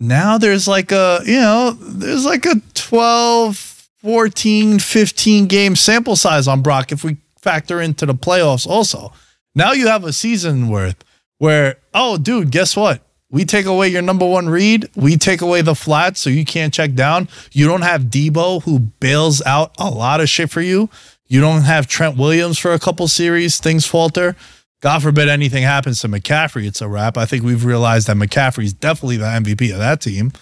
now 0.01 0.39
there's 0.39 0.67
like 0.67 0.91
a, 0.91 1.21
you 1.25 1.37
know, 1.39 1.71
there's 1.71 2.25
like 2.25 2.45
a 2.47 2.61
12, 2.75 3.89
14, 4.03 4.79
15 4.81 5.47
game 5.47 5.77
sample 5.77 6.17
size 6.17 6.49
on 6.49 6.61
Brock 6.61 6.91
if 6.93 7.05
we 7.05 7.19
factor 7.39 7.81
into 7.81 8.05
the 8.07 8.15
playoffs 8.15 8.67
also. 8.67 9.13
Now 9.55 9.73
you 9.73 9.87
have 9.87 10.05
a 10.05 10.13
season 10.13 10.69
worth 10.69 11.05
where, 11.39 11.77
oh, 11.95 12.19
dude, 12.19 12.51
guess 12.51 12.77
what? 12.77 13.03
We 13.33 13.47
take 13.47 13.65
away 13.65 13.89
your 13.89 14.03
number 14.03 14.29
one 14.29 14.49
read. 14.49 14.89
We 14.95 15.17
take 15.17 15.41
away 15.41 15.63
the 15.63 15.75
flat, 15.75 16.19
so 16.19 16.29
you 16.29 16.45
can't 16.45 16.73
check 16.73 16.93
down. 16.93 17.29
You 17.51 17.67
don't 17.67 17.81
have 17.81 18.03
Deebo 18.03 18.63
who 18.63 18.79
bails 18.79 19.41
out 19.47 19.75
a 19.79 19.89
lot 19.89 20.21
of 20.21 20.29
shit 20.29 20.51
for 20.51 20.61
you. 20.61 20.91
You 21.27 21.41
don't 21.41 21.63
have 21.63 21.87
Trent 21.89 22.19
Williams 22.19 22.59
for 22.59 22.75
a 22.75 22.79
couple 22.79 23.09
series. 23.09 23.59
Things 23.59 23.87
falter. 23.87 24.37
God 24.83 25.03
forbid 25.03 25.29
anything 25.31 25.63
happens 25.63 26.01
to 26.01 26.09
McCaffrey. 26.09 26.67
It's 26.67 26.83
a 26.83 26.89
wrap. 26.89 27.17
I 27.17 27.25
think 27.25 27.43
we've 27.43 27.65
realized 27.65 28.07
that 28.09 28.17
McCaffrey's 28.17 28.75
definitely 28.75 29.17
the 29.17 29.25
MVP 29.25 29.73
of 29.73 29.79
that 29.79 30.03
team. 30.03 30.33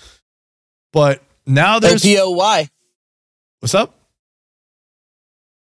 But 0.92 1.22
now 1.46 1.78
there's 1.78 2.04
OPOY. 2.04 2.68
what's 3.60 3.74
up? 3.74 3.94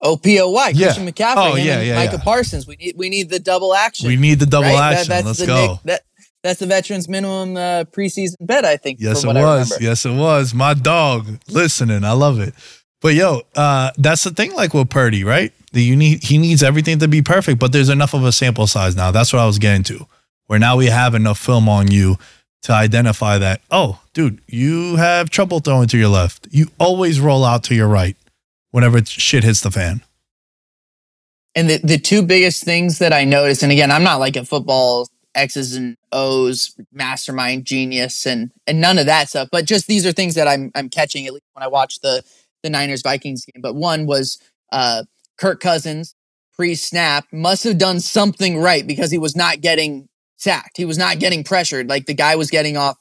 OPOY. 0.03 0.71
Yeah. 0.73 0.87
Christian 0.87 1.07
McCaffrey. 1.07 1.33
Oh, 1.37 1.55
yeah, 1.55 1.77
and 1.77 1.87
yeah, 1.87 1.95
Micah 1.95 2.15
yeah. 2.17 2.23
Parsons. 2.23 2.67
We 2.67 2.75
need 2.77 2.95
we 2.97 3.09
need 3.09 3.29
the 3.29 3.39
double 3.39 3.73
action. 3.73 4.07
We 4.07 4.15
need 4.17 4.39
the 4.39 4.45
double 4.45 4.67
right? 4.69 4.75
That- 4.75 4.93
action. 4.93 5.09
that's 5.09 5.25
Let's 5.25 5.39
the 5.39 5.45
go. 5.45 5.71
Nick- 5.73 5.81
that, 5.83 6.01
that's 6.43 6.59
the 6.59 6.67
veterans 6.67 7.07
minimum 7.07 7.55
uh, 7.55 7.85
preseason 7.85 8.35
bet, 8.41 8.65
I 8.65 8.77
think. 8.77 8.99
Yes, 8.99 9.23
it 9.23 9.27
was. 9.27 9.81
Yes, 9.81 10.05
it 10.05 10.15
was. 10.15 10.53
My 10.53 10.73
dog 10.73 11.39
listening. 11.47 12.03
I 12.03 12.11
love 12.11 12.39
it. 12.39 12.53
But 13.01 13.15
yo, 13.15 13.41
uh, 13.55 13.91
that's 13.97 14.23
the 14.23 14.31
thing. 14.31 14.53
Like 14.53 14.73
with 14.73 14.89
Purdy, 14.89 15.23
right? 15.23 15.53
The 15.71 15.81
you 15.81 15.95
need 15.95 16.23
he 16.23 16.37
needs 16.37 16.61
everything 16.61 16.99
to 16.99 17.07
be 17.07 17.21
perfect, 17.21 17.59
but 17.59 17.71
there's 17.71 17.89
enough 17.89 18.13
of 18.13 18.23
a 18.23 18.31
sample 18.31 18.67
size 18.67 18.95
now. 18.95 19.11
That's 19.11 19.33
what 19.33 19.41
I 19.41 19.45
was 19.45 19.57
getting 19.57 19.83
to. 19.83 20.05
Where 20.47 20.59
now 20.59 20.77
we 20.77 20.87
have 20.87 21.15
enough 21.15 21.39
film 21.39 21.67
on 21.67 21.89
you 21.89 22.17
to 22.63 22.73
identify 22.73 23.37
that. 23.37 23.61
Oh, 23.71 24.01
dude, 24.13 24.41
you 24.47 24.97
have 24.97 25.29
trouble 25.29 25.59
throwing 25.59 25.87
to 25.89 25.97
your 25.97 26.09
left. 26.09 26.47
You 26.51 26.67
always 26.79 27.19
roll 27.19 27.43
out 27.43 27.63
to 27.65 27.75
your 27.75 27.87
right 27.87 28.15
whenever 28.71 29.03
shit 29.05 29.43
hits 29.43 29.61
the 29.61 29.71
fan. 29.71 30.01
And 31.55 31.69
the, 31.69 31.77
the 31.77 31.97
two 31.97 32.23
biggest 32.23 32.63
things 32.63 32.99
that 32.99 33.13
I 33.13 33.25
noticed, 33.25 33.63
and 33.63 33.71
again, 33.71 33.91
I'm 33.91 34.03
not 34.03 34.19
like 34.19 34.35
a 34.35 34.45
football 34.45 35.07
X's 35.35 35.75
and 35.75 35.97
O's 36.11 36.75
mastermind 36.91 37.65
genius 37.65 38.25
and 38.25 38.51
and 38.67 38.79
none 38.79 38.97
of 38.97 39.05
that 39.05 39.29
stuff, 39.29 39.49
but 39.51 39.65
just 39.65 39.87
these 39.87 40.05
are 40.05 40.11
things 40.11 40.35
that 40.35 40.47
I'm 40.47 40.71
I'm 40.75 40.89
catching 40.89 41.25
at 41.25 41.33
least 41.33 41.45
when 41.53 41.63
I 41.63 41.67
watch 41.67 41.99
the 42.01 42.23
the 42.61 42.69
Niners 42.69 43.01
Vikings 43.01 43.45
game. 43.45 43.61
But 43.61 43.75
one 43.75 44.05
was 44.05 44.39
uh 44.71 45.03
Kirk 45.37 45.59
Cousins 45.59 46.15
pre-snap 46.55 47.25
must 47.31 47.63
have 47.63 47.77
done 47.77 47.99
something 47.99 48.59
right 48.59 48.85
because 48.85 49.11
he 49.11 49.17
was 49.17 49.35
not 49.35 49.61
getting 49.61 50.07
sacked. 50.37 50.77
He 50.77 50.85
was 50.85 50.97
not 50.97 51.19
getting 51.19 51.43
pressured. 51.43 51.89
Like 51.89 52.05
the 52.05 52.13
guy 52.13 52.35
was 52.35 52.51
getting 52.51 52.77
off 52.77 52.97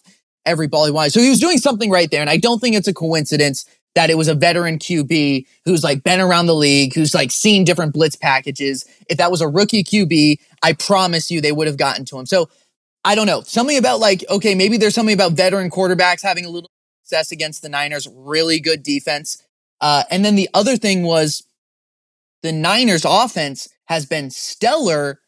every 0.47 0.67
ball 0.67 0.87
he 0.87 0.91
wanted. 0.91 1.13
So 1.13 1.21
he 1.21 1.29
was 1.29 1.41
doing 1.41 1.59
something 1.59 1.91
right 1.91 2.11
there. 2.11 2.21
And 2.21 2.31
I 2.31 2.39
don't 2.39 2.61
think 2.61 2.75
it's 2.75 2.89
a 2.89 2.95
coincidence 2.95 3.65
that 3.95 4.11
it 4.11 4.17
was 4.17 4.29
a 4.29 4.35
veteran 4.35 4.79
QB 4.79 5.47
who's 5.65 5.85
like 5.85 6.03
been 6.03 6.21
around 6.21 6.47
the 6.47 6.55
league, 6.55 6.95
who's 6.95 7.15
like 7.15 7.31
seen 7.31 7.65
different 7.65 7.93
blitz 7.93 8.17
packages. 8.17 8.85
If 9.09 9.19
that 9.19 9.31
was 9.31 9.41
a 9.41 9.49
rookie 9.49 9.85
QB, 9.85 10.39
I 10.63 10.73
promise 10.73 11.31
you 11.31 11.41
they 11.41 11.53
would 11.53 11.67
have 11.67 11.77
gotten 11.77 12.05
to 12.07 12.19
him. 12.19 12.27
So 12.27 12.49
I 13.05 13.15
don't 13.15 13.27
know. 13.27 13.43
Something 13.43 13.77
about 13.77 14.01
like, 14.01 14.25
okay, 14.31 14.55
maybe 14.55 14.77
there's 14.77 14.95
something 14.95 15.15
about 15.15 15.33
veteran 15.33 15.71
quarterbacks 15.71 16.23
having 16.23 16.45
a 16.45 16.51
little 16.51 16.71
success 17.03 17.33
against 17.33 17.63
the 17.63 17.69
Niners, 17.69 18.09
really 18.13 18.61
good 18.61 18.83
defense. 18.83 19.43
Uh, 19.81 20.05
and 20.11 20.25
then 20.25 20.37
the 20.37 20.49
other 20.55 20.77
thing 20.77 21.03
was 21.03 21.45
the 22.43 22.53
Niners 22.53 23.05
offense 23.05 23.69
has 23.87 24.07
been 24.07 24.31
stellar 24.31 25.21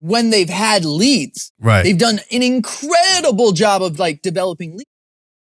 when 0.00 0.30
they've 0.30 0.48
had 0.48 0.84
leads. 0.84 1.52
Right. 1.60 1.82
They've 1.82 1.98
done 1.98 2.20
an 2.30 2.42
incredible 2.42 3.52
job 3.52 3.82
of 3.82 3.98
like 3.98 4.22
developing 4.22 4.72
leads. 4.72 4.84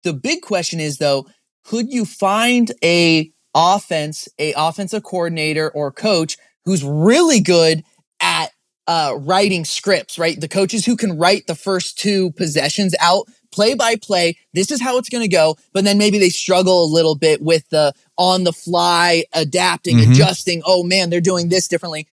The 0.04 0.12
big 0.12 0.42
question 0.42 0.80
is 0.80 0.98
though, 0.98 1.26
could 1.64 1.92
you 1.92 2.04
find 2.04 2.72
a 2.82 3.30
offense, 3.54 4.28
a 4.38 4.52
offensive 4.56 5.02
coordinator 5.02 5.70
or 5.70 5.92
coach 5.92 6.36
who's 6.64 6.82
really 6.84 7.40
good 7.40 7.84
at 8.20 8.50
uh, 8.86 9.14
writing 9.20 9.64
scripts, 9.64 10.18
right? 10.18 10.40
The 10.40 10.48
coaches 10.48 10.84
who 10.84 10.96
can 10.96 11.16
write 11.18 11.46
the 11.46 11.54
first 11.54 11.98
two 11.98 12.32
possessions 12.32 12.94
out 13.00 13.26
play 13.52 13.74
by 13.74 13.96
play. 13.96 14.36
This 14.54 14.70
is 14.70 14.80
how 14.80 14.96
it's 14.98 15.08
going 15.08 15.22
to 15.22 15.28
go. 15.28 15.56
But 15.72 15.84
then 15.84 15.98
maybe 15.98 16.18
they 16.18 16.30
struggle 16.30 16.84
a 16.84 16.92
little 16.92 17.14
bit 17.14 17.42
with 17.42 17.68
the 17.68 17.92
on 18.16 18.44
the 18.44 18.52
fly 18.52 19.24
adapting, 19.32 19.98
Mhm. 19.98 20.12
adjusting. 20.12 20.62
Oh 20.64 20.82
man, 20.82 21.10
they're 21.10 21.20
doing 21.20 21.48
this 21.48 21.68
differently. 21.68 22.08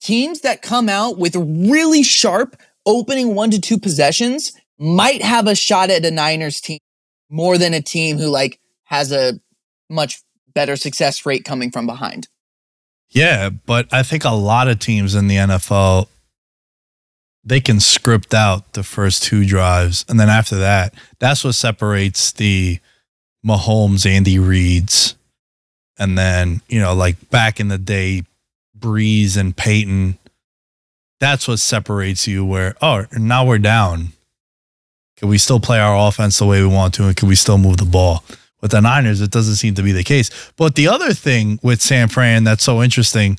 Teams 0.00 0.40
that 0.40 0.62
come 0.62 0.88
out 0.88 1.18
with 1.18 1.36
really 1.36 2.02
sharp 2.02 2.56
opening 2.86 3.34
one 3.34 3.50
to 3.50 3.60
two 3.60 3.78
possessions 3.78 4.52
might 4.78 5.22
have 5.22 5.46
a 5.46 5.54
shot 5.54 5.90
at 5.90 6.04
a 6.04 6.10
Niners 6.10 6.60
team 6.60 6.78
more 7.30 7.56
than 7.56 7.72
a 7.72 7.80
team 7.80 8.18
who 8.18 8.26
like 8.28 8.58
has 8.94 9.10
a 9.10 9.40
much 9.90 10.22
better 10.54 10.76
success 10.76 11.26
rate 11.26 11.44
coming 11.44 11.70
from 11.70 11.86
behind. 11.86 12.28
Yeah, 13.10 13.50
but 13.50 13.92
I 13.92 14.02
think 14.02 14.24
a 14.24 14.30
lot 14.30 14.68
of 14.68 14.78
teams 14.78 15.14
in 15.14 15.26
the 15.26 15.36
NFL 15.36 16.08
they 17.46 17.60
can 17.60 17.78
script 17.78 18.32
out 18.32 18.72
the 18.72 18.82
first 18.82 19.22
two 19.22 19.44
drives, 19.44 20.04
and 20.08 20.18
then 20.18 20.30
after 20.30 20.56
that, 20.56 20.94
that's 21.18 21.44
what 21.44 21.54
separates 21.54 22.32
the 22.32 22.78
Mahomes, 23.46 24.06
Andy 24.06 24.36
Reids, 24.36 25.14
and 25.98 26.16
then 26.16 26.62
you 26.68 26.80
know, 26.80 26.94
like 26.94 27.30
back 27.30 27.60
in 27.60 27.68
the 27.68 27.78
day, 27.78 28.22
Brees 28.78 29.36
and 29.36 29.54
Peyton. 29.54 30.18
That's 31.20 31.46
what 31.46 31.58
separates 31.58 32.26
you. 32.26 32.44
Where 32.46 32.76
oh, 32.80 33.04
now 33.12 33.46
we're 33.46 33.58
down. 33.58 34.12
Can 35.18 35.28
we 35.28 35.38
still 35.38 35.60
play 35.60 35.78
our 35.78 36.08
offense 36.08 36.38
the 36.38 36.46
way 36.46 36.62
we 36.62 36.68
want 36.68 36.94
to, 36.94 37.04
and 37.04 37.16
can 37.16 37.28
we 37.28 37.34
still 37.34 37.58
move 37.58 37.76
the 37.76 37.84
ball? 37.84 38.24
With 38.64 38.70
the 38.70 38.80
Niners, 38.80 39.20
it 39.20 39.30
doesn't 39.30 39.56
seem 39.56 39.74
to 39.74 39.82
be 39.82 39.92
the 39.92 40.02
case. 40.02 40.30
But 40.56 40.74
the 40.74 40.88
other 40.88 41.12
thing 41.12 41.60
with 41.62 41.82
San 41.82 42.08
Fran 42.08 42.44
that's 42.44 42.64
so 42.64 42.82
interesting, 42.82 43.38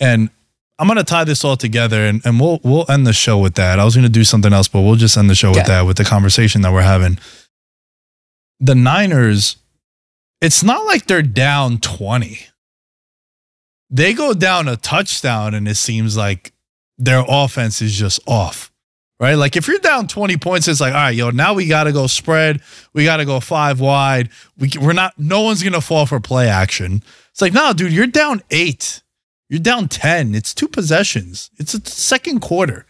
and 0.00 0.30
I'm 0.78 0.88
gonna 0.88 1.04
tie 1.04 1.24
this 1.24 1.44
all 1.44 1.58
together 1.58 2.06
and, 2.06 2.24
and 2.24 2.40
we'll 2.40 2.60
we'll 2.62 2.90
end 2.90 3.06
the 3.06 3.12
show 3.12 3.36
with 3.36 3.56
that. 3.56 3.78
I 3.78 3.84
was 3.84 3.94
gonna 3.94 4.08
do 4.08 4.24
something 4.24 4.54
else, 4.54 4.66
but 4.66 4.80
we'll 4.80 4.94
just 4.94 5.18
end 5.18 5.28
the 5.28 5.34
show 5.34 5.50
with 5.50 5.66
that, 5.66 5.82
with 5.82 5.98
the 5.98 6.04
conversation 6.04 6.62
that 6.62 6.72
we're 6.72 6.80
having. 6.80 7.18
The 8.58 8.74
Niners, 8.74 9.56
it's 10.40 10.62
not 10.62 10.86
like 10.86 11.04
they're 11.04 11.20
down 11.20 11.76
20. 11.76 12.38
They 13.90 14.14
go 14.14 14.32
down 14.32 14.68
a 14.68 14.78
touchdown, 14.78 15.52
and 15.52 15.68
it 15.68 15.76
seems 15.76 16.16
like 16.16 16.54
their 16.96 17.26
offense 17.28 17.82
is 17.82 17.94
just 17.94 18.20
off 18.26 18.72
right? 19.18 19.34
Like 19.34 19.56
if 19.56 19.68
you're 19.68 19.78
down 19.78 20.08
20 20.08 20.36
points, 20.36 20.68
it's 20.68 20.80
like, 20.80 20.94
all 20.94 21.00
right, 21.00 21.14
yo, 21.14 21.30
now 21.30 21.54
we 21.54 21.66
got 21.66 21.84
to 21.84 21.92
go 21.92 22.06
spread. 22.06 22.60
We 22.92 23.04
got 23.04 23.18
to 23.18 23.24
go 23.24 23.40
five 23.40 23.80
wide. 23.80 24.30
We, 24.58 24.70
we're 24.80 24.92
not, 24.92 25.18
no 25.18 25.42
one's 25.42 25.62
going 25.62 25.72
to 25.72 25.80
fall 25.80 26.06
for 26.06 26.20
play 26.20 26.48
action. 26.48 27.02
It's 27.30 27.40
like, 27.40 27.52
no, 27.52 27.72
dude, 27.72 27.92
you're 27.92 28.06
down 28.06 28.42
eight. 28.50 29.02
You're 29.48 29.60
down 29.60 29.88
10. 29.88 30.34
It's 30.34 30.54
two 30.54 30.68
possessions. 30.68 31.50
It's 31.58 31.74
a 31.74 31.84
second 31.84 32.40
quarter. 32.40 32.86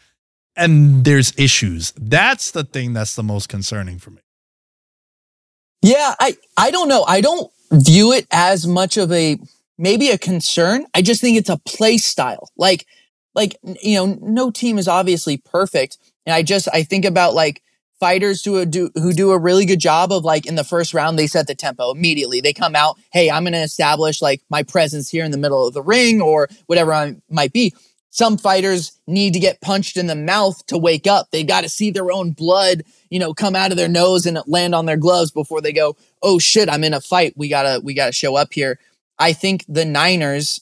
And 0.57 1.05
there's 1.05 1.35
issues. 1.37 1.93
That's 1.97 2.51
the 2.51 2.65
thing 2.65 2.95
that's 2.95 3.15
the 3.15 3.23
most 3.23 3.49
concerning 3.49 3.99
for 3.99 4.11
me. 4.11 4.23
Yeah, 5.83 6.15
I 6.19 6.37
I 6.57 6.71
don't 6.71 6.89
know. 6.89 7.05
I 7.05 7.21
don't 7.21 7.51
view 7.71 8.13
it 8.13 8.27
as 8.31 8.67
much 8.67 8.97
of 8.97 9.13
a 9.13 9.39
maybe 9.77 10.09
a 10.09 10.19
concern. 10.19 10.87
I 10.95 11.03
just 11.03 11.21
think 11.21 11.37
it's 11.37 11.51
a 11.51 11.59
play 11.59 11.99
style. 11.99 12.49
Like 12.57 12.87
like 13.35 13.57
you 13.83 13.97
know, 13.97 14.19
no 14.23 14.51
team 14.51 14.79
is 14.79 14.89
obviously 14.89 15.37
perfect. 15.37 15.99
And 16.27 16.35
I 16.35 16.43
just 16.43 16.69
I 16.73 16.83
think 16.83 17.05
about 17.05 17.35
like 17.35 17.63
fighters 17.99 18.45
who 18.45 18.65
do 18.67 18.91
who 18.95 19.13
do 19.13 19.31
a 19.31 19.39
really 19.39 19.65
good 19.65 19.79
job 19.79 20.13
of 20.13 20.25
like 20.25 20.47
in 20.47 20.57
the 20.57 20.65
first 20.65 20.93
round 20.93 21.19
they 21.19 21.27
set 21.27 21.47
the 21.47 21.55
tempo 21.55 21.91
immediately. 21.91 22.41
They 22.41 22.53
come 22.53 22.77
out, 22.77 22.99
hey, 23.13 23.31
I'm 23.31 23.45
going 23.45 23.53
to 23.55 23.63
establish 23.63 24.21
like 24.21 24.43
my 24.51 24.63
presence 24.63 25.09
here 25.09 25.25
in 25.25 25.31
the 25.31 25.39
middle 25.39 25.67
of 25.67 25.75
the 25.75 25.83
ring 25.83 26.21
or 26.21 26.49
whatever 26.67 26.93
I 26.93 27.17
might 27.31 27.53
be. 27.53 27.75
Some 28.11 28.39
fighters 28.39 28.99
need 29.07 29.35
to 29.35 29.39
get 29.39 29.61
punched 29.61 29.99
in 29.99 30.07
the 30.07 30.15
mouth 30.17 30.65
to 30.67 30.79
wake 30.79 31.07
up. 31.07 31.31
They 31.31 31.45
got 31.45 31.65
to 31.65 31.69
see 31.69 31.91
their 31.91 32.11
own 32.11 32.31
blood, 32.31 32.83
you 33.11 33.19
know, 33.19 33.35
come 33.35 33.55
out 33.55 33.73
of 33.73 33.77
their 33.77 33.89
nose 33.89 34.25
and 34.25 34.39
land 34.47 34.75
on 34.75 34.87
their 34.87 34.97
gloves 34.97 35.31
before 35.31 35.61
they 35.61 35.73
go, 35.73 35.97
"Oh 36.23 36.39
shit, 36.39 36.71
I'm 36.71 36.85
in 36.85 36.95
a 36.95 37.01
fight. 37.01 37.35
We 37.37 37.49
got 37.49 37.63
to 37.65 37.81
we 37.85 37.95
got 37.95 38.07
to 38.07 38.13
show 38.13 38.35
up 38.37 38.53
here." 38.53 38.79
I 39.19 39.33
think 39.33 39.65
the 39.69 39.85
Niners 39.85 40.61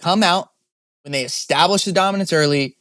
come 0.00 0.22
out 0.22 0.50
when 1.02 1.12
they 1.12 1.24
establish 1.24 1.84
the 1.84 1.92
dominance 1.92 2.32
early. 2.32 2.75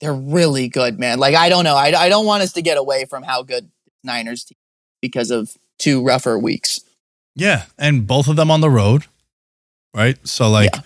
They, 0.00 0.06
they're 0.06 0.14
really 0.14 0.68
good, 0.68 0.98
man. 0.98 1.18
Like 1.18 1.34
I 1.34 1.48
don't 1.48 1.64
know, 1.64 1.74
I, 1.76 1.86
I 1.98 2.08
don't 2.08 2.26
want 2.26 2.42
us 2.42 2.52
to 2.54 2.62
get 2.62 2.78
away 2.78 3.04
from 3.04 3.22
how 3.22 3.42
good 3.42 3.70
Niners 4.04 4.44
team 4.44 4.56
because 5.00 5.30
of 5.30 5.50
two 5.78 6.04
rougher 6.04 6.38
weeks. 6.38 6.80
Yeah, 7.34 7.64
and 7.78 8.06
both 8.06 8.28
of 8.28 8.36
them 8.36 8.50
on 8.50 8.60
the 8.60 8.70
road, 8.70 9.04
right? 9.94 10.16
So 10.26 10.48
like, 10.48 10.70
Yeah. 10.74 10.82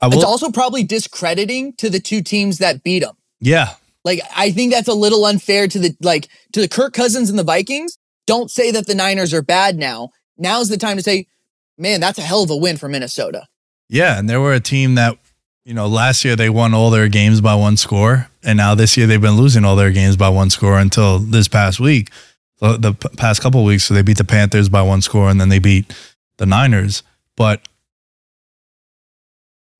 I 0.00 0.08
It's 0.08 0.24
also 0.24 0.50
probably 0.50 0.84
discrediting 0.84 1.72
to 1.74 1.88
the 1.88 2.00
two 2.00 2.22
teams 2.22 2.58
that 2.58 2.82
beat 2.82 3.00
them. 3.00 3.16
yeah, 3.40 3.74
Like 4.04 4.20
I 4.36 4.52
think 4.52 4.72
that's 4.72 4.88
a 4.88 4.94
little 4.94 5.24
unfair 5.24 5.68
to 5.68 5.78
the 5.78 5.96
like 6.00 6.28
to 6.52 6.60
the 6.60 6.68
Kirk 6.68 6.92
Cousins 6.92 7.30
and 7.30 7.38
the 7.38 7.44
Vikings. 7.44 7.98
Don't 8.26 8.50
say 8.50 8.70
that 8.72 8.86
the 8.86 8.94
Niners 8.94 9.32
are 9.32 9.42
bad 9.42 9.78
now. 9.78 10.10
Now's 10.36 10.68
the 10.68 10.76
time 10.76 10.96
to 10.96 11.02
say, 11.02 11.28
man, 11.78 12.00
that's 12.00 12.18
a 12.18 12.22
hell 12.22 12.42
of 12.42 12.50
a 12.50 12.56
win 12.56 12.76
for 12.76 12.88
Minnesota. 12.88 13.46
yeah, 13.88 14.18
and 14.18 14.28
they 14.28 14.36
were 14.36 14.52
a 14.52 14.60
team 14.60 14.96
that 14.96 15.16
you 15.66 15.74
know 15.74 15.88
last 15.88 16.24
year 16.24 16.36
they 16.36 16.48
won 16.48 16.72
all 16.72 16.90
their 16.90 17.08
games 17.08 17.40
by 17.40 17.56
one 17.56 17.76
score, 17.76 18.28
and 18.44 18.56
now 18.56 18.76
this 18.76 18.96
year 18.96 19.06
they've 19.06 19.20
been 19.20 19.36
losing 19.36 19.64
all 19.64 19.74
their 19.74 19.90
games 19.90 20.16
by 20.16 20.28
one 20.28 20.48
score 20.48 20.78
until 20.78 21.18
this 21.18 21.48
past 21.48 21.80
week, 21.80 22.10
the, 22.60 22.94
past 23.16 23.42
couple 23.42 23.64
weeks. 23.64 23.84
So 23.84 23.92
they 23.92 24.02
beat 24.02 24.16
the 24.16 24.24
Panthers 24.24 24.68
by 24.68 24.82
one 24.82 25.02
score, 25.02 25.28
and 25.28 25.40
then 25.40 25.48
they 25.48 25.58
beat 25.58 25.92
the 26.38 26.46
Niners. 26.46 27.02
But 27.36 27.66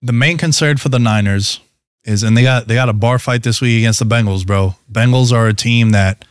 the 0.03 0.13
main 0.13 0.39
concern 0.39 0.77
for 0.77 0.89
the 0.89 0.99
Niners 0.99 1.61
is, 2.05 2.25
and 2.25 2.37
they 2.37 2.43
got 2.43 2.67
they 2.67 2.75
got 2.75 2.89
a 2.89 2.93
bar 2.93 3.21
fight 3.21 3.45
this 3.45 3.61
week 3.61 3.79
against 3.79 4.01
the 4.01 4.07
Bengals, 4.07 4.45
bro. 4.45 4.75
Bengals 4.91 5.33
are 5.33 5.47
a 5.47 5.55
team 5.55 5.91
that 5.91 6.25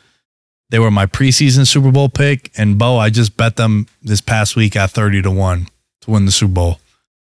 they 0.69 0.79
were 0.79 0.91
my 0.91 1.05
preseason 1.05 1.65
Super 1.65 1.93
Bowl 1.93 2.09
pick, 2.09 2.51
and 2.57 2.77
Bo, 2.77 2.97
I 2.97 3.09
just 3.09 3.37
bet 3.37 3.55
them 3.55 3.87
this 4.03 4.19
past 4.19 4.57
week 4.57 4.75
at 4.75 4.91
thirty 4.91 5.21
to 5.21 5.31
one 5.31 5.69
to 6.01 6.11
win 6.11 6.25
the 6.25 6.31
Super 6.33 6.53
Bowl. 6.53 6.79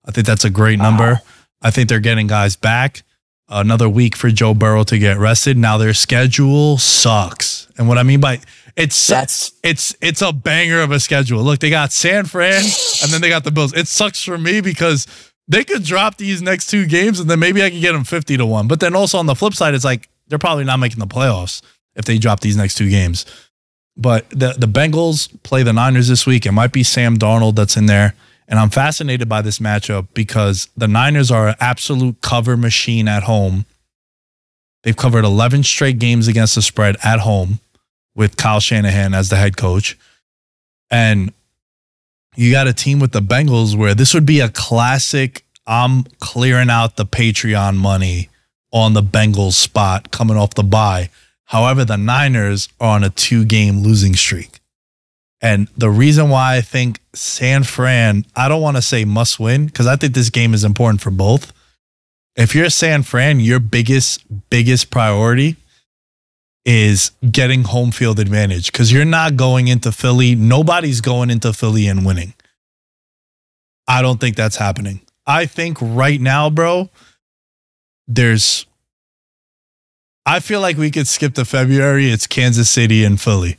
I 0.05 0.11
think 0.11 0.27
that's 0.27 0.45
a 0.45 0.51
great 0.51 0.77
number. 0.77 1.21
I 1.61 1.71
think 1.71 1.89
they're 1.89 1.99
getting 1.99 2.27
guys 2.27 2.55
back. 2.55 3.03
Another 3.51 3.89
week 3.89 4.15
for 4.15 4.29
Joe 4.29 4.53
Burrow 4.53 4.83
to 4.83 4.97
get 4.99 5.17
rested. 5.17 5.57
Now 5.57 5.77
their 5.77 5.95
schedule 5.95 6.77
sucks, 6.77 7.67
and 7.79 7.87
what 7.87 7.97
I 7.97 8.03
mean 8.03 8.19
by 8.19 8.41
it's 8.79 9.07
That's 9.07 9.51
it's 9.61 9.93
it's 10.01 10.21
a 10.21 10.31
banger 10.31 10.79
of 10.79 10.91
a 10.91 11.01
schedule. 11.01 11.43
Look, 11.43 11.59
they 11.59 11.69
got 11.69 11.91
San 11.91 12.25
Fran 12.25 12.63
and 13.03 13.11
then 13.11 13.19
they 13.19 13.27
got 13.27 13.43
the 13.43 13.51
Bills. 13.51 13.73
It 13.73 13.89
sucks 13.89 14.23
for 14.23 14.37
me 14.37 14.61
because 14.61 15.05
they 15.49 15.65
could 15.65 15.83
drop 15.83 16.15
these 16.15 16.41
next 16.41 16.67
two 16.67 16.85
games 16.85 17.19
and 17.19 17.29
then 17.29 17.39
maybe 17.39 17.61
I 17.61 17.71
could 17.71 17.81
get 17.81 17.91
them 17.91 18.05
50 18.05 18.37
to 18.37 18.45
1. 18.45 18.67
But 18.69 18.79
then 18.79 18.95
also 18.95 19.17
on 19.17 19.25
the 19.25 19.35
flip 19.35 19.53
side, 19.53 19.73
it's 19.73 19.83
like 19.83 20.07
they're 20.29 20.39
probably 20.39 20.63
not 20.63 20.79
making 20.79 20.99
the 20.99 21.07
playoffs 21.07 21.61
if 21.95 22.05
they 22.05 22.17
drop 22.17 22.39
these 22.39 22.55
next 22.55 22.75
two 22.75 22.89
games. 22.89 23.25
But 23.97 24.29
the 24.29 24.55
the 24.57 24.67
Bengals 24.67 25.29
play 25.43 25.63
the 25.63 25.73
Niners 25.73 26.07
this 26.07 26.25
week. 26.25 26.45
It 26.45 26.53
might 26.53 26.71
be 26.71 26.83
Sam 26.83 27.17
Darnold 27.17 27.55
that's 27.55 27.75
in 27.75 27.87
there. 27.87 28.15
And 28.49 28.59
I'm 28.59 28.71
fascinated 28.71 29.29
by 29.29 29.41
this 29.41 29.59
matchup 29.59 30.07
because 30.13 30.67
the 30.75 30.87
Niners 30.87 31.29
are 31.29 31.49
an 31.49 31.55
absolute 31.59 32.19
cover 32.21 32.57
machine 32.57 33.07
at 33.07 33.23
home. 33.23 33.65
They've 34.83 34.97
covered 34.97 35.23
11 35.23 35.63
straight 35.63 35.99
games 35.99 36.27
against 36.27 36.55
the 36.55 36.63
spread 36.63 36.97
at 37.03 37.19
home 37.19 37.59
with 38.15 38.37
Kyle 38.37 38.59
Shanahan 38.59 39.13
as 39.13 39.29
the 39.29 39.35
head 39.35 39.55
coach. 39.55 39.97
And 40.89 41.31
you 42.35 42.51
got 42.51 42.67
a 42.67 42.73
team 42.73 42.99
with 42.99 43.11
the 43.11 43.21
Bengals 43.21 43.75
where 43.75 43.93
this 43.93 44.15
would 44.15 44.25
be 44.25 44.39
a 44.39 44.49
classic 44.49 45.43
I'm 45.67 46.05
clearing 46.19 46.71
out 46.71 46.95
the 46.95 47.05
Patreon 47.05 47.75
money 47.75 48.29
on 48.71 48.93
the 48.93 49.03
Bengals 49.03 49.53
spot 49.53 50.09
coming 50.09 50.35
off 50.35 50.55
the 50.55 50.63
bye. 50.63 51.11
However, 51.45 51.85
the 51.85 51.97
Niners 51.97 52.69
are 52.79 52.95
on 52.95 53.03
a 53.03 53.11
two 53.11 53.45
game 53.45 53.83
losing 53.83 54.15
streak. 54.15 54.58
And 55.41 55.67
the 55.77 55.89
reason 55.89 56.29
why 56.29 56.57
I 56.57 56.61
think 56.61 56.99
San 57.13 57.63
Fran, 57.63 58.25
I 58.35 58.49
don't 58.49 58.61
want 58.61 58.77
to 58.77 58.81
say 58.81 59.05
must 59.05 59.39
win 59.39 59.67
because 59.67 59.87
I 59.87 59.95
think 59.95 60.13
this 60.13 60.29
game 60.29 60.53
is 60.53 60.63
important 60.63 61.01
for 61.01 61.11
both. 61.11 61.53
If 62.35 62.53
you're 62.53 62.65
a 62.65 62.71
San 62.71 63.03
Fran, 63.03 63.39
your 63.39 63.59
biggest, 63.59 64.23
biggest 64.49 64.91
priority 64.91 65.55
is 66.65 67.11
getting 67.31 67.63
home 67.63 67.91
field 67.91 68.19
advantage 68.19 68.71
because 68.71 68.91
you're 68.91 69.05
not 69.05 69.35
going 69.35 69.67
into 69.67 69.91
Philly. 69.91 70.35
Nobody's 70.35 71.01
going 71.01 71.29
into 71.29 71.53
Philly 71.53 71.87
and 71.87 72.05
winning. 72.05 72.33
I 73.87 74.01
don't 74.01 74.19
think 74.21 74.35
that's 74.35 74.57
happening. 74.57 75.01
I 75.25 75.45
think 75.45 75.77
right 75.81 76.19
now, 76.19 76.49
bro, 76.49 76.89
there's. 78.07 78.65
I 80.25 80.39
feel 80.41 80.61
like 80.61 80.77
we 80.77 80.91
could 80.91 81.07
skip 81.07 81.33
to 81.35 81.45
February. 81.45 82.11
It's 82.11 82.27
Kansas 82.27 82.69
City 82.69 83.03
and 83.03 83.19
Philly. 83.19 83.57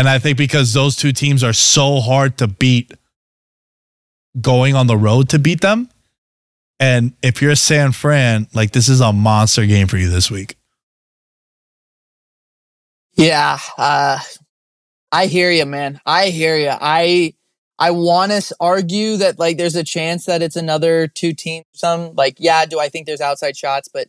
And 0.00 0.08
I 0.08 0.18
think 0.18 0.38
because 0.38 0.72
those 0.72 0.96
two 0.96 1.12
teams 1.12 1.44
are 1.44 1.52
so 1.52 2.00
hard 2.00 2.38
to 2.38 2.48
beat 2.48 2.94
going 4.40 4.74
on 4.74 4.86
the 4.86 4.96
road 4.96 5.28
to 5.28 5.38
beat 5.38 5.60
them. 5.60 5.90
And 6.78 7.12
if 7.22 7.42
you're 7.42 7.50
a 7.50 7.56
San 7.56 7.92
Fran, 7.92 8.46
like 8.54 8.70
this 8.70 8.88
is 8.88 9.02
a 9.02 9.12
monster 9.12 9.66
game 9.66 9.88
for 9.88 9.98
you 9.98 10.08
this 10.08 10.30
week. 10.30 10.56
Yeah, 13.12 13.58
uh, 13.76 14.20
I 15.12 15.26
hear 15.26 15.50
you, 15.50 15.66
man. 15.66 16.00
I 16.06 16.30
hear 16.30 16.56
you. 16.56 16.72
I 16.72 17.34
I 17.78 17.90
want 17.90 18.32
to 18.32 18.56
argue 18.58 19.18
that 19.18 19.38
like 19.38 19.58
there's 19.58 19.76
a 19.76 19.84
chance 19.84 20.24
that 20.24 20.40
it's 20.40 20.56
another 20.56 21.08
two 21.08 21.34
teams. 21.34 21.66
Some 21.74 22.14
like 22.14 22.36
yeah, 22.38 22.64
do 22.64 22.80
I 22.80 22.88
think 22.88 23.06
there's 23.06 23.20
outside 23.20 23.54
shots? 23.54 23.90
But 23.92 24.08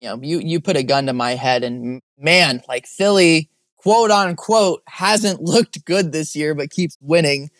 you 0.00 0.08
know, 0.08 0.18
you 0.22 0.38
you 0.38 0.58
put 0.58 0.78
a 0.78 0.82
gun 0.82 1.04
to 1.04 1.12
my 1.12 1.32
head, 1.32 1.64
and 1.64 2.00
man, 2.16 2.62
like 2.66 2.86
Philly, 2.86 3.50
quote 3.82 4.10
unquote, 4.10 4.82
hasn't 4.86 5.42
looked 5.42 5.84
good 5.84 6.12
this 6.12 6.36
year, 6.36 6.54
but 6.54 6.70
keeps 6.70 6.96
winning. 7.00 7.50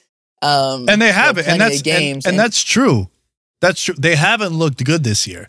Um, 0.41 0.89
And 0.89 1.01
they 1.01 1.13
haven't. 1.13 1.47
And 1.47 1.61
that's 1.61 1.83
games, 1.83 2.25
and, 2.25 2.33
and 2.35 2.41
that's 2.41 2.63
true. 2.63 3.09
That's 3.61 3.83
true. 3.83 3.95
They 3.97 4.17
haven't 4.17 4.55
looked 4.55 4.85
good 4.85 5.05
this 5.05 5.27
year. 5.27 5.49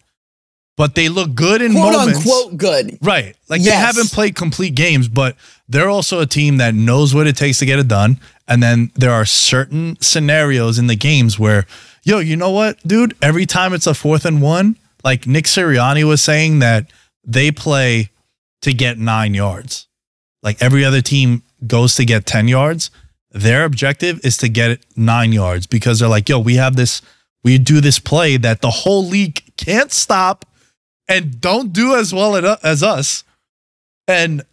But 0.75 0.95
they 0.95 1.07
look 1.07 1.35
good 1.35 1.61
in 1.61 1.73
quote 1.73 1.93
moments. 1.93 2.19
unquote 2.19 2.57
good. 2.57 2.97
Right. 2.99 3.35
Like 3.47 3.61
they 3.61 3.69
haven't 3.69 4.11
played 4.11 4.35
complete 4.35 4.73
games, 4.73 5.07
but 5.07 5.35
they're 5.69 5.89
also 5.89 6.19
a 6.19 6.25
team 6.25 6.57
that 6.57 6.73
knows 6.73 7.13
what 7.13 7.27
it 7.27 7.37
takes 7.37 7.59
to 7.59 7.65
get 7.67 7.77
it 7.77 7.87
done. 7.87 8.19
And 8.47 8.61
then 8.63 8.91
there 8.95 9.11
are 9.11 9.23
certain 9.23 9.97
scenarios 10.01 10.79
in 10.79 10.87
the 10.87 10.95
games 10.95 11.37
where, 11.37 11.67
yo, 12.03 12.17
you 12.17 12.35
know 12.35 12.49
what, 12.49 12.79
dude? 12.87 13.15
Every 13.21 13.45
time 13.45 13.73
it's 13.73 13.85
a 13.85 13.93
fourth 13.93 14.25
and 14.25 14.41
one, 14.41 14.77
like 15.03 15.27
Nick 15.27 15.45
Sirianni 15.45 16.05
was 16.05 16.23
saying 16.23 16.57
that 16.59 16.91
they 17.23 17.51
play 17.51 18.09
to 18.63 18.73
get 18.73 18.97
nine 18.97 19.35
yards. 19.35 19.87
Like 20.43 20.61
every 20.61 20.85
other 20.85 21.01
team 21.01 21.41
goes 21.65 21.95
to 21.95 22.05
get 22.05 22.25
10 22.25 22.47
yards. 22.47 22.91
Their 23.31 23.65
objective 23.65 24.23
is 24.23 24.37
to 24.37 24.49
get 24.49 24.85
nine 24.95 25.31
yards 25.31 25.65
because 25.65 25.99
they're 25.99 26.09
like, 26.09 26.29
yo, 26.29 26.37
we 26.37 26.55
have 26.55 26.75
this, 26.75 27.01
we 27.43 27.57
do 27.57 27.81
this 27.81 27.97
play 27.97 28.37
that 28.37 28.61
the 28.61 28.69
whole 28.69 29.05
league 29.05 29.41
can't 29.57 29.91
stop 29.91 30.45
and 31.07 31.41
don't 31.41 31.73
do 31.73 31.95
as 31.95 32.13
well 32.13 32.35
uh, 32.35 32.57
as 32.63 32.83
us. 32.83 33.23
And 34.07 34.43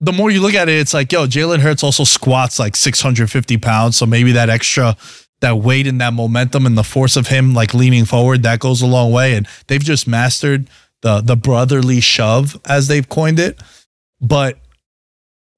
the 0.00 0.12
more 0.12 0.30
you 0.30 0.42
look 0.42 0.54
at 0.54 0.68
it, 0.68 0.78
it's 0.78 0.92
like, 0.92 1.12
yo, 1.12 1.26
Jalen 1.26 1.60
Hurts 1.60 1.84
also 1.84 2.04
squats 2.04 2.58
like 2.58 2.76
650 2.76 3.56
pounds. 3.58 3.96
So 3.96 4.04
maybe 4.04 4.32
that 4.32 4.50
extra, 4.50 4.96
that 5.40 5.58
weight 5.58 5.86
and 5.86 6.00
that 6.00 6.12
momentum 6.12 6.66
and 6.66 6.76
the 6.76 6.82
force 6.82 7.16
of 7.16 7.28
him 7.28 7.54
like 7.54 7.72
leaning 7.72 8.04
forward, 8.04 8.42
that 8.42 8.58
goes 8.58 8.82
a 8.82 8.86
long 8.86 9.12
way. 9.12 9.34
And 9.34 9.46
they've 9.68 9.82
just 9.82 10.08
mastered 10.08 10.68
the 11.02 11.20
the 11.20 11.36
brotherly 11.36 12.00
shove, 12.00 12.60
as 12.64 12.88
they've 12.88 13.08
coined 13.08 13.38
it. 13.38 13.60
But 14.20 14.58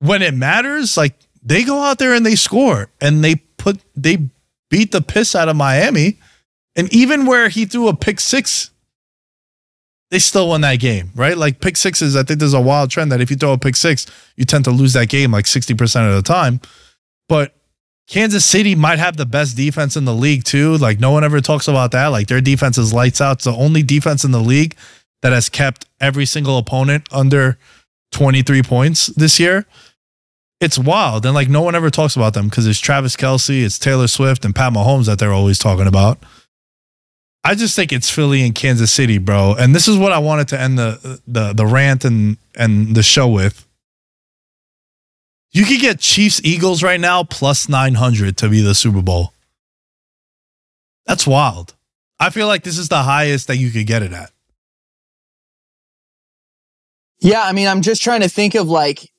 when 0.01 0.23
it 0.23 0.35
matters, 0.35 0.97
like 0.97 1.15
they 1.43 1.65
go 1.65 1.81
out 1.81 1.99
there 1.99 2.15
and 2.15 2.25
they 2.25 2.37
score 2.37 2.91
and 3.01 3.25
they 3.25 3.37
put 3.57 3.81
they 3.95 4.29
beat 4.71 4.93
the 4.93 5.01
piss 5.01 5.35
out 5.35 5.49
of 5.49 5.57
Miami. 5.57 6.19
And 6.77 6.93
even 6.93 7.27
where 7.27 7.49
he 7.49 7.67
threw 7.67 7.87
a 7.87 7.95
pick 7.95 8.19
six 8.19 8.71
they 10.15 10.21
still 10.21 10.49
won 10.49 10.61
that 10.61 10.77
game, 10.77 11.11
right? 11.17 11.37
Like 11.37 11.61
pick 11.61 11.77
sixes, 11.77 12.15
I 12.15 12.23
think 12.23 12.39
there's 12.39 12.55
a 12.55 12.61
wild 12.61 12.89
trend 12.89 13.11
that 13.11 13.21
if 13.21 13.31
you 13.31 13.37
throw 13.37 13.53
a 13.53 13.59
pick 13.59 13.75
six, 13.75 14.07
you 14.37 14.45
tend 14.45 14.65
to 14.65 14.71
lose 14.71 14.93
that 14.93 15.09
game 15.09 15.33
like 15.33 15.45
60% 15.45 16.09
of 16.09 16.15
the 16.15 16.23
time. 16.23 16.61
But 17.29 17.57
Kansas 18.07 18.45
City 18.45 18.77
might 18.77 19.01
have 19.01 19.17
the 19.17 19.27
best 19.27 19.57
defense 19.57 19.97
in 19.97 20.05
the 20.05 20.15
league 20.15 20.45
too. 20.45 20.77
Like 20.77 21.01
no 21.01 21.11
one 21.11 21.25
ever 21.25 21.41
talks 21.41 21.67
about 21.67 21.91
that. 21.93 22.09
Like 22.09 22.29
their 22.29 22.41
defense 22.41 22.79
is 22.79 22.93
lights 22.93 23.21
out. 23.21 23.39
It's 23.39 23.45
the 23.45 23.55
only 23.55 23.83
defense 23.83 24.23
in 24.25 24.31
the 24.31 24.39
league 24.39 24.77
that 25.23 25.33
has 25.33 25.49
kept 25.49 25.87
every 26.01 26.27
single 26.27 26.59
opponent 26.59 27.09
under 27.11 27.59
23 28.13 28.63
points 28.63 29.07
this 29.07 29.41
year. 29.41 29.67
It's 30.61 30.79
wild. 30.79 31.27
And 31.27 31.35
like 31.35 31.49
no 31.49 31.63
one 31.63 31.75
ever 31.75 31.91
talks 31.91 32.17
about 32.17 32.35
them 32.35 32.49
because 32.49 32.67
it's 32.67 32.79
Travis 32.79 33.17
Kelce, 33.17 33.65
it's 33.65 33.79
Taylor 33.79 34.07
Swift, 34.07 34.45
and 34.45 34.55
Pat 34.55 34.73
Mahomes 34.73 35.07
that 35.07 35.19
they're 35.19 35.33
always 35.33 35.59
talking 35.59 35.87
about. 35.87 36.23
I 37.47 37.55
just 37.55 37.77
think 37.77 37.93
it's 37.93 38.09
Philly 38.11 38.43
and 38.43 38.55
Kansas 38.55 38.91
City, 38.91 39.19
bro. 39.19 39.55
And 39.59 39.75
this 39.75 39.87
is 39.87 39.99
what 39.99 40.13
I 40.13 40.19
wanted 40.19 40.49
to 40.49 40.61
end 40.61 40.79
the 40.79 41.21
the 41.27 41.53
the 41.53 41.67
rant 41.67 42.05
and 42.05 42.39
and 42.55 42.97
the 42.97 43.03
show 43.03 43.29
with. 43.29 43.67
You 45.53 45.65
could 45.65 45.81
get 45.81 46.01
Chiefs 46.01 46.41
Eagles 46.43 46.83
right 46.83 46.99
now 46.99 47.23
plus 47.23 47.69
900 47.69 48.37
to 48.39 48.49
be 48.49 48.61
the 48.61 48.75
Super 48.75 49.03
Bowl. 49.03 49.33
That's 51.07 51.27
wild. 51.27 51.75
I 52.19 52.31
feel 52.31 52.47
like 52.47 52.65
this 52.65 52.79
is 52.79 52.89
the 52.89 53.03
highest 53.03 53.47
that 53.49 53.57
you 53.57 53.71
could 53.71 53.87
get 53.87 54.03
it 54.03 54.13
at. 54.13 54.31
Yeah, 57.21 57.43
I 57.43 57.53
mean, 57.53 57.69
I'm 57.69 57.83
just 57.83 58.03
trying 58.03 58.23
to 58.23 58.29
think 58.29 58.55
of 58.55 58.69
like, 58.69 59.11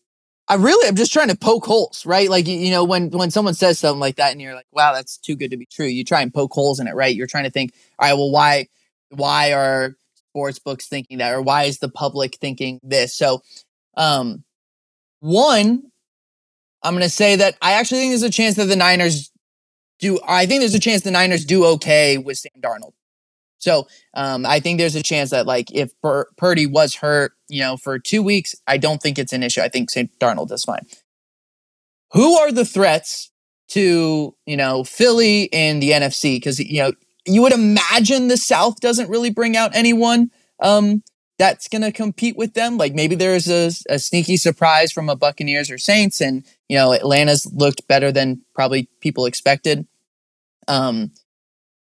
I 0.47 0.55
really, 0.55 0.87
I'm 0.87 0.95
just 0.95 1.11
trying 1.11 1.29
to 1.29 1.37
poke 1.37 1.65
holes, 1.65 2.05
right? 2.05 2.29
Like, 2.29 2.47
you, 2.47 2.69
know, 2.69 2.83
when 2.83 3.09
when 3.09 3.31
someone 3.31 3.55
says 3.55 3.79
something 3.79 3.99
like 3.99 4.17
that, 4.17 4.31
and 4.31 4.41
you're 4.41 4.53
like, 4.53 4.67
"Wow, 4.71 4.93
that's 4.93 5.17
too 5.17 5.35
good 5.35 5.51
to 5.51 5.57
be 5.57 5.65
true," 5.65 5.87
you 5.87 6.03
try 6.03 6.21
and 6.21 6.33
poke 6.33 6.53
holes 6.53 6.79
in 6.79 6.87
it, 6.87 6.93
right? 6.93 7.15
You're 7.15 7.27
trying 7.27 7.45
to 7.45 7.49
think, 7.49 7.73
all 7.97 8.07
right, 8.07 8.13
well, 8.13 8.31
why, 8.31 8.67
why 9.09 9.53
are 9.53 9.95
sports 10.29 10.59
books 10.59 10.87
thinking 10.87 11.17
that, 11.17 11.33
or 11.33 11.41
why 11.41 11.63
is 11.63 11.79
the 11.79 11.89
public 11.89 12.35
thinking 12.35 12.79
this? 12.83 13.15
So, 13.15 13.41
um, 13.97 14.43
one, 15.19 15.91
I'm 16.83 16.93
going 16.93 17.01
to 17.01 17.09
say 17.09 17.37
that 17.37 17.57
I 17.61 17.73
actually 17.73 18.01
think 18.01 18.11
there's 18.11 18.23
a 18.23 18.29
chance 18.29 18.55
that 18.55 18.65
the 18.65 18.75
Niners 18.75 19.31
do. 19.99 20.19
I 20.27 20.45
think 20.45 20.61
there's 20.61 20.75
a 20.75 20.79
chance 20.79 21.01
the 21.01 21.11
Niners 21.11 21.45
do 21.45 21.65
okay 21.65 22.19
with 22.19 22.37
Sam 22.37 22.51
Darnold. 22.59 22.93
So 23.57 23.87
um, 24.13 24.45
I 24.45 24.59
think 24.59 24.77
there's 24.77 24.95
a 24.95 25.01
chance 25.01 25.31
that 25.31 25.47
like 25.47 25.71
if 25.73 25.89
Pur- 26.01 26.29
Purdy 26.37 26.67
was 26.67 26.93
hurt, 26.93 27.33
you 27.49 27.61
know, 27.61 27.77
for 27.77 27.99
two 27.99 28.23
weeks, 28.23 28.55
I 28.67 28.77
don't 28.77 29.01
think 29.01 29.19
it's 29.19 29.33
an 29.33 29.43
issue. 29.43 29.61
I 29.61 29.69
think 29.69 29.89
St. 29.89 30.17
Darnold 30.19 30.51
is 30.51 30.63
fine. 30.63 30.85
Who 32.13 32.37
are 32.37 32.51
the 32.51 32.65
threats 32.65 33.31
to 33.69 34.35
you 34.45 34.57
know 34.57 34.83
Philly 34.83 35.51
and 35.51 35.81
the 35.81 35.91
NFC? 35.91 36.37
Because 36.37 36.59
you 36.59 36.81
know 36.81 36.93
you 37.25 37.41
would 37.41 37.53
imagine 37.53 38.27
the 38.27 38.37
South 38.37 38.79
doesn't 38.79 39.09
really 39.09 39.31
bring 39.31 39.57
out 39.57 39.75
anyone 39.75 40.31
um, 40.59 41.03
that's 41.37 41.67
going 41.67 41.81
to 41.81 41.91
compete 41.91 42.37
with 42.37 42.53
them. 42.53 42.77
Like 42.77 42.93
maybe 42.93 43.15
there's 43.15 43.49
a, 43.49 43.71
a 43.89 43.99
sneaky 43.99 44.37
surprise 44.37 44.91
from 44.91 45.09
a 45.09 45.15
Buccaneers 45.15 45.69
or 45.69 45.77
Saints, 45.77 46.21
and 46.21 46.45
you 46.69 46.77
know 46.77 46.93
Atlanta's 46.93 47.51
looked 47.51 47.87
better 47.87 48.11
than 48.11 48.41
probably 48.53 48.89
people 49.01 49.25
expected. 49.25 49.87
Um, 50.67 51.11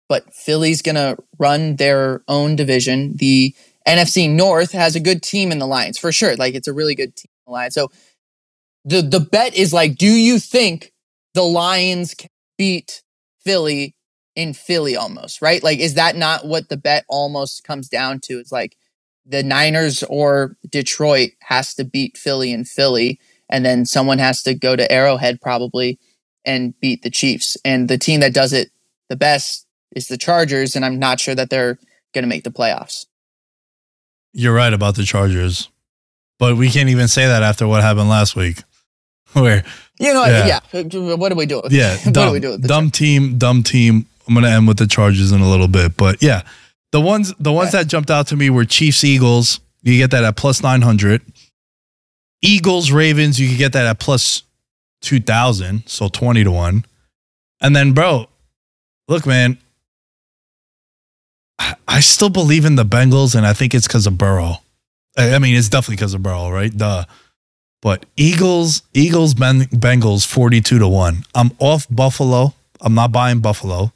but 0.08 0.34
Philly's 0.34 0.82
going 0.82 0.96
to 0.96 1.16
run 1.38 1.76
their 1.76 2.22
own 2.28 2.54
division. 2.54 3.16
The 3.16 3.54
NFC 3.86 4.30
North 4.30 4.72
has 4.72 4.94
a 4.96 5.00
good 5.00 5.22
team 5.22 5.52
in 5.52 5.58
the 5.58 5.66
Lions 5.66 5.98
for 5.98 6.12
sure. 6.12 6.36
Like 6.36 6.54
it's 6.54 6.68
a 6.68 6.72
really 6.72 6.94
good 6.94 7.14
team 7.16 7.30
in 7.46 7.50
the 7.50 7.52
Lions. 7.52 7.74
So 7.74 7.90
the 8.84 9.02
the 9.02 9.20
bet 9.20 9.54
is 9.54 9.72
like, 9.72 9.96
do 9.96 10.06
you 10.06 10.38
think 10.38 10.92
the 11.34 11.42
Lions 11.42 12.14
can 12.14 12.28
beat 12.58 13.02
Philly 13.44 13.94
in 14.34 14.54
Philly 14.54 14.96
almost, 14.96 15.42
right? 15.42 15.62
Like, 15.62 15.78
is 15.78 15.94
that 15.94 16.16
not 16.16 16.46
what 16.46 16.68
the 16.68 16.76
bet 16.76 17.04
almost 17.08 17.64
comes 17.64 17.88
down 17.88 18.20
to? 18.20 18.38
It's 18.38 18.52
like 18.52 18.76
the 19.26 19.42
Niners 19.42 20.02
or 20.04 20.56
Detroit 20.68 21.30
has 21.42 21.74
to 21.74 21.84
beat 21.84 22.16
Philly 22.16 22.52
in 22.52 22.64
Philly, 22.64 23.20
and 23.48 23.64
then 23.64 23.84
someone 23.84 24.18
has 24.18 24.42
to 24.42 24.54
go 24.54 24.74
to 24.74 24.90
Arrowhead 24.90 25.40
probably 25.40 25.98
and 26.44 26.78
beat 26.80 27.02
the 27.02 27.10
Chiefs. 27.10 27.56
And 27.64 27.88
the 27.88 27.98
team 27.98 28.20
that 28.20 28.34
does 28.34 28.52
it 28.52 28.70
the 29.08 29.16
best 29.16 29.66
is 29.94 30.08
the 30.08 30.16
Chargers, 30.16 30.74
and 30.74 30.84
I'm 30.84 30.98
not 30.98 31.20
sure 31.20 31.34
that 31.34 31.50
they're 31.50 31.78
going 32.14 32.22
to 32.22 32.28
make 32.28 32.44
the 32.44 32.50
playoffs. 32.50 33.06
You're 34.32 34.54
right 34.54 34.72
about 34.72 34.96
the 34.96 35.04
Chargers, 35.04 35.68
but 36.38 36.56
we 36.56 36.70
can't 36.70 36.88
even 36.88 37.08
say 37.08 37.26
that 37.26 37.42
after 37.42 37.66
what 37.68 37.82
happened 37.82 38.08
last 38.08 38.34
week, 38.36 38.62
where 39.32 39.64
You 39.98 40.12
know, 40.14 40.24
Yeah. 40.24 40.60
yeah. 40.72 40.82
What 41.16 41.28
do 41.28 41.34
we 41.36 41.46
do? 41.46 41.62
yeah, 41.70 41.96
what 42.04 42.14
dumb, 42.14 42.28
do 42.28 42.32
we 42.32 42.40
do? 42.40 42.58
Dumb 42.58 42.90
team, 42.90 43.38
dumb 43.38 43.62
team. 43.62 44.06
I'm 44.26 44.34
gonna 44.34 44.48
end 44.48 44.68
with 44.68 44.78
the 44.78 44.86
Chargers 44.86 45.32
in 45.32 45.40
a 45.40 45.48
little 45.50 45.68
bit, 45.68 45.96
but 45.96 46.22
yeah, 46.22 46.42
the 46.92 47.00
ones 47.00 47.34
the 47.38 47.52
ones 47.52 47.72
that 47.72 47.88
jumped 47.88 48.10
out 48.10 48.26
to 48.28 48.36
me 48.36 48.50
were 48.50 48.64
Chiefs 48.64 49.04
Eagles. 49.04 49.60
You 49.82 49.96
get 49.98 50.10
that 50.12 50.24
at 50.24 50.36
plus 50.36 50.62
nine 50.62 50.82
hundred. 50.82 51.22
Eagles 52.40 52.90
Ravens. 52.92 53.38
You 53.40 53.48
could 53.48 53.58
get 53.58 53.72
that 53.72 53.86
at 53.86 53.98
plus 53.98 54.42
two 55.00 55.20
thousand, 55.20 55.84
so 55.86 56.08
twenty 56.08 56.44
to 56.44 56.50
one. 56.50 56.84
And 57.60 57.74
then, 57.76 57.92
bro, 57.92 58.26
look, 59.08 59.26
man, 59.26 59.58
I- 61.88 62.00
still 62.00 62.30
believe 62.30 62.64
in 62.64 62.76
the 62.76 62.84
Bengals, 62.84 63.34
and 63.34 63.46
I 63.46 63.52
think 63.52 63.74
it's 63.74 63.86
because 63.86 64.06
of 64.06 64.16
Burrow. 64.18 64.58
I 65.16 65.34
I 65.34 65.38
mean, 65.38 65.54
it's 65.54 65.68
definitely 65.68 65.96
because 65.96 66.14
of 66.14 66.22
Burrow, 66.22 66.50
right? 66.50 66.74
Duh. 66.76 67.04
But 67.80 68.06
Eagles, 68.16 68.82
Eagles, 68.94 69.34
Ben- 69.34 69.66
Bengals, 69.66 70.26
forty-two 70.26 70.78
to 70.78 70.88
one. 70.88 71.24
I'm 71.34 71.50
off 71.58 71.86
Buffalo. 71.90 72.54
I'm 72.80 72.94
not 72.94 73.12
buying 73.12 73.40
Buffalo. 73.40 73.92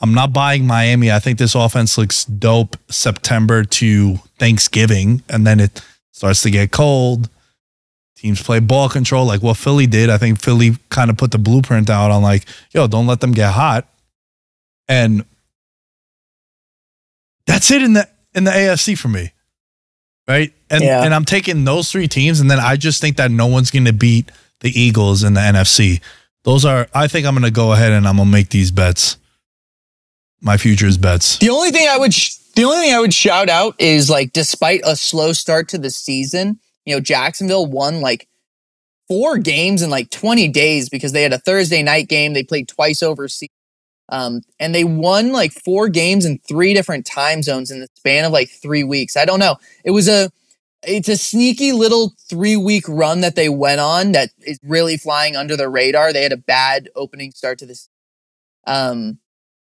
I'm 0.00 0.12
not 0.12 0.32
buying 0.32 0.66
Miami. 0.66 1.10
I 1.10 1.18
think 1.18 1.38
this 1.38 1.54
offense 1.54 1.96
looks 1.96 2.24
dope 2.24 2.76
September 2.90 3.64
to 3.64 4.16
Thanksgiving, 4.38 5.22
and 5.28 5.46
then 5.46 5.58
it 5.60 5.80
starts 6.12 6.42
to 6.42 6.50
get 6.50 6.70
cold. 6.70 7.28
Teams 8.16 8.42
play 8.42 8.60
ball 8.60 8.88
control 8.88 9.26
like 9.26 9.42
what 9.42 9.56
Philly 9.56 9.86
did. 9.86 10.08
I 10.10 10.18
think 10.18 10.40
Philly 10.40 10.76
kind 10.90 11.10
of 11.10 11.16
put 11.16 11.30
the 11.32 11.38
blueprint 11.38 11.90
out 11.90 12.10
on 12.10 12.22
like, 12.22 12.44
yo, 12.72 12.86
don't 12.86 13.06
let 13.06 13.20
them 13.20 13.32
get 13.32 13.52
hot. 13.52 13.86
And 14.88 15.24
that's 17.46 17.70
it 17.70 17.82
in 17.82 17.92
the 17.94 18.08
in 18.34 18.44
the 18.44 18.50
AFC 18.50 18.96
for 18.98 19.08
me. 19.08 19.32
Right? 20.28 20.52
And 20.70 20.82
Yeah. 20.82 21.02
and 21.04 21.14
I'm 21.14 21.24
taking 21.24 21.64
those 21.64 21.90
three 21.90 22.08
teams 22.08 22.40
and 22.40 22.50
then 22.50 22.58
I 22.58 22.76
just 22.76 23.00
think 23.00 23.16
that 23.16 23.30
no 23.30 23.46
one's 23.46 23.70
going 23.70 23.84
to 23.84 23.92
beat 23.92 24.30
the 24.60 24.70
Eagles 24.78 25.22
in 25.22 25.34
the 25.34 25.40
NFC. 25.40 26.00
Those 26.44 26.64
are 26.64 26.88
I 26.94 27.06
think 27.08 27.26
I'm 27.26 27.34
going 27.34 27.44
to 27.44 27.50
go 27.50 27.72
ahead 27.72 27.92
and 27.92 28.06
I'm 28.08 28.16
going 28.16 28.28
to 28.28 28.32
make 28.32 28.50
these 28.50 28.70
bets. 28.70 29.16
My 30.40 30.56
futures 30.56 30.98
bets. 30.98 31.38
The 31.38 31.50
only 31.50 31.70
thing 31.70 31.88
I 31.88 31.96
would 31.98 32.12
sh- 32.14 32.34
the 32.54 32.64
only 32.64 32.86
thing 32.86 32.94
I 32.94 33.00
would 33.00 33.14
shout 33.14 33.48
out 33.48 33.74
is 33.78 34.10
like 34.10 34.32
despite 34.32 34.80
a 34.84 34.96
slow 34.96 35.32
start 35.32 35.68
to 35.70 35.78
the 35.78 35.90
season, 35.90 36.58
you 36.84 36.94
know, 36.94 37.00
Jacksonville 37.00 37.66
won 37.66 38.00
like 38.00 38.28
four 39.08 39.38
games 39.38 39.82
in 39.82 39.90
like 39.90 40.10
20 40.10 40.48
days 40.48 40.88
because 40.88 41.12
they 41.12 41.22
had 41.22 41.32
a 41.32 41.38
Thursday 41.38 41.82
night 41.82 42.08
game, 42.08 42.32
they 42.32 42.42
played 42.42 42.68
twice 42.68 43.02
overseas. 43.02 43.50
Um, 44.08 44.42
and 44.60 44.74
they 44.74 44.84
won 44.84 45.32
like 45.32 45.52
four 45.52 45.88
games 45.88 46.24
in 46.24 46.38
three 46.38 46.74
different 46.74 47.06
time 47.06 47.42
zones 47.42 47.70
in 47.70 47.80
the 47.80 47.88
span 47.96 48.24
of 48.24 48.32
like 48.32 48.48
three 48.48 48.84
weeks. 48.84 49.16
I 49.16 49.24
don't 49.24 49.40
know. 49.40 49.56
It 49.84 49.90
was 49.90 50.08
a 50.08 50.30
it's 50.82 51.08
a 51.08 51.16
sneaky 51.16 51.72
little 51.72 52.14
three 52.28 52.56
week 52.56 52.84
run 52.88 53.20
that 53.22 53.34
they 53.34 53.48
went 53.48 53.80
on 53.80 54.12
that 54.12 54.30
is 54.40 54.58
really 54.62 54.96
flying 54.96 55.34
under 55.34 55.56
the 55.56 55.68
radar. 55.68 56.12
They 56.12 56.22
had 56.22 56.32
a 56.32 56.36
bad 56.36 56.88
opening 56.94 57.32
start 57.32 57.58
to 57.58 57.66
this. 57.66 57.88
Um, 58.66 59.18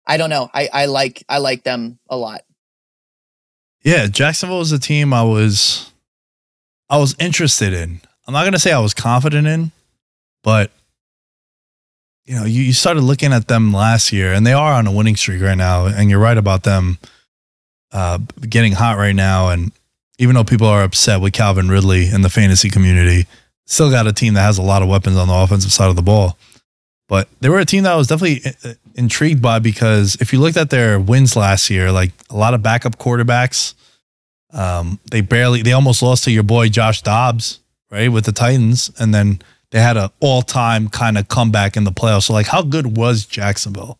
I 0.06 0.16
don't 0.16 0.30
know. 0.30 0.50
I, 0.52 0.68
I 0.72 0.86
like 0.86 1.24
I 1.28 1.38
like 1.38 1.62
them 1.62 1.98
a 2.08 2.16
lot. 2.16 2.42
Yeah, 3.82 4.06
Jacksonville 4.06 4.58
was 4.58 4.72
a 4.72 4.78
team 4.78 5.12
I 5.12 5.22
was 5.22 5.92
I 6.90 6.98
was 6.98 7.14
interested 7.18 7.72
in. 7.72 8.00
I'm 8.26 8.32
not 8.32 8.44
gonna 8.44 8.58
say 8.58 8.72
I 8.72 8.80
was 8.80 8.94
confident 8.94 9.46
in, 9.46 9.72
but 10.42 10.70
you 12.24 12.34
know, 12.34 12.44
you, 12.44 12.62
you 12.62 12.72
started 12.72 13.02
looking 13.02 13.32
at 13.32 13.48
them 13.48 13.72
last 13.72 14.12
year 14.12 14.32
and 14.32 14.46
they 14.46 14.52
are 14.52 14.72
on 14.72 14.86
a 14.86 14.92
winning 14.92 15.16
streak 15.16 15.42
right 15.42 15.56
now. 15.56 15.86
And 15.86 16.08
you're 16.08 16.18
right 16.18 16.38
about 16.38 16.62
them 16.62 16.98
uh, 17.92 18.18
getting 18.48 18.72
hot 18.72 18.96
right 18.96 19.14
now. 19.14 19.50
And 19.50 19.72
even 20.18 20.34
though 20.34 20.44
people 20.44 20.66
are 20.66 20.82
upset 20.82 21.20
with 21.20 21.32
Calvin 21.32 21.68
Ridley 21.68 22.08
in 22.08 22.22
the 22.22 22.30
fantasy 22.30 22.70
community, 22.70 23.26
still 23.66 23.90
got 23.90 24.06
a 24.06 24.12
team 24.12 24.34
that 24.34 24.42
has 24.42 24.58
a 24.58 24.62
lot 24.62 24.82
of 24.82 24.88
weapons 24.88 25.16
on 25.16 25.28
the 25.28 25.34
offensive 25.34 25.72
side 25.72 25.90
of 25.90 25.96
the 25.96 26.02
ball. 26.02 26.38
But 27.08 27.28
they 27.40 27.50
were 27.50 27.58
a 27.58 27.66
team 27.66 27.82
that 27.82 27.92
I 27.92 27.96
was 27.96 28.06
definitely 28.06 28.50
uh, 28.64 28.74
intrigued 28.94 29.42
by 29.42 29.58
because 29.58 30.16
if 30.20 30.32
you 30.32 30.40
looked 30.40 30.56
at 30.56 30.70
their 30.70 30.98
wins 30.98 31.36
last 31.36 31.68
year, 31.68 31.92
like 31.92 32.12
a 32.30 32.36
lot 32.36 32.54
of 32.54 32.62
backup 32.62 32.96
quarterbacks, 32.96 33.74
um, 34.52 34.98
they 35.10 35.20
barely, 35.20 35.60
they 35.60 35.72
almost 35.72 36.02
lost 36.02 36.24
to 36.24 36.30
your 36.30 36.44
boy 36.44 36.68
Josh 36.68 37.02
Dobbs, 37.02 37.60
right, 37.90 38.08
with 38.08 38.24
the 38.24 38.32
Titans, 38.32 38.90
and 38.98 39.12
then 39.12 39.42
they 39.74 39.80
had 39.80 39.96
an 39.96 40.08
all-time 40.20 40.88
kind 40.88 41.18
of 41.18 41.26
comeback 41.26 41.76
in 41.76 41.82
the 41.82 41.90
playoffs. 41.90 42.26
So, 42.26 42.32
like, 42.32 42.46
how 42.46 42.62
good 42.62 42.96
was 42.96 43.26
Jacksonville? 43.26 43.98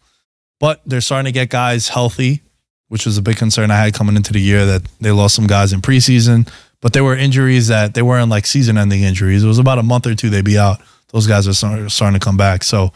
But 0.61 0.81
they're 0.87 1.01
starting 1.01 1.25
to 1.25 1.33
get 1.33 1.51
guys 1.51 1.89
healthy, 1.89 2.43
which 2.87 3.05
was 3.05 3.19
a 3.19 3.23
big 3.23 3.39
concern 3.39 3.73
I 3.73 3.83
had 3.83 3.93
coming 3.93 4.15
into 4.15 4.33
the 4.33 4.41
year 4.41 4.65
that 4.67 4.85
they 5.01 5.11
lost 5.11 5.35
some 5.35 5.49
guys 5.49 5.73
in 5.73 5.81
preseason. 5.81 6.49
But 6.81 6.93
there 6.93 7.03
were 7.03 7.17
injuries 7.17 7.67
that 7.69 7.95
they 7.95 8.03
weren't 8.03 8.31
like 8.31 8.47
season-ending 8.47 9.03
injuries. 9.03 9.43
It 9.43 9.49
was 9.49 9.59
about 9.59 9.81
a 9.81 9.83
month 9.83 10.07
or 10.07 10.15
two 10.15 10.31
they'd 10.31 10.45
be 10.45 10.57
out. 10.57 10.81
Those 11.09 11.27
guys 11.27 11.49
are 11.49 11.89
starting 11.89 12.21
to 12.21 12.25
come 12.25 12.37
back. 12.37 12.63
So, 12.63 12.93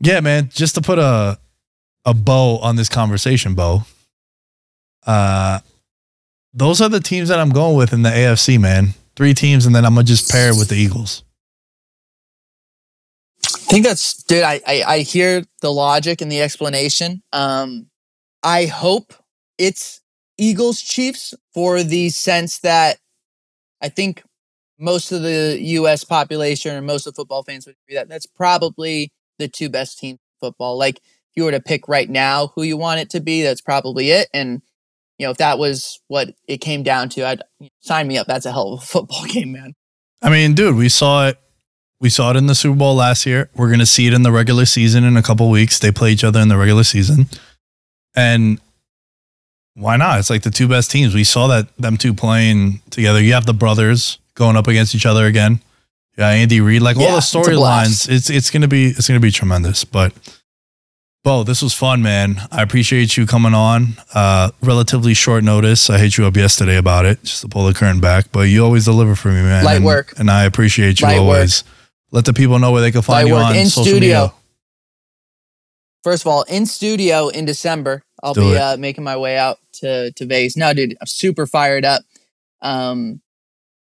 yeah, 0.00 0.20
man, 0.20 0.50
just 0.52 0.74
to 0.74 0.82
put 0.82 0.98
a 0.98 1.38
a 2.04 2.12
bow 2.12 2.58
on 2.58 2.76
this 2.76 2.90
conversation, 2.90 3.54
Bo. 3.54 3.84
Uh, 5.06 5.60
those 6.52 6.82
are 6.82 6.90
the 6.90 7.00
teams 7.00 7.30
that 7.30 7.40
I'm 7.40 7.50
going 7.50 7.78
with 7.78 7.94
in 7.94 8.02
the 8.02 8.10
AFC, 8.10 8.60
man. 8.60 8.88
Three 9.16 9.32
teams, 9.32 9.64
and 9.64 9.74
then 9.74 9.86
I'm 9.86 9.94
gonna 9.94 10.04
just 10.04 10.30
pair 10.30 10.50
it 10.50 10.58
with 10.58 10.68
the 10.68 10.76
Eagles. 10.76 11.24
I 13.70 13.72
think 13.72 13.86
that's 13.86 14.24
dude. 14.24 14.42
I, 14.42 14.60
I 14.66 14.82
I 14.82 14.98
hear 15.00 15.44
the 15.60 15.70
logic 15.70 16.20
and 16.20 16.30
the 16.30 16.42
explanation. 16.42 17.22
Um, 17.32 17.86
I 18.42 18.66
hope 18.66 19.14
it's 19.58 20.00
Eagles 20.36 20.80
Chiefs 20.80 21.34
for 21.54 21.84
the 21.84 22.08
sense 22.08 22.58
that 22.60 22.98
I 23.80 23.88
think 23.88 24.24
most 24.76 25.12
of 25.12 25.22
the 25.22 25.56
U.S. 25.60 26.02
population 26.02 26.74
or 26.74 26.82
most 26.82 27.06
of 27.06 27.14
football 27.14 27.44
fans 27.44 27.64
would 27.64 27.76
agree 27.86 27.94
that 27.94 28.08
that's 28.08 28.26
probably 28.26 29.12
the 29.38 29.46
two 29.46 29.68
best 29.68 30.00
teams 30.00 30.18
in 30.18 30.48
football. 30.48 30.76
Like 30.76 30.96
if 30.96 31.36
you 31.36 31.44
were 31.44 31.52
to 31.52 31.60
pick 31.60 31.86
right 31.86 32.10
now 32.10 32.48
who 32.56 32.64
you 32.64 32.76
want 32.76 32.98
it 32.98 33.10
to 33.10 33.20
be, 33.20 33.44
that's 33.44 33.60
probably 33.60 34.10
it. 34.10 34.26
And 34.34 34.62
you 35.16 35.26
know 35.28 35.30
if 35.30 35.36
that 35.36 35.60
was 35.60 36.00
what 36.08 36.34
it 36.48 36.58
came 36.58 36.82
down 36.82 37.08
to, 37.10 37.24
I'd 37.24 37.42
sign 37.78 38.08
me 38.08 38.18
up. 38.18 38.26
That's 38.26 38.46
a 38.46 38.50
hell 38.50 38.72
of 38.72 38.82
a 38.82 38.84
football 38.86 39.26
game, 39.26 39.52
man. 39.52 39.74
I 40.22 40.28
mean, 40.28 40.54
dude, 40.54 40.74
we 40.74 40.88
saw 40.88 41.28
it 41.28 41.38
We 42.00 42.08
saw 42.08 42.30
it 42.30 42.36
in 42.36 42.46
the 42.46 42.54
Super 42.54 42.76
Bowl 42.76 42.94
last 42.94 43.26
year. 43.26 43.50
We're 43.54 43.68
going 43.68 43.80
to 43.80 43.86
see 43.86 44.06
it 44.06 44.14
in 44.14 44.22
the 44.22 44.32
regular 44.32 44.64
season 44.64 45.04
in 45.04 45.16
a 45.16 45.22
couple 45.22 45.50
weeks. 45.50 45.78
They 45.78 45.92
play 45.92 46.12
each 46.12 46.24
other 46.24 46.40
in 46.40 46.48
the 46.48 46.56
regular 46.56 46.84
season. 46.84 47.28
And 48.16 48.58
why 49.74 49.96
not? 49.96 50.18
It's 50.18 50.30
like 50.30 50.42
the 50.42 50.50
two 50.50 50.66
best 50.66 50.90
teams. 50.90 51.14
We 51.14 51.24
saw 51.24 51.46
that 51.48 51.76
them 51.76 51.96
two 51.96 52.14
playing 52.14 52.80
together. 52.90 53.20
You 53.20 53.34
have 53.34 53.46
the 53.46 53.54
brothers 53.54 54.18
going 54.34 54.56
up 54.56 54.66
against 54.66 54.94
each 54.94 55.06
other 55.06 55.26
again. 55.26 55.60
Yeah, 56.18 56.28
Andy 56.30 56.60
Reid, 56.60 56.82
like 56.82 56.96
all 56.96 57.14
the 57.14 57.20
storylines. 57.20 58.08
It's 58.10 58.28
it's 58.28 58.50
gonna 58.50 58.68
be 58.68 58.88
it's 58.88 59.08
gonna 59.08 59.20
be 59.20 59.30
tremendous. 59.30 59.84
But 59.84 60.12
Bo, 61.22 61.44
this 61.44 61.62
was 61.62 61.72
fun, 61.72 62.02
man. 62.02 62.42
I 62.50 62.62
appreciate 62.62 63.16
you 63.16 63.26
coming 63.26 63.54
on. 63.54 63.94
Uh, 64.12 64.50
relatively 64.62 65.14
short 65.14 65.44
notice. 65.44 65.88
I 65.88 65.98
hit 65.98 66.18
you 66.18 66.26
up 66.26 66.36
yesterday 66.36 66.76
about 66.76 67.06
it, 67.06 67.22
just 67.22 67.42
to 67.42 67.48
pull 67.48 67.66
the 67.66 67.74
curtain 67.74 68.00
back. 68.00 68.32
But 68.32 68.48
you 68.48 68.64
always 68.64 68.86
deliver 68.86 69.14
for 69.14 69.28
me, 69.28 69.42
man. 69.42 69.64
Light 69.64 69.76
and, 69.76 69.84
work. 69.84 70.14
and 70.18 70.30
I 70.30 70.44
appreciate 70.44 71.00
you 71.00 71.06
Light 71.06 71.22
work. 71.22 71.48
Let 72.12 72.24
the 72.24 72.32
people 72.32 72.58
know 72.58 72.72
where 72.72 72.80
they 72.80 72.90
can 72.90 73.02
find 73.02 73.28
you 73.28 73.36
on 73.36 73.54
in 73.56 73.66
social 73.66 73.84
studio. 73.84 73.98
media. 74.00 74.32
First 76.02 76.22
of 76.22 76.28
all, 76.28 76.42
in 76.44 76.66
studio 76.66 77.28
in 77.28 77.44
December, 77.44 78.02
I'll 78.22 78.34
Do 78.34 78.40
be 78.40 78.56
uh, 78.56 78.76
making 78.76 79.04
my 79.04 79.16
way 79.16 79.36
out 79.36 79.58
to 79.74 80.12
to 80.12 80.26
Vegas. 80.26 80.56
No, 80.56 80.72
dude, 80.72 80.96
I'm 81.00 81.06
super 81.06 81.46
fired 81.46 81.84
up. 81.84 82.02
Um, 82.62 83.20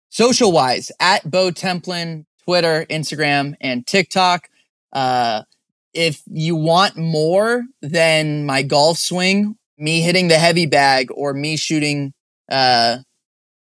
social 0.10 0.52
wise, 0.52 0.92
at 1.00 1.30
Bo 1.30 1.52
Templin, 1.52 2.26
Twitter, 2.46 2.86
Instagram, 2.90 3.56
and 3.60 3.86
TikTok. 3.86 4.50
Uh, 4.94 5.44
if 5.94 6.22
you 6.28 6.56
want 6.56 6.98
more 6.98 7.64
than 7.82 8.46
my 8.46 8.62
golf 8.62 8.98
swing, 8.98 9.58
me 9.78 10.02
hitting 10.02 10.30
the 10.30 10.38
heavy 10.40 10.66
bag, 10.66 11.10
or 11.14 11.34
me 11.34 11.58
shooting, 11.58 12.14
uh, 12.50 12.98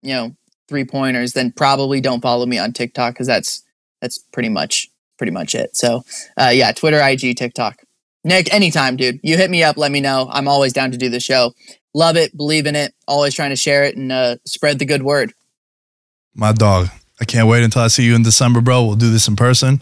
you 0.01 0.13
know, 0.13 0.35
three 0.67 0.85
pointers, 0.85 1.33
then 1.33 1.51
probably 1.51 2.01
don't 2.01 2.21
follow 2.21 2.45
me 2.45 2.57
on 2.57 2.73
TikTok 2.73 3.13
because 3.13 3.27
that's 3.27 3.63
that's 4.01 4.17
pretty 4.17 4.49
much 4.49 4.89
pretty 5.17 5.31
much 5.31 5.53
it. 5.53 5.75
So, 5.75 6.01
uh, 6.35 6.49
yeah, 6.51 6.71
Twitter, 6.71 6.99
IG, 6.99 7.37
TikTok. 7.37 7.83
Nick, 8.23 8.51
anytime, 8.51 8.95
dude. 8.95 9.19
You 9.21 9.37
hit 9.37 9.51
me 9.51 9.61
up, 9.63 9.77
let 9.77 9.91
me 9.91 10.01
know. 10.01 10.27
I'm 10.31 10.47
always 10.47 10.73
down 10.73 10.89
to 10.91 10.97
do 10.97 11.09
the 11.09 11.19
show. 11.19 11.53
Love 11.93 12.17
it, 12.17 12.35
believe 12.35 12.65
in 12.65 12.75
it, 12.75 12.93
always 13.07 13.35
trying 13.35 13.51
to 13.51 13.55
share 13.55 13.83
it 13.83 13.95
and 13.95 14.11
uh, 14.11 14.37
spread 14.45 14.79
the 14.79 14.85
good 14.85 15.03
word. 15.03 15.33
My 16.33 16.53
dog. 16.53 16.87
I 17.19 17.25
can't 17.25 17.47
wait 17.47 17.63
until 17.63 17.83
I 17.83 17.87
see 17.87 18.03
you 18.03 18.15
in 18.15 18.23
December, 18.23 18.61
bro. 18.61 18.83
We'll 18.83 18.95
do 18.95 19.11
this 19.11 19.27
in 19.27 19.35
person. 19.35 19.81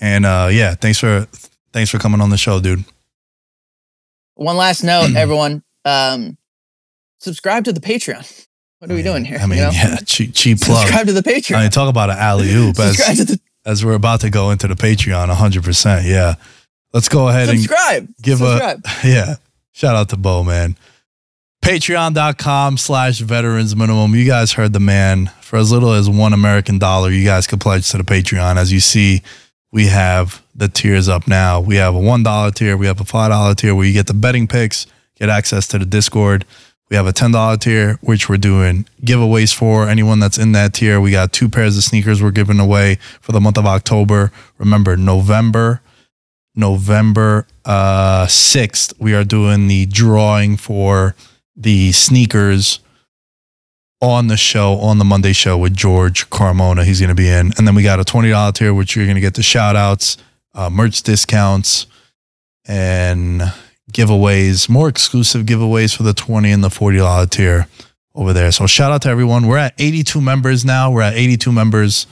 And 0.00 0.24
uh, 0.24 0.48
yeah, 0.50 0.74
thanks 0.74 0.98
for 0.98 1.26
thanks 1.72 1.90
for 1.90 1.98
coming 1.98 2.22
on 2.22 2.30
the 2.30 2.38
show, 2.38 2.60
dude. 2.60 2.84
One 4.36 4.56
last 4.56 4.82
note, 4.82 5.10
everyone. 5.16 5.62
Um, 5.84 6.38
subscribe 7.18 7.64
to 7.64 7.74
the 7.74 7.80
Patreon. 7.80 8.46
What 8.78 8.90
are 8.90 8.94
we 8.94 9.02
doing 9.02 9.24
here? 9.24 9.38
I 9.38 9.46
mean, 9.46 9.58
you 9.58 9.64
know? 9.64 9.70
yeah, 9.72 9.96
cheap, 10.06 10.32
cheap 10.34 10.60
plug. 10.60 10.78
Subscribe 10.78 11.08
to 11.08 11.12
the 11.12 11.22
Patreon. 11.22 11.56
I 11.56 11.62
mean, 11.62 11.70
talk 11.70 11.90
about 11.90 12.10
an 12.10 12.16
alley 12.16 12.50
oop 12.54 12.76
subscribe 12.76 13.16
to 13.16 13.24
the 13.24 13.40
as 13.68 13.84
we're 13.84 13.92
about 13.94 14.22
to 14.22 14.30
go 14.30 14.50
into 14.50 14.66
the 14.66 14.74
Patreon 14.74 15.28
100%. 15.32 16.04
Yeah. 16.08 16.34
Let's 16.92 17.08
go 17.08 17.28
ahead 17.28 17.50
and 17.50 17.60
subscribe. 17.60 18.08
give 18.22 18.38
subscribe. 18.38 18.80
a 18.84 18.90
yeah 19.06 19.34
shout 19.72 19.94
out 19.94 20.08
to 20.08 20.16
bo 20.16 20.42
man 20.42 20.74
patreon.com 21.62 22.78
slash 22.78 23.18
veterans 23.20 23.76
minimum 23.76 24.14
you 24.14 24.24
guys 24.26 24.52
heard 24.52 24.72
the 24.72 24.80
man 24.80 25.26
for 25.42 25.58
as 25.58 25.70
little 25.70 25.92
as 25.92 26.08
one 26.08 26.32
american 26.32 26.78
dollar 26.78 27.10
you 27.10 27.24
guys 27.24 27.46
could 27.46 27.60
pledge 27.60 27.88
to 27.90 27.98
the 27.98 28.02
patreon 28.02 28.56
as 28.56 28.72
you 28.72 28.80
see 28.80 29.20
we 29.70 29.86
have 29.86 30.42
the 30.54 30.66
tiers 30.68 31.08
up 31.10 31.28
now 31.28 31.60
we 31.60 31.76
have 31.76 31.94
a 31.94 31.98
one 32.00 32.22
dollar 32.22 32.50
tier 32.50 32.74
we 32.76 32.86
have 32.86 33.00
a 33.00 33.04
five 33.04 33.30
dollar 33.30 33.54
tier 33.54 33.74
where 33.74 33.86
you 33.86 33.92
get 33.92 34.06
the 34.06 34.14
betting 34.14 34.48
picks 34.48 34.86
get 35.16 35.28
access 35.28 35.68
to 35.68 35.78
the 35.78 35.86
discord 35.86 36.46
we 36.90 36.96
have 36.96 37.06
a 37.06 37.12
ten 37.12 37.32
dollar 37.32 37.56
tier 37.56 37.98
which 38.00 38.28
we're 38.28 38.36
doing 38.36 38.86
giveaways 39.02 39.54
for 39.54 39.88
anyone 39.88 40.18
that's 40.18 40.38
in 40.38 40.52
that 40.52 40.74
tier 40.74 41.00
we 41.00 41.10
got 41.10 41.32
two 41.32 41.48
pairs 41.48 41.76
of 41.76 41.84
sneakers 41.84 42.22
we're 42.22 42.30
giving 42.30 42.60
away 42.60 42.96
for 43.20 43.32
the 43.32 43.40
month 43.40 43.58
of 43.58 43.66
october 43.66 44.32
remember 44.58 44.96
november 44.96 45.80
November 46.58 47.46
uh, 47.64 48.26
6th, 48.26 48.92
we 48.98 49.14
are 49.14 49.22
doing 49.22 49.68
the 49.68 49.86
drawing 49.86 50.56
for 50.56 51.14
the 51.54 51.92
sneakers 51.92 52.80
on 54.00 54.26
the 54.26 54.36
show, 54.36 54.74
on 54.78 54.98
the 54.98 55.04
Monday 55.04 55.32
show 55.32 55.56
with 55.56 55.74
George 55.74 56.28
Carmona. 56.30 56.84
He's 56.84 57.00
going 57.00 57.10
to 57.10 57.14
be 57.14 57.28
in. 57.28 57.52
And 57.56 57.66
then 57.66 57.76
we 57.76 57.84
got 57.84 58.00
a 58.00 58.04
$20 58.04 58.54
tier, 58.54 58.74
which 58.74 58.96
you're 58.96 59.06
going 59.06 59.14
to 59.14 59.20
get 59.20 59.34
the 59.34 59.42
shout 59.42 59.76
outs, 59.76 60.16
uh, 60.52 60.68
merch 60.68 61.02
discounts, 61.02 61.86
and 62.66 63.42
giveaways, 63.92 64.68
more 64.68 64.88
exclusive 64.88 65.46
giveaways 65.46 65.96
for 65.96 66.02
the 66.02 66.14
20 66.14 66.50
and 66.50 66.62
the 66.62 66.68
$40 66.68 67.30
tier 67.30 67.66
over 68.14 68.32
there. 68.32 68.52
So 68.52 68.66
shout 68.66 68.92
out 68.92 69.02
to 69.02 69.08
everyone. 69.08 69.46
We're 69.46 69.58
at 69.58 69.74
82 69.78 70.20
members 70.20 70.64
now. 70.64 70.90
We're 70.90 71.02
at 71.02 71.14
82 71.14 71.52
members. 71.52 72.06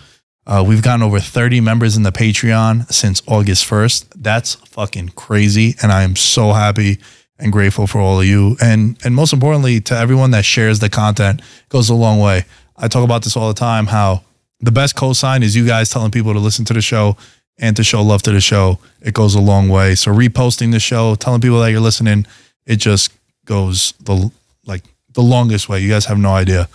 Uh, 0.47 0.65
we've 0.67 0.83
gotten 0.83 1.03
over 1.03 1.19
30 1.19 1.61
members 1.61 1.97
in 1.97 2.05
the 2.05 2.13
Patreon 2.13 2.91
since 2.93 3.23
August 3.27 3.69
1st. 3.69 4.07
That's 4.17 4.55
fucking 4.55 5.11
crazy. 5.11 5.75
And 5.83 5.91
I 5.91 6.03
am 6.03 6.15
so 6.15 6.53
happy 6.53 6.99
and 7.39 7.53
grateful 7.53 7.87
for 7.87 8.01
all 8.01 8.21
of 8.21 8.27
you. 8.27 8.57
And 8.63 8.99
and 9.05 9.15
most 9.15 9.33
importantly, 9.33 9.81
to 9.83 9.97
everyone 9.97 10.31
that 10.31 10.45
shares 10.45 10.79
the 10.79 10.89
content 10.89 11.41
It 11.41 11.69
goes 11.69 11.91
a 11.91 11.95
long 11.95 12.21
way. 12.21 12.45
I 12.77 12.89
talk 12.89 13.05
about 13.05 13.25
this 13.25 13.37
all 13.37 13.49
the 13.49 13.55
time, 13.55 13.87
how 13.87 14.23
the 14.61 14.73
best 14.73 14.97
cosign 14.97 15.43
is 15.43 15.57
you 15.57 15.67
guys 15.67 15.91
telling 15.91 16.11
people 16.11 16.33
to 16.33 16.39
listen 16.39 16.65
to 16.67 16.75
the 16.75 16.81
show 16.81 17.17
and 17.59 17.77
to 17.77 17.85
show 17.85 18.03
love 18.03 18.23
to 18.23 18.33
the 18.33 18.41
show. 18.41 18.79
It 19.01 19.15
goes 19.15 19.35
a 19.35 19.41
long 19.41 19.69
way. 19.69 19.95
So 19.95 20.13
reposting 20.13 20.73
the 20.73 20.81
show, 20.81 21.15
telling 21.15 21.41
people 21.41 21.61
that 21.61 21.71
you're 21.71 21.81
listening, 21.81 22.27
it 22.67 22.77
just 22.77 23.13
goes 23.45 23.95
the 24.01 24.31
like 24.67 24.83
the 25.15 25.23
longest 25.23 25.69
way. 25.69 25.81
You 25.81 25.89
guys 25.89 26.07
have 26.07 26.19
no 26.19 26.31
idea. 26.31 26.69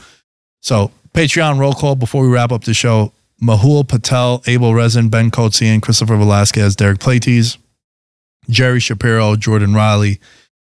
So 0.62 0.92
Patreon 1.14 1.60
roll 1.60 1.74
call 1.74 1.96
before 1.96 2.24
we 2.24 2.30
wrap 2.30 2.52
up 2.52 2.64
the 2.64 2.74
show. 2.74 3.12
Mahul 3.42 3.88
Patel, 3.88 4.44
Abel 4.46 4.74
Rezin, 4.74 5.10
Ben 5.10 5.32
Kotzian, 5.32 5.82
Christopher 5.82 6.16
Velasquez, 6.16 6.76
Derek 6.76 7.00
Plates, 7.00 7.58
Jerry 8.50 8.80
Shapiro, 8.80 9.36
Jordan 9.36 9.74
Riley, 9.74 10.20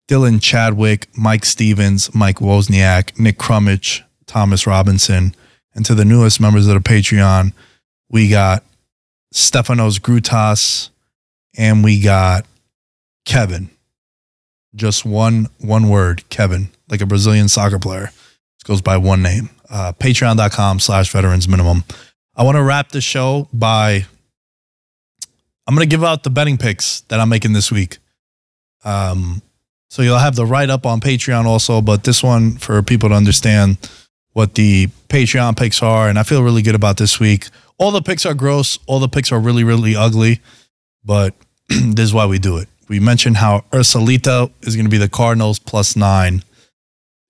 Dylan 0.09 0.41
Chadwick, 0.41 1.09
Mike 1.17 1.45
Stevens, 1.45 2.15
Mike 2.15 2.39
Wozniak, 2.39 3.19
Nick 3.19 3.39
Crummich, 3.39 4.03
Thomas 4.27 4.67
Robinson. 4.67 5.35
And 5.75 5.85
to 5.85 5.95
the 5.95 6.05
newest 6.05 6.41
members 6.41 6.67
of 6.67 6.75
the 6.75 6.89
Patreon, 6.89 7.53
we 8.09 8.29
got 8.29 8.65
Stefanos 9.35 9.99
Grutas 10.01 10.91
and 11.57 11.85
we 11.85 12.01
got 12.01 12.47
Kevin. 13.25 13.69
Just 14.75 15.05
one 15.05 15.49
one 15.61 15.89
word, 15.89 16.29
Kevin, 16.31 16.71
like 16.89 17.01
a 17.01 17.07
Brazilian 17.07 17.49
soccer 17.49 17.79
player. 17.79 18.07
This 18.07 18.65
goes 18.65 18.81
by 18.81 18.97
one 18.97 19.23
name. 19.23 19.51
Uh, 19.69 19.93
Patreon.com 19.93 20.79
slash 20.79 21.11
veterans 21.11 21.49
minimum. 21.49 21.85
I 22.37 22.45
want 22.45 22.57
to 22.57 22.63
wrap 22.63 22.91
the 22.91 23.01
show 23.01 23.49
by 23.53 24.07
I'm 25.67 25.75
going 25.75 25.89
to 25.89 25.91
give 25.91 26.05
out 26.05 26.23
the 26.23 26.31
betting 26.31 26.59
picks 26.59 27.01
that 27.03 27.21
I'm 27.21 27.29
making 27.29 27.55
this 27.55 27.73
week. 27.73 27.99
Um, 28.85 29.43
so 29.89 30.03
you'll 30.03 30.19
have 30.19 30.37
the 30.37 30.47
write 30.47 30.71
up 30.71 30.87
on 30.87 31.01
Patreon 31.01 31.45
also, 31.45 31.81
but 31.81 32.05
this 32.05 32.23
one 32.23 32.57
for 32.57 32.83
people 32.83 33.09
to 33.09 33.15
understand 33.15 33.79
what 34.35 34.55
the 34.55 34.89
Patreon 35.09 35.57
picks 35.57 35.83
are. 35.83 36.09
And 36.09 36.19
I 36.19 36.23
feel 36.23 36.43
really 36.43 36.61
good 36.61 36.75
about 36.75 36.99
this 36.99 37.19
week. 37.19 37.49
All 37.79 37.91
the 37.91 38.03
picks 38.03 38.27
are 38.27 38.35
gross. 38.35 38.79
All 38.87 39.01
the 39.01 39.09
picks 39.09 39.33
are 39.33 39.41
really, 39.41 39.65
really 39.65 39.97
ugly, 39.97 40.41
but 41.05 41.35
this 41.69 42.05
is 42.05 42.15
why 42.15 42.27
we 42.27 42.39
do 42.39 42.59
it. 42.59 42.69
We 42.89 43.01
mentioned 43.01 43.39
how 43.39 43.65
Ursulita 43.73 44.53
is 44.63 44.77
going 44.77 44.85
to 44.85 44.91
be 44.91 44.99
the 44.99 45.09
Cardinals 45.09 45.59
plus 45.59 45.97
nine. 45.97 46.45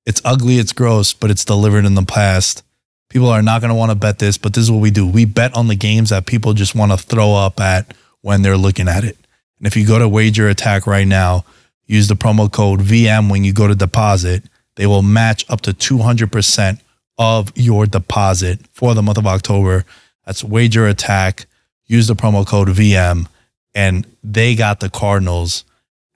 It's 0.05 0.21
ugly, 0.25 0.59
it's 0.59 0.73
gross, 0.73 1.13
but 1.13 1.31
it's 1.31 1.45
delivered 1.45 1.85
in 1.85 1.95
the 1.95 2.03
past. 2.03 2.63
People 3.09 3.29
are 3.29 3.43
not 3.43 3.61
going 3.61 3.71
to 3.71 3.77
want 3.77 3.91
to 3.91 3.95
bet 3.95 4.19
this, 4.19 4.37
but 4.37 4.55
this 4.55 4.65
is 4.65 4.71
what 4.71 4.81
we 4.81 4.91
do. 4.91 5.07
We 5.07 5.25
bet 5.25 5.55
on 5.55 5.69
the 5.69 5.77
games 5.77 6.11
that 6.11 6.27
people 6.27 6.53
just 6.53 6.75
want 6.75 6.91
to 6.91 6.99
throw 6.99 7.35
up 7.35 7.61
at 7.61 7.95
when 8.23 8.43
they're 8.43 8.57
looking 8.57 8.89
at 8.89 9.05
it. 9.05 9.17
And 9.59 9.67
if 9.67 9.77
you 9.77 9.87
go 9.87 9.99
to 9.99 10.09
Wager 10.09 10.49
Attack 10.49 10.87
right 10.87 11.07
now, 11.07 11.45
use 11.87 12.09
the 12.09 12.17
promo 12.17 12.51
code 12.51 12.81
VM 12.81 13.31
when 13.31 13.45
you 13.45 13.53
go 13.53 13.69
to 13.69 13.75
deposit, 13.75 14.43
they 14.77 14.87
will 14.87 15.03
match 15.03 15.49
up 15.49 15.61
to 15.63 15.73
200% 15.73 16.81
of 17.19 17.53
your 17.55 17.87
deposit 17.87 18.61
for 18.73 18.95
the 18.95 19.03
month 19.03 19.19
of 19.19 19.27
October. 19.27 19.85
That's 20.27 20.45
Wager 20.45 20.87
Attack. 20.87 21.47
Use 21.87 22.07
the 22.07 22.17
promo 22.17 22.47
code 22.47 22.69
VM, 22.69 23.27
and 23.75 24.07
they 24.23 24.55
got 24.55 24.81
the 24.81 24.89
Cardinals 24.89 25.65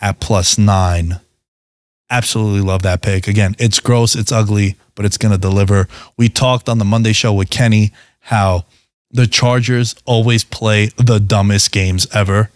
at 0.01 0.20
plus 0.20 0.59
nine. 0.59 1.20
Absolutely 2.11 2.62
love 2.62 2.83
that 2.83 3.03
pick. 3.03 3.29
Again, 3.29 3.55
it's 3.59 3.81
gross, 3.81 4.15
it's 4.15 4.33
ugly, 4.33 4.77
but 4.95 5.05
it's 5.05 5.19
going 5.19 5.33
to 5.33 5.39
deliver. 5.39 5.89
We 6.16 6.29
talked 6.29 6.69
on 6.69 6.79
the 6.79 6.85
Monday 6.85 7.12
show 7.12 7.35
with 7.35 7.51
Kenny 7.51 7.93
how 8.20 8.65
the 9.11 9.27
Chargers 9.27 9.95
always 10.07 10.45
play 10.45 10.87
the 10.97 11.19
dumbest 11.19 11.70
games 11.70 12.07
ever. 12.15 12.51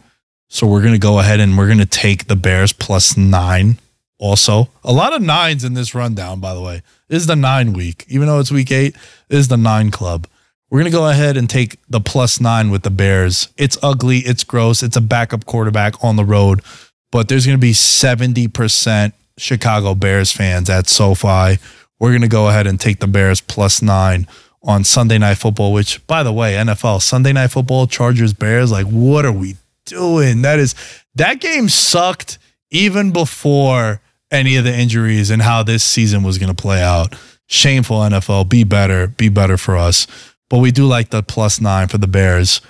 So 0.49 0.67
we're 0.67 0.81
going 0.81 0.93
to 0.93 0.99
go 0.99 1.19
ahead 1.19 1.41
and 1.41 1.57
we're 1.57 1.67
going 1.67 1.79
to 1.79 1.87
take 1.87 2.27
the 2.27 2.37
Bears 2.37 2.73
plus 2.73 3.17
nine. 3.17 3.79
Also, 4.19 4.69
a 4.85 4.93
lot 4.93 5.13
of 5.13 5.21
nines 5.21 5.65
in 5.65 5.75
this 5.75 5.95
rundown, 5.95 6.41
by 6.41 6.55
the 6.55 6.61
way. 6.61 6.83
This 7.13 7.25
is 7.25 7.27
the 7.27 7.37
nine 7.37 7.75
week. 7.75 8.07
Even 8.09 8.27
though 8.27 8.41
it's 8.41 8.51
week 8.51 8.73
eight, 8.73 8.97
this 9.29 9.41
is 9.41 9.49
the 9.49 9.59
nine 9.59 9.91
club. 9.91 10.27
We're 10.71 10.81
going 10.81 10.91
to 10.91 10.97
go 10.97 11.11
ahead 11.11 11.37
and 11.37 11.49
take 11.49 11.77
the 11.87 12.01
plus 12.01 12.41
nine 12.41 12.71
with 12.71 12.85
the 12.85 12.91
Bears. 12.91 13.51
It's 13.59 13.77
ugly. 13.83 14.21
It's 14.21 14.45
gross. 14.45 14.83
It's 14.83 14.97
a 14.97 15.03
backup 15.03 15.45
quarterback 15.45 16.03
on 16.03 16.17
the 16.17 16.25
road, 16.25 16.63
but 17.11 17.29
there's 17.29 17.45
going 17.45 17.59
to 17.59 17.61
be 17.61 17.75
70% 17.75 19.13
Chicago 19.37 19.95
Bears 19.95 20.33
fans 20.33 20.71
at 20.71 20.89
SoFi. 20.89 21.59
We're 22.01 22.13
going 22.13 22.23
to 22.23 22.29
go 22.29 22.49
ahead 22.49 22.67
and 22.67 22.81
take 22.81 23.01
the 23.01 23.07
Bears 23.07 23.43
plus 23.43 23.83
nine 23.83 24.27
on 24.63 24.83
Sunday 24.83 25.19
Night 25.19 25.37
Football. 25.37 25.75
Which, 25.75 26.07
by 26.07 26.23
the 26.23 26.33
way, 26.33 26.55
NFL 26.55 27.03
Sunday 27.03 27.35
Night 27.35 27.49
Football, 27.49 27.89
Chargers 27.89 28.33
Bears. 28.33 28.73
Like, 28.73 28.87
what 28.87 29.27
are 29.27 29.33
we 29.33 29.57
doing? 29.85 30.41
That 30.41 30.59
is 30.59 30.75
that 31.17 31.43
game 31.43 31.69
sucked 31.69 32.39
even 32.71 33.13
before 33.13 34.01
any 34.33 34.57
of 34.57 34.65
the 34.65 34.75
injuries 34.75 35.31
and 35.31 35.43
how 35.43 35.63
this 35.63 35.85
season 35.85 36.23
was 36.23 36.39
going 36.39 36.55
to 36.55 36.61
play 36.61 36.83
out. 36.83 37.15
Shameful 37.47 37.99
NFL. 37.99 38.49
Be 38.49 38.65
better. 38.65 39.09
Be 39.09 39.29
better 39.29 39.57
for 39.57 39.77
us. 39.77 40.07
But 40.49 40.59
we 40.59 40.71
do 40.71 40.87
like 40.87 41.11
the 41.11 41.23
plus 41.23 41.61
nine 41.61 41.89
for 41.89 41.99
the 41.99 42.07
Bears. 42.07 42.61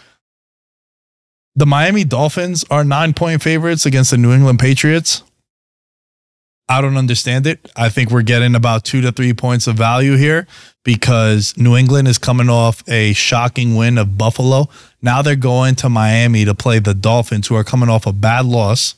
The 1.55 1.67
Miami 1.67 2.05
Dolphins 2.05 2.65
are 2.71 2.85
nine 2.85 3.13
point 3.15 3.43
favorites 3.43 3.87
against 3.87 4.11
the 4.11 4.17
New 4.17 4.33
England 4.33 4.59
Patriots. 4.59 5.23
I 6.69 6.81
don't 6.81 6.97
understand 6.97 7.47
it. 7.47 7.71
I 7.77 7.91
think 7.91 8.11
we're 8.11 8.23
getting 8.23 8.55
about 8.55 8.85
two 8.85 9.03
to 9.03 9.13
three 9.13 9.35
points 9.35 9.67
of 9.67 9.77
value 9.77 10.17
here 10.17 10.47
because 10.85 11.55
New 11.59 11.77
England 11.77 12.09
is 12.09 12.17
coming 12.17 12.49
off 12.49 12.83
a 12.89 13.13
shocking 13.13 13.77
win 13.77 13.99
of 13.99 14.17
Buffalo. 14.17 14.69
Now 15.03 15.21
they're 15.21 15.37
going 15.37 15.75
to 15.77 15.91
Miami 15.91 16.45
to 16.47 16.55
play 16.55 16.79
the 16.79 16.95
Dolphins, 16.95 17.49
who 17.49 17.57
are 17.57 17.65
coming 17.65 17.91
off 17.91 18.07
a 18.07 18.13
bad 18.13 18.47
loss. 18.47 18.95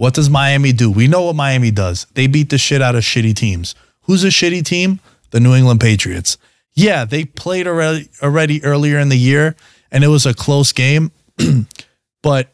What 0.00 0.14
does 0.14 0.30
Miami 0.30 0.72
do? 0.72 0.90
We 0.90 1.08
know 1.08 1.24
what 1.26 1.36
Miami 1.36 1.70
does. 1.70 2.06
They 2.14 2.26
beat 2.26 2.48
the 2.48 2.56
shit 2.56 2.80
out 2.80 2.94
of 2.94 3.02
shitty 3.02 3.34
teams. 3.34 3.74
Who's 4.04 4.24
a 4.24 4.28
shitty 4.28 4.64
team? 4.64 4.98
The 5.30 5.40
New 5.40 5.54
England 5.54 5.80
Patriots. 5.80 6.38
Yeah, 6.72 7.04
they 7.04 7.26
played 7.26 7.66
already, 7.66 8.08
already 8.22 8.64
earlier 8.64 8.98
in 8.98 9.10
the 9.10 9.18
year 9.18 9.56
and 9.92 10.02
it 10.02 10.08
was 10.08 10.24
a 10.24 10.32
close 10.32 10.72
game, 10.72 11.12
but 12.22 12.50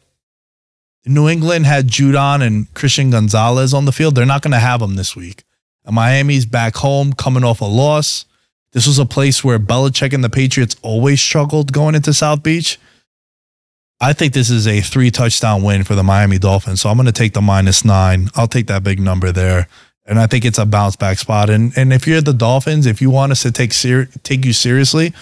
New 1.05 1.29
England 1.29 1.65
had 1.65 1.87
Judon 1.87 2.45
and 2.45 2.73
Christian 2.73 3.11
Gonzalez 3.11 3.73
on 3.73 3.85
the 3.85 3.93
field. 3.93 4.15
They're 4.15 4.25
not 4.25 4.41
going 4.41 4.51
to 4.51 4.59
have 4.59 4.81
them 4.81 4.95
this 4.97 5.15
week. 5.15 5.45
And 5.85 5.95
Miami's 5.95 6.45
back 6.45 6.75
home 6.75 7.13
coming 7.13 7.45
off 7.45 7.61
a 7.61 7.65
loss. 7.65 8.25
This 8.73 8.85
was 8.85 8.99
a 8.99 9.05
place 9.05 9.41
where 9.41 9.57
Belichick 9.57 10.11
and 10.11 10.21
the 10.21 10.29
Patriots 10.29 10.75
always 10.81 11.21
struggled 11.21 11.71
going 11.71 11.95
into 11.95 12.13
South 12.13 12.43
Beach. 12.43 12.77
I 13.99 14.13
think 14.13 14.33
this 14.33 14.49
is 14.49 14.67
a 14.67 14.81
three 14.81 15.09
touchdown 15.09 15.63
win 15.63 15.83
for 15.83 15.95
the 15.95 16.03
Miami 16.03 16.37
Dolphins. 16.37 16.81
So 16.81 16.89
I'm 16.89 16.97
going 16.97 17.07
to 17.07 17.11
take 17.11 17.33
the 17.33 17.41
minus 17.41 17.83
nine. 17.83 18.29
I'll 18.35 18.47
take 18.47 18.67
that 18.67 18.83
big 18.83 18.99
number 18.99 19.31
there. 19.31 19.67
And 20.05 20.19
I 20.19 20.27
think 20.27 20.45
it's 20.45 20.59
a 20.59 20.65
bounce 20.65 20.95
back 20.95 21.17
spot. 21.17 21.49
And 21.49 21.77
and 21.77 21.91
if 21.91 22.07
you're 22.07 22.21
the 22.21 22.33
Dolphins, 22.33 22.85
if 22.85 23.01
you 23.01 23.09
want 23.09 23.31
us 23.31 23.41
to 23.41 23.51
take 23.51 23.73
ser- 23.73 24.09
take 24.23 24.45
you 24.45 24.53
seriously, 24.53 25.13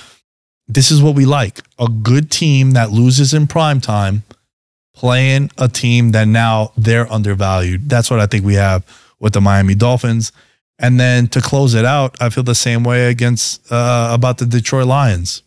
this 0.67 0.91
is 0.91 1.01
what 1.01 1.15
we 1.15 1.25
like. 1.25 1.61
A 1.79 1.87
good 1.87 2.29
team 2.29 2.71
that 2.71 2.91
loses 2.91 3.33
in 3.33 3.47
prime 3.47 3.81
time 3.81 4.23
playing 4.93 5.51
a 5.57 5.67
team 5.67 6.11
that 6.11 6.27
now 6.27 6.71
they're 6.77 7.11
undervalued. 7.11 7.89
That's 7.89 8.09
what 8.09 8.19
I 8.19 8.27
think 8.27 8.45
we 8.45 8.55
have 8.55 8.83
with 9.19 9.33
the 9.33 9.41
Miami 9.41 9.75
Dolphins. 9.75 10.31
And 10.79 10.99
then 10.99 11.27
to 11.29 11.41
close 11.41 11.73
it 11.73 11.85
out, 11.85 12.15
I 12.21 12.29
feel 12.29 12.43
the 12.43 12.55
same 12.55 12.83
way 12.83 13.07
against 13.07 13.71
uh, 13.71 14.09
about 14.13 14.37
the 14.37 14.45
Detroit 14.45 14.87
Lions. 14.87 15.41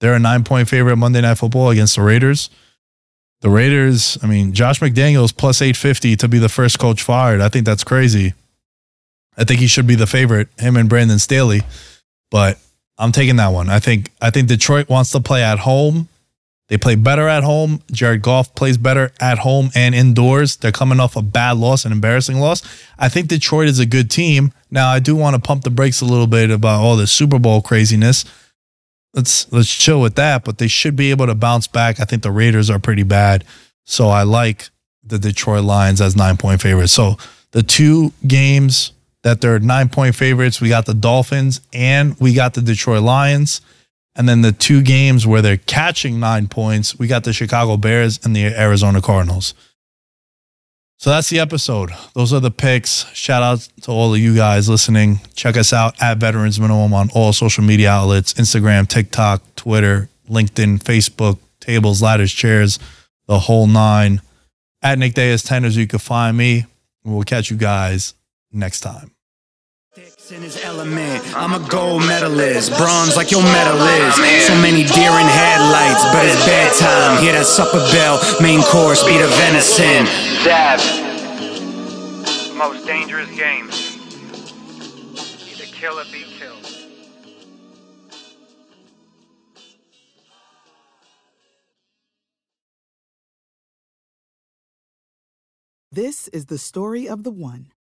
They're 0.00 0.14
a 0.14 0.18
nine 0.18 0.44
point 0.44 0.68
favorite 0.68 0.96
Monday 0.96 1.20
Night 1.20 1.38
Football 1.38 1.70
against 1.70 1.96
the 1.96 2.02
Raiders. 2.02 2.50
The 3.40 3.50
Raiders, 3.50 4.18
I 4.22 4.26
mean, 4.26 4.52
Josh 4.52 4.80
McDaniels 4.80 5.34
plus 5.34 5.62
850 5.62 6.16
to 6.16 6.28
be 6.28 6.38
the 6.38 6.48
first 6.48 6.78
coach 6.78 7.02
fired. 7.02 7.40
I 7.40 7.48
think 7.48 7.64
that's 7.64 7.84
crazy. 7.84 8.34
I 9.36 9.44
think 9.44 9.60
he 9.60 9.66
should 9.66 9.86
be 9.86 9.94
the 9.94 10.06
favorite, 10.06 10.48
him 10.58 10.76
and 10.76 10.88
Brandon 10.88 11.18
Staley. 11.18 11.62
But 12.30 12.58
I'm 12.98 13.12
taking 13.12 13.36
that 13.36 13.48
one. 13.48 13.70
I 13.70 13.78
think 13.78 14.10
I 14.20 14.30
think 14.30 14.48
Detroit 14.48 14.88
wants 14.88 15.10
to 15.12 15.20
play 15.20 15.42
at 15.42 15.60
home. 15.60 16.08
They 16.68 16.78
play 16.78 16.94
better 16.94 17.26
at 17.26 17.42
home. 17.42 17.82
Jared 17.90 18.22
Goff 18.22 18.54
plays 18.54 18.76
better 18.76 19.10
at 19.18 19.38
home 19.38 19.70
and 19.74 19.92
indoors. 19.92 20.56
They're 20.56 20.70
coming 20.70 21.00
off 21.00 21.16
a 21.16 21.22
bad 21.22 21.56
loss, 21.56 21.84
an 21.84 21.90
embarrassing 21.90 22.38
loss. 22.38 22.62
I 22.96 23.08
think 23.08 23.26
Detroit 23.26 23.68
is 23.68 23.80
a 23.80 23.86
good 23.86 24.08
team. 24.08 24.52
Now, 24.70 24.88
I 24.88 25.00
do 25.00 25.16
want 25.16 25.34
to 25.34 25.42
pump 25.42 25.64
the 25.64 25.70
brakes 25.70 26.00
a 26.00 26.04
little 26.04 26.28
bit 26.28 26.50
about 26.50 26.80
all 26.80 26.94
the 26.94 27.08
Super 27.08 27.40
Bowl 27.40 27.60
craziness. 27.60 28.24
Let's 29.14 29.50
let's 29.52 29.72
chill 29.72 30.00
with 30.00 30.14
that, 30.14 30.44
but 30.44 30.58
they 30.58 30.68
should 30.68 30.94
be 30.94 31.10
able 31.10 31.26
to 31.26 31.34
bounce 31.34 31.66
back. 31.66 31.98
I 32.00 32.04
think 32.04 32.22
the 32.22 32.30
Raiders 32.30 32.70
are 32.70 32.78
pretty 32.78 33.02
bad. 33.02 33.44
So 33.84 34.08
I 34.08 34.22
like 34.22 34.70
the 35.02 35.18
Detroit 35.18 35.64
Lions 35.64 36.00
as 36.00 36.14
9-point 36.14 36.60
favorites. 36.60 36.92
So 36.92 37.16
the 37.50 37.62
two 37.62 38.12
games 38.26 38.92
that 39.22 39.40
they're 39.40 39.58
9-point 39.58 40.14
favorites, 40.14 40.60
we 40.60 40.68
got 40.68 40.86
the 40.86 40.94
Dolphins 40.94 41.60
and 41.72 42.18
we 42.20 42.34
got 42.34 42.54
the 42.54 42.62
Detroit 42.62 43.02
Lions. 43.02 43.60
And 44.16 44.28
then 44.28 44.42
the 44.42 44.52
two 44.52 44.82
games 44.82 45.26
where 45.26 45.40
they're 45.40 45.56
catching 45.56 46.20
nine 46.20 46.48
points, 46.48 46.98
we 46.98 47.06
got 47.06 47.24
the 47.24 47.32
Chicago 47.32 47.76
Bears 47.76 48.20
and 48.24 48.34
the 48.34 48.44
Arizona 48.44 49.00
Cardinals. 49.00 49.54
So 51.00 51.08
that's 51.08 51.30
the 51.30 51.38
episode. 51.38 51.92
Those 52.14 52.34
are 52.34 52.40
the 52.40 52.50
picks. 52.50 53.06
Shout 53.14 53.42
out 53.42 53.66
to 53.84 53.90
all 53.90 54.12
of 54.12 54.20
you 54.20 54.36
guys 54.36 54.68
listening. 54.68 55.20
Check 55.34 55.56
us 55.56 55.72
out 55.72 55.94
at 56.02 56.18
Veterans 56.18 56.60
Minimum 56.60 56.92
on 56.92 57.08
all 57.14 57.32
social 57.32 57.64
media 57.64 57.88
outlets 57.88 58.34
Instagram, 58.34 58.86
TikTok, 58.86 59.40
Twitter, 59.56 60.10
LinkedIn, 60.28 60.82
Facebook, 60.82 61.38
tables, 61.58 62.02
ladders, 62.02 62.30
chairs, 62.30 62.78
the 63.28 63.38
whole 63.38 63.66
nine. 63.66 64.20
At 64.82 64.98
Nick 64.98 65.14
Dais 65.14 65.42
10 65.42 65.64
as 65.64 65.74
you 65.74 65.86
can 65.86 66.00
find 66.00 66.36
me. 66.36 66.66
We'll 67.02 67.22
catch 67.22 67.50
you 67.50 67.56
guys 67.56 68.12
next 68.52 68.80
time. 68.80 69.12
In 70.32 70.42
his 70.42 70.62
element. 70.64 71.24
I'm 71.34 71.54
a 71.54 71.68
gold 71.68 72.06
medalist, 72.06 72.76
bronze 72.76 73.16
like 73.16 73.30
your 73.30 73.42
medal 73.42 73.80
is. 73.80 74.14
So 74.46 74.54
many 74.60 74.84
deer 74.84 75.10
in 75.10 75.26
headlights, 75.26 76.04
but 76.12 76.24
it's 76.24 76.44
bedtime. 76.46 77.22
Hear 77.22 77.32
that 77.32 77.46
supper 77.46 77.80
bell, 77.90 78.20
main 78.40 78.62
course, 78.62 79.02
be 79.02 79.18
the 79.18 79.26
venison. 79.26 80.04
Dab. 80.44 80.78
Most 82.56 82.86
dangerous 82.86 83.30
game. 83.36 83.70
Either 85.50 85.64
kill 85.72 85.98
or 85.98 86.04
be 86.12 86.24
killed. 86.38 86.66
This 95.90 96.28
is 96.28 96.46
the 96.46 96.58
story 96.58 97.08
of 97.08 97.24
the 97.24 97.32
one. 97.32 97.72